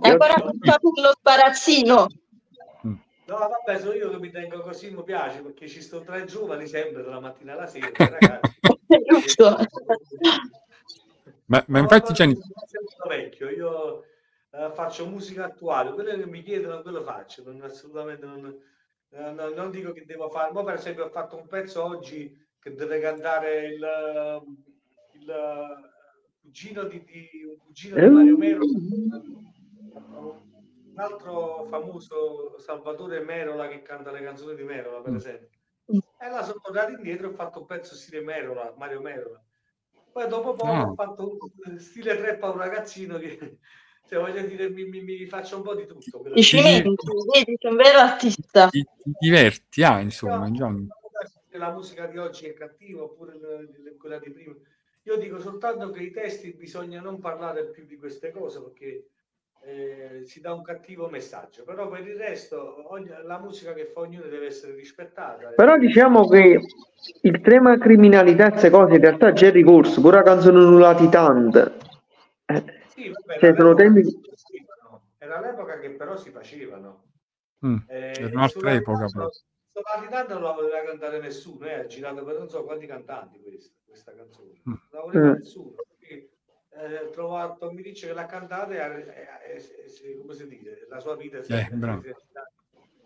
hai 0.00 0.10
ancora 0.10 0.34
buttato 0.36 0.92
lo 0.94 1.12
sbarazzino 1.18 2.06
No, 3.28 3.36
vabbè, 3.36 3.78
sono 3.78 3.92
io 3.92 4.08
che 4.08 4.18
mi 4.18 4.30
tengo 4.30 4.62
così, 4.62 4.90
mi 4.90 5.04
piace 5.04 5.42
perché 5.42 5.68
ci 5.68 5.82
sto 5.82 6.00
tra 6.00 6.16
i 6.16 6.26
giovani 6.26 6.66
sempre 6.66 7.02
dalla 7.02 7.20
mattina 7.20 7.52
alla 7.52 7.66
sera, 7.66 7.90
ragazzi. 8.08 8.58
giusto 9.06 9.54
Ma, 11.44 11.62
ma 11.66 11.78
No, 11.78 11.82
infatti 11.82 12.14
sempre 12.14 12.40
vecchio, 13.06 13.50
io 13.50 14.04
eh, 14.50 14.70
faccio 14.72 15.06
musica 15.06 15.44
attuale, 15.44 15.92
quello 15.92 16.16
che 16.16 16.26
mi 16.26 16.42
chiedono 16.42 16.80
quello 16.80 17.02
faccio, 17.02 17.42
non, 17.44 17.60
assolutamente 17.60 18.24
non, 18.24 18.58
eh, 19.10 19.30
no- 19.30 19.50
non 19.50 19.70
dico 19.70 19.92
che 19.92 20.06
devo 20.06 20.30
fare. 20.30 20.50
Ma 20.52 20.64
per 20.64 20.74
esempio 20.74 21.04
ho 21.04 21.10
fatto 21.10 21.36
un 21.36 21.46
pezzo 21.46 21.84
oggi 21.84 22.34
che 22.58 22.74
deve 22.74 22.98
cantare 22.98 23.66
il 23.66 24.42
cugino 26.40 26.84
di, 26.84 27.04
di- 27.04 27.44
un 27.44 27.56
cugino 27.58 27.96
di 27.98 28.08
Mario 28.08 28.36
Mero, 28.36 28.64
un 28.64 30.32
altro 30.96 31.66
famoso 31.68 32.58
Salvatore 32.58 33.20
Merola 33.20 33.68
che 33.68 33.82
canta 33.82 34.10
le 34.10 34.22
canzoni 34.22 34.56
di 34.56 34.64
Merola, 34.64 35.00
per 35.00 35.12
Mm. 35.12 35.16
esempio. 35.16 35.48
E 36.20 36.28
là 36.28 36.42
sono 36.42 36.60
tornato 36.62 36.92
indietro 36.92 37.28
e 37.28 37.30
ho 37.30 37.34
fatto 37.34 37.60
un 37.60 37.66
pezzo 37.66 37.94
stile 37.94 38.20
Merola, 38.20 38.74
Mario 38.76 39.00
Merola. 39.00 39.42
Poi 40.12 40.28
dopo 40.28 40.52
poco 40.52 40.66
Ah. 40.70 40.88
ho 40.88 40.94
fatto 40.94 41.36
un 41.64 41.78
stile 41.78 42.16
trap 42.16 42.42
a 42.42 42.50
un 42.50 42.58
ragazzino 42.58 43.18
che, 43.18 43.28
cioè, 44.08 44.18
voglio 44.18 44.42
dire, 44.42 44.68
mi, 44.70 44.84
mi- 44.84 45.02
mi 45.02 45.26
faccio 45.26 45.56
un 45.56 45.62
po' 45.62 45.74
di 45.74 45.86
tutto. 45.86 46.18
quello 46.20 46.34
i 46.34 46.40
che- 46.40 46.46
cimenti 46.46 46.94
vedi 47.32 47.56
sei 47.58 47.70
un 47.70 47.76
vero 47.76 47.98
artista 47.98 48.68
ti, 48.68 48.82
ti 48.82 49.12
diverti, 49.20 49.82
ah, 49.84 49.94
No, 49.96 50.00
insomma, 50.00 50.50
Gianni. 50.50 50.88
che 51.48 51.58
la 51.58 51.70
musica 51.72 52.06
di 52.06 52.18
oggi 52.18 52.46
è 52.46 52.54
cattiva 52.54 53.02
oppure 53.04 53.38
quella 53.98 54.18
di 54.18 54.30
prima. 54.30 54.54
Io 55.08 55.16
dico 55.16 55.40
soltanto 55.40 55.90
che 55.90 56.02
i 56.02 56.10
testi 56.10 56.52
bisogna 56.52 57.00
non 57.00 57.18
parlare 57.18 57.64
più 57.70 57.86
di 57.86 57.96
queste 57.96 58.30
cose 58.30 58.60
perché 58.60 59.06
eh, 59.64 60.22
si 60.26 60.42
dà 60.42 60.52
un 60.52 60.60
cattivo 60.62 61.08
messaggio, 61.08 61.64
però 61.64 61.88
per 61.88 62.06
il 62.06 62.14
resto 62.16 62.92
ogni- 62.92 63.08
la 63.24 63.38
musica 63.38 63.72
che 63.72 63.86
fa 63.86 64.00
ognuno 64.00 64.26
deve 64.26 64.48
essere 64.48 64.74
rispettata. 64.74 65.52
Però 65.56 65.78
diciamo 65.78 66.28
che 66.28 66.60
il 67.22 67.40
tema 67.40 67.78
criminalità 67.78 68.48
e 68.48 68.50
queste 68.50 68.68
cose 68.68 68.96
in 68.96 69.00
realtà 69.00 69.32
c'è 69.32 69.50
ricorso, 69.50 70.02
pure 70.02 70.16
la 70.18 70.22
canzone 70.24 70.58
Nullati 70.58 71.08
Tant. 71.08 71.56
Eh, 72.44 72.64
Sì, 72.88 73.08
vabbè, 73.08 73.38
cioè, 73.38 73.48
era 73.48 73.56
sono 73.56 73.68
l'epoca 73.72 73.82
temi... 73.82 74.20
Era 75.16 75.40
l'epoca 75.40 75.78
che 75.78 75.88
però 75.90 76.16
si 76.18 76.28
facevano. 76.30 77.04
Mm, 77.64 77.76
Eh, 77.88 78.12
Era 78.20 78.28
un'altra 78.28 78.74
epoca 78.74 79.06
Titano- 79.06 79.30
sulla 79.82 80.04
Titano 80.06 80.34
non 80.34 80.42
la 80.42 80.52
voleva 80.52 80.82
cantare 80.82 81.18
nessuno, 81.20 81.64
eh, 81.66 81.74
ha 81.74 81.86
girato 81.86 82.24
per 82.24 82.38
non 82.38 82.48
so 82.48 82.64
quanti 82.64 82.86
cantanti 82.86 83.40
questa, 83.40 83.72
questa 83.86 84.12
canzone. 84.14 84.50
Mm. 84.68 84.72
Non 84.72 84.80
la 84.90 85.00
voleva 85.00 85.26
Mm. 85.26 85.32
nessuno. 85.36 85.74
perché, 85.98 86.28
Eh, 86.70 87.10
trovato 87.10 87.56
Tommy 87.58 87.82
Ricci 87.82 88.06
che 88.06 88.12
l'ha 88.12 88.26
cantata 88.26 88.72
e, 88.72 88.76
e- 88.76 89.56
e- 89.56 90.16
come 90.16 90.32
si 90.34 90.46
dice, 90.46 90.86
la 90.88 91.00
sua 91.00 91.16
vita 91.16 91.42
si 91.42 91.52
Eh, 91.52 91.68
bravo. 91.72 92.02
si 92.02 92.08
è 92.08 92.14
girata. 92.28 92.52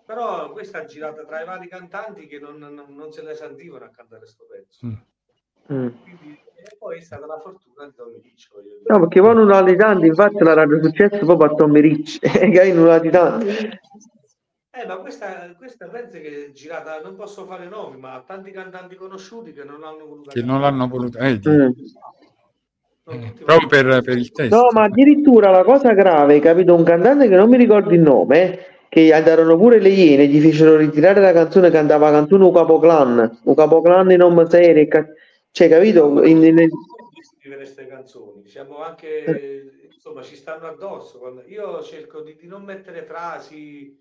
Però 0.04 0.52
questa 0.52 0.78
ha 0.80 0.84
girato 0.84 1.24
tra 1.24 1.40
i 1.40 1.46
vari 1.46 1.68
cantanti 1.68 2.26
che 2.26 2.38
non, 2.38 2.58
non- 2.58 2.84
non 2.94 3.12
se 3.12 3.22
ne 3.22 3.34
sentivano 3.34 3.84
a 3.86 3.88
cantare 3.90 4.20
questo 4.22 4.44
pezzo. 4.46 4.86
Mm. 4.86 4.92
Mm. 5.72 5.88
Quindi, 6.02 6.38
e 6.56 6.76
poi 6.76 6.98
è 6.98 7.00
stata 7.00 7.24
la 7.24 7.38
fortuna 7.38 7.86
di 7.86 7.94
Tommy 7.94 8.20
Ricci. 8.20 8.48
No, 8.84 8.98
perché 8.98 9.20
poi 9.20 9.34
Nullati 9.36 9.76
Tant, 9.76 10.04
infatti 10.04 10.42
la 10.42 10.52
radio 10.54 10.82
successo 10.82 11.18
proprio 11.24 11.50
a 11.52 11.54
Tommy 11.54 11.80
Ricci, 11.80 12.18
che 12.56 12.60
hai 12.60 12.72
Nullati 12.74 13.08
Tant. 13.10 13.44
Eh, 14.74 14.86
ma 14.86 14.96
questa, 14.96 15.52
questa 15.58 15.86
penso 15.88 16.18
che 16.18 16.46
è 16.46 16.52
girata, 16.52 16.98
non 17.02 17.14
posso 17.14 17.44
fare 17.44 17.68
nomi, 17.68 17.98
ma 17.98 18.24
tanti 18.26 18.50
cantanti 18.52 18.94
conosciuti 18.94 19.52
che 19.52 19.64
non 19.64 19.80
l'hanno 19.80 20.06
voluta 20.06 20.32
Che 20.32 20.42
non 20.42 20.62
l'hanno 20.62 20.88
voluto, 20.88 21.18
eh. 21.18 21.38
Non 21.44 21.74
eh, 23.04 23.34
proprio 23.44 23.68
per, 23.68 24.00
per 24.02 24.16
il 24.16 24.32
testo. 24.32 24.56
No, 24.56 24.68
ma 24.72 24.84
addirittura 24.84 25.50
la 25.50 25.62
cosa 25.62 25.92
grave, 25.92 26.40
capito? 26.40 26.74
Un 26.74 26.84
cantante 26.84 27.28
che 27.28 27.36
non 27.36 27.50
mi 27.50 27.58
ricordo 27.58 27.92
il 27.92 28.00
nome, 28.00 28.40
eh, 28.40 28.66
che 28.88 29.12
andarono 29.12 29.58
pure 29.58 29.78
le 29.78 29.90
Iene, 29.90 30.26
gli 30.26 30.40
fecero 30.40 30.76
ritirare 30.76 31.20
la 31.20 31.32
canzone, 31.32 31.70
cantava 31.70 32.08
la 32.08 32.20
canzone 32.20 32.44
Un 32.44 32.52
Capoclan, 32.54 33.40
Un 33.42 33.54
Capoclan 33.54 34.10
in 34.10 34.16
nome 34.16 34.48
serie, 34.48 34.88
cioè, 35.50 35.68
capito? 35.68 36.24
In- 36.24 36.44
in- 36.44 36.70
scrivere 37.36 37.60
queste 37.60 37.86
canzoni, 37.86 38.48
siamo 38.48 38.82
anche, 38.82 39.90
insomma, 39.92 40.22
ci 40.22 40.34
stanno 40.34 40.66
addosso. 40.66 41.18
Quando- 41.18 41.42
io 41.46 41.82
cerco 41.82 42.22
di, 42.22 42.36
di 42.40 42.46
non 42.46 42.62
mettere 42.62 43.02
frasi 43.02 44.00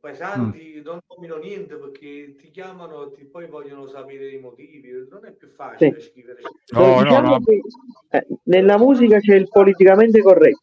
pesanti, 0.00 0.80
non 0.82 1.00
nomino 1.08 1.36
niente 1.36 1.76
perché 1.76 2.34
ti 2.36 2.50
chiamano 2.50 3.12
e 3.16 3.24
poi 3.24 3.46
vogliono 3.46 3.86
sapere 3.86 4.30
i 4.30 4.38
motivi. 4.38 5.06
Non 5.08 5.24
è 5.24 5.32
più 5.32 5.48
facile 5.48 6.00
Sì. 6.00 6.08
scrivere. 6.08 6.40
No, 6.72 6.86
no, 6.86 7.02
diciamo 7.02 7.28
no. 7.28 7.40
che 7.40 7.60
eh, 8.10 8.26
nella 8.44 8.78
musica 8.78 9.18
c'è 9.18 9.34
il 9.34 9.48
politicamente 9.48 10.22
corretto. 10.22 10.60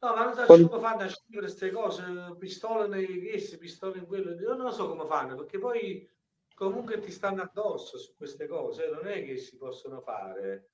No, 0.00 0.14
ma 0.14 0.24
non 0.24 0.34
so 0.34 0.44
Quando- 0.44 0.68
come 0.68 0.80
fanno 0.80 1.02
a 1.02 1.08
scrivere 1.08 1.46
queste 1.46 1.70
cose, 1.72 2.02
pistole 2.38 2.86
nei 2.86 3.20
questo, 3.20 3.58
pistole 3.58 3.98
in 3.98 4.06
quello, 4.06 4.32
io 4.34 4.54
non 4.54 4.72
so 4.72 4.88
come 4.88 5.06
fanno, 5.06 5.34
perché 5.34 5.58
poi 5.58 6.08
comunque 6.54 7.00
ti 7.00 7.10
stanno 7.10 7.42
addosso 7.42 7.98
su 7.98 8.14
queste 8.16 8.46
cose, 8.46 8.88
non 8.90 9.08
è 9.08 9.24
che 9.24 9.36
si 9.38 9.56
possono 9.56 10.00
fare. 10.00 10.68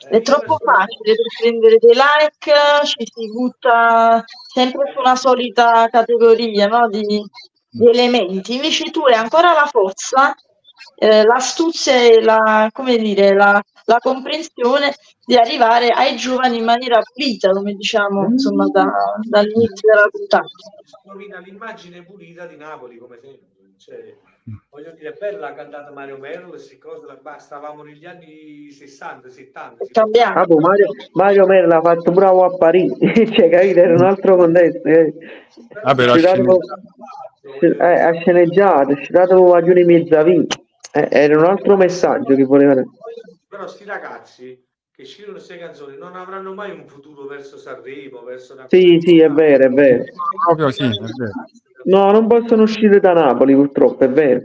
Eh, 0.00 0.08
È 0.08 0.14
io 0.16 0.22
troppo 0.22 0.56
facile 0.58 1.14
per 1.14 1.26
prendere 1.40 1.76
dei 1.78 1.94
like, 1.94 2.52
ci 2.86 3.06
si 3.12 3.30
butta 3.30 4.22
sempre 4.52 4.90
su 4.92 4.98
una 4.98 5.14
solita 5.16 5.88
categoria, 5.88 6.66
no, 6.66 6.88
di, 6.88 7.22
di 7.68 7.86
elementi. 7.88 8.54
Invece 8.54 8.90
tu 8.90 9.00
hai 9.02 9.14
ancora 9.14 9.52
la 9.52 9.66
forza, 9.66 10.34
eh, 10.96 11.24
l'astuzia 11.24 11.94
e 12.00 12.20
la, 12.22 12.68
come 12.72 12.96
dire, 12.96 13.32
la, 13.34 13.62
la 13.84 13.98
comprensione 14.00 14.94
di 15.24 15.36
arrivare 15.36 15.88
ai 15.88 16.16
giovani 16.16 16.58
in 16.58 16.64
maniera 16.64 17.00
pulita, 17.00 17.50
come 17.52 17.72
diciamo, 17.74 18.24
insomma, 18.26 18.66
da- 18.66 18.90
dall'inizio 19.22 19.88
della 19.92 20.08
puntata. 20.10 20.46
l'immagine 21.44 22.02
pulita 22.02 22.46
di 22.46 22.56
Napoli 22.56 22.98
come 22.98 23.18
sempre. 23.20 23.50
Cioè, 23.76 24.16
voglio 24.70 24.92
dire, 24.92 25.16
bella 25.18 25.38
la 25.38 25.54
cantata 25.54 25.90
Mario 25.90 26.18
Melo, 26.18 26.48
queste 26.48 26.78
cose, 26.78 27.06
ma 27.22 27.38
stavamo 27.38 27.82
negli 27.82 28.04
anni 28.04 28.70
60, 28.70 29.28
70. 29.28 29.84
È 29.84 29.86
cambiato. 29.90 30.38
Ah, 30.38 30.44
boh, 30.44 30.60
Mario, 30.60 30.86
Mario 31.12 31.46
Mer 31.46 31.66
l'ha 31.66 31.80
fatto 31.80 32.10
bravo 32.12 32.44
a 32.44 32.56
Parigi, 32.56 32.96
cioè, 33.32 33.48
capito? 33.48 33.78
Era 33.80 33.94
un 33.94 34.02
altro 34.04 34.36
contesto. 34.36 34.88
Eh. 34.88 35.14
Vabbè, 35.82 36.06
la 36.06 36.16
Citato- 36.16 36.58
eh, 37.60 38.00
ha 38.00 38.12
sceneggiato, 38.14 38.92
è 38.92 39.02
citato 39.04 39.54
a 39.54 39.62
Giuni 39.62 39.84
Mezzavì. 39.84 40.46
Eh, 40.94 41.08
era 41.10 41.38
un 41.38 41.44
altro 41.44 41.76
messaggio 41.76 42.34
che 42.34 42.44
voleva 42.44 42.74
dare. 42.74 42.86
Però 43.48 43.66
sti 43.66 43.84
ragazzi 43.84 44.64
che 44.94 45.04
scrivono 45.04 45.36
queste 45.36 45.58
canzoni 45.58 45.96
non 45.96 46.14
avranno 46.16 46.54
mai 46.54 46.70
un 46.70 46.86
futuro 46.86 47.26
verso 47.26 47.56
Sanremo, 47.56 48.22
verso 48.24 48.54
una 48.54 48.66
Sì, 48.68 48.98
sì, 49.00 49.20
è 49.20 49.28
vero, 49.30 49.64
è 49.64 49.68
vero. 49.68 50.04
Proprio 50.44 50.70
sì, 50.70 50.84
è 50.84 50.88
vero. 50.88 51.32
No, 51.84 52.10
non 52.10 52.26
possono 52.26 52.62
uscire 52.62 53.00
da 53.00 53.12
Napoli, 53.12 53.54
purtroppo, 53.54 54.04
è 54.04 54.10
vero. 54.10 54.42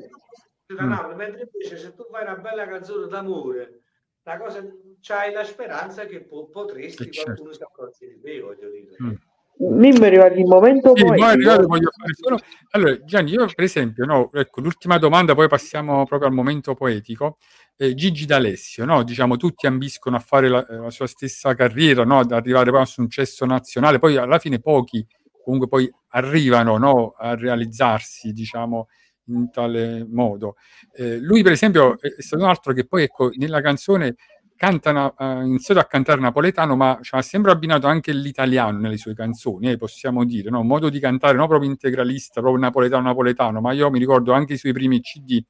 da 0.65 0.83
Napoli, 0.83 1.15
mentre 1.15 1.49
invece 1.51 1.77
se 1.77 1.93
tu 1.95 2.05
fai 2.11 2.23
una 2.23 2.35
bella 2.35 2.67
canzone 2.67 3.07
d'amore, 3.07 3.81
la 4.23 4.37
cosa 4.37 4.65
c'hai 5.01 5.31
la 5.31 5.43
speranza 5.43 6.05
che 6.05 6.21
po- 6.21 6.49
potresti 6.49 7.03
Eh, 7.03 7.11
certo. 7.11 7.31
qualcuno 7.31 7.53
si 7.53 7.63
accorge 7.63 8.07
di 8.07 8.19
te, 8.21 8.39
voglio 8.41 8.69
dire. 8.69 8.95
Mm. 9.01 9.15
Mi 9.59 9.91
è 9.91 10.05
arrivato 10.05 10.35
il 10.35 10.45
momento 10.45 10.93
Sì, 10.95 11.03
poi. 11.03 11.19
arrivato, 11.19 11.65
voglio 11.65 11.89
fare 11.89 12.13
solo... 12.13 12.37
Allora, 12.71 13.03
Gianni, 13.03 13.31
io 13.31 13.47
per 13.47 13.63
esempio, 13.63 14.05
no, 14.05 14.29
ecco, 14.31 14.61
l'ultima 14.61 14.99
domanda, 14.99 15.33
poi 15.33 15.47
passiamo 15.47 16.05
proprio 16.05 16.29
al 16.29 16.35
momento 16.35 16.75
poetico. 16.75 17.37
Eh, 17.75 17.95
Gigi 17.95 18.25
D'Alessio, 18.25 18.85
no? 18.85 19.03
Diciamo, 19.03 19.35
tutti 19.35 19.65
ambiscono 19.65 20.15
a 20.15 20.19
fare 20.19 20.47
la, 20.47 20.63
la 20.69 20.91
sua 20.91 21.07
stessa 21.07 21.55
carriera, 21.55 22.03
no? 22.03 22.19
Ad 22.19 22.31
arrivare 22.31 22.69
poi 22.69 22.79
a 22.79 22.81
un 22.81 22.87
successo 22.87 23.45
nazionale, 23.45 23.97
poi 23.97 24.17
alla 24.17 24.37
fine 24.37 24.59
pochi 24.59 25.03
comunque 25.47 25.69
poi 25.69 25.89
arrivano, 26.09 26.77
no? 26.77 27.13
A 27.17 27.35
realizzarsi, 27.35 28.33
diciamo, 28.33 28.87
in 29.27 29.49
tale 29.49 30.05
modo. 30.09 30.55
Eh, 30.91 31.19
lui, 31.19 31.41
per 31.41 31.53
esempio, 31.53 31.97
è 32.01 32.21
stato 32.21 32.43
un 32.43 32.49
altro 32.49 32.73
che 32.73 32.85
poi, 32.85 33.03
ecco, 33.03 33.29
nella 33.37 33.61
canzone 33.61 34.15
canta 34.57 34.89
una- 34.89 35.13
ha 35.15 35.41
iniziato 35.43 35.79
a 35.79 35.85
cantare 35.85 36.19
napoletano, 36.19 36.75
ma 36.75 36.99
ci 37.01 37.15
ha 37.15 37.21
sempre 37.21 37.51
abbinato 37.51 37.87
anche 37.87 38.11
l'italiano 38.11 38.77
nelle 38.79 38.97
sue 38.97 39.13
canzoni, 39.13 39.69
eh, 39.71 39.77
possiamo 39.77 40.25
dire, 40.25 40.49
no? 40.49 40.59
un 40.61 40.67
modo 40.67 40.89
di 40.89 40.99
cantare 40.99 41.37
non 41.37 41.47
proprio 41.47 41.69
integralista, 41.69 42.41
proprio 42.41 42.59
napoletano-napoletano, 42.61 43.61
ma 43.61 43.71
io 43.73 43.89
mi 43.91 43.99
ricordo 43.99 44.33
anche 44.33 44.53
i 44.53 44.57
suoi 44.57 44.73
primi 44.73 44.99
CD, 45.01 45.41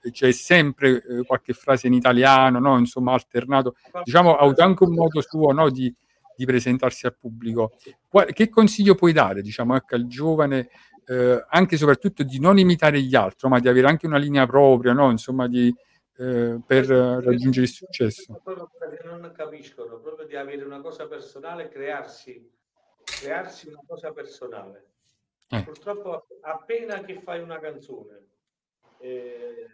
eh, 0.00 0.10
c'è 0.10 0.32
sempre 0.32 1.02
eh, 1.02 1.24
qualche 1.26 1.52
frase 1.52 1.86
in 1.88 1.92
italiano, 1.92 2.58
no? 2.58 2.78
insomma, 2.78 3.12
alternato, 3.12 3.74
diciamo, 4.02 4.34
ha 4.34 4.42
avuto 4.42 4.62
anche 4.62 4.82
un 4.84 4.94
modo 4.94 5.20
suo 5.20 5.52
no? 5.52 5.68
di, 5.70 5.94
di 6.36 6.44
presentarsi 6.44 7.06
al 7.06 7.16
pubblico. 7.16 7.72
Qua- 8.08 8.24
che 8.26 8.48
consiglio 8.48 8.94
puoi 8.94 9.12
dare, 9.12 9.42
diciamo, 9.42 9.76
ecco, 9.76 9.94
al 9.94 10.06
giovane, 10.06 10.68
eh, 11.06 11.44
anche 11.48 11.74
e 11.74 11.78
soprattutto 11.78 12.22
di 12.22 12.38
non 12.40 12.58
imitare 12.58 13.00
gli 13.00 13.14
altri, 13.14 13.48
ma 13.48 13.60
di 13.60 13.68
avere 13.68 13.88
anche 13.88 14.06
una 14.06 14.16
linea 14.18 14.46
propria, 14.46 14.92
no? 14.92 15.10
insomma, 15.10 15.46
di, 15.48 15.74
eh, 16.16 16.60
per 16.64 16.86
raggiungere 16.86 17.66
il 17.66 17.72
successo? 17.72 18.40
Non 19.04 19.32
capiscono, 19.36 19.98
proprio 19.98 20.26
di 20.26 20.36
avere 20.36 20.64
una 20.64 20.80
cosa 20.80 21.06
personale, 21.06 21.68
crearsi, 21.68 22.50
crearsi 23.04 23.68
una 23.68 23.80
cosa 23.86 24.12
personale. 24.12 24.86
Eh. 25.48 25.62
Purtroppo 25.62 26.26
appena 26.40 27.00
che 27.02 27.20
fai 27.20 27.42
una 27.42 27.58
canzone, 27.60 28.26
eh, 28.98 29.66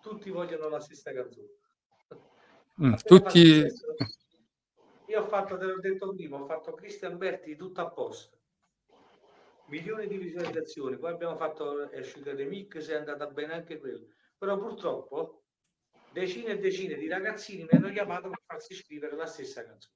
tutti 0.00 0.30
vogliono 0.30 0.68
la 0.68 0.80
stessa 0.80 1.12
canzone. 1.12 1.48
Mm, 2.82 2.94
tutti... 3.04 3.60
questo- 3.60 3.94
Io 5.08 5.22
ho 5.22 5.26
fatto, 5.26 5.56
te 5.56 5.64
l'ho 5.64 5.80
detto 5.80 6.14
prima, 6.14 6.36
ho 6.36 6.46
fatto 6.46 6.72
Christian 6.72 7.16
Berti 7.16 7.56
tutto 7.56 7.80
a 7.80 7.90
posto. 7.90 8.36
Milioni 9.66 10.06
di 10.06 10.16
visualizzazioni, 10.16 10.98
poi 10.98 11.12
abbiamo 11.12 11.36
fatto, 11.36 11.88
uscito 11.92 12.34
The 12.34 12.44
Mix, 12.44 12.88
è 12.88 12.94
andata 12.94 13.26
bene 13.26 13.54
anche 13.54 13.78
quello. 13.78 14.06
Però 14.38 14.58
purtroppo 14.58 15.42
decine 16.12 16.52
e 16.52 16.58
decine 16.58 16.96
di 16.96 17.08
ragazzini 17.08 17.62
mi 17.62 17.78
hanno 17.78 17.90
chiamato 17.90 18.28
per 18.28 18.40
farsi 18.46 18.74
scrivere 18.74 19.16
la 19.16 19.26
stessa 19.26 19.64
canzone. 19.64 19.94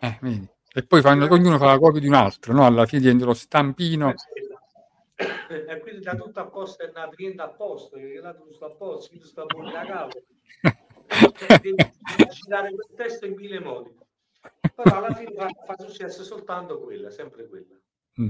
Eh, 0.00 0.18
vedi. 0.20 0.48
E 0.72 0.86
poi 0.86 1.00
fanno, 1.00 1.26
ognuno 1.30 1.58
fa 1.58 1.66
la 1.66 1.78
copia 1.78 2.00
di 2.00 2.06
un 2.06 2.14
altro, 2.14 2.52
no? 2.52 2.64
Alla 2.64 2.86
fine 2.86 3.00
diventa 3.02 3.24
lo 3.24 3.34
stampino. 3.34 4.14
E 5.16 5.80
quindi 5.80 6.00
da 6.00 6.14
tutto 6.14 6.40
a 6.40 6.46
posto 6.46 6.84
è 6.84 6.90
nato 6.94 7.14
niente 7.18 7.42
a 7.42 7.48
posto, 7.48 7.96
perché 7.96 8.20
là 8.20 8.32
tu 8.32 8.52
sta 8.52 8.66
a 8.66 8.74
posto, 8.74 9.08
quindi 9.08 9.26
sta 9.26 9.44
buono 9.44 9.70
da 9.70 9.84
capo. 9.84 10.22
Devi 11.60 11.74
girare 12.30 12.72
quel 12.72 12.96
testo 12.96 13.26
in 13.26 13.34
mille 13.34 13.60
modi. 13.60 13.98
Però 14.82 14.96
alla 14.98 15.14
fine 15.14 15.32
fa, 15.36 15.48
fa 15.66 15.76
successo 15.78 16.22
soltanto 16.22 16.80
quella, 16.80 17.10
sempre 17.10 17.48
quella. 17.48 17.78
Mm. 18.20 18.28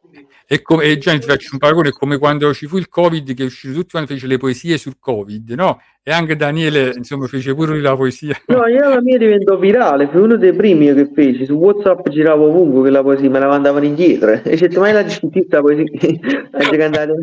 Quindi, 0.00 0.26
E, 0.46 0.62
come, 0.62 0.84
e 0.84 0.98
Gianni, 0.98 1.20
ti 1.20 1.26
faccio 1.26 1.50
un 1.52 1.58
paragone, 1.58 1.88
è 1.88 1.92
come 1.92 2.18
quando 2.18 2.52
ci 2.54 2.66
fu 2.66 2.76
il 2.78 2.88
Covid, 2.88 3.34
che 3.34 3.44
uscì 3.44 3.72
tutti 3.72 3.90
quanti 3.90 4.14
fece 4.14 4.26
le 4.26 4.38
poesie 4.38 4.78
sul 4.78 4.98
Covid, 4.98 5.50
no? 5.50 5.80
E 6.02 6.12
anche 6.12 6.36
Daniele, 6.36 6.92
insomma, 6.96 7.26
fece 7.26 7.54
pure 7.54 7.78
la 7.80 7.96
poesia. 7.96 8.34
No, 8.46 8.66
io 8.66 8.88
la 8.88 9.02
mia 9.02 9.18
diventò 9.18 9.58
virale, 9.58 10.08
fu 10.08 10.20
uno 10.20 10.36
dei 10.36 10.54
primi 10.54 10.92
che 10.94 11.10
feci, 11.12 11.44
su 11.44 11.54
Whatsapp 11.54 12.08
giravo 12.08 12.46
ovunque 12.46 12.80
quella 12.80 13.02
poesia, 13.02 13.28
me 13.28 13.38
la 13.38 13.48
mandavano 13.48 13.84
indietro. 13.84 14.32
E 14.32 14.42
dicevo, 14.50 14.80
ma 14.80 14.92
la 14.92 15.08
sentita 15.08 15.60
poesia? 15.60 15.84
Hai 16.52 16.78
cantato, 16.78 17.14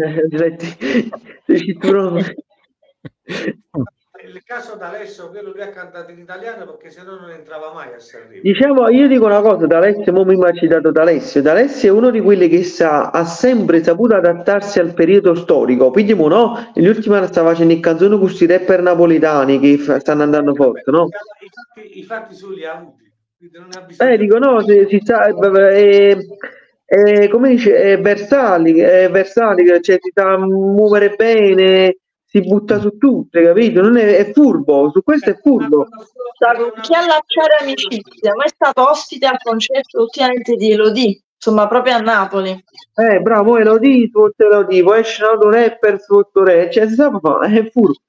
se 1.45 1.57
ci 1.57 1.77
trovo. 1.77 2.19
il 4.27 4.43
caso 4.43 4.75
d'Alessio, 4.75 5.29
quello 5.29 5.51
lui 5.51 5.61
ha 5.61 5.69
cantato 5.69 6.11
in 6.11 6.19
italiano 6.19 6.65
perché 6.65 6.89
se 6.89 7.03
no 7.03 7.15
non 7.19 7.29
entrava 7.29 7.71
mai 7.73 7.93
a 7.93 7.99
Sanremo. 7.99 8.41
Diciamo, 8.41 8.89
io 8.89 9.07
dico 9.07 9.25
una 9.25 9.41
cosa, 9.41 9.65
D'Alessio, 9.65 10.11
mo 10.11 10.23
mi 10.23 10.35
ha 10.43 10.51
citato 10.51 10.91
D'Alessio, 10.91 11.41
D'Alessio 11.41 11.89
è 11.89 11.95
uno 11.95 12.09
di 12.09 12.19
quelli 12.21 12.47
che 12.47 12.63
sa, 12.63 13.09
ha 13.11 13.25
sempre 13.25 13.83
saputo 13.83 14.15
adattarsi 14.15 14.79
al 14.79 14.93
periodo 14.93 15.35
storico, 15.35 15.91
quindi 15.91 16.13
mo 16.13 16.27
no, 16.27 16.71
ultimi 16.75 17.15
anni 17.15 17.27
sta 17.27 17.43
facendo 17.43 17.73
le 17.73 17.79
canzoni 17.79 18.11
con 18.11 18.19
questi 18.19 18.45
rapper 18.45 18.81
napoletani 18.81 19.59
che 19.59 19.77
fa- 19.77 19.99
stanno 19.99 20.23
andando 20.23 20.53
forte, 20.53 20.91
no? 20.91 21.05
I 21.05 21.49
fatti, 21.49 21.99
i 21.99 22.03
fatti 22.03 22.35
su 22.35 22.51
li 22.51 22.65
ha 22.65 22.73
avuti. 22.73 23.03
Eh, 23.97 24.17
dico 24.17 24.37
no, 24.37 24.61
si, 24.61 24.85
si 24.89 25.01
sa, 25.03 25.25
è, 25.25 26.17
è- 26.85 27.27
come 27.29 27.49
dice, 27.49 27.75
è 27.75 27.99
Versali, 27.99 28.79
è 28.79 29.09
Versali, 29.09 29.65
cioè 29.81 29.97
si 30.01 30.11
sa 30.13 30.37
muovere 30.37 31.15
bene, 31.15 31.97
si 32.35 32.41
butta 32.41 32.79
su 32.79 32.97
tutte, 32.97 33.43
capito? 33.43 33.81
Non 33.81 33.95
è, 33.95 34.17
è 34.17 34.33
furbo, 34.33 34.91
su 34.91 35.01
questo 35.03 35.29
è 35.29 35.39
furbo. 35.41 35.87
Con 35.87 36.81
chi 36.81 36.93
allacciare 36.93 37.55
amicizia, 37.61 38.35
ma 38.35 38.43
è 38.43 38.49
stato 38.49 38.89
ospite 38.89 39.25
al 39.25 39.37
concerto 39.41 40.01
ultimamente 40.01 40.55
di 40.55 40.71
Elodie, 40.71 41.23
insomma 41.33 41.65
proprio 41.67 41.95
a 41.95 41.99
Napoli. 41.99 42.61
Eh, 42.95 43.21
bravo, 43.21 43.57
Elodie, 43.57 44.09
sotto 44.11 44.45
Elodie, 44.45 44.83
poi 44.83 44.99
esce 44.99 45.23
un 45.23 45.29
altro 45.29 45.49
rapper 45.49 46.01
sotto 46.01 46.43
re, 46.43 46.69
cioè 46.69 46.89
si 46.89 46.95
sa 46.95 47.09
è 47.41 47.69
furbo. 47.69 48.01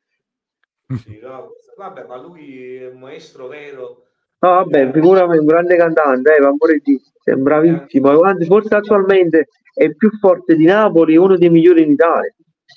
Sì, 0.89 1.21
no, 1.23 1.51
vabbè, 1.77 2.05
ma 2.09 2.17
lui 2.17 2.79
è 2.79 2.89
un 2.89 2.99
maestro 2.99 3.47
vero. 3.47 4.03
No, 4.41 4.51
vabbè, 4.51 4.91
figuramente 4.91 5.39
un 5.41 5.47
grande 5.47 5.77
cantante, 5.77 6.35
eh, 6.35 6.45
amore 6.45 6.81
di 6.83 7.01
è 7.23 7.33
bravissimo, 7.35 8.21
anzi 8.21 8.45
forse 8.45 8.75
attualmente 8.75 9.49
è 9.73 9.85
il 9.85 9.97
più 9.97 10.11
forte 10.19 10.57
di 10.57 10.65
Napoli, 10.65 11.17
uno 11.17 11.37
dei 11.37 11.51
migliori 11.51 11.83
in 11.83 11.91
Italia. 11.91 12.33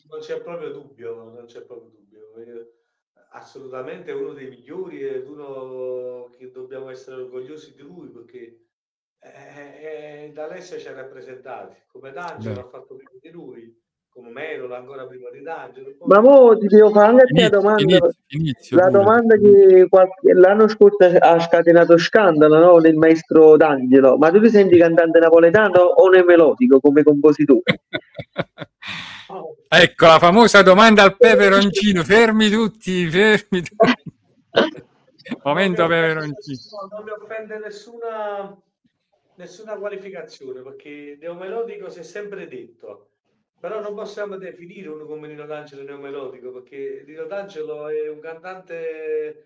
Non 0.09 0.19
c'è 0.19 0.41
proprio 0.41 0.71
dubbio, 0.71 1.23
non 1.23 1.45
c'è 1.45 1.61
proprio 1.63 1.89
dubbio. 1.89 2.35
Eh, 2.35 2.77
Assolutamente 3.31 4.11
è 4.11 4.15
uno 4.15 4.33
dei 4.33 4.49
migliori 4.49 5.03
ed 5.03 5.27
uno 5.27 6.29
che 6.35 6.49
dobbiamo 6.49 6.89
essere 6.89 7.21
orgogliosi 7.21 7.75
di 7.75 7.81
lui 7.83 8.09
perché 8.09 8.65
eh, 9.19 10.25
eh, 10.25 10.31
da 10.33 10.45
Alessio 10.45 10.79
ci 10.79 10.87
ha 10.87 10.93
rappresentati, 10.93 11.83
come 11.85 12.11
D'Angelo 12.11 12.55
Beh. 12.55 12.61
ha 12.61 12.69
fatto 12.69 12.95
prima 12.95 13.11
di 13.21 13.29
lui, 13.29 13.81
come 14.19 14.31
Merola 14.31 14.77
ancora 14.77 15.05
prima 15.05 15.29
di 15.31 15.41
D'Angelo. 15.41 15.93
poi- 15.97 16.07
Ma 16.07 16.19
mo 16.21 16.57
ti 16.57 16.67
devo 16.67 16.91
fare 16.91 17.07
anche 17.07 17.25
te 17.25 17.33
la 17.33 17.39
Inizio, 17.41 17.59
domanda. 17.59 17.81
inizio, 17.83 18.13
inizio 18.27 18.77
La 18.77 18.89
domanda 18.89 19.35
che 19.37 19.87
qualche- 19.89 20.33
l'anno 20.33 20.67
scorso 20.67 20.97
ha 21.19 21.39
scatenato 21.39 21.97
scandalo 21.97 22.59
no? 22.59 22.77
nel 22.77 22.95
maestro 22.95 23.55
D'Angelo, 23.57 24.17
ma 24.17 24.29
tu 24.29 24.41
ti 24.41 24.49
senti 24.49 24.77
cantante 24.77 25.19
napoletano 25.19 25.79
o 25.79 26.09
nel 26.09 26.25
melodico 26.25 26.79
come 26.79 27.03
compositore? 27.03 27.61
Oh, 29.27 29.55
Ecco 29.69 30.05
la 30.07 30.19
famosa 30.19 30.61
domanda 30.63 31.03
al 31.03 31.15
peperoncino, 31.15 32.03
fermi 32.03 32.49
tutti, 32.49 33.07
fermi 33.09 33.61
tutti. 33.61 33.93
Momento 35.43 35.85
peperoncino. 35.85 36.57
Non 36.91 37.03
mi 37.03 37.11
offende 37.11 37.59
nessuna, 37.59 38.57
nessuna 39.35 39.75
qualificazione 39.75 40.61
perché 40.61 41.17
neomelodico 41.21 41.89
si 41.89 41.99
è 41.99 42.03
sempre 42.03 42.47
detto, 42.47 43.08
però 43.59 43.81
non 43.81 43.93
possiamo 43.95 44.37
definire 44.37 44.87
uno 44.89 45.05
come 45.05 45.27
Nino 45.27 45.45
D'Angelo 45.45 45.83
neomelodico 45.83 46.51
perché 46.51 47.03
Nino 47.05 47.25
D'Angelo 47.25 47.89
è 47.89 48.09
un 48.09 48.19
cantante 48.19 49.45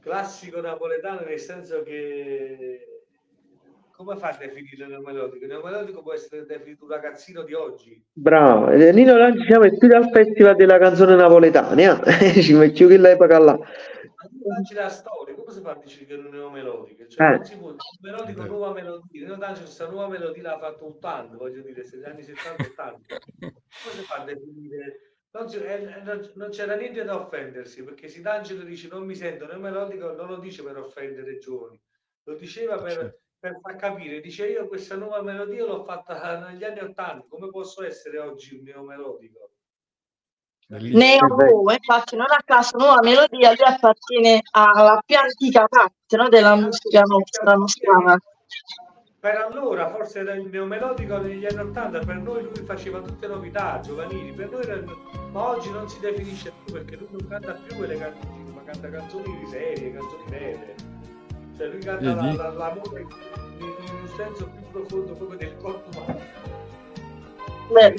classico 0.00 0.60
napoletano 0.60 1.20
nel 1.26 1.38
senso 1.40 1.82
che 1.82 2.86
come 3.96 4.16
fa 4.16 4.28
a 4.28 4.36
definire 4.38 4.84
il 4.84 4.88
neomelodico? 4.90 5.44
Il 5.44 5.50
neomelodico 5.50 6.02
può 6.02 6.12
essere 6.12 6.44
definito 6.44 6.84
un 6.84 6.90
ragazzino 6.90 7.42
di 7.42 7.54
oggi. 7.54 8.04
Bravo, 8.12 8.68
Eh, 8.68 8.92
Nino 8.92 9.16
Lanci 9.16 9.46
siamo 9.46 9.66
più 9.78 9.88
dal 9.88 10.10
festival 10.12 10.54
della 10.54 10.76
canzone 10.76 11.14
napoletana, 11.16 11.98
eh? 12.04 12.32
ci 12.42 12.52
metto 12.52 12.86
che 12.86 12.98
l'epoca 12.98 13.38
là. 13.38 13.58
La 14.74 14.88
storia, 14.90 15.34
come 15.34 15.50
si 15.50 15.60
fa 15.60 15.72
a 15.72 15.74
dire 15.84 16.04
che 16.04 16.14
è 16.14 16.18
un 16.18 16.26
neomelodico? 16.30 17.06
Cioè, 17.08 17.26
Eh. 17.26 17.30
non 17.36 17.44
si 17.44 17.56
può 17.58 17.74
melodico, 18.00 18.44
nuova 18.44 18.72
melodia. 18.72 19.20
Nino 19.22 19.36
Dancio 19.36 19.62
questa 19.62 19.88
nuova 19.88 20.08
melodia 20.08 20.42
l'ha 20.42 20.58
fatto 20.58 20.86
un 20.86 21.00
tanto, 21.00 21.36
voglio 21.36 21.62
dire, 21.62 21.82
negli 21.90 22.04
anni 22.04 22.22
70 22.22 22.62
80. 22.62 23.18
Come 23.18 23.94
si 23.94 24.02
fa 24.04 24.14
a 24.22 24.24
definire? 24.24 25.00
Non, 25.32 25.48
si- 25.48 25.58
eh, 25.62 26.00
non- 26.04 26.30
non 26.36 26.50
c'era 26.50 26.76
niente 26.76 27.02
da 27.02 27.16
offendersi, 27.16 27.82
perché 27.82 28.06
si 28.08 28.20
D'Angelo 28.22 28.62
dice 28.62 28.88
non 28.88 29.04
mi 29.04 29.14
sento 29.16 29.46
neomelodico, 29.46 30.12
non 30.12 30.28
lo 30.28 30.36
dice 30.38 30.62
per 30.62 30.76
offendere 30.78 31.32
i 31.32 31.38
giovani, 31.40 31.78
lo 32.24 32.34
diceva 32.36 32.76
per, 32.80 33.18
per 33.38 33.58
far 33.60 33.76
capire, 33.76 34.20
dice 34.20 34.48
io 34.48 34.66
questa 34.68 34.94
nuova 34.96 35.20
melodia 35.22 35.64
l'ho 35.66 35.82
fatta 35.84 36.38
negli 36.48 36.62
anni 36.64 36.80
80, 36.80 37.26
come 37.28 37.50
posso 37.50 37.82
essere 37.84 38.18
oggi 38.18 38.54
un 38.54 38.62
neomelodico? 38.62 39.45
Neo, 40.68 41.20
infatti 41.72 42.16
non 42.16 42.26
a 42.28 42.42
caso 42.44 42.76
nuova 42.76 43.00
melodia, 43.00 43.50
lui 43.50 43.64
appartiene 43.64 44.40
alla 44.50 45.00
più 45.04 45.16
antica 45.16 45.66
parte 45.68 46.16
no, 46.16 46.28
della 46.28 46.56
musica 46.56 47.02
nostra 47.02 47.52
nostrana. 47.54 48.18
Per 49.20 49.34
allora 49.36 49.88
forse 49.90 50.20
era 50.20 50.34
il 50.34 50.48
neomelodico 50.48 51.18
negli 51.18 51.46
anni 51.46 51.68
80, 51.70 51.98
per 52.00 52.16
noi 52.16 52.42
lui 52.42 52.64
faceva 52.64 53.00
tutte 53.00 53.26
novità 53.28 53.80
giovanili, 53.80 54.32
per 54.32 54.50
noi 54.50 54.62
era- 54.62 54.82
ma 55.32 55.48
oggi 55.50 55.70
non 55.70 55.88
si 55.88 55.98
definisce 56.00 56.52
più 56.64 56.72
perché 56.74 56.96
lui 56.96 57.08
non 57.12 57.28
canta 57.28 57.52
più 57.52 57.76
quelle 57.76 57.96
canzoni, 57.96 58.50
ma 58.52 58.62
canta 58.64 58.88
canzoni 58.90 59.38
di 59.38 59.46
serie, 59.46 59.92
canzoni 59.92 60.22
vere. 60.28 60.74
Cioè 61.56 61.66
lui 61.68 61.78
canta 61.80 62.14
la- 62.14 62.32
la- 62.34 62.50
l'amore 62.50 63.00
in, 63.00 63.08
in 63.58 63.94
un 64.02 64.08
senso 64.16 64.48
più 64.48 64.70
profondo 64.72 65.12
proprio 65.14 65.38
del 65.38 65.56
corpo 65.58 65.88
umano. 65.98 66.20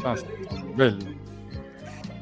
Fantastico, 0.01 0.55
bello. 0.73 1.25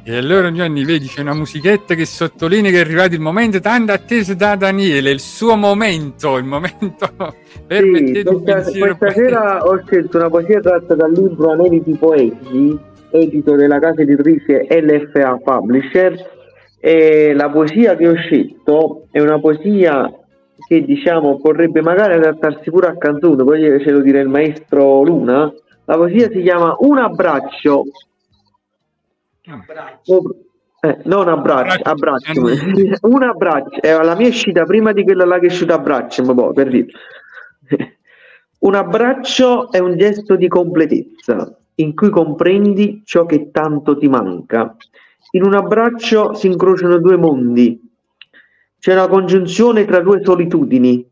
E 0.07 0.15
allora 0.15 0.51
Gianni, 0.51 0.85
vedi, 0.85 1.07
c'è 1.07 1.21
una 1.21 1.33
musichetta 1.33 1.95
che 1.95 2.05
sottolinea 2.05 2.69
che 2.69 2.77
è 2.77 2.81
arrivato 2.81 3.15
il 3.15 3.21
momento 3.21 3.59
tanto 3.59 3.91
atteso 3.91 4.35
da 4.35 4.55
Daniele, 4.55 5.09
il 5.09 5.19
suo 5.19 5.55
momento, 5.55 6.37
il 6.37 6.43
momento 6.43 7.09
per 7.65 7.81
Sì, 7.81 7.89
mettete 7.89 8.29
un 8.29 8.43
questa, 8.43 8.61
pensiero 8.61 8.97
questa 8.97 9.19
sera 9.19 9.65
ho 9.65 9.81
scelto 9.83 10.17
una 10.17 10.29
poesia 10.29 10.59
tratta 10.59 10.93
dal 10.93 11.11
libro 11.11 11.49
Aneliti 11.49 11.93
Poetici, 11.93 12.77
edito 13.09 13.55
della 13.55 13.79
casa 13.79 14.03
editrice 14.03 14.67
LFA 14.69 15.39
Publisher. 15.43 16.33
E 16.79 17.33
la 17.33 17.49
poesia 17.49 17.95
che 17.95 18.07
ho 18.07 18.13
scelto 18.13 19.07
è 19.09 19.19
una 19.19 19.39
poesia 19.39 20.07
che 20.67 20.85
diciamo 20.85 21.39
potrebbe 21.39 21.81
magari 21.81 22.13
adattarsi 22.13 22.69
pure 22.69 22.89
a 22.89 22.95
canzone, 22.95 23.43
poi 23.43 23.81
ce 23.81 23.89
lo 23.89 24.01
dirà 24.01 24.19
il 24.19 24.29
maestro 24.29 25.01
Luna. 25.01 25.51
La 25.85 25.95
poesia 25.95 26.29
si 26.29 26.43
chiama 26.43 26.75
Un 26.77 26.99
abbraccio. 26.99 27.85
Abbraccio. 29.47 30.35
Eh, 30.81 30.99
non 31.05 31.27
abbraccio, 31.27 31.81
Abbraccio. 31.83 32.31
abbraccio. 32.39 33.07
Un 33.07 33.23
abbraccio. 33.23 33.81
Eh, 33.81 33.91
la 34.03 34.15
mia 34.15 34.27
è 34.27 34.29
uscita 34.29 34.63
prima 34.63 34.91
di 34.91 35.03
quella 35.03 35.25
là 35.25 35.39
che 35.39 35.47
è 35.47 35.49
uscita 35.49 35.75
abbraccio, 35.75 36.23
ma 36.23 36.33
poi, 36.33 36.53
per 36.53 36.69
dire. 36.69 36.87
Un 38.57 38.73
abbraccio 38.73 39.71
è 39.71 39.77
un 39.77 39.95
gesto 39.95 40.35
di 40.35 40.47
completezza 40.47 41.55
in 41.75 41.93
cui 41.93 42.09
comprendi 42.09 43.03
ciò 43.05 43.25
che 43.25 43.51
tanto 43.51 43.95
ti 43.95 44.07
manca. 44.07 44.75
In 45.31 45.43
un 45.43 45.53
abbraccio 45.53 46.33
si 46.33 46.47
incrociano 46.47 46.97
due 46.97 47.15
mondi, 47.15 47.79
c'è 48.79 48.93
una 48.93 49.07
congiunzione 49.07 49.85
tra 49.85 49.99
due 49.99 50.21
solitudini, 50.23 51.07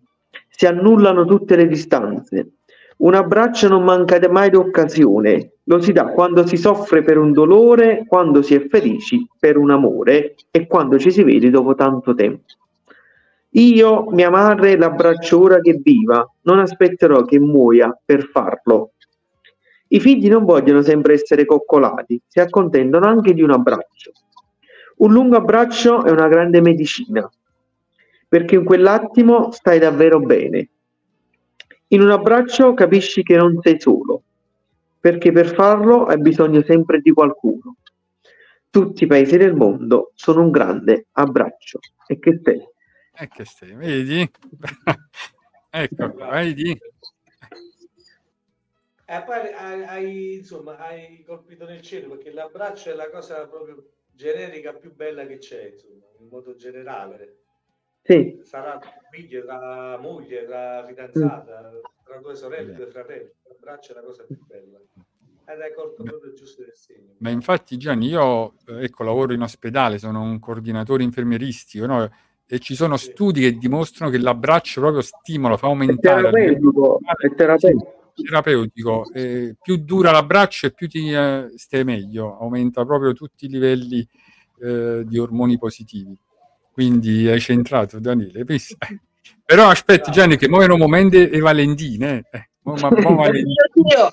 si 0.49 0.65
annullano 0.65 1.25
tutte 1.25 1.55
le 1.55 1.67
distanze. 1.67 2.53
Un 2.97 3.13
abbraccio 3.13 3.67
non 3.67 3.83
manca 3.83 4.17
mai 4.29 4.49
d'occasione, 4.49 5.52
lo 5.65 5.81
si 5.81 5.93
dà 5.93 6.07
quando 6.07 6.45
si 6.45 6.57
soffre 6.57 7.03
per 7.03 7.17
un 7.17 7.31
dolore, 7.31 8.03
quando 8.05 8.41
si 8.41 8.55
è 8.55 8.67
felici 8.67 9.25
per 9.39 9.57
un 9.57 9.71
amore 9.71 10.35
e 10.51 10.67
quando 10.67 10.99
ci 10.99 11.11
si 11.11 11.23
vede 11.23 11.49
dopo 11.49 11.73
tanto 11.75 12.13
tempo. 12.13 12.43
Io, 13.55 14.09
mia 14.09 14.29
madre, 14.29 14.75
l'abbraccio 14.75 15.39
ora 15.39 15.59
che 15.59 15.79
viva, 15.81 16.27
non 16.41 16.59
aspetterò 16.59 17.23
che 17.23 17.39
muoia 17.39 17.97
per 18.03 18.23
farlo. 18.25 18.93
I 19.89 19.99
figli 19.99 20.27
non 20.27 20.43
vogliono 20.43 20.81
sempre 20.81 21.13
essere 21.13 21.45
coccolati, 21.45 22.19
si 22.27 22.39
accontentano 22.39 23.05
anche 23.05 23.33
di 23.33 23.43
un 23.43 23.51
abbraccio. 23.51 24.11
Un 24.97 25.13
lungo 25.13 25.37
abbraccio 25.37 26.03
è 26.03 26.09
una 26.09 26.27
grande 26.27 26.61
medicina, 26.61 27.29
perché 28.27 28.55
in 28.55 28.63
quell'attimo 28.63 29.51
stai 29.51 29.77
davvero 29.77 30.19
bene. 30.19 30.69
In 31.89 32.01
un 32.01 32.09
abbraccio 32.09 32.73
capisci 32.73 33.21
che 33.21 33.35
non 33.35 33.59
sei 33.61 33.79
solo, 33.79 34.22
perché 35.03 35.33
per 35.33 35.53
farlo 35.53 36.05
hai 36.05 36.17
bisogno 36.17 36.63
sempre 36.63 37.01
di 37.01 37.11
qualcuno. 37.11 37.75
Tutti 38.69 39.03
i 39.03 39.07
paesi 39.07 39.35
del 39.35 39.53
mondo 39.53 40.13
sono 40.15 40.43
un 40.43 40.49
grande 40.49 41.07
abbraccio. 41.11 41.79
E 42.07 42.19
che 42.19 42.39
sei? 42.41 42.65
E 43.13 43.27
che 43.27 43.43
stai, 43.43 43.73
vedi? 43.73 44.31
ecco 45.69 46.09
qua, 46.13 46.29
vedi? 46.29 46.79
E 49.05 49.23
poi 49.25 49.53
hai, 49.53 49.83
hai, 49.83 50.33
insomma, 50.35 50.77
hai 50.77 51.21
colpito 51.27 51.65
nel 51.65 51.81
cielo 51.81 52.15
perché 52.15 52.31
l'abbraccio 52.31 52.91
è 52.91 52.93
la 52.93 53.09
cosa 53.09 53.45
proprio 53.45 53.83
generica 54.09 54.71
più 54.71 54.95
bella 54.95 55.25
che 55.25 55.37
c'è, 55.39 55.71
insomma, 55.73 56.05
in 56.19 56.29
modo 56.29 56.55
generale. 56.55 57.39
Sì, 58.03 58.39
Sarà 58.41 58.79
figlio, 59.11 59.43
tra 59.43 59.97
moglie, 59.97 60.45
tra 60.45 60.85
fidanzata, 60.87 61.71
tra 62.13 62.21
due 62.21 62.35
sorelle, 62.35 62.73
due 62.73 62.87
fratelli. 62.87 63.29
L'abbraccio 63.47 63.91
è 63.91 63.95
la 63.95 64.01
cosa 64.01 64.23
più 64.23 64.37
bella. 64.45 64.79
Ed 65.45 65.61
hai 65.61 65.73
colto 65.73 66.03
proprio 66.03 66.31
il 66.31 66.37
giusto 66.37 66.63
del 66.63 66.73
segno. 66.73 67.13
Ma 67.17 67.29
infatti 67.29 67.77
Gianni, 67.77 68.07
io 68.07 68.53
eh, 68.65 68.83
ecco, 68.83 69.03
lavoro 69.03 69.33
in 69.33 69.41
ospedale, 69.41 69.97
sono 69.97 70.21
un 70.21 70.39
coordinatore 70.39 71.03
infermieristico, 71.03 71.85
no? 71.85 72.09
E 72.45 72.59
ci 72.59 72.75
sono 72.75 72.97
Sì. 72.97 73.11
studi 73.11 73.41
che 73.41 73.57
dimostrano 73.57 74.11
che 74.11 74.19
l'abbraccio 74.19 74.81
proprio 74.81 75.01
stimola, 75.01 75.57
fa 75.57 75.67
è 75.67 75.69
aumentare 75.69 76.29
livello 76.29 76.71
terapeutico, 76.71 76.99
è 77.17 77.35
terapeutico. 77.35 78.11
Sì, 78.13 78.23
terapeutico. 78.23 79.11
Eh, 79.11 79.55
più 79.59 79.77
dura 79.77 80.11
l'abbraccio 80.11 80.67
e 80.67 80.71
più 80.71 80.87
ti 80.87 81.11
eh, 81.11 81.51
stai 81.55 81.83
meglio, 81.83 82.37
aumenta 82.37 82.85
proprio 82.85 83.13
tutti 83.13 83.45
i 83.45 83.49
livelli 83.49 84.07
eh, 84.61 85.03
di 85.05 85.17
ormoni 85.17 85.57
positivi. 85.57 86.15
Quindi 86.71 87.27
hai 87.27 87.39
centrato 87.39 87.99
Daniele. 87.99 88.43
visto? 88.43 88.77
Però 89.45 89.69
aspetta 89.69 90.11
Gianni 90.11 90.37
che 90.37 90.49
muoiono 90.49 90.77
momenti 90.77 91.29
e 91.29 91.39
Valentine. 91.39 92.23
Eh. 92.31 92.49
Mo- 92.63 92.75
ma- 92.75 92.89
mo 92.89 93.15
Valentine. 93.15 93.69
Dio, 93.73 94.11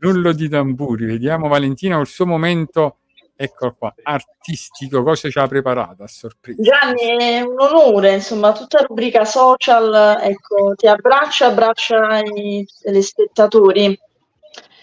Rullo 0.00 0.32
di 0.34 0.48
tamburi, 0.48 1.06
vediamo 1.06 1.48
Valentina 1.48 1.96
col 1.96 2.06
suo 2.06 2.26
momento, 2.26 2.98
eccolo 3.36 3.74
qua, 3.78 3.94
artistico, 4.02 5.02
cosa 5.02 5.28
ci 5.28 5.38
ha 5.38 5.46
preparato 5.46 6.02
a 6.02 6.06
sorpresa? 6.08 6.60
Gianni, 6.62 7.16
è 7.18 7.40
un 7.40 7.58
onore, 7.60 8.14
insomma, 8.14 8.52
tutta 8.52 8.84
rubrica 8.86 9.24
social, 9.24 10.18
ecco, 10.22 10.74
ti 10.76 10.86
abbraccio, 10.86 11.44
abbraccia 11.46 12.18
i 12.20 12.66
telespettatori. 12.82 13.98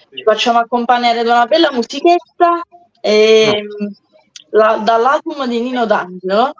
Ci 0.09 0.23
facciamo 0.23 0.59
accompagnare 0.59 1.21
da 1.23 1.33
una 1.33 1.45
bella 1.45 1.71
musichetta 1.71 2.61
e, 3.01 3.63
la- 4.51 4.77
dall'album 4.77 5.45
di 5.47 5.59
Nino 5.61 5.85
D'Angelo, 5.85 6.53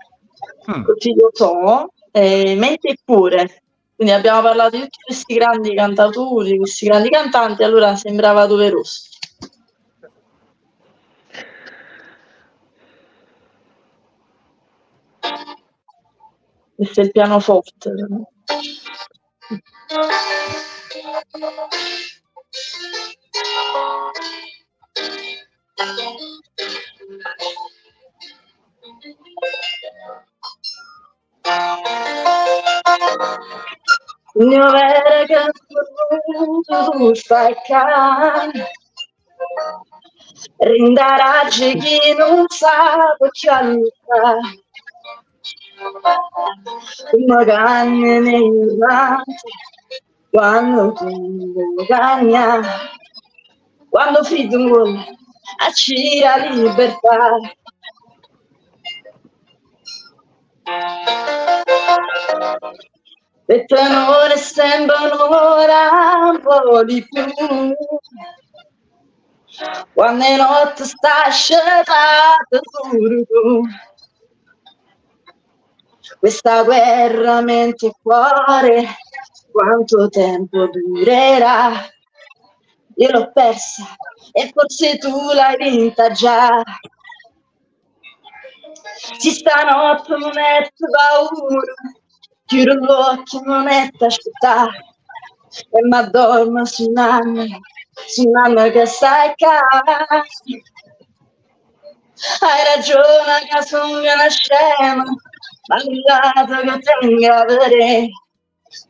Mm, 0.70 0.84
così 0.84 1.14
lo 1.16 1.30
so, 1.34 1.92
eh, 2.12 2.56
Mente 2.56 2.90
e 2.90 2.98
Cuore. 3.04 3.64
Quindi 3.96 4.14
abbiamo 4.14 4.42
parlato 4.42 4.76
di 4.76 4.84
tutti 4.84 5.00
questi 5.06 5.34
grandi 5.34 5.74
cantatori, 5.74 6.58
questi 6.58 6.86
grandi 6.86 7.10
cantanti, 7.10 7.64
allora 7.64 7.96
sembrava 7.96 8.46
doveroso. 8.46 9.10
Questo 16.76 17.02
è 17.02 17.04
il 17.06 17.12
pianoforte. 17.12 17.90
Non 17.90 18.26
avere 34.68 35.26
che 35.26 35.52
tu 36.66 37.14
staccare 37.14 38.52
Rindaraggi 40.58 41.78
chi 41.78 42.14
non 42.18 42.46
sa 42.48 43.16
aiutare 43.50 44.40
Magari 47.28 48.20
nei 48.20 48.76
guanti 48.76 49.32
quando 50.30 50.94
tu 50.94 51.86
gagna 51.88 52.62
quando 53.90 54.24
fido 54.24 54.58
un 54.58 54.70
gol 54.70 54.96
a 55.60 55.72
cira 55.72 56.36
libertà 56.38 57.40
Le 63.46 63.64
tue 63.66 63.80
amore 63.80 64.36
sembrano 64.36 65.30
ora 65.30 66.30
un 66.32 66.42
po' 66.42 66.84
di 66.84 67.08
più. 67.08 67.74
Quando 69.94 70.26
è 70.26 70.36
notte 70.36 70.84
sta 70.84 71.30
scelata 71.30 72.50
tu. 72.50 73.62
Questa 76.20 76.64
guerra 76.64 77.40
mente 77.42 77.88
e 77.88 77.94
cuore, 78.02 78.98
quanto 79.52 80.10
tempo 80.10 80.68
durerà? 80.68 81.72
Io 82.96 83.12
l'ho 83.12 83.32
persa 83.32 83.86
e 84.34 84.52
forse 84.54 84.98
tu 84.98 85.32
l'hai 85.32 85.56
vinta 85.58 86.12
già. 86.12 86.62
Si 89.20 89.32
stanotte 89.32 90.16
non 90.18 90.38
è 90.38 90.70
paura, 90.92 91.74
chiudo 92.46 92.74
gli 92.74 92.90
occhi 92.90 93.42
non 93.44 93.68
è 93.68 93.90
aspettare 94.00 94.86
e 95.72 95.82
mi 95.84 95.98
addormo 95.98 96.66
su 96.66 96.90
un'anima, 96.90 97.58
su 98.08 98.28
un'anima 98.28 98.70
che 98.70 98.86
stai 98.86 99.34
casa. 99.36 100.06
Hai 102.40 102.76
ragione 102.76 103.48
che 103.50 103.62
sono 103.64 104.00
una 104.00 104.28
scema, 104.30 105.04
ma 105.68 105.78
che 105.78 107.46
per 107.46 107.70
te. 107.70 108.10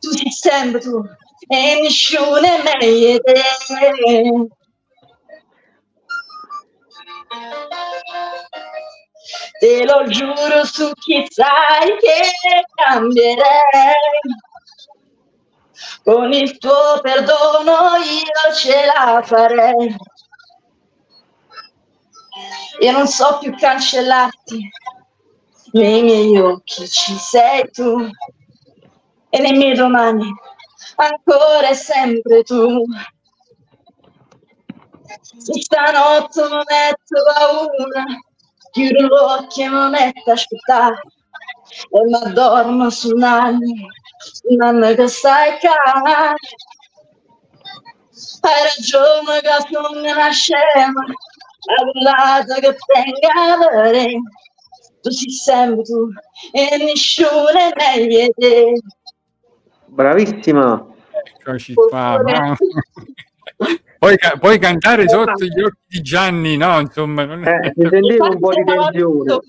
Tu 0.00 0.10
sei 0.10 0.30
sempre 0.30 0.80
tu 0.80 1.02
e 1.48 1.80
nessuno 1.82 2.38
è 2.38 2.62
meglio 2.62 3.12
di 3.12 3.20
te. 3.22 4.57
Te 9.58 9.84
lo 9.84 10.06
giuro 10.06 10.64
su 10.64 10.90
chi 10.94 11.26
sai 11.28 11.96
che 11.98 12.64
cambierei. 12.74 13.44
Con 16.04 16.32
il 16.32 16.58
tuo 16.58 17.00
perdono 17.02 17.96
io 17.96 18.54
ce 18.54 18.84
la 18.86 19.20
farei. 19.22 19.96
Io 22.80 22.92
non 22.92 23.08
so 23.08 23.38
più 23.40 23.52
cancellarti, 23.56 24.70
nei 25.72 26.02
miei 26.02 26.38
occhi 26.38 26.88
ci 26.88 27.14
sei 27.14 27.68
tu 27.72 28.08
e 29.30 29.38
nei 29.40 29.52
miei 29.52 29.74
domani 29.74 30.32
ancora 30.96 31.68
e 31.68 31.74
sempre 31.74 32.42
tu. 32.44 32.84
Stanotte 35.38 36.40
non 36.48 36.62
metto 36.68 37.22
paura, 37.34 38.04
chiudo 38.70 39.02
gli 39.02 39.08
occhi 39.10 39.62
e 39.62 39.68
non 39.68 39.90
metto 39.90 40.30
aspettare 40.30 41.00
e 41.90 42.04
mi 42.04 42.14
addormo 42.14 42.90
su 42.90 43.14
un 43.14 43.22
anno, 43.22 43.58
un 44.42 44.62
anno 44.62 44.94
che 44.94 45.08
stai 45.08 45.58
calma. 45.58 46.34
Hai 48.40 48.62
ragione 48.64 49.40
che 49.40 49.48
sono 49.70 50.00
una 50.00 50.30
scema, 50.30 51.04
la 51.66 51.84
guardata 51.92 52.54
che 52.54 52.76
tenga 52.86 53.90
te. 53.90 54.20
Tu 55.00 55.10
sei 55.10 55.30
sempre 55.30 55.82
tu 55.82 56.08
e 56.52 56.76
nessuno 56.78 57.48
è 57.48 57.70
meglio 57.76 58.18
di 58.18 58.32
te. 58.36 58.72
Bravissima. 59.86 60.86
Eccoci 61.38 61.74
qua. 61.74 62.20
Puoi, 63.98 64.16
puoi 64.38 64.58
cantare 64.58 65.08
sotto 65.08 65.44
gli 65.44 65.60
occhi 65.60 65.80
di 65.88 66.00
Gianni, 66.02 66.56
no? 66.56 66.78
Insomma, 66.78 67.24
non 67.24 67.44
è... 67.44 67.48
Eh, 67.48 67.72
mi 67.74 67.88
sentivo 67.88 68.28
un 68.30 68.38
po' 68.38 68.52
di 68.54 68.64
tensione, 68.64 69.40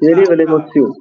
mi 0.00 0.08
vedeva 0.08 0.34
l'emozione. 0.34 0.94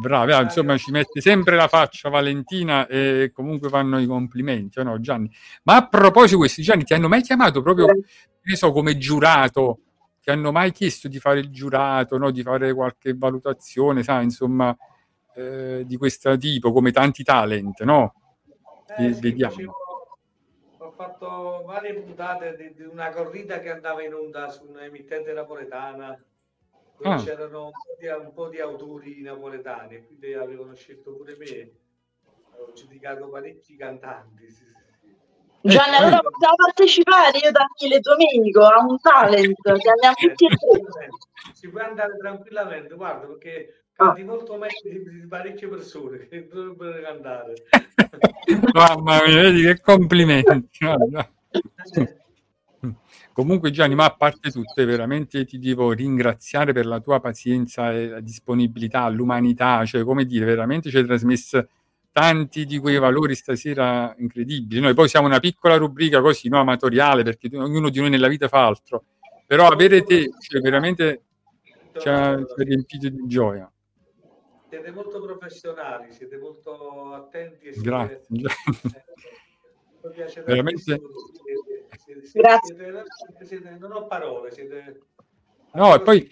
Brava, 0.00 0.38
ah, 0.38 0.42
insomma 0.42 0.78
ci 0.78 0.90
mette 0.90 1.20
sempre 1.20 1.56
la 1.56 1.68
faccia 1.68 2.08
Valentina 2.08 2.86
e 2.86 3.30
comunque 3.34 3.68
fanno 3.68 3.98
i 3.98 4.06
complimenti, 4.06 4.78
o 4.78 4.82
no 4.82 4.98
Gianni? 4.98 5.30
Ma 5.64 5.76
a 5.76 5.86
proposito 5.86 6.36
di 6.36 6.40
questi 6.40 6.62
Gianni, 6.62 6.84
ti 6.84 6.94
hanno 6.94 7.06
mai 7.08 7.20
chiamato 7.20 7.60
proprio, 7.60 7.84
che 7.86 8.02
ne 8.42 8.56
so, 8.56 8.72
come 8.72 8.96
giurato? 8.96 9.80
Ti 10.22 10.30
hanno 10.30 10.52
mai 10.52 10.72
chiesto 10.72 11.06
di 11.06 11.18
fare 11.18 11.40
il 11.40 11.50
giurato, 11.50 12.16
no? 12.16 12.30
Di 12.30 12.42
fare 12.42 12.72
qualche 12.72 13.14
valutazione, 13.14 14.02
sai, 14.02 14.24
insomma, 14.24 14.74
eh, 15.34 15.84
di 15.86 15.96
questo 15.98 16.36
tipo, 16.38 16.72
come 16.72 16.92
tanti 16.92 17.22
talent, 17.22 17.82
no? 17.82 18.14
Eh, 18.96 19.12
sì, 19.12 19.20
Vediamo. 19.20 19.52
facevo- 19.52 19.74
fatto 21.00 21.62
varie 21.64 21.94
puntate 21.94 22.56
di, 22.56 22.74
di 22.74 22.82
una 22.82 23.08
corrida 23.08 23.58
che 23.60 23.70
andava 23.70 24.02
in 24.02 24.12
onda 24.12 24.50
su 24.50 24.66
un'emittente 24.68 25.32
napoletana 25.32 26.08
dove 26.98 27.14
Ah. 27.14 27.22
c'erano 27.22 27.64
un 27.64 27.70
po, 27.70 27.96
di, 27.98 28.06
un 28.08 28.32
po' 28.34 28.48
di 28.48 28.60
autori 28.60 29.22
napoletani 29.22 29.94
e 29.94 30.04
quindi 30.04 30.34
avevano 30.34 30.74
scelto 30.74 31.16
pure 31.16 31.34
me. 31.36 31.70
Ho 32.58 32.72
giudicato 32.74 33.30
parecchi 33.30 33.74
cantanti. 33.76 34.50
sì, 34.50 34.56
sì, 34.56 34.64
sì. 35.00 35.16
Gianni, 35.62 35.96
allora 35.96 36.20
possiamo 36.20 36.54
partecipare 36.56 37.38
io, 37.38 37.50
Daniele 37.50 37.96
e 37.96 38.00
Domenico 38.00 38.62
a 38.64 38.84
un 38.84 38.98
talent 39.00 39.54
che 39.62 39.88
andiamo 39.88 40.14
tutti 40.14 40.44
e 40.44 40.48
tre. 40.56 41.08
Si 41.54 41.70
può 41.70 41.80
andare 41.80 42.16
tranquillamente, 42.18 42.94
guarda, 42.94 43.26
perché 43.26 43.84
Ah. 44.00 44.06
canti 44.06 44.24
molto 44.24 44.56
meglio 44.56 44.80
di, 44.82 45.20
di 45.20 45.26
parecchie 45.26 45.68
persone 45.68 46.26
che 46.26 46.48
dovrebbero 46.50 47.02
cantare. 47.02 47.52
Mamma 48.72 49.22
mia, 49.26 49.42
vedi 49.42 49.62
che 49.62 49.78
complimenti. 49.80 50.68
Comunque 53.34 53.70
Gianni, 53.70 53.94
ma 53.94 54.06
a 54.06 54.14
parte 54.14 54.50
tutte, 54.50 54.86
veramente 54.86 55.44
ti 55.44 55.58
devo 55.58 55.92
ringraziare 55.92 56.72
per 56.72 56.86
la 56.86 57.00
tua 57.00 57.20
pazienza 57.20 57.92
e 57.92 58.08
la 58.08 58.20
disponibilità, 58.20 59.06
l'umanità, 59.08 59.84
cioè 59.84 60.02
come 60.02 60.24
dire, 60.24 60.46
veramente 60.46 60.88
ci 60.88 60.96
hai 60.96 61.04
trasmesso 61.04 61.68
tanti 62.10 62.64
di 62.64 62.78
quei 62.78 62.98
valori 62.98 63.34
stasera 63.34 64.14
incredibili. 64.18 64.80
Noi 64.80 64.94
poi 64.94 65.08
siamo 65.08 65.26
una 65.26 65.40
piccola 65.40 65.76
rubrica 65.76 66.22
così, 66.22 66.48
no, 66.48 66.58
amatoriale, 66.60 67.22
perché 67.22 67.48
ognuno 67.56 67.90
di 67.90 68.00
noi 68.00 68.08
nella 68.10 68.28
vita 68.28 68.48
fa 68.48 68.66
altro, 68.66 69.04
però 69.46 69.68
avere 69.68 70.02
te, 70.04 70.30
cioè, 70.38 70.60
veramente 70.60 71.22
ci 71.98 72.08
ha, 72.08 72.36
ci 72.36 72.60
ha 72.60 72.64
riempito 72.64 73.08
di 73.08 73.26
gioia. 73.26 73.70
Siete 74.70 74.92
molto 74.92 75.20
professionali, 75.20 76.12
siete 76.12 76.38
molto 76.38 77.12
attenti 77.12 77.66
e 77.66 77.72
siete, 77.72 77.88
Grazie. 77.88 78.20
Eh, 80.02 80.08
mi 80.08 80.14
piace 80.14 80.42
Veramente-. 80.42 81.00
Siete- 81.98 82.24
siete- 82.24 82.40
Grazie. 82.40 82.76
siete 83.44 83.76
non 83.80 83.92
ho 83.92 84.06
parole, 84.06 84.52
siete... 84.52 85.00
No, 85.72 85.92
e 85.92 86.00
poi-. 86.00 86.28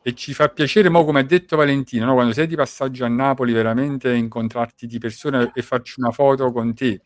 E 0.00 0.14
ci 0.14 0.32
fa 0.32 0.48
piacere, 0.48 0.88
mo, 0.88 1.04
come 1.04 1.20
ha 1.20 1.24
detto 1.24 1.56
Valentino, 1.56 2.06
no? 2.06 2.14
quando 2.14 2.32
sei 2.32 2.46
di 2.46 2.56
passaggio 2.56 3.04
a 3.04 3.08
Napoli, 3.08 3.52
veramente 3.52 4.14
incontrarti 4.14 4.86
di 4.86 4.98
persona 4.98 5.52
e 5.52 5.60
farci 5.60 6.00
una 6.00 6.12
foto 6.12 6.50
con 6.50 6.74
te, 6.74 7.00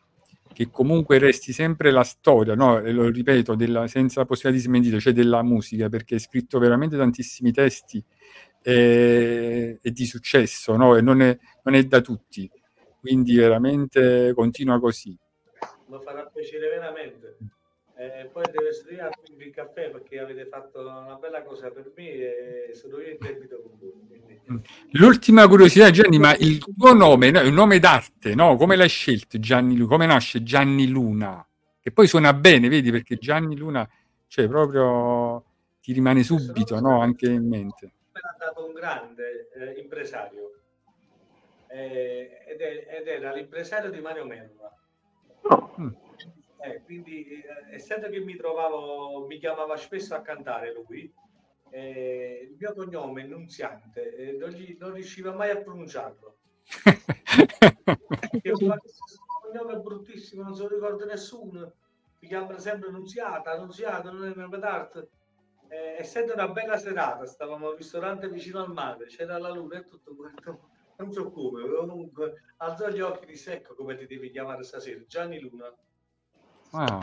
che 0.53 0.69
comunque 0.71 1.17
resti 1.17 1.51
sempre 1.51 1.91
la 1.91 2.03
storia, 2.03 2.55
no? 2.55 2.79
E 2.79 2.91
lo 2.93 3.09
ripeto, 3.09 3.55
della, 3.55 3.87
senza 3.87 4.23
possibilità 4.23 4.61
di 4.61 4.67
smentire, 4.69 4.99
cioè 5.01 5.11
della 5.11 5.43
musica, 5.43 5.89
perché 5.89 6.13
hai 6.13 6.21
scritto 6.21 6.59
veramente 6.59 6.95
tantissimi 6.95 7.51
testi 7.51 8.03
e, 8.61 9.79
e 9.81 9.91
di 9.91 10.05
successo, 10.05 10.75
no? 10.75 10.95
E 10.95 11.01
non 11.01 11.21
è, 11.21 11.37
non 11.63 11.75
è 11.75 11.83
da 11.83 12.01
tutti. 12.01 12.49
Quindi 12.99 13.35
veramente 13.35 14.33
continua 14.35 14.79
così. 14.79 15.17
mi 15.87 15.97
farà 16.03 16.25
piacere 16.25 16.67
veramente. 16.69 17.37
Eh, 17.95 18.29
poi 18.31 18.43
deve 18.49 18.71
studiare 18.71 19.11
il 19.37 19.51
caffè 19.51 19.89
perché 19.89 20.19
avete 20.19 20.45
fatto 20.45 20.79
una 20.79 21.17
bella 21.19 21.43
cosa 21.43 21.69
per 21.69 21.91
me 21.97 22.69
e 22.69 22.71
sono 22.73 22.97
io 22.99 23.11
in 23.11 23.17
debito 23.19 23.61
con 23.61 23.77
voi. 23.77 23.91
quindi- 24.07 24.67
L'ultima 24.91 25.45
curiosità, 25.47 25.91
Gianni, 25.91 26.17
ma 26.17 26.33
il 26.35 26.59
tuo 26.59 26.93
nome 26.93 27.29
no, 27.29 27.39
è 27.41 27.47
un 27.47 27.53
nome 27.53 27.79
d'arte, 27.79 28.35
no? 28.35 28.55
Come 28.55 28.77
l'hai 28.77 28.87
scelto 28.87 29.37
Gianni 29.39 29.75
Luna? 29.75 29.89
Come 29.89 30.05
nasce 30.05 30.43
Gianni 30.43 30.87
Luna? 30.87 31.45
Che 31.81 31.91
poi 31.91 32.07
suona 32.07 32.33
bene, 32.33 32.69
vedi, 32.69 32.89
perché 32.89 33.17
Gianni 33.17 33.57
Luna, 33.57 33.87
cioè 34.27 34.47
proprio 34.47 35.43
ti 35.81 35.91
rimane 35.91 36.23
subito, 36.23 36.79
no? 36.79 37.01
Anche 37.01 37.29
in 37.29 37.47
mente. 37.47 37.91
Stato 38.39 38.65
un 38.65 38.71
grande 38.71 39.49
eh, 39.53 39.81
impresario 39.81 40.61
eh, 41.67 42.45
ed, 42.47 42.61
è- 42.61 42.87
ed 42.99 43.07
era 43.07 43.33
l'impresario 43.33 43.91
di 43.91 43.99
Mario 43.99 44.25
Merla. 44.25 44.73
No, 45.49 45.97
Eh, 46.61 46.81
quindi, 46.83 47.27
eh, 47.41 47.75
essendo 47.75 48.09
che 48.09 48.19
mi 48.19 48.35
trovavo, 48.35 49.25
mi 49.27 49.37
chiamava 49.39 49.75
spesso 49.77 50.15
a 50.15 50.21
cantare 50.21 50.73
lui, 50.73 51.13
eh, 51.69 52.47
il 52.49 52.55
mio 52.57 52.73
cognome, 52.73 53.23
Nunziante, 53.25 54.35
non, 54.39 54.49
gli- 54.51 54.77
non 54.79 54.93
riusciva 54.93 55.33
mai 55.33 55.49
a 55.51 55.57
pronunciarlo. 55.57 56.37
Questo 58.41 58.79
cognome 59.41 59.77
bruttissimo, 59.79 60.43
non 60.43 60.55
se 60.55 60.61
lo 60.63 60.69
ricorda 60.69 61.05
nessuno. 61.05 61.73
Mi 62.19 62.27
chiamano 62.27 62.57
sempre 62.57 62.89
Nunziata, 62.89 63.57
Nunziata, 63.57 64.11
non 64.11 64.25
è 64.25 64.33
una 64.45 64.57
d'arte. 64.57 65.09
Eh, 65.69 65.97
essendo 65.99 66.33
una 66.33 66.47
bella 66.47 66.77
serata, 66.77 67.25
stavamo 67.25 67.69
al 67.69 67.75
ristorante 67.77 68.27
vicino 68.27 68.59
al 68.61 68.73
mare, 68.73 69.05
c'era 69.05 69.37
la 69.37 69.49
luna 69.49 69.77
e 69.77 69.87
tutto 69.87 70.15
quanto. 70.15 70.69
Non 70.99 71.13
so 71.13 71.31
come, 71.31 71.63
comunque 71.63 72.41
alzò 72.57 72.89
gli 72.89 72.99
occhi 72.99 73.23
e 73.23 73.27
disse 73.27 73.53
ecco 73.53 73.73
come 73.73 73.95
ti 73.95 74.05
devi 74.05 74.29
chiamare 74.31 74.63
stasera, 74.63 74.99
Gianni 75.07 75.39
Luna. 75.39 75.73
Ah, 76.71 76.99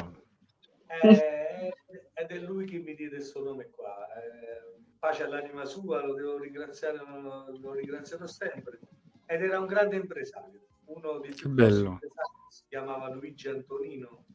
Eh, 1.01 1.73
ed 2.13 2.31
è 2.31 2.39
lui 2.41 2.67
che 2.67 2.79
mi 2.79 2.95
diede 2.95 3.17
il 3.17 3.23
suo 3.23 3.43
nome 3.43 3.71
qua. 3.71 4.07
Eh, 4.21 4.83
pace 4.99 5.23
all'anima 5.23 5.65
sua, 5.65 6.05
lo 6.05 6.13
devo 6.13 6.37
ringraziare, 6.37 6.99
lo, 6.99 7.57
lo 7.59 7.73
ringrazierò 7.73 8.27
sempre. 8.27 8.81
Ed 9.25 9.41
era 9.41 9.61
un 9.61 9.67
grande 9.67 9.97
impresario, 9.97 10.67
uno 10.85 11.19
dei 11.19 11.33
più 11.33 11.49
bello. 11.49 11.93
impresari, 11.93 12.29
si 12.51 12.65
chiamava 12.69 13.09
Luigi 13.09 13.49
Antonino 13.49 14.26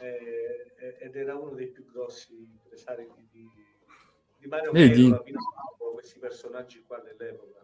eh, 0.00 0.96
ed 1.00 1.16
era 1.16 1.36
uno 1.36 1.54
dei 1.54 1.68
più 1.68 1.84
grossi 1.90 2.34
impresari 2.34 3.08
di, 3.14 3.28
di, 3.30 3.50
di 4.38 4.46
Mario 4.46 4.72
Vedi? 4.72 5.10
Paolo, 5.10 5.92
questi 5.94 6.18
personaggi 6.18 6.82
qua 6.86 6.98
dell'epoca. 7.00 7.58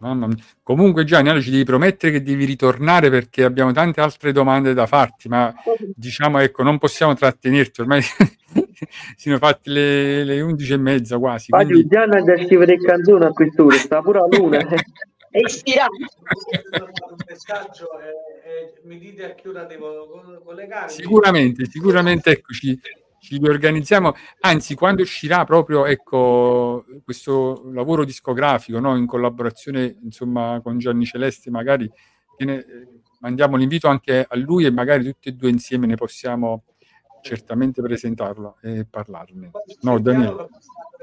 Mamma 0.00 0.26
mia. 0.26 0.36
Comunque 0.62 1.04
Gianni, 1.04 1.28
allora 1.28 1.42
ci 1.42 1.50
devi 1.50 1.64
promettere 1.64 2.12
che 2.12 2.22
devi 2.22 2.46
ritornare 2.46 3.10
perché 3.10 3.44
abbiamo 3.44 3.72
tante 3.72 4.00
altre 4.00 4.32
domande 4.32 4.72
da 4.72 4.86
farti, 4.86 5.28
ma 5.28 5.52
diciamo 5.94 6.38
ecco, 6.38 6.62
non 6.62 6.78
possiamo 6.78 7.14
trattenerti, 7.14 7.82
ormai 7.82 8.00
si 8.02 9.28
sono 9.28 9.36
fatte 9.36 9.68
le, 9.70 10.24
le 10.24 10.40
11 10.40 10.72
e 10.72 10.76
mezza 10.78 11.18
quasi, 11.18 11.48
Fagli 11.50 11.72
quindi 11.72 11.86
Gianna 11.86 12.22
già 12.22 12.34
scrive 12.36 12.64
delle 12.64 12.82
canzoni 12.82 13.24
a 13.26 13.30
quest'ora, 13.30 13.76
sta 13.76 14.00
pure 14.00 14.20
a 14.20 14.26
luna. 14.26 14.58
È 15.30 15.38
ispirato. 15.38 15.92
un 15.92 17.16
messaggio 17.26 18.00
e, 18.00 18.08
e 18.44 18.80
mi 18.82 18.98
dite 18.98 19.24
a 19.24 19.34
che 19.34 19.48
ora 19.48 19.64
devo 19.64 20.08
co- 20.08 20.42
collegarmi. 20.44 20.90
sicuramente, 20.90 21.66
sicuramente 21.66 22.30
ecco, 22.30 22.52
ci, 22.52 22.78
riorganizziamo, 23.38 24.12
anzi 24.40 24.74
quando 24.74 25.02
uscirà 25.02 25.44
proprio 25.44 25.86
ecco, 25.86 26.84
questo 27.04 27.62
lavoro 27.72 28.04
discografico 28.04 28.80
no, 28.80 28.96
in 28.96 29.06
collaborazione 29.06 29.98
insomma, 30.02 30.60
con 30.62 30.78
Gianni 30.78 31.04
Celesti, 31.04 31.48
magari 31.48 31.88
ne- 32.38 32.58
eh, 32.58 32.88
mandiamo 33.20 33.56
l'invito 33.56 33.86
anche 33.86 34.26
a 34.28 34.36
lui 34.36 34.64
e 34.64 34.72
magari 34.72 35.04
tutti 35.04 35.28
e 35.28 35.32
due 35.32 35.50
insieme 35.50 35.86
ne 35.86 35.94
possiamo 35.94 36.64
certamente 37.22 37.80
presentarlo 37.82 38.56
e 38.62 38.84
parlarne. 38.88 39.50
No, 39.82 39.98
Daniele. 40.00 40.48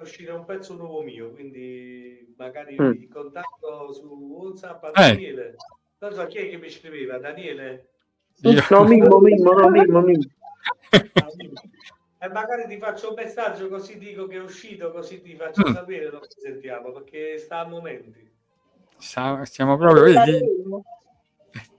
uscire 0.01 0.31
un 0.31 0.45
pezzo 0.45 0.75
nuovo 0.75 1.01
mio, 1.01 1.31
quindi 1.31 2.33
magari 2.37 2.75
Mm. 2.79 2.91
vi 2.91 3.07
contatto 3.07 3.91
su 3.93 4.05
WhatsApp 4.07 4.83
a 4.83 4.87
Eh. 4.89 4.93
Daniele. 5.13 5.55
Non 5.99 6.13
so 6.13 6.25
chi 6.27 6.37
è 6.37 6.49
che 6.49 6.57
mi 6.57 6.69
scriveva, 6.69 7.17
Daniele? 7.17 7.89
Io- 8.41 8.63
No, 8.69 8.83
Mimmo, 8.85 9.17
Mimmo, 9.19 9.51
no, 9.53 9.69
Mimmo, 9.69 10.01
Mimmo. 10.01 10.23
E 12.19 12.29
magari 12.29 12.67
ti 12.67 12.77
faccio 12.79 13.09
un 13.09 13.13
messaggio 13.15 13.67
così 13.69 13.97
dico 13.99 14.25
che 14.25 14.37
è 14.37 14.41
uscito, 14.41 14.91
così 14.91 15.21
ti 15.21 15.35
faccio 15.35 15.67
Mm. 15.69 15.73
sapere, 15.73 16.09
lo 16.09 16.21
sentiamo, 16.27 16.91
perché 16.91 17.37
sta 17.37 17.59
a 17.59 17.67
momenti. 17.67 18.27
Sa- 18.97 19.45
Siamo 19.45 19.77
proprio, 19.77 20.03
vedi, 20.03 20.39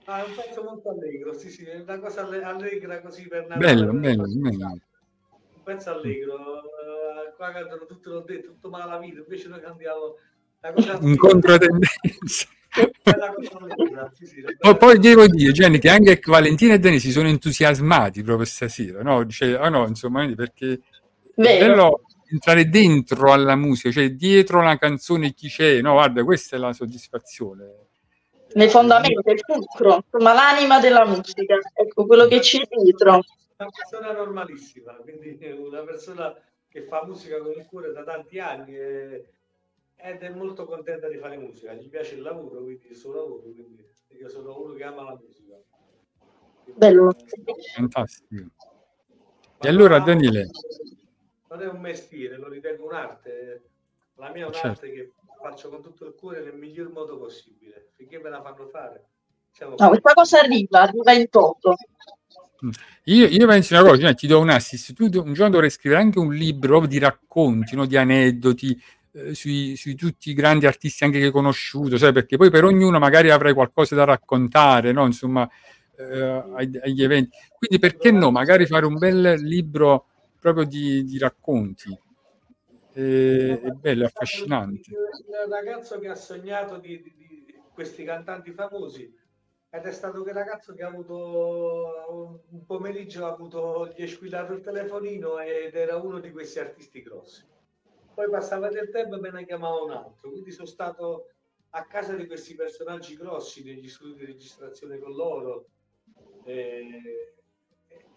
Ah, 0.09 0.23
è 0.23 0.27
un 0.27 0.33
pezzo 0.33 0.63
molto 0.63 0.89
allegro, 0.89 1.33
sì 1.37 1.51
sì, 1.51 1.65
è 1.65 1.81
una 1.81 1.99
cosa 1.99 2.23
alle- 2.25 2.41
allegra 2.41 2.99
così 2.99 3.27
per 3.27 3.45
Natale. 3.45 3.75
bello, 3.75 3.93
bello, 3.93 4.23
bello. 4.25 4.67
Un 4.67 5.63
pezzo 5.63 5.91
allegro, 5.91 6.63
eh, 6.63 7.33
qua 7.35 7.51
cantano 7.51 7.85
tutti 7.85 8.09
l'ho 8.09 8.21
detto, 8.21 8.47
tutto 8.47 8.69
malavito, 8.69 9.19
invece 9.19 9.49
noi 9.49 9.61
cantiamo 9.61 10.15
la 10.61 10.71
cosa 10.73 10.97
In 10.99 11.15
controtendenza. 11.15 12.47
Sì, 14.13 14.25
sì, 14.25 14.43
una 14.61 14.75
Poi, 14.75 14.97
devo 14.97 15.27
dire, 15.27 15.51
Gianni, 15.51 15.77
che 15.77 15.89
anche 15.89 16.19
Valentina 16.25 16.73
e 16.73 16.79
Dani 16.79 16.99
si 16.99 17.11
sono 17.11 17.27
entusiasmati 17.27 18.23
proprio 18.23 18.47
stasera, 18.47 19.03
no? 19.03 19.23
Dice, 19.23 19.55
ah 19.57 19.69
no, 19.69 19.85
insomma, 19.87 20.27
perché 20.33 20.71
è 20.73 20.79
Vero. 21.35 21.67
bello 21.67 22.01
entrare 22.31 22.67
dentro 22.67 23.31
alla 23.31 23.55
musica, 23.55 23.91
cioè 23.91 24.09
dietro 24.11 24.63
la 24.63 24.77
canzone 24.79 25.33
chi 25.33 25.49
c'è, 25.49 25.81
no? 25.81 25.91
Guarda, 25.93 26.23
questa 26.23 26.55
è 26.55 26.59
la 26.59 26.73
soddisfazione. 26.73 27.88
Le 28.51 28.67
fondamenta, 28.69 29.31
il 29.31 29.39
fulcro, 29.45 30.01
insomma 30.03 30.33
l'anima 30.33 30.79
della 30.79 31.05
musica, 31.05 31.57
ecco 31.73 32.05
quello 32.05 32.25
che 32.27 32.39
c'è 32.39 32.59
dietro. 32.67 33.21
una 33.57 33.69
persona 33.69 34.11
normalissima, 34.11 34.93
quindi 34.93 35.37
una 35.55 35.83
persona 35.83 36.35
che 36.67 36.83
fa 36.83 37.05
musica 37.05 37.37
con 37.39 37.51
il 37.51 37.65
cuore 37.67 37.91
da 37.91 38.03
tanti 38.03 38.39
anni 38.39 38.75
e- 38.75 39.25
ed 39.97 40.21
è 40.23 40.29
molto 40.29 40.65
contenta 40.65 41.07
di 41.09 41.17
fare 41.17 41.37
musica, 41.37 41.73
gli 41.73 41.89
piace 41.89 42.15
il 42.15 42.21
lavoro, 42.21 42.61
quindi 42.63 42.87
il 42.89 42.95
suo 42.95 43.13
lavoro, 43.13 43.41
quindi 43.41 43.85
io 44.17 44.29
sono 44.29 44.59
uno 44.59 44.73
che 44.73 44.83
ama 44.83 45.03
la 45.03 45.19
musica. 45.21 45.55
Quindi, 46.63 46.79
Bello. 46.79 47.09
eh, 47.11 47.53
Fantastico. 47.75 48.49
E 49.61 49.67
allora, 49.67 49.99
Daniele, 49.99 50.47
Non 51.49 51.61
è 51.61 51.67
un 51.67 51.79
mestiere, 51.81 52.37
lo 52.37 52.47
ritengo 52.47 52.85
un'arte. 52.85 53.63
La 54.15 54.29
mia 54.31 54.47
è 54.47 54.51
Certo. 54.51 54.67
un'arte 54.67 54.91
che 54.91 55.11
faccio 55.41 55.69
con 55.69 55.81
tutto 55.81 56.05
il 56.05 56.15
cuore 56.15 56.43
nel 56.43 56.55
miglior 56.55 56.91
modo 56.91 57.17
possibile. 57.17 57.91
Finché 57.95 58.19
me 58.19 58.29
la 58.29 58.41
fanno 58.41 58.67
fare, 58.67 59.07
siamo 59.51 59.75
No, 59.77 59.87
questa 59.89 60.13
cosa 60.13 60.39
arriva, 60.39 60.81
arriva 60.81 61.13
in 61.13 61.29
toto. 61.29 61.75
io, 63.05 63.27
io 63.27 63.47
penso 63.47 63.73
una 63.73 63.89
cosa, 63.89 64.13
ti 64.13 64.27
do 64.27 64.39
un 64.39 64.49
assist, 64.49 64.93
tu 64.93 65.03
un 65.03 65.33
giorno 65.33 65.51
dovrai 65.51 65.69
scrivere 65.69 66.01
anche 66.01 66.19
un 66.19 66.33
libro 66.33 66.85
di 66.85 66.99
racconti, 66.99 67.75
no? 67.75 67.85
di 67.85 67.97
aneddoti, 67.97 68.81
eh, 69.11 69.33
sui, 69.33 69.75
sui 69.75 69.95
tutti 69.95 70.29
i 70.29 70.33
grandi 70.33 70.65
artisti 70.65 71.03
anche 71.03 71.19
che 71.19 71.25
hai 71.25 71.31
conosciuto, 71.31 71.97
sai, 71.97 72.13
perché 72.13 72.37
poi 72.37 72.49
per 72.49 72.63
ognuno 72.63 72.99
magari 72.99 73.29
avrai 73.29 73.53
qualcosa 73.53 73.95
da 73.95 74.03
raccontare, 74.03 74.91
no? 74.91 75.05
Insomma, 75.05 75.49
eh, 75.95 76.43
agli 76.81 77.03
eventi. 77.03 77.37
Quindi 77.57 77.79
perché 77.79 78.11
no? 78.11 78.31
Magari 78.31 78.65
fare 78.65 78.85
un 78.85 78.97
bel 78.97 79.41
libro 79.41 80.05
proprio 80.39 80.63
di, 80.63 81.03
di 81.03 81.17
racconti. 81.17 81.97
Eh, 82.93 83.61
è 83.61 83.69
bello, 83.71 84.03
è 84.03 84.05
affascinante. 84.07 84.89
Il 84.91 85.49
ragazzo 85.49 85.99
che 85.99 86.07
ha 86.07 86.15
sognato 86.15 86.77
di, 86.77 87.01
di- 87.01 87.13
di 87.17 87.61
questi 87.73 88.03
cantanti 88.03 88.51
famosi 88.51 89.15
ed 89.71 89.83
è 89.85 89.91
stato 89.91 90.23
quel 90.23 90.33
ragazzo 90.33 90.73
che 90.73 90.83
ha 90.83 90.87
avuto 90.87 92.43
un 92.49 92.65
pomeriggio, 92.65 93.25
ha 93.25 93.31
avuto, 93.33 93.87
gli 93.95 94.01
è 94.01 94.07
squillato 94.07 94.53
il 94.53 94.61
telefonino 94.61 95.39
ed 95.39 95.75
era 95.75 95.97
uno 95.97 96.19
di 96.19 96.31
questi 96.31 96.59
artisti 96.59 97.01
grossi. 97.03 97.45
Poi 98.13 98.29
passava 98.29 98.69
del 98.69 98.89
tempo 98.89 99.15
e 99.15 99.19
me 99.19 99.31
ne 99.31 99.45
chiamava 99.45 99.81
un 99.83 99.91
altro, 99.91 100.29
quindi 100.31 100.51
sono 100.51 100.67
stato 100.67 101.29
a 101.71 101.85
casa 101.85 102.15
di 102.15 102.25
questi 102.25 102.55
personaggi 102.55 103.15
grossi 103.15 103.63
negli 103.63 103.87
studi 103.87 104.15
di 104.17 104.25
registrazione 104.25 104.97
con 104.97 105.13
loro 105.13 105.67
e, 106.43 107.33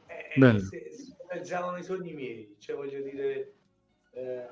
e- 0.07 0.41
e 0.41 0.61
si 0.61 1.15
realizzavano 1.29 1.77
i 1.77 1.83
sogni 1.85 2.15
miei, 2.15 2.57
cioè 2.59 2.75
voglio 2.77 3.03
dire, 3.03 3.53
eh, 4.13 4.49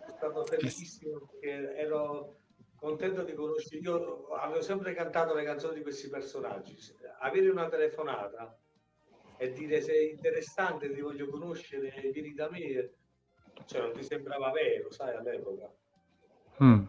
sono 0.00 0.16
stato 0.16 0.44
felicissimo 0.44 1.20
perché 1.20 1.76
ero 1.76 2.40
contento 2.76 3.22
di 3.22 3.32
conoscere, 3.32 3.80
io 3.80 4.26
avevo 4.28 4.60
sempre 4.60 4.92
cantato 4.94 5.34
le 5.34 5.44
canzoni 5.44 5.76
di 5.76 5.82
questi 5.82 6.08
personaggi, 6.08 6.76
avere 7.20 7.48
una 7.48 7.68
telefonata 7.68 8.58
e 9.36 9.52
dire 9.52 9.80
sei 9.80 10.10
interessante, 10.10 10.92
ti 10.92 11.00
voglio 11.00 11.28
conoscere, 11.28 11.92
vieni 12.12 12.34
da 12.34 12.50
me, 12.50 12.92
cioè 13.64 13.80
non 13.80 13.92
ti 13.92 14.02
sembrava 14.02 14.50
vero, 14.50 14.90
sai, 14.90 15.16
all'epoca. 15.16 15.72
Mm. 16.62 16.84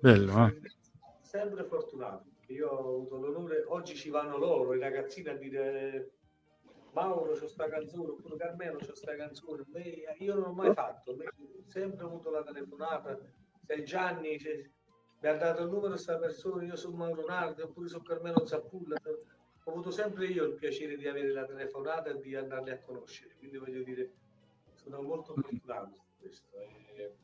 Bello, 0.00 0.46
eh? 0.46 0.60
Sempre 1.20 1.64
fortunato. 1.64 2.24
Io 2.46 2.68
ho 2.68 2.94
avuto 2.94 3.16
l'onore, 3.16 3.64
oggi 3.66 3.94
ci 3.94 4.08
vanno 4.08 4.38
loro, 4.38 4.74
i 4.74 4.78
ragazzini, 4.78 5.28
a 5.28 5.34
dire 5.34 6.17
Mauro 6.92 7.32
c'ho 7.34 7.46
sta 7.48 7.68
canzone, 7.68 8.10
oppure 8.10 8.36
Carmelo 8.36 8.78
c'ho 8.78 8.94
sta 8.94 9.14
canzone. 9.16 9.64
Me- 9.68 10.14
io 10.18 10.34
non 10.34 10.44
ho 10.44 10.52
mai 10.52 10.72
fatto, 10.74 11.14
me- 11.14 11.26
ho 11.26 11.62
sempre 11.66 12.04
avuto 12.04 12.30
la 12.30 12.42
telefonata. 12.42 13.18
Se 13.66 13.82
Gianni 13.82 14.38
se- 14.38 14.70
mi 15.20 15.28
ha 15.28 15.34
dato 15.36 15.62
il 15.62 15.68
numero 15.68 15.88
questa 15.88 16.16
persona, 16.18 16.64
io 16.64 16.76
sono 16.76 16.96
Mauro 16.96 17.24
Nardi, 17.26 17.62
oppure 17.62 17.88
sono 17.88 18.02
Carmelo 18.04 18.46
Zappulla. 18.46 18.96
Ho 19.64 19.70
avuto 19.70 19.90
sempre 19.90 20.26
io 20.26 20.44
il 20.44 20.54
piacere 20.54 20.96
di 20.96 21.06
avere 21.06 21.30
la 21.30 21.44
telefonata 21.44 22.10
e 22.10 22.20
di 22.20 22.34
andarli 22.34 22.70
a 22.70 22.80
conoscere. 22.80 23.34
Quindi 23.36 23.58
voglio 23.58 23.82
dire, 23.82 24.12
sono 24.74 25.02
molto 25.02 25.34
fortunato 25.34 25.90
su 25.98 26.16
questo. 26.20 26.56
E, 26.56 27.14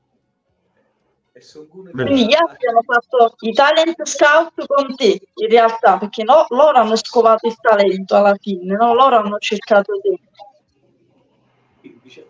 Quindi 1.91 2.27
gli 2.27 2.35
altri 2.35 2.69
hanno 2.69 2.83
fatto 2.83 3.35
i 3.41 3.53
talent 3.53 4.05
scout 4.05 4.67
con 4.67 4.95
te, 4.95 5.21
in 5.35 5.49
realtà, 5.49 5.99
perché 5.99 6.23
no, 6.23 6.47
loro 6.51 6.79
hanno 6.79 6.97
scovato 6.97 7.47
il 7.49 7.57
talento 7.61 8.15
alla 8.17 8.35
fine, 8.41 8.75
no? 8.77 8.95
Loro 8.95 9.17
hanno 9.17 9.39
cercato 9.39 9.93
te. 10.01 10.19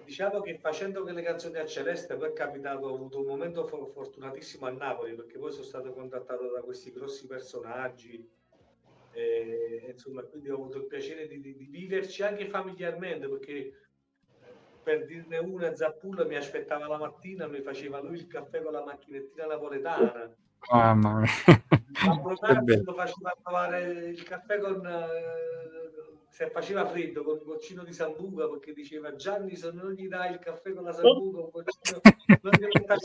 Diciamo 0.04 0.40
che 0.40 0.58
facendo 0.58 1.02
quelle 1.02 1.22
canzoni 1.22 1.58
a 1.58 1.66
Celeste 1.66 2.14
poi 2.16 2.28
è 2.28 2.32
capitato, 2.32 2.86
ho 2.86 2.94
avuto 2.94 3.20
un 3.20 3.26
momento 3.26 3.66
fo- 3.66 3.90
fortunatissimo 3.92 4.66
a 4.66 4.70
Napoli 4.70 5.14
perché 5.14 5.38
poi 5.38 5.52
sono 5.52 5.64
stato 5.64 5.92
contattato 5.92 6.50
da 6.50 6.60
questi 6.60 6.92
grossi 6.92 7.26
personaggi 7.26 8.26
e 9.12 9.90
insomma 9.92 10.22
quindi 10.22 10.50
ho 10.50 10.54
avuto 10.54 10.78
il 10.78 10.86
piacere 10.86 11.28
di, 11.28 11.40
di- 11.40 11.56
di 11.56 11.66
viverci 11.66 12.22
anche 12.22 12.46
familiarmente 12.48 13.28
perché 13.28 13.72
per 14.84 15.06
dirne 15.06 15.38
una 15.38 15.74
Zappulla 15.74 16.24
mi 16.24 16.36
aspettava 16.36 16.86
la 16.86 16.98
mattina, 16.98 17.48
mi 17.48 17.60
faceva 17.60 18.00
lui 18.00 18.18
il 18.18 18.26
caffè 18.26 18.62
con 18.62 18.72
la 18.72 18.84
macchinettina 18.84 19.46
napoletana. 19.46 20.32
Mamma 20.70 21.20
mia. 21.20 22.82
Lo 22.84 22.94
faceva 22.94 23.36
trovare 23.42 24.08
il 24.10 24.22
caffè 24.22 24.58
con 24.58 24.86
eh, 24.86 26.04
se 26.28 26.50
faceva 26.50 26.86
freddo 26.86 27.22
con 27.22 27.38
un 27.38 27.44
goccino 27.44 27.84
di 27.84 27.92
sambuca 27.92 28.48
perché 28.48 28.72
diceva 28.72 29.14
Gianni 29.14 29.54
se 29.56 29.70
non 29.72 29.92
gli 29.92 30.08
dai 30.08 30.32
il 30.32 30.38
caffè 30.38 30.72
con 30.72 30.82
la 30.84 30.92
sambuca 30.92 31.38
un 31.38 31.50
goccino 31.50 32.00
non 32.42 32.52
ti 32.52 32.64
ridere 32.64 32.96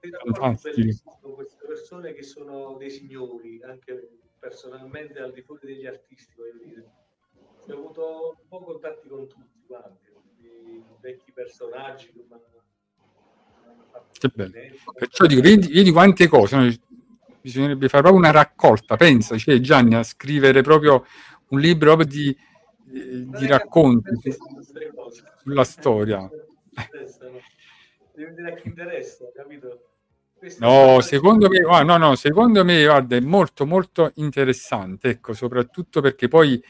Fantastico. 0.00 0.74
bellissimi 0.74 1.16
con 1.20 1.34
queste 1.34 1.66
persone 1.66 2.12
che 2.12 2.22
sono 2.22 2.76
dei 2.78 2.90
signori 2.90 3.60
anche 3.62 4.08
personalmente 4.38 5.20
al 5.20 5.32
di 5.32 5.42
fuori 5.42 5.66
degli 5.66 5.86
artisti 5.86 6.34
voglio 6.36 6.64
dire. 6.64 6.90
Ho 7.68 7.72
avuto 7.74 8.36
un 8.40 8.48
po' 8.48 8.64
contatti 8.64 9.06
con 9.06 9.28
tutti 9.28 9.51
quindi 10.36 10.84
vecchi 11.00 11.32
personaggi 11.32 12.12
che 12.12 12.24
hanno 12.28 13.84
fatto. 13.90 14.92
Perciò 14.94 15.26
dico, 15.26 15.40
vedi, 15.40 15.72
vedi 15.72 15.90
quante 15.90 16.28
cose, 16.28 16.56
no? 16.56 16.70
bisognerebbe 17.40 17.88
fare 17.88 18.02
proprio 18.02 18.22
una 18.22 18.30
raccolta, 18.30 18.96
pensa, 18.96 19.36
cioè, 19.36 19.58
Gianni, 19.58 19.96
a 19.96 20.02
scrivere 20.04 20.62
proprio 20.62 21.04
un 21.48 21.58
libro 21.60 21.94
proprio 21.96 22.06
di, 22.06 22.28
eh, 22.94 23.24
di 23.26 23.46
racconti 23.46 24.10
sulla 25.42 25.64
storia. 25.64 26.20
Mi 26.20 26.28
interessano. 26.82 27.40
Devi 28.14 28.34
dire 28.34 28.52
a 28.52 28.54
chi 28.54 28.68
interessa, 28.68 29.24
capito? 29.34 29.86
Queste 30.38 30.64
No, 30.64 31.00
secondo 31.00 31.48
me, 31.48 31.58
ah, 31.68 31.82
no, 31.82 31.96
no, 31.96 32.14
secondo 32.14 32.64
me, 32.64 32.84
guarda, 32.84 33.16
è 33.16 33.20
molto, 33.20 33.66
molto 33.66 34.12
interessante, 34.16 35.08
ecco, 35.08 35.34
soprattutto 35.34 36.00
perché 36.00 36.28
poi 36.28 36.62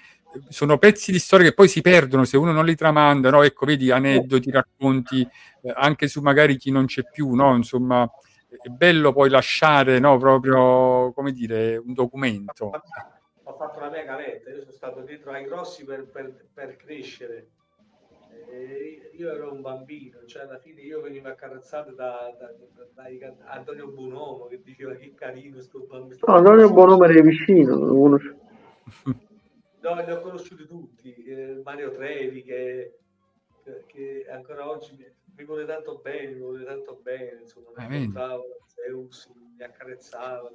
sono 0.49 0.79
pezzi 0.79 1.13
di 1.13 1.19
storia 1.19 1.49
che 1.49 1.55
poi 1.55 1.69
si 1.69 1.81
perdono 1.81 2.25
se 2.25 2.37
uno 2.37 2.53
non 2.53 2.65
li 2.65 2.75
tramanda, 2.75 3.31
no? 3.31 3.43
Ecco, 3.43 3.67
vedi, 3.67 3.91
aneddoti, 3.91 4.51
racconti, 4.51 5.27
eh, 5.63 5.73
anche 5.75 6.09
su 6.09 6.21
magari 6.21 6.57
chi 6.57 6.71
non 6.71 6.87
c'è 6.87 7.03
più, 7.05 7.35
no? 7.35 7.55
Insomma, 7.55 8.09
è 8.49 8.69
bello 8.69 9.13
poi 9.13 9.31
lasciare, 9.31 9.99
no, 9.99 10.17
proprio, 10.19 11.13
come 11.13 11.33
dire, 11.33 11.77
un 11.77 11.93
documento. 11.93 12.71
ho 13.45 13.57
fatto 13.57 13.81
la 13.81 13.91
mia 13.91 14.05
gavetta, 14.05 14.51
io 14.51 14.61
sono 14.61 14.73
stato 14.73 15.01
dietro 15.01 15.33
ai 15.33 15.45
grossi 15.45 15.85
per, 15.85 16.09
per- 16.11 16.47
per 16.53 16.77
crescere. 16.77 17.49
E 18.51 19.11
io 19.15 19.33
ero 19.33 19.53
un 19.53 19.63
bambino, 19.63 20.19
cioè 20.27 20.43
alla 20.43 20.59
fine 20.59 20.83
io 20.83 21.01
venivo 21.01 21.29
accarezzato 21.29 21.93
da, 21.93 22.35
da- 22.39 22.53
da- 22.75 23.03
can- 23.19 23.37
Antonio 23.47 23.89
Bonomo 23.89 24.47
che 24.49 24.61
diceva 24.63 24.93
che 24.95 25.15
carino 25.15 25.61
sto 25.61 25.87
bambino. 25.89 26.21
No, 26.27 26.35
Antonio 26.35 26.71
Buonome 26.71 27.09
era 27.09 27.21
vicino, 27.23 27.79
conosco. 27.79 28.35
No, 29.83 29.95
li 30.01 30.11
ho 30.13 30.21
conosciuti 30.21 30.67
tutti, 30.67 31.13
eh, 31.25 31.61
Mario 31.65 31.91
Trevi 31.91 32.43
che, 32.43 32.99
che- 33.87 34.27
ancora 34.33 34.69
oggi 34.69 34.95
mi, 34.97 35.05
mi 35.37 35.45
vuole 35.45 35.65
tanto 35.67 36.01
bene, 36.03 36.33
mi 36.33 36.39
vuole 36.41 36.65
tanto 36.65 37.01
bene, 37.03 37.41
insomma, 37.43 37.71
mi 37.77 37.85
Ah, 37.85 37.89
vedi. 37.89 38.13
portava 38.13 38.43
Zeus, 38.67 39.29
mi 39.57 39.65
accarezzava. 39.65 40.51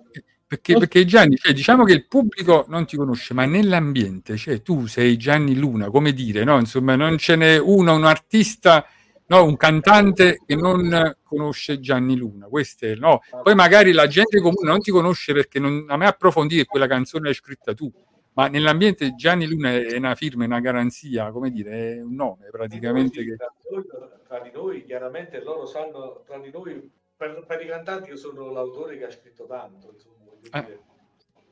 Perché, 0.47 0.77
perché 0.77 1.03
Gianni, 1.03 1.35
cioè, 1.35 1.51
diciamo 1.51 1.83
che 1.83 1.91
il 1.91 2.07
pubblico 2.07 2.63
non 2.69 2.85
ti 2.85 2.95
conosce, 2.95 3.33
ma 3.33 3.45
nell'ambiente, 3.45 4.37
cioè 4.37 4.61
tu 4.61 4.85
sei 4.85 5.17
Gianni 5.17 5.55
Luna, 5.57 5.89
come 5.89 6.13
dire, 6.13 6.45
no? 6.45 6.57
Insomma, 6.57 6.95
non 6.95 7.17
ce 7.17 7.35
n'è 7.35 7.57
uno, 7.59 7.93
un 7.93 8.05
artista, 8.05 8.85
no? 9.25 9.43
un 9.43 9.57
cantante 9.57 10.39
che 10.45 10.55
non 10.55 11.17
conosce 11.21 11.81
Gianni 11.81 12.15
Luna. 12.15 12.47
Questo 12.47 12.85
è, 12.85 12.95
no? 12.95 13.19
Poi 13.43 13.55
magari 13.55 13.91
la 13.91 14.07
gente 14.07 14.39
comune 14.39 14.69
non 14.69 14.79
ti 14.79 14.89
conosce 14.89 15.33
perché 15.33 15.59
non 15.59 15.85
ha 15.89 15.97
mai 15.97 16.07
approfondito 16.07 16.61
che 16.61 16.67
quella 16.67 16.87
canzone 16.87 17.25
l'hai 17.25 17.33
scritta 17.33 17.73
tu, 17.73 17.91
ma 18.37 18.47
nell'ambiente 18.49 19.15
Gianni 19.15 19.47
Luna 19.47 19.71
è 19.71 19.97
una 19.97 20.13
firma, 20.13 20.43
è 20.43 20.45
una 20.45 20.59
garanzia, 20.59 21.31
come 21.31 21.49
dire, 21.49 21.95
è 21.95 22.01
un 22.01 22.13
nome 22.13 22.49
praticamente 22.51 23.23
che... 23.23 23.35
Tra 23.35 23.51
di, 23.57 23.71
noi, 23.71 23.85
tra 24.27 24.39
di 24.41 24.51
noi, 24.51 24.83
chiaramente 24.83 25.41
loro 25.41 25.65
sanno, 25.65 26.21
tra 26.23 26.37
di 26.37 26.51
noi, 26.51 26.91
per, 27.15 27.43
per 27.47 27.61
i 27.63 27.65
cantanti 27.65 28.11
io 28.11 28.15
sono 28.15 28.51
l'autore 28.51 28.95
che 28.99 29.05
ha 29.05 29.09
scritto 29.09 29.47
tanto, 29.47 29.89
insomma, 29.91 30.17
voglio 30.23 30.49
dire. 30.51 30.83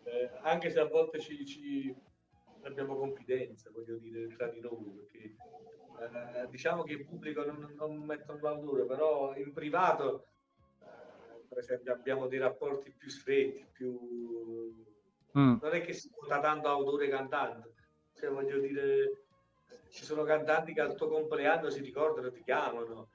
Eh, 0.04 0.30
anche 0.44 0.70
se 0.70 0.80
a 0.80 0.86
volte 0.86 1.20
ci, 1.20 1.44
ci 1.44 1.96
abbiamo 2.62 2.96
confidenza, 2.96 3.72
voglio 3.74 3.98
dire, 3.98 4.28
tra 4.38 4.48
di 4.50 4.60
noi, 4.60 4.92
perché 4.96 5.24
eh, 5.24 6.48
diciamo 6.52 6.84
che 6.84 6.94
in 6.94 7.06
pubblico 7.08 7.44
non, 7.44 7.74
non 7.76 7.98
mettono 7.98 8.40
l'autore, 8.44 8.86
però 8.86 9.36
in 9.36 9.54
privato, 9.54 10.28
eh, 10.84 11.48
per 11.50 11.58
esempio, 11.58 11.94
abbiamo 11.94 12.28
dei 12.28 12.38
rapporti 12.38 12.94
più 12.96 13.10
stretti, 13.10 13.66
più... 13.72 14.94
Mm. 15.38 15.58
Non 15.62 15.72
è 15.74 15.82
che 15.82 15.94
si 15.94 16.10
vota 16.18 16.40
tanto 16.40 16.68
autore-cantante, 16.70 17.74
cioè 18.14 18.30
voglio 18.30 18.60
dire, 18.60 19.24
ci 19.90 20.06
sono 20.06 20.24
cantanti 20.24 20.74
che 20.74 20.82
al 20.82 20.96
tuo 20.96 21.10
compleanno 21.10 21.70
si 21.70 21.82
ricordano, 21.82 22.32
ti 22.32 22.42
chiamano, 22.42 23.10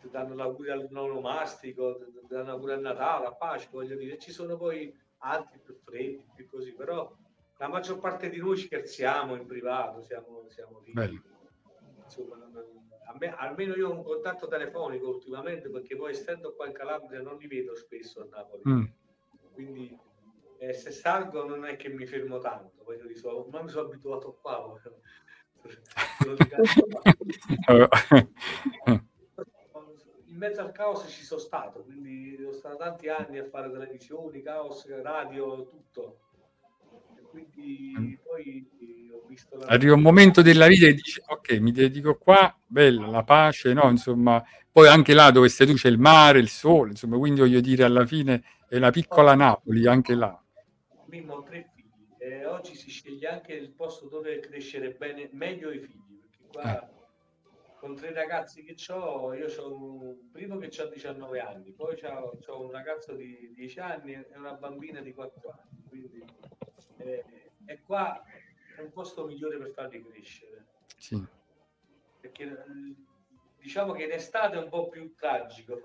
ti 0.00 0.10
danno 0.10 0.34
l'augurio 0.34 0.72
al 0.72 0.88
nonomastico, 0.90 1.98
ti 1.98 2.26
danno 2.28 2.46
l'augurio 2.48 2.74
a 2.74 2.80
Natale, 2.80 3.26
a 3.26 3.34
Pasqua, 3.34 3.82
voglio 3.82 3.96
dire, 3.96 4.18
ci 4.18 4.32
sono 4.32 4.56
poi 4.56 4.92
altri 5.18 5.60
più 5.60 5.74
freddi, 5.84 6.24
più 6.34 6.48
così, 6.48 6.72
però 6.74 7.14
la 7.58 7.68
maggior 7.68 8.00
parte 8.00 8.28
di 8.28 8.38
noi 8.38 8.56
scherziamo 8.56 9.36
in 9.36 9.46
privato, 9.46 10.02
siamo, 10.02 10.48
siamo 10.48 10.80
lì. 10.84 10.92
Insomma, 12.02 12.36
me- 13.18 13.34
almeno 13.36 13.74
io 13.74 13.88
ho 13.90 13.92
un 13.92 14.02
contatto 14.02 14.48
telefonico 14.48 15.08
ultimamente 15.08 15.70
perché 15.70 15.96
poi 15.96 16.10
essendo 16.10 16.54
qua 16.54 16.66
in 16.66 16.72
Calabria 16.72 17.20
non 17.22 17.36
li 17.36 17.46
vedo 17.46 17.76
spesso 17.76 18.22
a 18.22 18.26
Napoli, 18.28 18.62
Mm. 18.68 18.84
quindi 19.52 19.96
eh, 20.62 20.74
se 20.74 20.92
salgo 20.92 21.44
non 21.44 21.64
è 21.64 21.74
che 21.74 21.88
mi 21.88 22.06
fermo 22.06 22.38
tanto, 22.38 22.84
voglio 22.84 23.06
dire, 23.06 23.20
ormai 23.24 23.64
mi 23.64 23.68
sono 23.68 23.88
abituato 23.88 24.38
qua. 24.40 24.72
In 30.26 30.38
mezzo 30.38 30.60
al 30.60 30.70
caos 30.70 31.04
ci 31.08 31.24
sono 31.24 31.40
stato, 31.40 31.82
quindi 31.82 32.36
sono 32.38 32.52
stato 32.52 32.76
tanti 32.76 33.08
anni 33.08 33.38
a 33.38 33.44
fare 33.44 33.72
televisioni, 33.72 34.40
caos, 34.40 34.86
radio, 35.02 35.64
tutto. 35.64 36.18
E 37.16 37.22
quindi 37.22 38.16
poi 38.22 38.64
ho 39.12 39.26
visto 39.26 39.56
la... 39.56 39.66
Arriva 39.66 39.94
un 39.94 40.00
momento 40.00 40.42
della 40.42 40.68
vita 40.68 40.86
che 40.86 40.94
dici, 40.94 41.20
ok, 41.26 41.58
mi 41.58 41.72
dedico 41.72 42.16
qua, 42.16 42.56
bella, 42.64 43.08
la 43.08 43.24
pace, 43.24 43.72
no? 43.72 43.90
Insomma, 43.90 44.42
poi 44.70 44.86
anche 44.86 45.12
là 45.12 45.32
dove 45.32 45.48
stai 45.48 45.66
tu 45.66 45.74
c'è 45.74 45.88
il 45.88 45.98
mare, 45.98 46.38
il 46.38 46.48
sole, 46.48 46.90
insomma, 46.90 47.18
quindi 47.18 47.40
voglio 47.40 47.60
dire, 47.60 47.82
alla 47.82 48.06
fine 48.06 48.44
è 48.68 48.78
la 48.78 48.90
piccola 48.90 49.34
Napoli, 49.34 49.86
anche 49.86 50.14
là. 50.14 50.41
Mimmo 51.12 51.34
ho 51.34 51.42
tre 51.42 51.70
figli 51.74 51.90
e 52.16 52.46
oggi 52.46 52.74
si 52.74 52.88
sceglie 52.88 53.28
anche 53.28 53.52
il 53.52 53.72
posto 53.72 54.08
dove 54.08 54.38
crescere 54.38 54.94
bene, 54.94 55.28
meglio 55.32 55.70
i 55.70 55.78
figli, 55.78 56.18
perché 56.18 56.46
qua 56.50 56.90
con 57.78 57.94
tre 57.94 58.14
ragazzi 58.14 58.62
che 58.62 58.74
ho, 58.92 59.34
io 59.34 59.46
ho 59.60 59.74
un 59.74 60.30
primo 60.30 60.56
che 60.56 60.70
ha 60.80 60.86
19 60.86 61.38
anni, 61.38 61.72
poi 61.72 62.00
ho 62.02 62.62
un 62.62 62.70
ragazzo 62.70 63.14
di 63.14 63.52
10 63.52 63.80
anni 63.80 64.14
e 64.14 64.26
una 64.36 64.54
bambina 64.54 65.02
di 65.02 65.12
4 65.12 65.50
anni, 65.50 65.82
quindi 65.86 66.24
eh, 66.96 67.24
e 67.66 67.82
qua 67.82 68.22
è 68.74 68.80
un 68.80 68.90
posto 68.90 69.26
migliore 69.26 69.58
per 69.58 69.72
farli 69.72 70.02
crescere, 70.02 70.64
Sì. 70.96 71.22
perché 72.20 72.44
eh, 72.44 72.94
diciamo 73.58 73.92
che 73.92 74.04
in 74.04 74.12
estate 74.12 74.56
è 74.56 74.62
un 74.62 74.70
po' 74.70 74.88
più 74.88 75.12
tragico, 75.14 75.78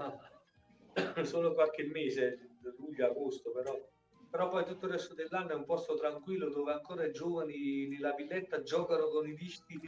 solo 1.24 1.54
qualche 1.54 1.84
mese, 1.84 2.52
luglio, 2.78 3.08
agosto, 3.08 3.52
però 3.52 3.78
però 4.30 4.50
poi 4.50 4.66
tutto 4.66 4.86
il 4.86 4.92
resto 4.92 5.14
dell'anno 5.14 5.50
è 5.50 5.56
un 5.56 5.66
posto 5.66 5.96
tranquillo 5.96 6.50
dove 6.50 6.74
ancora 6.74 7.06
i 7.06 7.12
giovani 7.12 7.88
nella 7.88 8.14
villetta 8.14 8.62
giocano 8.62 9.08
con 9.08 9.28
i 9.28 9.34
dischi. 9.34 9.80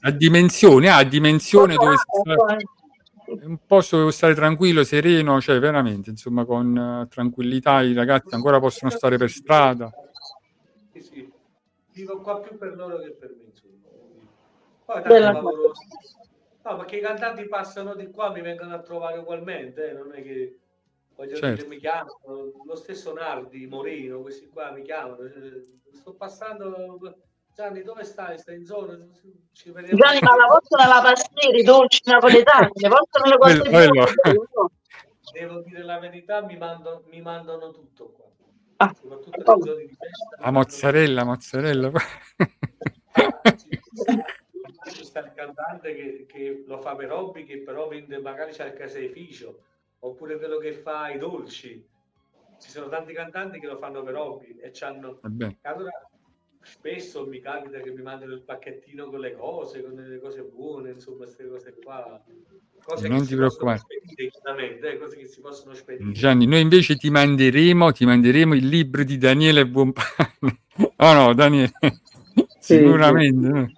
A 0.00 0.10
dimensione, 0.10 0.88
ah, 0.88 0.96
a 0.98 1.04
dimensione 1.04 1.76
dove 1.76 1.96
si 1.96 2.20
sta, 2.20 2.34
Poi- 2.34 2.68
è 3.26 3.44
un 3.44 3.58
posto 3.66 3.98
dove 3.98 4.12
stare 4.12 4.34
tranquillo, 4.34 4.84
sereno, 4.84 5.40
cioè 5.40 5.58
veramente, 5.58 6.10
insomma, 6.10 6.44
con 6.44 6.76
eh, 6.76 7.08
tranquillità 7.08 7.82
i 7.82 7.92
ragazzi 7.92 8.34
ancora 8.34 8.60
possono 8.60 8.90
stare 8.90 9.16
per 9.16 9.30
strada. 9.30 9.90
Sì, 10.92 11.00
sì. 11.00 11.32
Vivo 11.92 12.20
qua 12.20 12.40
più 12.40 12.56
per 12.56 12.76
loro 12.76 12.98
che 12.98 13.10
per 13.12 13.34
me, 13.36 13.44
insomma. 13.50 13.74
Poi 14.84 15.02
tanto 15.02 15.18
lavoro... 15.18 15.72
No, 16.62 16.76
perché 16.76 16.96
i 16.96 17.00
cantanti 17.00 17.46
passano 17.46 17.94
di 17.94 18.10
qua, 18.10 18.30
mi 18.30 18.40
vengono 18.40 18.74
a 18.74 18.80
trovare 18.80 19.18
ugualmente, 19.18 19.90
eh, 19.90 19.92
non 19.92 20.12
è 20.12 20.22
che 20.22 20.58
voglio 21.16 21.36
Certo. 21.36 21.54
dire, 21.54 21.66
mi 21.66 21.78
chiamano, 21.78 22.52
lo 22.64 22.74
stesso 22.76 23.12
Nardi, 23.12 23.66
Moreno, 23.66 24.20
questi 24.20 24.48
qua 24.48 24.70
mi 24.70 24.82
chiamano, 24.82 25.22
eh, 25.22 25.62
sto 25.92 26.14
passando, 26.14 26.98
Gianni 27.54 27.82
dove 27.82 28.04
stai? 28.04 28.38
Stai 28.38 28.56
in 28.56 28.66
zona? 28.66 28.98
Ci 29.52 29.70
vediamo. 29.70 29.96
Gianni, 29.98 30.18
ma 30.20 30.36
la 30.36 30.46
vostra 30.46 30.86
la 30.86 31.00
pastieri, 31.02 31.62
dolci 31.62 32.00
napoletani, 32.04 32.70
le 32.74 32.88
vostre 32.88 33.28
le 33.30 33.38
cose 33.38 33.58
Quello- 33.60 34.04
più 34.04 34.14
quello. 34.20 34.70
Devo 35.32 35.60
dire 35.60 35.82
la 35.82 35.98
verità, 35.98 36.42
mi, 36.42 36.56
mando- 36.56 37.04
mi 37.08 37.20
mandano 37.20 37.70
tutto 37.70 38.10
qua. 38.12 38.24
Ah, 38.78 38.94
Soprattutto 38.94 39.50
oh. 39.50 39.54
nei 39.56 39.64
giorni 39.64 39.86
di 39.86 39.94
festa. 39.96 40.36
La 40.44 40.50
mozzarella, 40.50 41.24
mozzarella. 41.24 41.90
Ci 44.92 45.04
sta 45.04 45.20
il 45.20 45.32
cantante 45.34 45.94
che, 45.94 46.26
che 46.28 46.64
lo 46.66 46.78
fa 46.78 46.94
per 46.94 47.10
hobby, 47.12 47.44
che 47.44 47.58
però 47.62 47.88
vende 47.88 48.18
magari 48.18 48.52
c'è 48.52 48.66
il 48.66 48.74
caseificio, 48.74 49.58
oppure 50.06 50.36
quello 50.38 50.58
che 50.58 50.72
fa 50.72 51.10
i 51.10 51.18
dolci. 51.18 51.84
Ci 52.58 52.70
sono 52.70 52.88
tanti 52.88 53.12
cantanti 53.12 53.60
che 53.60 53.66
lo 53.66 53.76
fanno 53.76 54.02
per 54.02 54.16
hobby 54.16 54.56
e 54.60 54.70
c'hanno 54.72 55.18
Vabbè. 55.20 55.56
allora 55.62 55.90
spesso 56.62 57.26
mi 57.26 57.38
capita 57.40 57.78
che 57.78 57.90
mi 57.90 58.02
mandano 58.02 58.32
il 58.32 58.42
pacchettino 58.42 59.08
con 59.08 59.20
le 59.20 59.34
cose, 59.34 59.82
con 59.82 59.94
le 59.94 60.18
cose 60.18 60.42
buone, 60.42 60.90
insomma, 60.90 61.18
queste 61.18 61.46
cose 61.46 61.74
qua. 61.82 62.20
Cose 62.82 63.08
Non 63.08 63.18
che 63.18 63.22
ti 63.24 63.30
si 63.30 63.36
preoccupare. 63.36 63.78
possono 63.80 64.00
spedire, 64.04 64.30
chiaramente, 64.30 64.90
eh, 64.92 64.98
cose 64.98 65.16
che 65.16 65.26
si 65.26 65.40
possono 65.40 65.74
spedire. 65.74 66.12
Gianni, 66.12 66.46
noi 66.46 66.60
invece 66.60 66.96
ti 66.96 67.10
manderemo, 67.10 67.92
ti 67.92 68.04
manderemo 68.04 68.54
il 68.54 68.66
libro 68.68 69.04
di 69.04 69.18
Daniele 69.18 69.66
Buonpane. 69.66 70.34
Oh 70.98 71.12
no, 71.14 71.32
Daniele, 71.34 71.72
sicuramente. 72.58 73.72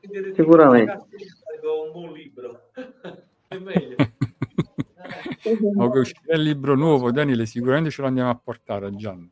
Quindi, 0.00 0.34
Sicuramente. 0.34 0.92
ragazzi, 0.92 1.16
leggo 1.52 1.84
un 1.84 1.92
buon 1.92 2.12
libro. 2.12 2.70
è 3.48 3.58
meglio. 3.58 3.96
O 5.76 5.90
che 5.90 5.98
uscirà 5.98 6.34
il 6.36 6.42
libro 6.42 6.74
nuovo, 6.74 7.10
Daniele, 7.12 7.44
sicuramente 7.46 7.90
ce 7.90 8.00
lo 8.02 8.08
andiamo 8.08 8.30
a 8.30 8.34
portare 8.36 8.86
a 8.86 8.94
Gianni. 8.94 9.30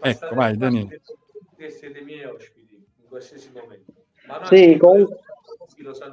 Ecco, 0.00 0.34
vai, 0.34 0.56
Daniele. 0.56 0.88
siete 0.88 1.02
tutti 1.04 1.62
e 1.64 1.70
siete 1.70 2.00
miei 2.02 2.24
ospiti. 2.24 2.60
qualsiasi 3.08 3.50
momento. 3.52 3.92
Ma 4.26 4.38
no, 4.38 4.44
Sì, 4.46 4.76
comunque- 4.78 5.18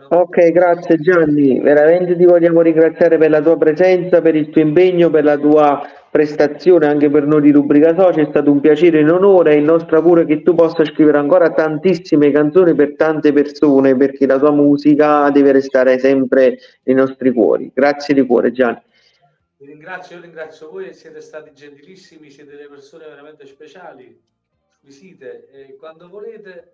Ok, 0.10 0.52
grazie 0.52 0.98
Gianni, 0.98 1.60
veramente 1.60 2.16
ti 2.16 2.26
vogliamo 2.26 2.62
ringraziare 2.62 3.18
per 3.18 3.30
la 3.30 3.41
tua 3.41 3.58
presenza, 3.58 4.22
per 4.22 4.36
il 4.36 4.50
tuo 4.50 4.62
impegno, 4.62 5.10
per 5.10 5.24
la 5.24 5.38
tua 5.38 5.82
prestazione 6.10 6.88
anche 6.88 7.10
per 7.10 7.26
noi 7.26 7.41
di 7.41 7.52
Rubrica 7.52 7.94
Soci, 7.94 8.22
è 8.22 8.26
stato 8.30 8.52
un 8.52 8.60
piacere 8.60 9.00
e 9.00 9.04
un 9.04 9.10
onore, 9.10 9.52
è 9.54 9.56
il 9.56 9.64
nostro 9.64 9.98
augurio 9.98 10.26
che 10.26 10.41
tu 10.41 10.56
possa 10.56 10.84
scrivere 10.86 11.20
ancora 11.20 11.52
tantissime 11.52 12.32
canzoni 12.32 12.74
per 12.74 12.96
tante 12.96 13.32
persone, 13.32 13.96
perché 13.96 14.26
la 14.26 14.40
tua 14.40 14.52
musica 14.52 15.30
deve 15.30 15.52
restare 15.52 16.00
sempre 16.00 16.58
nei 16.84 16.96
nostri 16.96 17.32
cuori. 17.32 17.72
Grazie 17.74 18.14
di 18.16 18.26
cuore 18.26 18.52
Gianni. 18.52 18.82
Vi 19.58 19.66
ringrazio, 19.66 20.16
io 20.16 20.22
ringrazio 20.22 20.70
voi, 20.72 20.94
siete 20.94 21.22
stati 21.22 21.52
gentilissimi, 21.54 22.30
siete 22.30 22.52
delle 22.52 22.70
persone 22.70 23.06
veramente 23.08 23.46
speciali, 23.46 24.20
squisite 24.80 25.50
e 25.52 25.76
quando 25.76 26.08
volete 26.08 26.72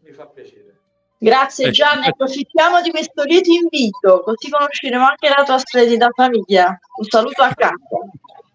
mi 0.00 0.12
fa 0.12 0.26
piacere. 0.26 0.81
Grazie 1.22 1.66
Ecco. 1.66 1.74
Gianni, 1.74 2.06
approfittiamo 2.06 2.80
di 2.80 2.90
questo 2.90 3.22
lieto 3.22 3.48
invito, 3.52 4.22
così 4.24 4.50
conosceremo 4.50 5.06
anche 5.06 5.28
la 5.28 5.44
tua 5.44 5.56
splendida 5.56 6.10
famiglia. 6.12 6.76
Un 6.96 7.04
saluto 7.04 7.42
a 7.42 7.54
casa. 7.54 7.76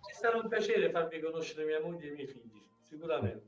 È 0.05 0.13
stato 0.13 0.41
un 0.41 0.49
piacere 0.49 0.89
farvi 0.89 1.21
conoscere 1.21 1.63
mia 1.63 1.79
moglie 1.81 2.07
e 2.07 2.09
i 2.09 2.11
miei 2.11 2.27
figli, 2.27 2.61
sicuramente. 2.89 3.41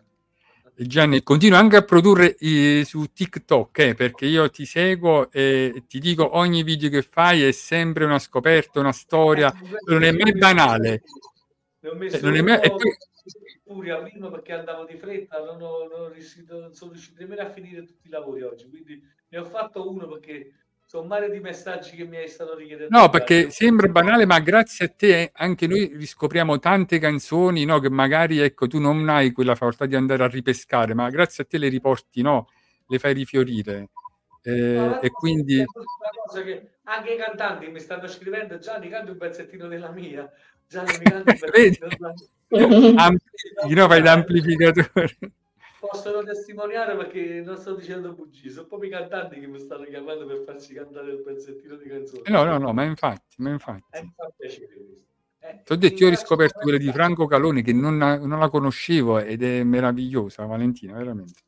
E 0.74 0.86
Gianni, 0.88 1.22
continua 1.22 1.60
anche 1.60 1.76
a 1.76 1.82
produrre 1.82 2.38
eh, 2.38 2.84
su 2.86 3.12
TikTok, 3.12 3.80
eh, 3.80 3.94
perché 3.94 4.26
io 4.26 4.50
ti 4.50 4.66
seguo 4.66 5.30
e 5.32 5.84
ti 5.86 6.00
dico 6.00 6.38
ogni 6.38 6.64
video 6.64 6.90
che 6.90 7.02
fai 7.02 7.44
è 7.44 7.52
sempre 7.52 8.06
una 8.06 8.20
scoperta, 8.20 8.80
una 8.80 8.94
storia, 8.94 9.54
non 9.88 10.04
è 10.04 10.14
mai 10.14 10.32
banale. 10.32 11.02
Ne 11.82 11.90
ho 11.90 11.96
messo 11.96 12.16
Eh, 12.16 12.22
non 12.22 12.36
è 12.38 12.42
mai- 12.42 12.62
e 12.62 12.70
poi- 12.70 12.98
furia 13.70 14.02
prima 14.02 14.30
perché 14.30 14.54
andavo 14.54 14.86
di 14.86 14.98
fretta, 14.98 15.44
non, 15.44 15.62
ho, 15.62 15.88
non, 15.88 16.12
riuscito, 16.12 16.60
non 16.60 16.74
sono 16.74 16.92
riuscito 16.92 17.22
nemmeno 17.22 17.44
a 17.44 17.50
finire 17.50 17.84
tutti 17.84 18.08
i 18.08 18.10
lavori 18.10 18.42
oggi, 18.42 18.68
quindi 18.68 19.00
ne 19.28 19.38
ho 19.38 19.46
fatto 19.46 19.88
uno 19.88 20.08
perché 20.08 20.54
sono 20.86 21.04
un 21.04 21.10
mare 21.10 21.30
di 21.30 21.40
messaggi 21.40 21.96
che 21.96 22.04
mi 22.04 22.18
hai 22.18 22.28
stato 22.28 22.56
richiedendo. 22.56 22.98
No, 22.98 23.10
perché 23.10 23.52
sembra 23.52 23.88
banale, 23.88 24.26
ma 24.26 24.40
grazie 24.40 24.86
a 24.88 24.90
te 24.90 25.30
anche 25.32 25.68
noi 25.68 25.92
riscopriamo 25.94 26.58
tante 26.58 26.98
canzoni 26.98 27.64
no, 27.64 27.80
che 27.80 27.92
magari 27.92 28.40
ecco, 28.40 28.66
tu 28.66 28.80
non 28.80 29.08
hai 29.08 29.32
quella 29.32 29.54
facoltà 29.54 29.86
di 29.86 29.96
andare 29.96 30.24
a 30.24 30.28
ripescare, 30.28 30.96
ma 30.96 31.08
grazie 31.10 31.44
a 31.44 31.48
te 31.48 31.60
le 31.60 31.68
riporti, 31.68 32.24
no? 32.24 32.48
le 32.88 33.00
fai 33.00 33.14
rifiorire. 33.14 33.90
Eh, 34.42 34.74
No, 34.74 35.02
e 35.02 35.10
quindi 35.10 35.64
anche 36.84 37.14
i 37.14 37.18
cantanti 37.18 37.68
mi 37.68 37.80
stanno 37.80 38.08
scrivendo 38.08 38.58
Gianni 38.58 38.90
canti 38.90 39.12
un 39.12 39.18
pezzettino 39.18 39.68
della 39.68 39.92
mia 39.92 40.32
Gianni 40.70 40.98
mi 41.00 41.04
canti 41.04 41.30
un 41.32 41.50
Vedi? 41.52 41.78
pezzettino 41.80 41.88
della 42.48 42.68
mia 42.68 43.04
amplifichi, 43.04 43.74
no? 43.76 43.88
fai 43.88 44.02
da 44.02 44.12
amplificatore. 44.12 45.18
possono 45.80 46.24
testimoniare 46.24 46.96
perché 46.96 47.42
non 47.44 47.58
sto 47.58 47.74
dicendo 47.74 48.12
bugie 48.14 48.50
sono 48.52 48.68
proprio 48.68 48.90
i 48.90 48.94
cantanti 48.94 49.40
che 49.40 49.48
mi 49.48 49.60
stanno 49.60 49.86
chiamando 49.86 50.26
per 50.26 50.44
farci 50.46 50.74
cantare 50.74 51.12
il 51.12 51.22
pezzettino 51.24 51.76
di 51.76 51.90
canzone 51.90 52.22
Eh, 52.26 52.32
No, 52.32 52.44
no, 52.44 52.58
no, 52.58 52.72
ma 52.74 52.84
infatti, 52.84 53.36
ma 53.38 53.50
infatti. 53.50 53.84
e 53.92 54.12
questo 54.38 54.64
Eh, 55.42 55.62
Ti 55.64 55.72
ho 55.72 55.76
detto, 55.78 56.02
io 56.04 56.08
ho 56.08 56.12
riscoperto 56.12 56.60
quella 56.60 56.78
di 56.78 56.92
Franco 56.92 57.26
Caloni 57.26 57.62
che 57.64 57.74
non, 57.74 57.98
non 57.98 58.38
la 58.40 58.50
conoscevo 58.50 59.20
ed 59.20 59.42
è 59.42 59.64
meravigliosa, 59.64 60.46
Valentina, 60.46 60.94
veramente. 60.98 61.42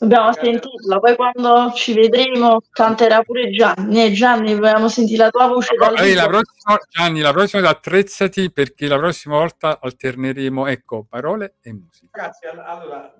Dobbiamo 0.00 0.32
sentirla, 0.32 1.00
poi 1.00 1.16
quando 1.16 1.72
ci 1.74 1.92
vedremo 1.92 2.60
canterà 2.70 3.20
pure 3.22 3.50
Gianni. 3.50 4.04
Eh, 4.04 4.12
Gianni, 4.12 4.54
vogliamo 4.54 4.88
sentire 4.88 5.24
la 5.24 5.30
tua 5.30 5.48
voce 5.48 5.74
Allora, 5.74 6.00
la 6.00 6.02
vivo. 6.04 6.26
prossima, 6.28 6.78
Gianni, 6.88 7.20
la 7.20 7.32
prossima 7.32 7.62
volta 7.62 7.76
attrezzati 7.76 8.52
perché 8.52 8.86
la 8.86 8.96
prossima 8.96 9.36
volta 9.38 9.80
alterneremo, 9.80 10.66
ecco, 10.68 11.04
parole 11.08 11.56
e 11.62 11.72
musica. 11.72 12.10
Ragazzi, 12.12 12.46
all- 12.46 12.58
allora, 12.60 13.12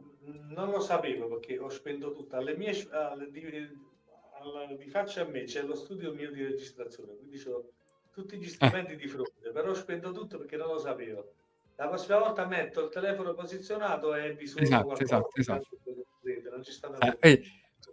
non 0.54 0.70
lo 0.70 0.78
sapevo 0.78 1.26
perché 1.26 1.58
ho 1.58 1.68
spento 1.68 2.12
tutto. 2.12 2.36
Alle 2.36 2.56
mie, 2.56 2.70
alle- 2.92 3.28
di, 3.32 3.42
alla- 4.40 4.66
di 4.72 4.88
faccia 4.88 5.22
a 5.22 5.24
me 5.24 5.42
c'è 5.44 5.62
lo 5.62 5.74
studio 5.74 6.12
mio 6.14 6.30
di 6.30 6.44
registrazione, 6.44 7.16
quindi 7.16 7.42
ho 7.48 7.70
tutti 8.12 8.36
Eh. 8.36 8.38
gli 8.38 8.48
strumenti 8.48 8.94
di 8.94 9.08
fronte, 9.08 9.50
però 9.52 9.70
ho 9.70 9.74
spento 9.74 10.12
tutto 10.12 10.38
perché 10.38 10.56
non 10.56 10.68
lo 10.68 10.78
sapevo. 10.78 11.32
La 11.78 11.86
prossima 11.88 12.18
volta 12.18 12.44
metto 12.44 12.84
il 12.84 12.90
telefono 12.90 13.34
posizionato 13.34 14.14
e 14.14 14.34
vi 14.34 14.46
suono 14.46 14.64
Esatto, 14.66 14.84
qualcosa. 14.86 15.16
esatto, 15.16 15.40
esatto. 15.40 15.68
Non 16.50 16.64
ci 16.64 16.72
stanno 16.72 16.98
Eh, 16.98 17.16
ehi, 17.20 17.42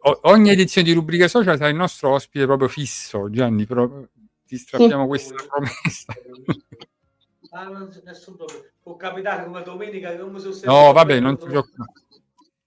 o- 0.01 0.19
ogni 0.23 0.49
edizione 0.49 0.87
di 0.87 0.93
rubrica 0.93 1.27
social 1.27 1.57
sarà 1.57 1.69
il 1.69 1.75
nostro 1.75 2.09
ospite 2.11 2.45
proprio 2.45 2.67
fisso, 2.67 3.29
Gianni, 3.29 3.65
però 3.67 3.87
ti 4.45 4.57
strappiamo 4.57 5.05
questa 5.07 5.35
promessa. 5.47 6.13
Ah, 7.51 7.69
non 7.69 7.87
c'è 7.89 8.01
nessun 8.03 8.35
problema. 8.35 8.63
Può 8.81 8.95
capitare 8.97 9.45
come 9.45 9.61
domenica 9.61 10.09
che 10.09 10.17
non 10.17 10.31
mi 10.31 10.39
sono 10.39 10.51
sentito 10.51 10.71
No, 10.73 10.91
vabbè, 10.91 11.19
non 11.19 11.37
ti 11.37 11.47
preoccupare. 11.47 11.91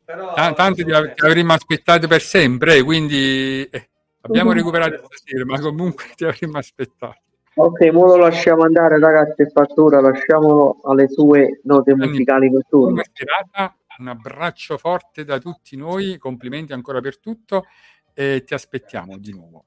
Però 0.05 0.33
Ta- 0.33 0.53
Tanto 0.55 0.83
ti, 0.85 0.93
av- 0.93 1.13
ti 1.13 1.27
avremmo 1.27 1.53
aspettato 1.53 2.07
per 2.07 2.23
sempre, 2.23 2.77
eh, 2.77 2.83
quindi 2.83 3.65
eh, 3.69 3.91
abbiamo 4.23 4.53
recuperato 4.53 4.95
stasera, 5.11 5.45
ma 5.45 5.61
comunque 5.61 6.05
ti 6.17 6.25
avremmo 6.25 6.59
aspettato. 6.59 7.21
Ok, 7.61 7.91
ora 7.93 8.07
lo 8.07 8.17
lasciamo 8.17 8.63
andare 8.63 8.99
ragazzi, 9.01 9.43
è 9.43 9.47
ora, 9.47 10.01
lasciamolo 10.01 10.81
alle 10.85 11.09
sue 11.09 11.61
note 11.65 11.95
musicali 11.95 12.51
notturne. 12.51 13.03
Un 13.99 14.07
abbraccio 14.07 14.79
forte 14.79 15.25
da 15.25 15.39
tutti 15.39 15.77
noi, 15.77 16.19
complimenti 16.19 16.73
ancora 16.73 17.01
per 17.01 17.19
tutto 17.19 17.65
e 18.15 18.45
ti 18.45 18.55
aspettiamo 18.55 19.19
di 19.19 19.33
nuovo. 19.33 19.65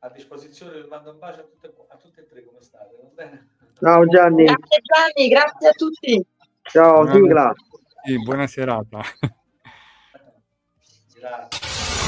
a 0.00 0.10
disposizione, 0.10 0.80
vi 0.80 0.88
mando 0.88 1.10
un 1.12 1.18
bacio 1.18 1.40
a 1.40 1.44
tutte, 1.44 1.74
a 1.88 1.96
tutte 1.96 2.20
e 2.20 2.26
tre 2.26 2.44
come 2.44 2.60
state, 2.62 2.96
va 3.00 3.08
bene? 3.14 3.48
Ciao 3.78 4.06
Gianni, 4.06 4.44
Grazie 4.44 4.80
Gianni, 4.82 5.28
grazie 5.28 5.68
a 5.68 5.72
tutti. 5.72 6.26
ciao, 6.62 7.02
Buona- 7.02 7.12
sigla. 7.12 7.52
sì, 8.04 8.22
buona 8.22 8.46
serata. 8.46 9.00
Grazie. 11.14 12.07